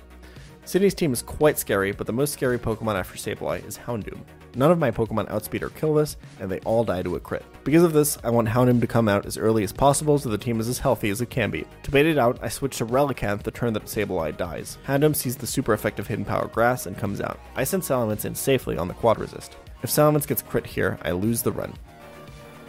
Sidney's 0.64 0.94
team 0.94 1.12
is 1.12 1.20
quite 1.20 1.58
scary, 1.58 1.90
but 1.90 2.06
the 2.06 2.12
most 2.12 2.32
scary 2.32 2.60
Pokemon 2.60 2.94
after 2.94 3.16
Sableye 3.18 3.66
is 3.66 3.76
Houndoom. 3.76 4.20
None 4.54 4.70
of 4.70 4.78
my 4.78 4.92
Pokemon 4.92 5.28
outspeed 5.30 5.64
or 5.64 5.70
kill 5.70 5.94
this, 5.94 6.16
and 6.38 6.48
they 6.48 6.60
all 6.60 6.84
die 6.84 7.02
to 7.02 7.16
a 7.16 7.20
crit. 7.20 7.44
Because 7.64 7.82
of 7.82 7.92
this, 7.92 8.18
I 8.22 8.30
want 8.30 8.48
Houndoom 8.48 8.80
to 8.82 8.86
come 8.86 9.08
out 9.08 9.26
as 9.26 9.36
early 9.36 9.64
as 9.64 9.72
possible 9.72 10.16
so 10.16 10.28
the 10.28 10.38
team 10.38 10.60
is 10.60 10.68
as 10.68 10.78
healthy 10.78 11.10
as 11.10 11.20
it 11.20 11.30
can 11.30 11.50
be. 11.50 11.66
To 11.82 11.90
bait 11.90 12.06
it 12.06 12.18
out, 12.18 12.38
I 12.40 12.48
switch 12.50 12.78
to 12.78 12.86
Relicanth 12.86 13.42
the 13.42 13.50
turn 13.50 13.72
that 13.72 13.86
Sableye 13.86 14.36
dies. 14.36 14.78
Houndoom 14.86 15.16
sees 15.16 15.36
the 15.36 15.46
super 15.46 15.72
effective 15.72 16.06
Hidden 16.06 16.24
Power 16.24 16.46
Grass 16.46 16.86
and 16.86 16.96
comes 16.96 17.20
out. 17.20 17.40
I 17.56 17.64
send 17.64 17.82
Salamence 17.82 18.26
in 18.26 18.36
safely 18.36 18.78
on 18.78 18.86
the 18.86 18.94
Quad 18.94 19.18
Resist. 19.18 19.56
If 19.82 19.90
Salamence 19.90 20.26
gets 20.26 20.42
crit 20.42 20.66
here, 20.66 20.98
I 21.02 21.12
lose 21.12 21.42
the 21.42 21.52
run. 21.52 21.72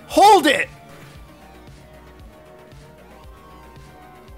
Hold 0.07 0.47
it! 0.47 0.69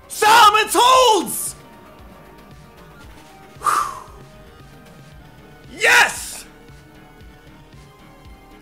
Salamence 0.08 0.76
holds! 0.76 1.56
Yes! 5.72 6.46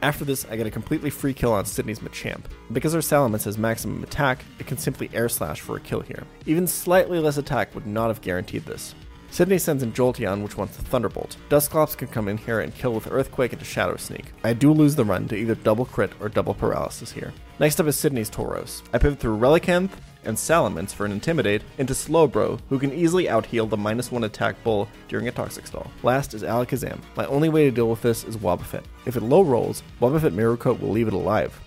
After 0.01 0.25
this, 0.25 0.45
I 0.49 0.55
get 0.55 0.65
a 0.65 0.71
completely 0.71 1.09
free 1.09 1.33
kill 1.33 1.53
on 1.53 1.65
Sidney's 1.65 1.99
Machamp. 1.99 2.45
Because 2.71 2.93
her 2.93 2.99
Salamence 2.99 3.43
has 3.45 3.57
maximum 3.57 4.03
attack, 4.03 4.43
it 4.59 4.67
can 4.67 4.77
simply 4.77 5.09
air 5.13 5.29
slash 5.29 5.61
for 5.61 5.77
a 5.77 5.79
kill 5.79 6.01
here. 6.01 6.23
Even 6.45 6.67
slightly 6.67 7.19
less 7.19 7.37
attack 7.37 7.73
would 7.75 7.85
not 7.85 8.07
have 8.07 8.21
guaranteed 8.21 8.65
this. 8.65 8.95
Sidney 9.31 9.57
sends 9.59 9.81
in 9.81 9.93
Jolteon, 9.93 10.43
which 10.43 10.57
wants 10.57 10.75
the 10.75 10.83
Thunderbolt. 10.83 11.37
Dusclops 11.47 11.95
can 11.95 12.09
come 12.09 12.27
in 12.27 12.37
here 12.37 12.59
and 12.59 12.75
kill 12.75 12.93
with 12.93 13.09
Earthquake 13.09 13.53
into 13.53 13.63
Shadow 13.63 13.95
Sneak. 13.95 14.25
I 14.43 14.51
do 14.51 14.73
lose 14.73 14.93
the 14.93 15.05
run 15.05 15.29
to 15.29 15.37
either 15.37 15.55
double 15.55 15.85
crit 15.85 16.11
or 16.19 16.27
double 16.27 16.53
paralysis 16.53 17.13
here. 17.13 17.31
Next 17.57 17.79
up 17.79 17.87
is 17.87 17.95
Sidney's 17.95 18.29
Tauros. 18.29 18.81
I 18.93 18.97
pivot 18.97 19.19
through 19.19 19.37
Relicanth 19.37 19.91
and 20.25 20.35
Salamence 20.35 20.91
for 20.93 21.05
an 21.05 21.13
Intimidate 21.13 21.63
into 21.77 21.93
Slowbro, 21.93 22.59
who 22.67 22.77
can 22.77 22.91
easily 22.91 23.25
outheal 23.25 23.69
the 23.69 23.77
minus 23.77 24.11
one 24.11 24.25
attack 24.25 24.61
bull 24.65 24.89
during 25.07 25.29
a 25.29 25.31
Toxic 25.31 25.65
Stall. 25.65 25.89
Last 26.03 26.33
is 26.33 26.43
Alakazam. 26.43 26.99
My 27.15 27.25
only 27.27 27.47
way 27.47 27.63
to 27.63 27.71
deal 27.71 27.89
with 27.89 28.01
this 28.01 28.25
is 28.25 28.35
Wobbuffet. 28.35 28.83
If 29.05 29.15
it 29.15 29.23
low 29.23 29.43
rolls, 29.43 29.81
Wobbuffet 30.01 30.33
Mirror 30.33 30.57
Coat 30.57 30.81
will 30.81 30.91
leave 30.91 31.07
it 31.07 31.13
alive. 31.13 31.57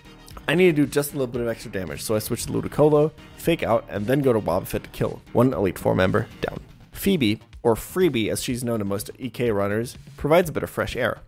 I 0.47 0.55
need 0.55 0.77
to 0.77 0.83
do 0.83 0.87
just 0.87 1.15
a 1.15 1.17
little 1.17 1.33
bit 1.33 1.41
of 1.41 1.49
extra 1.49 1.73
damage, 1.73 2.03
so 2.03 2.15
I 2.15 2.19
switch 2.19 2.45
to 2.45 2.53
Ludicolo, 2.53 3.11
fake 3.39 3.63
out, 3.63 3.87
and 3.89 4.07
then 4.07 4.21
go 4.21 4.35
to 4.35 4.41
Wobbuffet 4.41 4.83
to 4.83 4.91
kill. 4.91 5.23
One 5.33 5.55
Elite 5.55 5.79
Four 5.79 5.95
member 5.95 6.29
down. 6.43 6.61
Phoebe, 6.93 7.41
or 7.65 7.75
Freebie 7.75 8.31
as 8.31 8.43
she's 8.43 8.63
known 8.63 8.79
to 8.79 8.85
most 8.85 9.11
EK 9.19 9.51
runners, 9.51 9.99
provides 10.17 10.49
a 10.49 10.53
bit 10.53 10.63
of 10.63 10.71
fresh 10.71 10.95
air. 10.95 11.19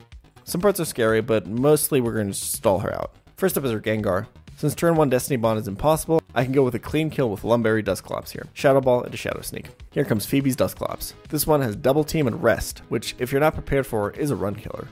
Some 0.45 0.61
parts 0.61 0.79
are 0.79 0.85
scary, 0.85 1.21
but 1.21 1.49
mostly 1.49 2.01
we're 2.01 2.15
going 2.15 2.29
to 2.29 2.35
stall 2.35 2.79
her 2.79 2.95
out. 2.95 3.17
First 3.37 3.59
up 3.59 3.65
is 3.65 3.73
her 3.73 3.81
Gengar. 3.81 4.29
Since 4.57 4.75
turn 4.75 4.97
1 4.97 5.11
Destiny 5.11 5.37
Bond 5.37 5.59
is 5.59 5.69
impossible, 5.69 6.23
I 6.35 6.45
can 6.45 6.53
go 6.53 6.63
with 6.63 6.75
a 6.75 6.79
clean 6.79 7.11
kill 7.11 7.31
with 7.31 7.45
Lum 7.45 7.63
Berry 7.63 7.83
Dusclops 7.83 8.31
here. 8.31 8.47
Shadow 8.55 8.81
Ball 8.81 9.03
into 9.03 9.17
Shadow 9.17 9.41
Sneak. 9.43 9.67
Here 9.91 10.05
comes 10.05 10.25
Phoebe's 10.25 10.57
Dusclops. 10.57 11.15
This 11.29 11.47
one 11.47 11.61
has 11.61 11.77
double 11.77 12.05
team 12.05 12.27
and 12.27 12.43
rest, 12.43 12.79
which, 12.89 13.15
if 13.19 13.33
you're 13.33 13.41
not 13.41 13.55
prepared 13.55 13.87
for, 13.87 14.13
is 14.13 14.31
a 14.31 14.37
run 14.37 14.55
killer. 14.55 14.89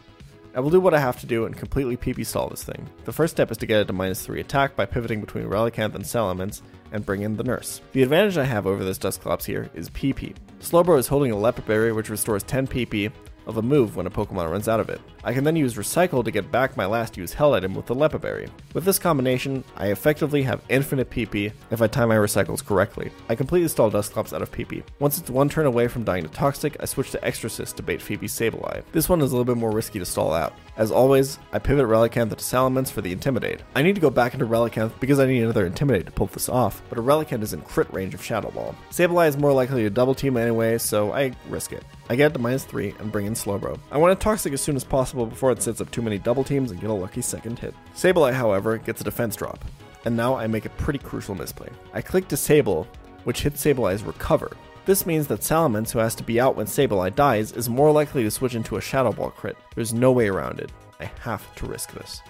I 0.54 0.60
will 0.60 0.70
do 0.70 0.80
what 0.80 0.94
I 0.94 1.00
have 1.00 1.18
to 1.20 1.26
do 1.26 1.46
and 1.46 1.56
completely 1.56 1.96
PP 1.96 2.24
stall 2.26 2.48
this 2.48 2.62
thing. 2.62 2.88
The 3.04 3.12
first 3.12 3.34
step 3.34 3.50
is 3.50 3.56
to 3.58 3.66
get 3.66 3.80
it 3.80 3.86
to 3.86 3.92
minus 3.92 4.24
3 4.24 4.40
attack 4.40 4.76
by 4.76 4.86
pivoting 4.86 5.20
between 5.20 5.46
Relicanth 5.46 5.94
and 5.94 6.04
Salamence 6.04 6.62
and 6.92 7.04
bring 7.04 7.22
in 7.22 7.36
the 7.36 7.44
Nurse. 7.44 7.80
The 7.92 8.02
advantage 8.02 8.36
I 8.36 8.44
have 8.44 8.66
over 8.66 8.84
this 8.84 8.98
Dusclops 8.98 9.46
here 9.46 9.70
is 9.74 9.90
PP. 9.90 10.34
Slowbro 10.64 10.98
is 10.98 11.08
holding 11.08 11.30
a 11.30 11.34
Lepa 11.34 11.66
Berry 11.66 11.92
which 11.92 12.08
restores 12.08 12.42
10 12.42 12.66
PP 12.68 13.12
of 13.46 13.56
a 13.56 13.62
move 13.62 13.96
when 13.96 14.06
a 14.06 14.10
Pokemon 14.10 14.50
runs 14.50 14.68
out 14.68 14.80
of 14.80 14.88
it. 14.88 15.00
I 15.22 15.32
can 15.32 15.44
then 15.44 15.56
use 15.56 15.74
Recycle 15.74 16.24
to 16.24 16.30
get 16.30 16.52
back 16.52 16.76
my 16.76 16.86
last 16.86 17.16
used 17.16 17.34
Hell 17.34 17.54
item 17.54 17.74
with 17.74 17.86
the 17.86 17.94
Lepa 17.94 18.20
Berry. 18.20 18.48
With 18.74 18.84
this 18.84 18.98
combination, 18.98 19.64
I 19.76 19.88
effectively 19.88 20.42
have 20.42 20.62
infinite 20.68 21.10
PP 21.10 21.52
if 21.70 21.80
I 21.80 21.86
time 21.86 22.08
my 22.08 22.16
recycles 22.16 22.64
correctly. 22.64 23.10
I 23.28 23.34
completely 23.34 23.68
stall 23.68 23.90
Dusclops 23.90 24.32
out 24.32 24.42
of 24.42 24.52
PP. 24.52 24.82
Once 24.98 25.18
it's 25.18 25.30
one 25.30 25.48
turn 25.48 25.66
away 25.66 25.88
from 25.88 26.04
dying 26.04 26.24
to 26.24 26.28
Toxic, 26.28 26.76
I 26.80 26.84
switch 26.84 27.10
to 27.12 27.24
Exorcist 27.24 27.76
to 27.76 27.82
bait 27.82 28.02
Phoebe's 28.02 28.32
Sableye. 28.32 28.82
This 28.92 29.08
one 29.08 29.20
is 29.20 29.32
a 29.32 29.36
little 29.36 29.52
bit 29.52 29.60
more 29.60 29.70
risky 29.72 29.98
to 29.98 30.06
stall 30.06 30.32
out. 30.32 30.54
As 30.76 30.90
always, 30.90 31.38
I 31.52 31.58
pivot 31.58 31.86
Relicanth 31.86 32.30
to 32.30 32.36
Salamence 32.36 32.90
for 32.90 33.00
the 33.00 33.12
Intimidate. 33.12 33.62
I 33.76 33.82
need 33.82 33.94
to 33.94 34.00
go 34.00 34.10
back 34.10 34.34
into 34.34 34.46
Relicanth 34.46 34.98
because 35.00 35.20
I 35.20 35.26
need 35.26 35.42
another 35.42 35.66
Intimidate 35.66 36.06
to 36.06 36.12
pull 36.12 36.26
this 36.26 36.48
off, 36.48 36.82
but 36.88 36.98
a 36.98 37.02
Relicanth 37.02 37.42
is 37.42 37.52
in 37.52 37.60
crit 37.62 37.92
range 37.92 38.14
of 38.14 38.22
Shadow 38.22 38.50
Ball. 38.50 38.74
Sableye 38.90 39.28
is 39.28 39.36
more 39.36 39.52
likely 39.52 39.82
to 39.84 39.90
double 39.90 40.14
team 40.14 40.36
anyway, 40.36 40.78
so 40.78 41.12
I 41.12 41.32
risk 41.48 41.72
it. 41.72 41.84
I 42.08 42.16
get 42.16 42.32
it 42.32 42.34
to 42.34 42.40
minus 42.40 42.64
3 42.64 42.94
and 42.98 43.10
bring 43.10 43.26
in 43.26 43.34
Slowbro. 43.34 43.78
I 43.90 43.96
want 43.96 44.18
to 44.18 44.22
Toxic 44.22 44.52
as 44.52 44.60
soon 44.60 44.76
as 44.76 44.84
possible 44.84 45.24
before 45.26 45.52
it 45.52 45.62
sets 45.62 45.80
up 45.80 45.90
too 45.90 46.02
many 46.02 46.18
double 46.18 46.44
teams 46.44 46.70
and 46.70 46.80
get 46.80 46.90
a 46.90 46.94
lucky 46.94 47.22
second 47.22 47.58
hit. 47.58 47.74
Sableye, 47.94 48.34
however, 48.34 48.76
gets 48.76 49.00
a 49.00 49.04
defense 49.04 49.36
drop, 49.36 49.64
and 50.04 50.16
now 50.16 50.34
I 50.34 50.46
make 50.46 50.66
a 50.66 50.70
pretty 50.70 50.98
crucial 50.98 51.34
misplay. 51.34 51.70
I 51.94 52.02
click 52.02 52.28
Disable, 52.28 52.86
which 53.24 53.40
hits 53.42 53.64
Sableye's 53.64 54.02
Recover. 54.02 54.54
This 54.84 55.06
means 55.06 55.28
that 55.28 55.40
Salamence, 55.40 55.92
who 55.92 55.98
has 55.98 56.14
to 56.16 56.22
be 56.22 56.38
out 56.38 56.56
when 56.56 56.66
Sableye 56.66 57.14
dies, 57.14 57.52
is 57.52 57.70
more 57.70 57.90
likely 57.90 58.22
to 58.22 58.30
switch 58.30 58.54
into 58.54 58.76
a 58.76 58.82
Shadow 58.82 59.12
Ball 59.12 59.30
crit. 59.30 59.56
There's 59.74 59.94
no 59.94 60.12
way 60.12 60.28
around 60.28 60.60
it. 60.60 60.70
I 61.00 61.10
have 61.20 61.54
to 61.56 61.66
risk 61.66 61.92
this. 61.92 62.20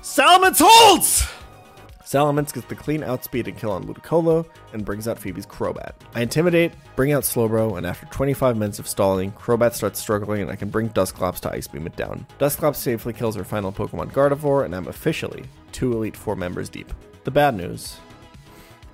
Salamence 0.00 0.60
holds! 0.62 1.28
Salamence 2.12 2.52
gets 2.52 2.66
the 2.66 2.74
clean 2.74 3.02
outspeed 3.02 3.48
and 3.48 3.56
kill 3.56 3.72
on 3.72 3.84
Ludicolo 3.84 4.44
and 4.74 4.84
brings 4.84 5.08
out 5.08 5.18
Phoebe's 5.18 5.46
Crobat. 5.46 5.94
I 6.14 6.20
intimidate, 6.20 6.72
bring 6.94 7.12
out 7.12 7.22
Slowbro, 7.22 7.78
and 7.78 7.86
after 7.86 8.04
25 8.04 8.58
minutes 8.58 8.78
of 8.78 8.86
stalling, 8.86 9.32
Crobat 9.32 9.72
starts 9.72 9.98
struggling 9.98 10.42
and 10.42 10.50
I 10.50 10.56
can 10.56 10.68
bring 10.68 10.88
Dusclops 10.88 11.40
to 11.40 11.52
Ice 11.52 11.66
Beam 11.66 11.86
it 11.86 11.96
down. 11.96 12.26
Dusclops 12.36 12.78
safely 12.78 13.14
kills 13.14 13.34
her 13.36 13.44
final 13.44 13.72
Pokemon 13.72 14.12
Gardevoir, 14.12 14.66
and 14.66 14.76
I'm 14.76 14.88
officially 14.88 15.44
two 15.72 15.94
Elite 15.94 16.14
Four 16.14 16.36
members 16.36 16.68
deep. 16.68 16.92
The 17.24 17.30
bad 17.30 17.54
news 17.54 17.96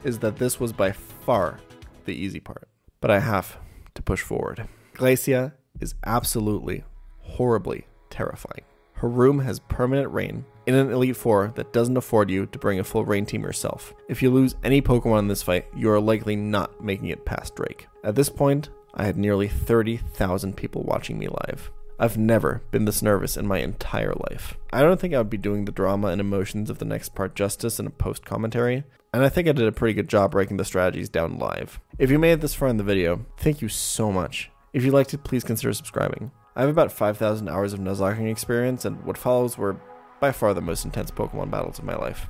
is 0.05 0.21
that 0.21 0.37
this 0.37 0.61
was 0.61 0.73
by 0.73 0.93
far 0.93 1.59
the 2.05 2.15
easy 2.15 2.39
part, 2.39 2.69
but 3.01 3.11
I 3.11 3.19
have 3.19 3.59
to 3.95 4.03
push 4.03 4.23
forward. 4.23 4.69
Glacia 4.95 5.55
is 5.81 5.97
absolutely, 6.07 6.85
horribly 7.19 7.89
terrifying. 8.11 8.63
Her 8.93 9.09
room 9.09 9.41
has 9.41 9.59
permanent 9.59 10.13
rain 10.13 10.45
in 10.69 10.75
an 10.75 10.93
Elite 10.93 11.17
Four 11.17 11.51
that 11.57 11.73
doesn't 11.73 11.97
afford 11.97 12.31
you 12.31 12.45
to 12.45 12.59
bring 12.59 12.79
a 12.79 12.85
full 12.85 13.07
rain 13.07 13.25
team 13.25 13.43
yourself. 13.43 13.95
If 14.07 14.23
you 14.23 14.31
lose 14.31 14.55
any 14.63 14.83
Pokemon 14.83 15.21
in 15.21 15.29
this 15.29 15.43
fight, 15.43 15.65
you 15.75 15.91
are 15.91 15.99
likely 15.99 16.37
not 16.37 16.85
making 16.85 17.09
it 17.09 17.25
past 17.25 17.57
Drake. 17.57 17.87
At 18.05 18.15
this 18.15 18.29
point, 18.29 18.69
I 18.93 19.07
had 19.07 19.17
nearly 19.17 19.49
30,000 19.49 20.59
people 20.59 20.83
watching 20.83 21.19
me 21.19 21.29
live. 21.29 21.71
I've 21.99 22.19
never 22.19 22.61
been 22.71 22.85
this 22.85 23.01
nervous 23.01 23.39
in 23.39 23.47
my 23.47 23.61
entire 23.61 24.13
life. 24.31 24.59
I 24.71 24.83
don't 24.83 25.01
think 25.01 25.15
I 25.15 25.19
would 25.19 25.31
be 25.31 25.39
doing 25.39 25.65
the 25.65 25.73
drama 25.73 26.09
and 26.09 26.21
emotions 26.21 26.69
of 26.69 26.79
the 26.79 26.85
next 26.85 27.15
part 27.15 27.35
justice 27.35 27.81
in 27.81 27.87
a 27.87 27.91
post 27.91 28.27
commentary, 28.27 28.85
and 29.15 29.25
I 29.25 29.31
think 29.31 29.49
I 29.49 29.53
did 29.53 29.67
a 29.67 29.73
pretty 29.73 29.95
good 29.95 30.09
job 30.11 30.33
breaking 30.33 30.59
the 30.59 30.67
strategies 30.67 31.09
down 31.09 31.39
live. 31.39 31.81
If 31.99 32.11
you 32.11 32.19
made 32.19 32.33
it 32.33 32.41
this 32.43 32.55
far 32.55 32.69
in 32.69 32.77
the 32.77 32.85
video, 32.85 33.25
thank 33.39 33.63
you 33.63 33.71
so 33.71 34.13
much. 34.13 34.51
If 34.75 34.85
you 34.85 34.91
liked 34.91 35.15
it, 35.15 35.25
please 35.25 35.45
consider 35.45 35.73
subscribing. 35.73 36.31
I 36.55 36.61
have 36.61 36.71
about 36.71 36.93
5,000 36.93 37.49
hours 37.49 37.73
of 37.73 37.81
Nuzlocking 37.81 38.31
experience, 38.31 38.85
and 38.85 39.03
what 39.05 39.17
follows 39.17 39.57
were 39.57 39.81
by 40.21 40.33
far 40.33 40.55
the 40.55 40.61
most 40.61 40.85
intense 40.85 41.11
Pokemon 41.11 41.51
battles 41.51 41.79
of 41.79 41.85
my 41.85 41.97
life. 41.97 42.29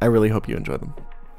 I 0.00 0.06
really 0.06 0.28
hope 0.28 0.48
you 0.48 0.56
enjoy 0.56 0.76
them. 0.76 0.94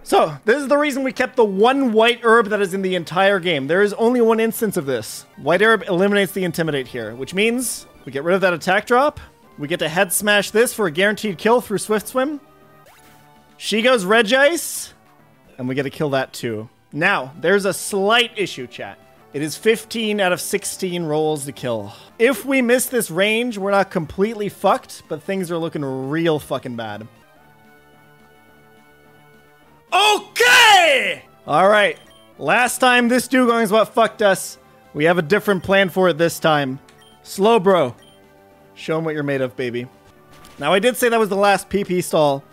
So, 0.05 0.37
this 0.43 0.61
is 0.61 0.67
the 0.67 0.77
reason 0.77 1.03
we 1.03 1.13
kept 1.13 1.37
the 1.37 1.45
one 1.45 1.93
white 1.93 2.19
herb 2.23 2.47
that 2.47 2.61
is 2.61 2.73
in 2.73 2.81
the 2.81 2.95
entire 2.95 3.39
game. 3.39 3.67
There 3.67 3.81
is 3.81 3.93
only 3.93 4.19
one 4.19 4.41
instance 4.41 4.75
of 4.75 4.85
this. 4.85 5.25
White 5.37 5.61
herb 5.61 5.83
eliminates 5.83 6.33
the 6.33 6.43
Intimidate 6.43 6.87
here, 6.87 7.15
which 7.15 7.33
means 7.33 7.87
we 8.03 8.11
get 8.11 8.23
rid 8.23 8.35
of 8.35 8.41
that 8.41 8.53
attack 8.53 8.85
drop. 8.85 9.21
We 9.57 9.69
get 9.69 9.79
to 9.79 9.87
head 9.87 10.11
smash 10.11 10.51
this 10.51 10.73
for 10.73 10.87
a 10.87 10.91
guaranteed 10.91 11.37
kill 11.37 11.61
through 11.61 11.77
Swift 11.77 12.09
Swim. 12.09 12.41
She 13.55 13.81
goes 13.81 14.03
Regice, 14.03 14.91
and 15.57 15.69
we 15.69 15.75
get 15.75 15.83
to 15.83 15.89
kill 15.89 16.09
that 16.09 16.33
too. 16.33 16.69
Now, 16.91 17.33
there's 17.39 17.63
a 17.63 17.73
slight 17.73 18.31
issue, 18.37 18.67
chat. 18.67 18.99
It 19.33 19.41
is 19.41 19.57
15 19.57 20.21
out 20.21 20.31
of 20.31 20.39
16 20.39 21.05
rolls 21.05 21.45
to 21.45 21.51
kill. 21.51 21.91
If 22.19 22.45
we 22.45 22.61
miss 22.61 22.85
this 22.85 23.09
range, 23.09 23.57
we're 23.57 23.71
not 23.71 23.89
completely 23.89 24.47
fucked, 24.47 25.01
but 25.07 25.23
things 25.23 25.49
are 25.49 25.57
looking 25.57 25.83
real 25.83 26.37
fucking 26.37 26.75
bad. 26.75 27.07
Okay! 29.91 31.23
Alright. 31.47 31.99
Last 32.37 32.77
time 32.77 33.07
this 33.07 33.27
Dewgong 33.27 33.63
is 33.63 33.71
what 33.71 33.93
fucked 33.93 34.21
us. 34.21 34.59
We 34.93 35.05
have 35.05 35.17
a 35.17 35.23
different 35.23 35.63
plan 35.63 35.89
for 35.89 36.09
it 36.09 36.19
this 36.19 36.39
time. 36.39 36.79
Slowbro. 37.23 37.95
Show 38.75 38.99
him 38.99 39.05
what 39.05 39.15
you're 39.15 39.23
made 39.23 39.41
of, 39.41 39.55
baby. 39.55 39.87
Now, 40.59 40.73
I 40.73 40.79
did 40.79 40.95
say 40.95 41.09
that 41.09 41.19
was 41.19 41.29
the 41.29 41.35
last 41.35 41.69
PP 41.69 42.03
stall. 42.03 42.43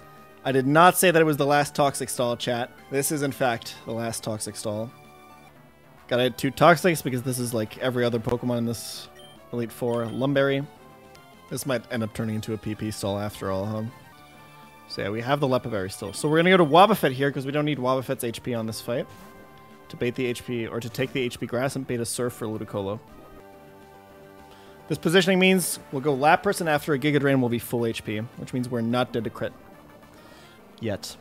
I 0.45 0.53
did 0.53 0.67
not 0.67 0.97
say 0.97 1.11
that 1.11 1.21
it 1.21 1.27
was 1.27 1.37
the 1.37 1.47
last 1.47 1.75
toxic 1.75 2.09
stall, 2.09 2.39
chat. 2.39 2.71
This 2.91 3.13
is, 3.13 3.23
in 3.23 3.33
fact, 3.33 3.75
the 3.85 3.93
last 3.93 4.25
toxic 4.25 4.57
stall. 4.57 4.91
Gotta 6.11 6.25
add 6.25 6.37
two 6.37 6.51
Toxics 6.51 7.05
because 7.05 7.23
this 7.23 7.39
is 7.39 7.55
like 7.55 7.79
every 7.79 8.05
other 8.05 8.19
Pokemon 8.19 8.59
in 8.59 8.67
this 8.67 9.09
Elite 9.53 9.71
Four. 9.71 10.07
Lum 10.07 10.35
Berry. 10.35 10.67
This 11.51 11.67
might 11.67 11.85
end 11.93 12.03
up 12.03 12.13
turning 12.15 12.35
into 12.35 12.53
a 12.53 12.59
PP 12.59 12.93
stall 12.93 13.17
after 13.17 13.53
all, 13.53 13.65
huh? 13.65 13.85
So 14.89 15.03
yeah, 15.03 15.11
we 15.11 15.21
have 15.21 15.39
the 15.39 15.47
Lepa 15.47 15.71
Berry 15.71 15.89
still. 15.89 16.13
So 16.13 16.29
we're 16.29 16.39
gonna 16.39 16.51
go 16.51 16.57
to 16.57 16.65
Wobbuffet 16.65 17.13
here 17.13 17.31
because 17.31 17.47
we 17.47 17.53
don't 17.53 17.65
need 17.65 17.79
Wobbuffet's 17.79 18.25
HP 18.25 18.59
on 18.59 18.67
this 18.67 18.81
fight. 18.81 19.07
To 19.91 19.97
bait 19.97 20.17
the 20.17 20.35
HP, 20.35 20.69
or 20.69 20.81
to 20.81 20.89
take 20.89 21.13
the 21.13 21.29
HP 21.29 21.47
Grass 21.47 21.77
and 21.77 21.87
bait 21.87 22.01
a 22.01 22.05
Surf 22.05 22.33
for 22.33 22.47
Ludicolo. 22.47 22.99
This 24.89 24.99
positioning 24.99 25.39
means 25.39 25.79
we'll 25.93 26.03
go 26.03 26.17
Lapras 26.17 26.59
and 26.59 26.69
after 26.69 26.93
a 26.93 26.99
Giga 26.99 27.21
Drain 27.21 27.41
we'll 27.41 27.51
be 27.51 27.61
full 27.61 27.83
HP, 27.83 28.27
which 28.39 28.53
means 28.53 28.69
we're 28.69 28.81
not 28.81 29.13
dead 29.13 29.23
to 29.23 29.31
crit. 29.31 29.53
Yet. 30.81 31.17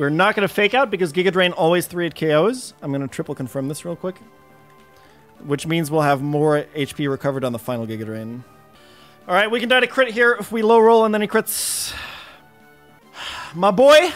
We're 0.00 0.08
not 0.08 0.34
going 0.34 0.48
to 0.48 0.54
fake 0.54 0.72
out 0.72 0.90
because 0.90 1.12
Giga 1.12 1.30
Drain 1.30 1.52
always 1.52 1.86
3 1.86 2.06
at 2.06 2.14
KOs. 2.14 2.72
I'm 2.80 2.90
going 2.90 3.02
to 3.02 3.06
triple 3.06 3.34
confirm 3.34 3.68
this 3.68 3.84
real 3.84 3.96
quick. 3.96 4.16
Which 5.44 5.66
means 5.66 5.90
we'll 5.90 6.00
have 6.00 6.22
more 6.22 6.64
HP 6.74 7.06
recovered 7.10 7.44
on 7.44 7.52
the 7.52 7.58
final 7.58 7.86
Giga 7.86 8.06
Drain. 8.06 8.42
Alright, 9.28 9.50
we 9.50 9.60
can 9.60 9.68
die 9.68 9.80
to 9.80 9.86
crit 9.86 10.14
here 10.14 10.38
if 10.40 10.50
we 10.50 10.62
low 10.62 10.78
roll 10.78 11.04
and 11.04 11.12
then 11.12 11.20
he 11.20 11.28
crits. 11.28 11.94
My 13.54 13.70
boy, 13.70 14.10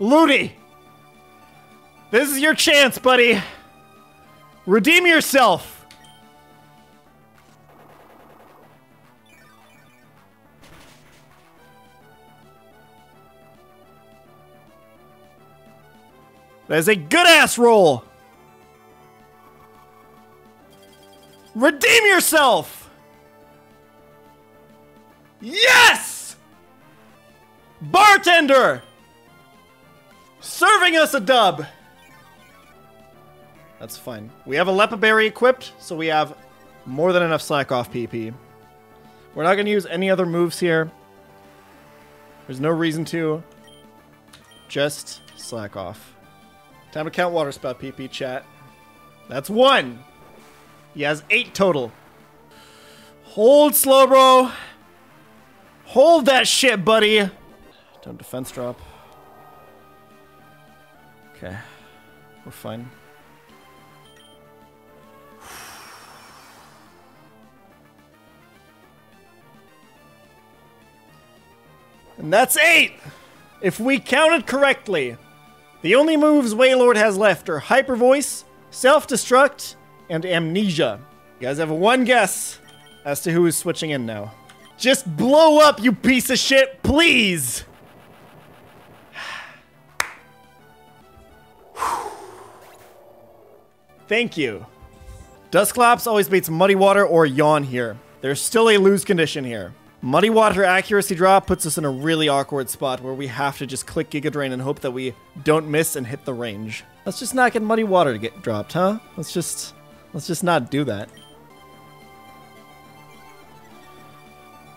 Ludi. 0.00 0.56
This 2.10 2.28
is 2.28 2.40
your 2.40 2.54
chance, 2.54 2.98
buddy. 2.98 3.40
Redeem 4.66 5.06
yourself. 5.06 5.79
That 16.70 16.78
is 16.78 16.86
a 16.86 16.94
good 16.94 17.26
ass 17.26 17.58
roll. 17.58 18.04
Redeem 21.56 22.06
yourself. 22.06 22.88
Yes! 25.40 26.36
Bartender! 27.82 28.84
Serving 30.38 30.96
us 30.96 31.12
a 31.12 31.18
dub. 31.18 31.66
That's 33.80 33.96
fine. 33.96 34.30
We 34.46 34.54
have 34.54 34.68
a 34.68 34.72
Lepa 34.72 35.00
Berry 35.00 35.26
equipped, 35.26 35.72
so 35.80 35.96
we 35.96 36.06
have 36.06 36.36
more 36.86 37.12
than 37.12 37.24
enough 37.24 37.42
slack 37.42 37.72
off 37.72 37.92
PP. 37.92 38.32
We're 39.34 39.42
not 39.42 39.54
going 39.54 39.66
to 39.66 39.72
use 39.72 39.86
any 39.86 40.08
other 40.08 40.24
moves 40.24 40.60
here. 40.60 40.88
There's 42.46 42.60
no 42.60 42.70
reason 42.70 43.04
to. 43.06 43.42
Just 44.68 45.22
slack 45.36 45.76
off. 45.76 46.14
Time 46.92 47.04
to 47.04 47.10
count 47.10 47.32
water 47.32 47.52
spout 47.52 47.80
PP 47.80 48.10
chat. 48.10 48.44
That's 49.28 49.48
one. 49.48 50.02
He 50.94 51.02
has 51.02 51.22
eight 51.30 51.54
total. 51.54 51.92
Hold 53.22 53.76
slow, 53.76 54.06
bro. 54.08 54.50
Hold 55.84 56.26
that 56.26 56.48
shit, 56.48 56.84
buddy. 56.84 57.30
Don't 58.02 58.18
defense 58.18 58.50
drop. 58.50 58.80
Okay. 61.36 61.56
We're 62.44 62.50
fine. 62.50 62.90
And 72.18 72.30
that's 72.30 72.58
eight! 72.58 72.92
If 73.62 73.80
we 73.80 73.98
counted 73.98 74.46
correctly, 74.46 75.16
the 75.82 75.94
only 75.94 76.16
moves 76.16 76.54
Wailord 76.54 76.96
has 76.96 77.16
left 77.16 77.48
are 77.48 77.58
Hyper 77.58 77.96
Voice, 77.96 78.44
Self 78.70 79.06
Destruct, 79.06 79.76
and 80.08 80.26
Amnesia. 80.26 81.00
You 81.38 81.46
guys 81.46 81.58
have 81.58 81.70
one 81.70 82.04
guess 82.04 82.58
as 83.04 83.20
to 83.22 83.32
who 83.32 83.46
is 83.46 83.56
switching 83.56 83.90
in 83.90 84.04
now. 84.06 84.32
Just 84.76 85.16
blow 85.16 85.58
up, 85.60 85.82
you 85.82 85.92
piece 85.92 86.30
of 86.30 86.38
shit, 86.38 86.82
please! 86.82 87.64
Thank 94.08 94.36
you. 94.36 94.66
Dusclops 95.50 96.06
always 96.06 96.28
beats 96.28 96.48
Muddy 96.48 96.74
Water 96.74 97.04
or 97.04 97.26
Yawn 97.26 97.64
here. 97.64 97.96
There's 98.20 98.40
still 98.40 98.68
a 98.70 98.76
lose 98.76 99.04
condition 99.04 99.44
here. 99.44 99.74
Muddy 100.02 100.30
Water 100.30 100.64
accuracy 100.64 101.14
drop 101.14 101.46
puts 101.46 101.66
us 101.66 101.76
in 101.76 101.84
a 101.84 101.90
really 101.90 102.26
awkward 102.26 102.70
spot 102.70 103.02
where 103.02 103.12
we 103.12 103.26
have 103.26 103.58
to 103.58 103.66
just 103.66 103.86
click 103.86 104.08
Giga 104.08 104.32
Drain 104.32 104.50
and 104.50 104.62
hope 104.62 104.80
that 104.80 104.92
we 104.92 105.12
don't 105.44 105.70
miss 105.70 105.94
and 105.94 106.06
hit 106.06 106.24
the 106.24 106.32
range. 106.32 106.84
Let's 107.04 107.18
just 107.18 107.34
not 107.34 107.52
get 107.52 107.60
Muddy 107.60 107.84
Water 107.84 108.14
to 108.14 108.18
get 108.18 108.40
dropped, 108.40 108.72
huh? 108.72 108.98
Let's 109.18 109.30
just 109.30 109.74
let's 110.14 110.26
just 110.26 110.42
not 110.42 110.70
do 110.70 110.84
that. 110.84 111.10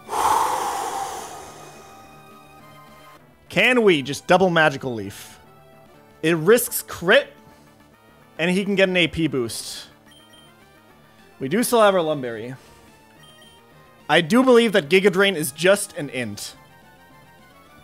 Can 3.47 3.83
we 3.83 4.01
just 4.01 4.27
double 4.27 4.49
Magical 4.49 4.93
Leaf? 4.93 5.39
It 6.21 6.35
risks 6.35 6.81
crit, 6.81 7.31
and 8.37 8.51
he 8.51 8.65
can 8.65 8.75
get 8.75 8.89
an 8.89 8.97
AP 8.97 9.31
boost. 9.31 9.87
We 11.39 11.47
do 11.47 11.63
still 11.63 11.81
have 11.81 11.95
our 11.95 12.01
Lum 12.01 12.21
Berry. 12.21 12.55
I 14.09 14.21
do 14.21 14.43
believe 14.43 14.73
that 14.73 14.89
Giga 14.89 15.11
Drain 15.11 15.35
is 15.35 15.51
just 15.51 15.95
an 15.97 16.09
int. 16.09 16.55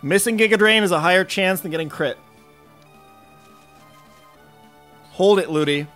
Missing 0.02 0.38
Giga 0.38 0.58
Drain 0.58 0.82
is 0.82 0.90
a 0.90 1.00
higher 1.00 1.24
chance 1.24 1.60
than 1.60 1.70
getting 1.70 1.88
crit. 1.88 2.18
Hold 5.12 5.38
it, 5.38 5.50
Ludi. 5.50 5.86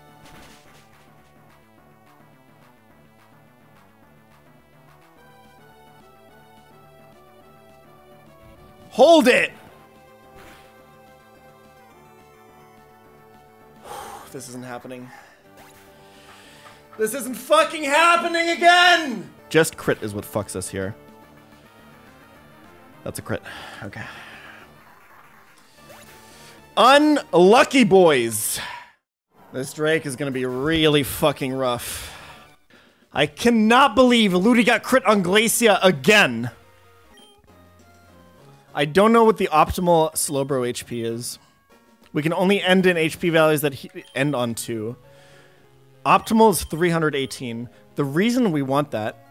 Hold 8.90 9.26
it! 9.26 9.50
this 14.30 14.48
isn't 14.48 14.64
happening. 14.64 15.10
This 16.96 17.12
isn't 17.14 17.34
fucking 17.34 17.82
happening 17.82 18.50
again! 18.50 19.33
Just 19.54 19.76
crit 19.76 20.02
is 20.02 20.16
what 20.16 20.24
fucks 20.24 20.56
us 20.56 20.68
here. 20.68 20.96
That's 23.04 23.20
a 23.20 23.22
crit. 23.22 23.40
Okay. 23.84 24.02
Unlucky 26.76 27.84
boys! 27.84 28.58
This 29.52 29.72
Drake 29.72 30.06
is 30.06 30.16
gonna 30.16 30.32
be 30.32 30.44
really 30.44 31.04
fucking 31.04 31.52
rough. 31.52 32.20
I 33.12 33.26
cannot 33.26 33.94
believe 33.94 34.34
Ludi 34.34 34.64
got 34.64 34.82
crit 34.82 35.06
on 35.06 35.22
Glacia 35.22 35.78
again. 35.84 36.50
I 38.74 38.86
don't 38.86 39.12
know 39.12 39.22
what 39.22 39.36
the 39.36 39.48
optimal 39.52 40.14
Slowbro 40.14 40.68
HP 40.68 41.04
is. 41.04 41.38
We 42.12 42.22
can 42.22 42.32
only 42.32 42.60
end 42.60 42.86
in 42.86 42.96
HP 42.96 43.30
values 43.30 43.60
that 43.60 43.76
end 44.16 44.34
on 44.34 44.56
2. 44.56 44.96
Optimal 46.04 46.50
is 46.50 46.64
318. 46.64 47.68
The 47.94 48.02
reason 48.02 48.50
we 48.50 48.60
want 48.60 48.90
that 48.90 49.23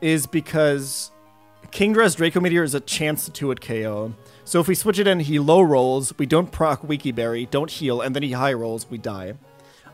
is 0.00 0.26
because 0.26 1.10
Kingdra's 1.70 2.14
Draco 2.14 2.40
Meteor 2.40 2.62
is 2.62 2.74
a 2.74 2.80
chance 2.80 3.24
to 3.26 3.30
2 3.30 3.52
at 3.52 3.60
KO. 3.60 4.14
So 4.44 4.60
if 4.60 4.68
we 4.68 4.74
switch 4.74 4.98
it 4.98 5.06
in, 5.06 5.20
he 5.20 5.38
low 5.38 5.60
rolls, 5.60 6.16
we 6.18 6.26
don't 6.26 6.50
proc 6.50 6.82
Wiki 6.82 7.12
Berry, 7.12 7.46
don't 7.46 7.70
heal, 7.70 8.00
and 8.00 8.16
then 8.16 8.22
he 8.22 8.32
high 8.32 8.54
rolls, 8.54 8.88
we 8.88 8.98
die. 8.98 9.34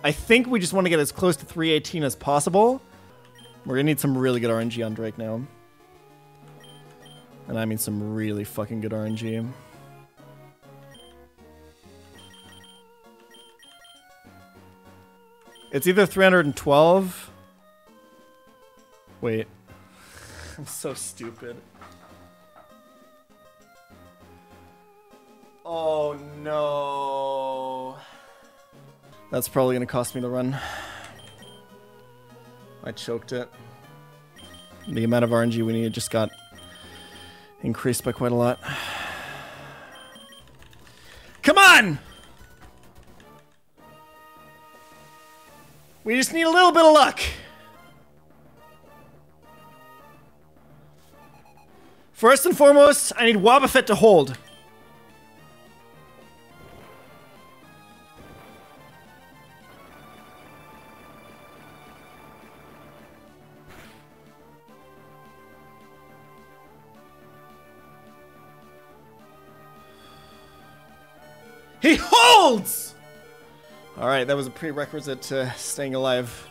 I 0.05 0.13
think 0.13 0.47
we 0.47 0.61
just 0.61 0.73
want 0.73 0.85
to 0.85 0.91
get 0.91 1.01
as 1.01 1.11
close 1.11 1.37
to 1.37 1.45
318 1.45 2.05
as 2.05 2.15
possible. 2.15 2.81
We're 3.65 3.77
gonna 3.77 3.85
need 3.85 4.01
some 4.01 4.17
really 4.17 4.41
good 4.41 4.51
RNG 4.51 4.85
on 4.85 4.95
Drake 4.95 5.17
now. 5.19 5.43
And 7.49 7.59
I 7.59 7.65
mean 7.65 7.79
some 7.79 8.15
really 8.15 8.45
fucking 8.45 8.81
good 8.81 8.93
RNG. 8.93 9.51
It's 15.73 15.89
either 15.89 16.07
312. 16.07 17.31
Wait. 19.21 19.49
I'm 20.59 20.67
so 20.67 20.95
stupid. 20.95 21.57
Oh 25.67 26.19
no. 26.43 27.97
That's 29.31 29.49
probably 29.49 29.75
gonna 29.75 29.87
cost 29.87 30.15
me 30.15 30.21
the 30.21 30.29
run. 30.29 30.57
I 32.85 32.93
choked 32.93 33.33
it. 33.33 33.49
The 34.87 35.05
amount 35.05 35.25
of 35.25 35.31
RNG 35.31 35.65
we 35.65 35.73
need 35.73 35.93
just 35.93 36.11
got 36.11 36.31
increased 37.63 38.05
by 38.05 38.13
quite 38.13 38.33
a 38.33 38.35
lot. 38.35 38.61
Come 41.43 41.59
on! 41.59 41.99
We 46.05 46.17
just 46.17 46.33
need 46.33 46.43
a 46.43 46.51
little 46.51 46.73
bit 46.73 46.85
of 46.85 46.93
luck. 46.93 47.21
First 52.15 52.47
and 52.47 52.57
foremost, 52.57 53.13
I 53.17 53.27
need 53.27 53.37
Wobbuffet 53.37 53.87
to 53.87 53.95
hold. 53.97 54.39
He 71.83 71.97
holds! 72.01 72.95
Alright, 73.99 74.29
that 74.29 74.37
was 74.37 74.47
a 74.47 74.51
prerequisite 74.51 75.21
to 75.23 75.53
staying 75.57 75.95
alive. 75.97 76.49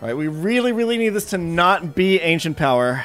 Alright, 0.00 0.16
we 0.16 0.28
really, 0.28 0.72
really 0.72 0.98
need 0.98 1.10
this 1.10 1.30
to 1.30 1.38
not 1.38 1.94
be 1.94 2.20
Ancient 2.20 2.56
Power. 2.56 3.04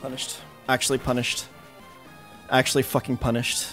Punished. 0.00 0.38
Actually 0.68 0.98
punished. 0.98 1.46
Actually 2.50 2.82
fucking 2.82 3.18
punished. 3.18 3.68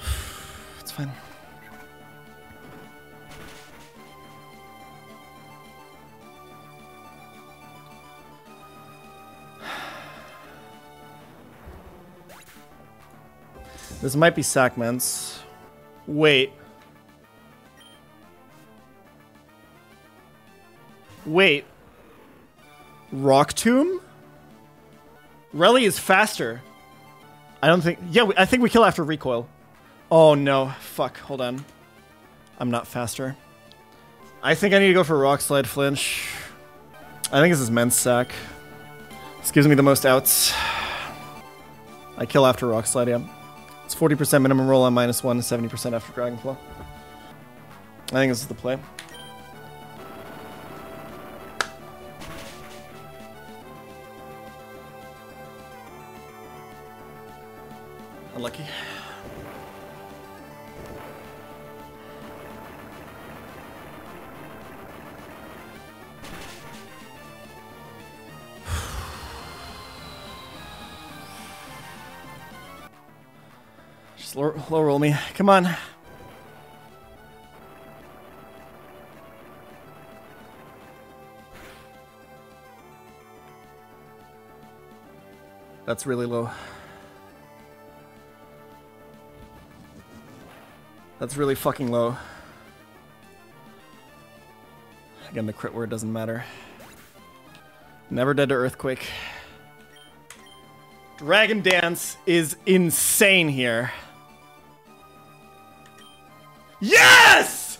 It's 0.80 0.90
fine. 0.90 1.12
This 14.00 14.14
might 14.14 14.34
be 14.34 14.42
Sackments. 14.42 15.40
Wait. 16.06 16.52
Wait. 21.26 21.64
Rock 23.12 23.52
Tomb? 23.54 24.00
Relly 25.54 25.82
is 25.82 25.98
faster. 25.98 26.62
I 27.62 27.66
don't 27.66 27.80
think... 27.80 27.98
Yeah, 28.10 28.24
we- 28.24 28.34
I 28.36 28.44
think 28.44 28.62
we 28.62 28.70
kill 28.70 28.84
after 28.84 29.02
recoil. 29.02 29.48
Oh 30.10 30.34
no. 30.34 30.72
Fuck. 30.80 31.18
Hold 31.18 31.40
on. 31.40 31.64
I'm 32.58 32.70
not 32.70 32.86
faster. 32.86 33.36
I 34.42 34.54
think 34.54 34.74
I 34.74 34.78
need 34.78 34.88
to 34.88 34.94
go 34.94 35.04
for 35.04 35.18
Rock 35.18 35.40
Slide 35.40 35.66
Flinch. 35.66 36.28
I 37.32 37.40
think 37.40 37.52
this 37.52 37.60
is 37.60 37.70
Men's 37.70 37.96
Sack. 37.96 38.32
This 39.40 39.50
gives 39.50 39.66
me 39.66 39.74
the 39.74 39.82
most 39.82 40.06
outs. 40.06 40.52
I 42.16 42.26
kill 42.26 42.46
after 42.46 42.66
Rock 42.66 42.86
Slide, 42.86 43.08
yeah. 43.08 43.20
It's 43.88 43.94
40% 43.94 44.42
minimum 44.42 44.68
roll 44.68 44.82
on 44.82 44.92
minus 44.92 45.24
1 45.24 45.38
and 45.38 45.42
70% 45.42 45.94
after 45.94 46.12
Dragonflow. 46.12 46.58
I 48.08 48.10
think 48.10 48.30
this 48.30 48.42
is 48.42 48.46
the 48.46 48.52
play. 48.52 48.78
Unlucky. 58.34 58.66
Low, 74.70 74.82
roll 74.82 74.98
me. 74.98 75.14
Come 75.34 75.48
on. 75.48 75.68
That's 85.86 86.04
really 86.04 86.26
low. 86.26 86.50
That's 91.18 91.36
really 91.36 91.54
fucking 91.54 91.90
low. 91.90 92.16
Again, 95.30 95.46
the 95.46 95.52
crit 95.52 95.74
word 95.74 95.90
doesn't 95.90 96.12
matter. 96.12 96.44
Never 98.10 98.34
dead 98.34 98.50
to 98.50 98.54
earthquake. 98.54 99.06
Dragon 101.16 101.62
Dance 101.62 102.16
is 102.26 102.56
insane 102.66 103.48
here. 103.48 103.90
Yes! 106.80 107.78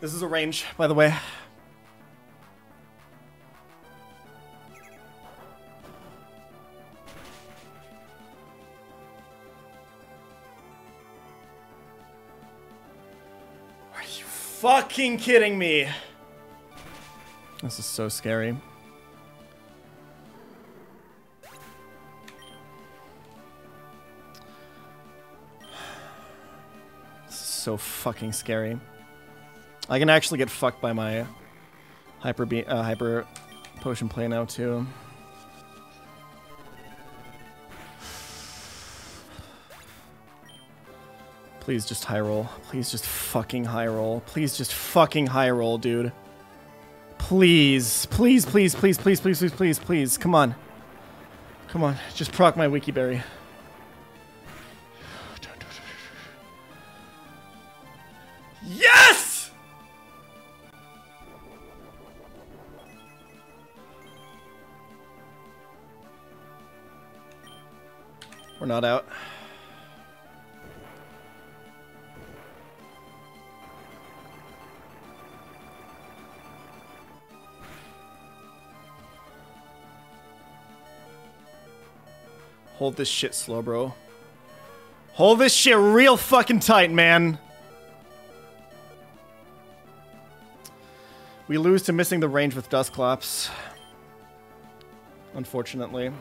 This 0.00 0.14
is 0.14 0.22
a 0.22 0.26
range, 0.26 0.64
by 0.76 0.86
the 0.86 0.94
way. 0.94 1.14
Are 13.94 14.02
you 14.02 14.24
fucking 14.24 15.18
kidding 15.18 15.58
me? 15.58 15.88
This 17.62 17.78
is 17.78 17.84
so 17.84 18.08
scary. 18.08 18.56
So 27.70 27.76
fucking 27.76 28.32
scary. 28.32 28.80
I 29.88 30.00
can 30.00 30.10
actually 30.10 30.38
get 30.38 30.50
fucked 30.50 30.80
by 30.80 30.92
my 30.92 31.24
hyper 32.18 32.44
be 32.44 32.66
uh, 32.66 32.82
hyper 32.82 33.28
potion 33.76 34.08
play 34.08 34.26
now 34.26 34.44
too. 34.44 34.84
Please 41.60 41.86
just 41.86 42.04
high 42.04 42.18
roll. 42.18 42.48
Please 42.64 42.90
just 42.90 43.06
fucking 43.06 43.66
high 43.66 43.86
roll. 43.86 44.18
Please 44.26 44.56
just 44.56 44.74
fucking 44.74 45.28
high 45.28 45.50
roll, 45.50 45.78
dude. 45.78 46.10
Please, 47.18 48.06
please, 48.06 48.44
please, 48.44 48.74
please, 48.74 48.98
please, 48.98 49.20
please, 49.20 49.38
please, 49.38 49.52
please, 49.52 49.78
please. 49.78 50.18
Come 50.18 50.34
on. 50.34 50.56
Come 51.68 51.84
on. 51.84 51.94
Just 52.16 52.32
proc 52.32 52.56
my 52.56 52.66
Wiki 52.66 52.90
Berry. 52.90 53.14
Yes! 53.18 53.39
Not 68.70 68.84
out. 68.84 69.04
Hold 82.74 82.94
this 82.94 83.08
shit 83.08 83.34
slow, 83.34 83.60
bro. 83.60 83.92
Hold 85.14 85.40
this 85.40 85.52
shit 85.52 85.76
real 85.76 86.16
fucking 86.16 86.60
tight, 86.60 86.92
man. 86.92 87.40
We 91.48 91.58
lose 91.58 91.82
to 91.82 91.92
missing 91.92 92.20
the 92.20 92.28
range 92.28 92.54
with 92.54 92.70
Dusclops. 92.70 93.50
Unfortunately. 95.34 96.12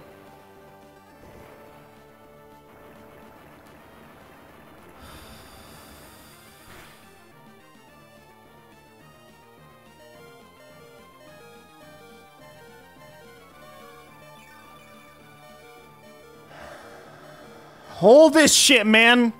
Hold 17.99 18.33
this 18.33 18.53
shit, 18.53 18.87
man! 18.87 19.33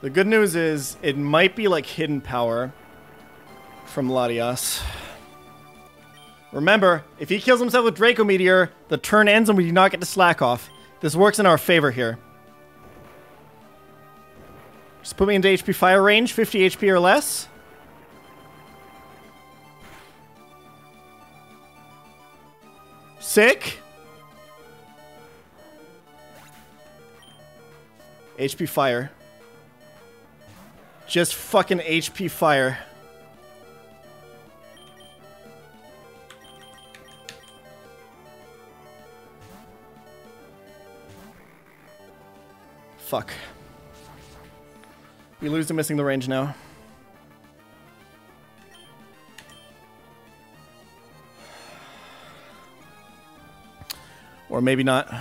The 0.00 0.10
good 0.10 0.26
news 0.26 0.56
is, 0.56 0.96
it 1.02 1.16
might 1.16 1.54
be 1.54 1.68
like 1.68 1.86
hidden 1.86 2.20
power 2.20 2.72
from 3.86 4.08
Latias. 4.08 4.82
Remember, 6.50 7.04
if 7.20 7.28
he 7.28 7.38
kills 7.38 7.60
himself 7.60 7.84
with 7.84 7.94
Draco 7.94 8.24
Meteor, 8.24 8.72
the 8.88 8.98
turn 8.98 9.28
ends 9.28 9.48
and 9.48 9.56
we 9.56 9.66
do 9.66 9.70
not 9.70 9.92
get 9.92 10.00
to 10.00 10.06
slack 10.06 10.42
off. 10.42 10.68
This 11.00 11.14
works 11.14 11.38
in 11.38 11.46
our 11.46 11.56
favor 11.56 11.92
here. 11.92 12.18
Just 15.00 15.16
put 15.16 15.28
me 15.28 15.36
into 15.36 15.46
HP 15.46 15.72
fire 15.72 16.02
range, 16.02 16.32
50 16.32 16.70
HP 16.70 16.88
or 16.88 16.98
less. 16.98 17.46
Sick. 23.20 23.78
HP 28.42 28.68
fire. 28.68 29.12
Just 31.06 31.34
fucking 31.34 31.78
HP 31.78 32.28
fire. 32.28 32.78
Fuck. 42.98 43.30
We 45.40 45.48
lose 45.48 45.66
to 45.68 45.74
missing 45.74 45.96
the 45.96 46.04
range 46.04 46.26
now. 46.26 46.54
Or 54.48 54.60
maybe 54.60 54.82
not. 54.82 55.12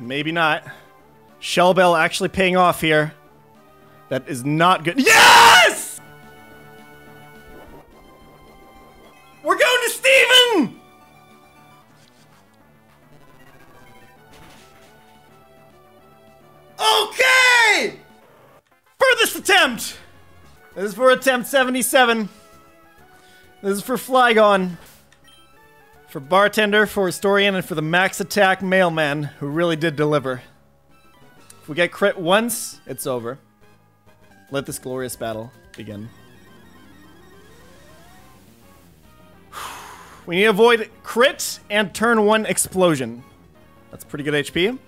Maybe 0.00 0.32
not. 0.32 0.64
Shell 1.40 1.74
Bell 1.74 1.94
actually 1.94 2.30
paying 2.30 2.56
off 2.56 2.80
here. 2.80 3.12
That 4.08 4.28
is 4.28 4.44
not 4.44 4.82
good. 4.82 4.98
Yes! 4.98 6.00
We're 9.42 9.58
going 9.58 9.82
to 9.84 9.90
Steven! 9.90 10.80
Okay! 16.78 18.00
Furthest 18.98 19.36
attempt! 19.36 19.98
This 20.74 20.84
is 20.84 20.94
for 20.94 21.10
attempt 21.10 21.46
77. 21.48 22.28
This 23.62 23.78
is 23.78 23.82
for 23.82 23.96
Flygon. 23.96 24.76
For 26.10 26.18
Bartender, 26.18 26.86
for 26.86 27.06
Historian, 27.06 27.54
and 27.54 27.64
for 27.64 27.76
the 27.76 27.82
Max 27.82 28.20
Attack 28.20 28.62
Mailman, 28.62 29.22
who 29.22 29.46
really 29.46 29.76
did 29.76 29.94
deliver. 29.94 30.42
If 31.62 31.68
we 31.68 31.76
get 31.76 31.92
crit 31.92 32.18
once, 32.18 32.80
it's 32.84 33.06
over. 33.06 33.38
Let 34.50 34.66
this 34.66 34.80
glorious 34.80 35.14
battle 35.14 35.52
begin. 35.76 36.08
We 40.26 40.34
need 40.34 40.42
to 40.42 40.50
avoid 40.50 40.90
crit 41.04 41.60
and 41.70 41.94
turn 41.94 42.26
one 42.26 42.44
explosion. 42.44 43.22
That's 43.92 44.02
pretty 44.02 44.24
good 44.24 44.34
HP. 44.34 44.80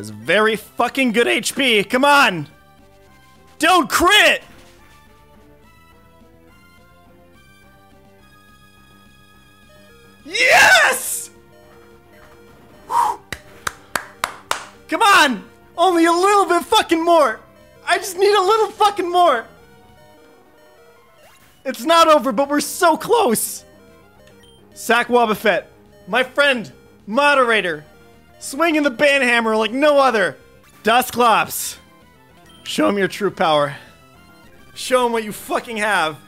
That 0.00 0.04
is 0.04 0.10
very 0.12 0.56
fucking 0.56 1.12
good 1.12 1.26
HP. 1.26 1.90
Come 1.90 2.06
on. 2.06 2.46
Don't 3.58 3.86
crit. 3.86 4.42
Yes! 10.24 11.28
Come 14.88 15.02
on. 15.02 15.44
Only 15.76 16.06
a 16.06 16.12
little 16.12 16.46
bit 16.46 16.64
fucking 16.64 17.04
more. 17.04 17.38
I 17.86 17.98
just 17.98 18.16
need 18.16 18.34
a 18.34 18.40
little 18.42 18.70
fucking 18.70 19.12
more. 19.12 19.44
It's 21.66 21.84
not 21.84 22.08
over, 22.08 22.32
but 22.32 22.48
we're 22.48 22.60
so 22.60 22.96
close. 22.96 23.66
Sack 24.72 25.08
Wobbuffet, 25.08 25.66
my 26.08 26.22
friend, 26.22 26.72
moderator, 27.06 27.84
swinging 28.40 28.82
the 28.82 28.90
banhammer 28.90 29.56
like 29.56 29.70
no 29.70 29.98
other. 29.98 30.36
Dusclops, 30.82 31.78
show 32.64 32.88
him 32.88 32.98
your 32.98 33.06
true 33.06 33.30
power. 33.30 33.76
Show 34.74 35.06
him 35.06 35.12
what 35.12 35.22
you 35.22 35.30
fucking 35.32 35.76
have. 35.76 36.18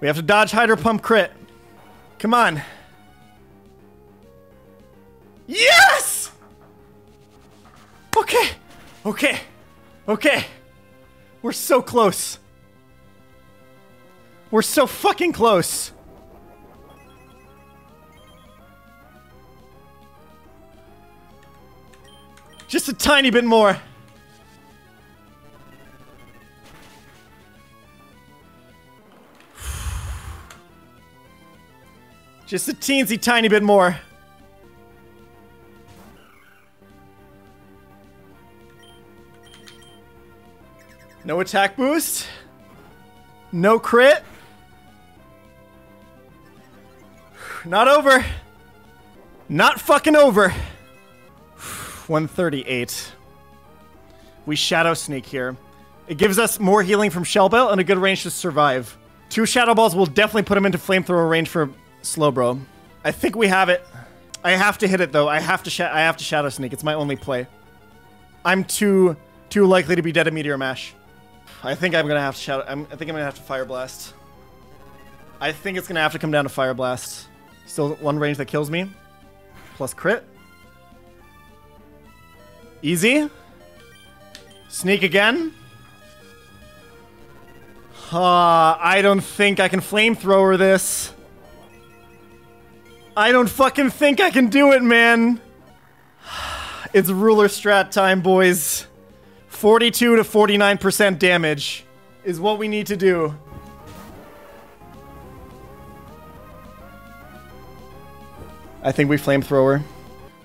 We 0.00 0.06
have 0.06 0.16
to 0.16 0.22
dodge 0.22 0.50
Hydro 0.50 0.76
Pump 0.76 1.02
crit. 1.02 1.32
Come 2.18 2.34
on. 2.34 2.60
Yes! 5.46 6.32
Okay. 8.16 8.48
Okay. 9.06 9.40
Okay. 10.08 10.44
We're 11.40 11.52
so 11.52 11.82
close. 11.82 12.38
We're 14.50 14.62
so 14.62 14.86
fucking 14.86 15.32
close. 15.32 15.91
Just 22.72 22.88
a 22.88 22.94
tiny 22.94 23.28
bit 23.28 23.44
more. 23.44 23.76
Just 32.46 32.70
a 32.70 32.72
teensy 32.72 33.20
tiny 33.20 33.48
bit 33.48 33.62
more. 33.62 34.00
No 41.26 41.40
attack 41.40 41.76
boost. 41.76 42.26
No 43.52 43.78
crit. 43.78 44.24
Not 47.66 47.86
over. 47.86 48.24
Not 49.50 49.78
fucking 49.78 50.16
over. 50.16 50.54
138. 52.08 53.12
We 54.46 54.56
shadow 54.56 54.94
sneak 54.94 55.26
here. 55.26 55.56
It 56.08 56.18
gives 56.18 56.38
us 56.38 56.58
more 56.58 56.82
healing 56.82 57.10
from 57.10 57.24
Shell 57.24 57.48
Bell 57.48 57.70
and 57.70 57.80
a 57.80 57.84
good 57.84 57.98
range 57.98 58.24
to 58.24 58.30
survive. 58.30 58.96
Two 59.28 59.46
shadow 59.46 59.74
balls 59.74 59.94
will 59.94 60.06
definitely 60.06 60.42
put 60.42 60.58
him 60.58 60.66
into 60.66 60.78
flamethrower 60.78 61.28
range 61.30 61.48
for 61.48 61.70
Slowbro. 62.02 62.60
I 63.04 63.12
think 63.12 63.36
we 63.36 63.48
have 63.48 63.68
it. 63.68 63.86
I 64.44 64.52
have 64.52 64.78
to 64.78 64.88
hit 64.88 65.00
it 65.00 65.12
though. 65.12 65.28
I 65.28 65.40
have 65.40 65.62
to 65.62 65.94
I 65.94 66.00
have 66.00 66.16
to 66.16 66.24
shadow 66.24 66.48
sneak. 66.48 66.72
It's 66.72 66.84
my 66.84 66.94
only 66.94 67.16
play. 67.16 67.46
I'm 68.44 68.64
too 68.64 69.16
too 69.50 69.66
likely 69.66 69.96
to 69.96 70.02
be 70.02 70.12
dead 70.12 70.26
at 70.26 70.32
meteor 70.32 70.58
mash. 70.58 70.94
I 71.62 71.74
think 71.74 71.94
I'm 71.94 72.08
gonna 72.08 72.20
have 72.20 72.34
to 72.34 72.40
shadow. 72.40 72.64
I'm, 72.66 72.82
I 72.90 72.96
think 72.96 73.02
I'm 73.02 73.14
gonna 73.14 73.24
have 73.24 73.36
to 73.36 73.42
fire 73.42 73.64
blast. 73.64 74.14
I 75.40 75.52
think 75.52 75.78
it's 75.78 75.86
gonna 75.86 76.00
have 76.00 76.12
to 76.12 76.18
come 76.18 76.30
down 76.30 76.44
to 76.44 76.50
fire 76.50 76.74
blast. 76.74 77.28
Still 77.66 77.94
one 77.96 78.18
range 78.18 78.38
that 78.38 78.46
kills 78.46 78.70
me. 78.70 78.90
Plus 79.76 79.94
crit. 79.94 80.24
Easy. 82.82 83.30
Sneak 84.68 85.04
again. 85.04 85.54
Uh, 88.12 88.76
I 88.78 89.00
don't 89.02 89.20
think 89.20 89.60
I 89.60 89.68
can 89.68 89.80
flamethrower 89.80 90.58
this. 90.58 91.14
I 93.16 93.30
don't 93.30 93.48
fucking 93.48 93.90
think 93.90 94.20
I 94.20 94.30
can 94.30 94.48
do 94.48 94.72
it, 94.72 94.82
man. 94.82 95.40
It's 96.94 97.08
ruler 97.08 97.48
strat 97.48 97.90
time, 97.90 98.20
boys. 98.20 98.86
42 99.48 100.16
to 100.16 100.22
49% 100.22 101.18
damage 101.18 101.86
is 102.22 102.38
what 102.38 102.58
we 102.58 102.68
need 102.68 102.88
to 102.88 102.98
do. 102.98 103.34
I 108.82 108.92
think 108.92 109.08
we 109.08 109.16
flamethrower. 109.16 109.82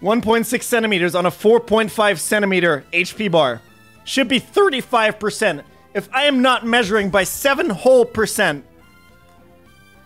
1.6 0.01 0.63
centimeters 0.63 1.15
on 1.15 1.25
a 1.25 1.31
4.5 1.31 2.19
centimeter 2.19 2.85
HP 2.93 3.31
bar. 3.31 3.61
Should 4.03 4.27
be 4.27 4.39
35%. 4.39 5.63
If 5.93 6.09
I 6.13 6.25
am 6.25 6.41
not 6.41 6.65
measuring 6.65 7.09
by 7.09 7.23
7 7.23 7.69
whole 7.69 8.05
percent, 8.05 8.65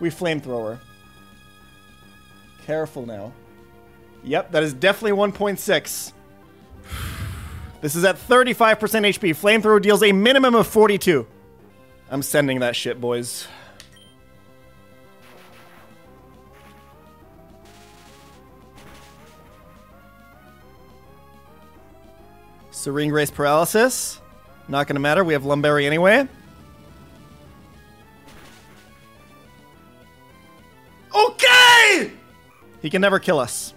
we 0.00 0.08
flamethrower. 0.10 0.78
Careful 2.66 3.06
now. 3.06 3.32
Yep, 4.24 4.52
that 4.52 4.62
is 4.62 4.72
definitely 4.72 5.18
1.6. 5.18 6.12
This 7.80 7.94
is 7.96 8.04
at 8.04 8.16
35% 8.16 8.78
HP. 8.78 9.30
Flamethrower 9.30 9.82
deals 9.82 10.02
a 10.02 10.12
minimum 10.12 10.54
of 10.54 10.66
42. 10.66 11.26
I'm 12.10 12.22
sending 12.22 12.60
that 12.60 12.76
shit, 12.76 13.00
boys. 13.00 13.48
Serene 22.82 23.10
Grace 23.10 23.30
Paralysis. 23.30 24.20
Not 24.66 24.88
gonna 24.88 24.98
matter, 24.98 25.22
we 25.22 25.34
have 25.34 25.44
Lum 25.44 25.62
Berry 25.62 25.86
anyway. 25.86 26.26
Okay! 31.14 32.10
He 32.80 32.90
can 32.90 33.00
never 33.00 33.20
kill 33.20 33.38
us. 33.38 33.72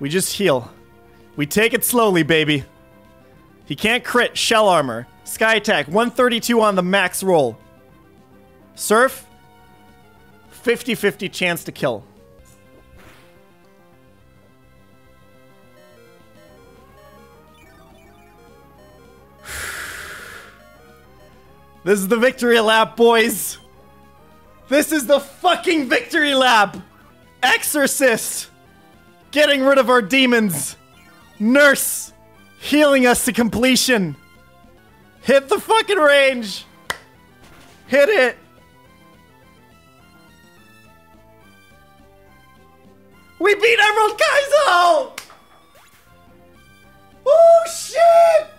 We 0.00 0.08
just 0.08 0.34
heal. 0.34 0.72
We 1.36 1.44
take 1.44 1.74
it 1.74 1.84
slowly, 1.84 2.22
baby. 2.22 2.64
He 3.66 3.76
can't 3.76 4.02
crit 4.02 4.38
shell 4.38 4.66
armor. 4.66 5.06
Sky 5.24 5.56
attack, 5.56 5.86
132 5.88 6.62
on 6.62 6.76
the 6.76 6.82
max 6.82 7.22
roll. 7.22 7.58
Surf, 8.74 9.26
50 10.48 10.94
50 10.94 11.28
chance 11.28 11.62
to 11.64 11.72
kill. 11.72 12.04
This 21.84 21.98
is 21.98 22.08
the 22.08 22.16
victory 22.16 22.58
lap, 22.60 22.96
boys. 22.96 23.58
This 24.68 24.90
is 24.90 25.06
the 25.06 25.20
fucking 25.20 25.88
victory 25.88 26.34
lap. 26.34 26.78
Exorcist. 27.42 28.48
Getting 29.30 29.62
rid 29.62 29.76
of 29.76 29.90
our 29.90 30.00
demons. 30.00 30.76
Nurse. 31.38 32.12
Healing 32.58 33.06
us 33.06 33.26
to 33.26 33.32
completion. 33.32 34.16
Hit 35.20 35.50
the 35.50 35.60
fucking 35.60 35.98
range. 35.98 36.64
Hit 37.86 38.08
it. 38.08 38.38
We 43.38 43.54
beat 43.54 43.78
Emerald 43.78 44.18
Kaizo! 44.18 45.18
Oh 47.26 47.64
shit! 47.66 48.53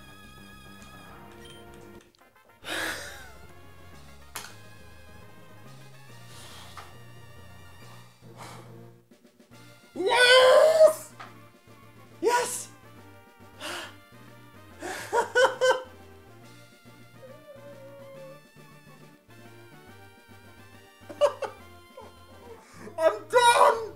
Yes! 9.95 11.11
Yes! 12.21 12.67
I'm 22.97 23.13
done! 23.29 23.93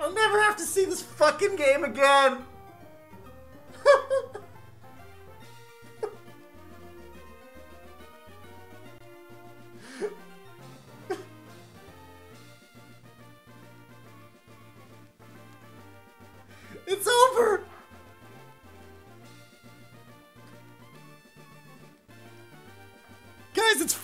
I'll 0.00 0.12
never 0.12 0.40
have 0.40 0.56
to 0.56 0.64
see 0.64 0.84
this 0.84 1.00
fucking 1.00 1.54
game 1.56 1.84
again! 1.84 2.44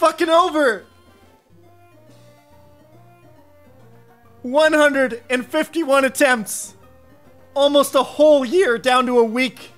fucking 0.01 0.31
over! 0.31 0.87
151 4.41 6.05
attempts! 6.07 6.75
Almost 7.53 7.95
a 7.95 8.03
whole 8.03 8.43
year 8.43 8.79
down 8.79 9.05
to 9.05 9.19
a 9.19 9.25
week! 9.25 9.73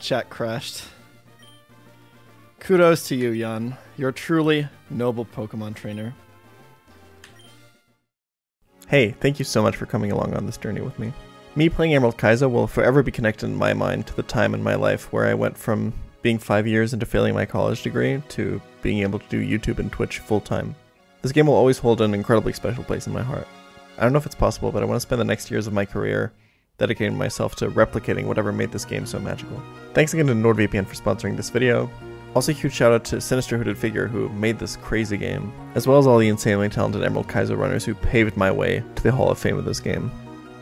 Chat 0.00 0.30
crashed. 0.30 0.84
Kudos 2.58 3.08
to 3.08 3.16
you, 3.16 3.36
Jan. 3.36 3.76
You're 3.96 4.12
truly 4.12 4.68
noble 4.90 5.24
Pokemon 5.24 5.74
trainer. 5.74 6.14
Hey, 8.88 9.12
thank 9.20 9.38
you 9.38 9.44
so 9.44 9.62
much 9.62 9.76
for 9.76 9.86
coming 9.86 10.10
along 10.10 10.34
on 10.34 10.46
this 10.46 10.56
journey 10.56 10.80
with 10.80 10.98
me. 10.98 11.12
Me 11.56 11.68
playing 11.68 11.94
Emerald 11.94 12.16
Kaizo 12.16 12.50
will 12.50 12.66
forever 12.66 13.02
be 13.02 13.10
connected 13.10 13.46
in 13.46 13.54
my 13.54 13.72
mind 13.72 14.06
to 14.06 14.16
the 14.16 14.22
time 14.22 14.54
in 14.54 14.62
my 14.62 14.74
life 14.74 15.12
where 15.12 15.26
I 15.26 15.34
went 15.34 15.56
from 15.56 15.92
being 16.22 16.38
five 16.38 16.66
years 16.66 16.92
into 16.92 17.06
failing 17.06 17.34
my 17.34 17.46
college 17.46 17.82
degree 17.82 18.22
to 18.30 18.60
being 18.82 18.98
able 18.98 19.18
to 19.18 19.28
do 19.28 19.46
YouTube 19.46 19.78
and 19.78 19.90
Twitch 19.90 20.18
full 20.18 20.40
time. 20.40 20.74
This 21.22 21.32
game 21.32 21.46
will 21.46 21.54
always 21.54 21.78
hold 21.78 22.00
an 22.00 22.14
incredibly 22.14 22.52
special 22.52 22.84
place 22.84 23.06
in 23.06 23.12
my 23.12 23.22
heart. 23.22 23.46
I 23.98 24.02
don't 24.02 24.12
know 24.12 24.18
if 24.18 24.26
it's 24.26 24.34
possible, 24.34 24.72
but 24.72 24.82
I 24.82 24.86
want 24.86 24.96
to 24.96 25.00
spend 25.00 25.20
the 25.20 25.24
next 25.24 25.50
years 25.50 25.66
of 25.66 25.72
my 25.72 25.84
career 25.84 26.32
dedicating 26.80 27.16
myself 27.16 27.54
to 27.56 27.70
replicating 27.70 28.24
whatever 28.24 28.50
made 28.50 28.72
this 28.72 28.84
game 28.84 29.06
so 29.06 29.20
magical. 29.20 29.62
Thanks 29.94 30.12
again 30.14 30.26
to 30.26 30.32
NordVPN 30.32 30.86
for 30.86 30.94
sponsoring 30.94 31.36
this 31.36 31.50
video. 31.50 31.88
Also, 32.34 32.52
huge 32.52 32.72
shout 32.72 32.92
out 32.92 33.04
to 33.04 33.20
Sinister 33.20 33.58
Hooded 33.58 33.76
Figure 33.76 34.08
who 34.08 34.28
made 34.30 34.58
this 34.58 34.76
crazy 34.76 35.16
game, 35.16 35.52
as 35.74 35.86
well 35.86 35.98
as 35.98 36.06
all 36.06 36.18
the 36.18 36.28
insanely 36.28 36.68
talented 36.68 37.02
Emerald 37.02 37.28
Kaizo 37.28 37.56
runners 37.56 37.84
who 37.84 37.94
paved 37.94 38.36
my 38.36 38.50
way 38.50 38.82
to 38.94 39.02
the 39.02 39.12
Hall 39.12 39.30
of 39.30 39.38
Fame 39.38 39.58
of 39.58 39.64
this 39.64 39.80
game. 39.80 40.10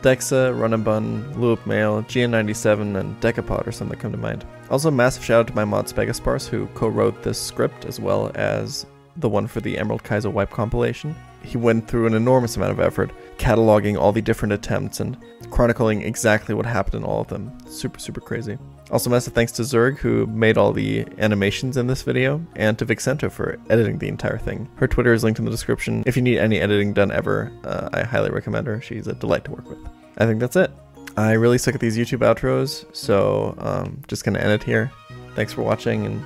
Dexa, 0.01 0.53
Runabun, 0.57 1.33
Luip 1.35 1.65
Mail, 1.65 2.03
GN97, 2.03 2.97
and 2.97 3.19
Decapod 3.21 3.67
are 3.67 3.71
some 3.71 3.89
that 3.89 3.99
come 3.99 4.11
to 4.11 4.17
mind. 4.17 4.45
Also, 4.69 4.89
massive 4.89 5.23
shout 5.23 5.41
out 5.41 5.47
to 5.47 5.55
my 5.55 5.65
mod 5.65 5.87
Spegaspars 5.87 6.47
who 6.47 6.67
co-wrote 6.67 7.21
this 7.21 7.39
script 7.39 7.85
as 7.85 7.99
well 7.99 8.31
as 8.35 8.85
the 9.17 9.29
one 9.29 9.47
for 9.47 9.61
the 9.61 9.77
Emerald 9.77 10.03
Kaizo 10.03 10.31
wipe 10.31 10.51
compilation. 10.51 11.15
He 11.43 11.57
went 11.57 11.87
through 11.87 12.07
an 12.07 12.13
enormous 12.13 12.57
amount 12.57 12.71
of 12.71 12.79
effort, 12.79 13.11
cataloging 13.39 13.97
all 13.97 14.11
the 14.11 14.21
different 14.21 14.53
attempts 14.53 14.99
and 14.99 15.17
chronicling 15.49 16.03
exactly 16.03 16.53
what 16.53 16.65
happened 16.65 16.95
in 16.95 17.03
all 17.03 17.21
of 17.21 17.27
them. 17.29 17.57
Super, 17.67 17.99
super 17.99 18.21
crazy. 18.21 18.57
Also, 18.91 19.09
massive 19.09 19.33
thanks 19.33 19.51
to 19.53 19.61
Zerg, 19.61 19.97
who 19.97 20.25
made 20.27 20.57
all 20.57 20.73
the 20.73 21.05
animations 21.19 21.77
in 21.77 21.87
this 21.87 22.01
video, 22.01 22.45
and 22.55 22.77
to 22.79 22.85
Vixento 22.85 23.31
for 23.31 23.57
editing 23.69 23.99
the 23.99 24.07
entire 24.07 24.37
thing. 24.37 24.67
Her 24.75 24.87
Twitter 24.87 25.13
is 25.13 25.23
linked 25.23 25.39
in 25.39 25.45
the 25.45 25.51
description. 25.51 26.03
If 26.05 26.15
you 26.15 26.23
need 26.23 26.39
any 26.39 26.59
editing 26.59 26.93
done 26.93 27.11
ever, 27.11 27.51
uh, 27.63 27.89
I 27.93 28.03
highly 28.03 28.31
recommend 28.31 28.67
her. 28.67 28.81
She's 28.81 29.07
a 29.07 29.13
delight 29.13 29.45
to 29.45 29.51
work 29.51 29.69
with. 29.69 29.79
I 30.17 30.25
think 30.25 30.39
that's 30.39 30.55
it. 30.55 30.71
I 31.17 31.33
really 31.33 31.57
suck 31.57 31.75
at 31.75 31.81
these 31.81 31.97
YouTube 31.97 32.19
outros, 32.19 32.85
so 32.95 33.55
um, 33.59 34.01
just 34.07 34.23
gonna 34.23 34.39
end 34.39 34.51
it 34.51 34.63
here. 34.63 34.91
Thanks 35.35 35.53
for 35.53 35.61
watching, 35.61 36.05
and 36.05 36.23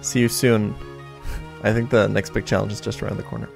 see 0.00 0.20
you 0.20 0.28
soon. 0.28 0.74
I 1.62 1.72
think 1.72 1.90
the 1.90 2.08
next 2.08 2.30
big 2.30 2.46
challenge 2.46 2.72
is 2.72 2.80
just 2.80 3.02
around 3.02 3.18
the 3.18 3.24
corner. 3.24 3.48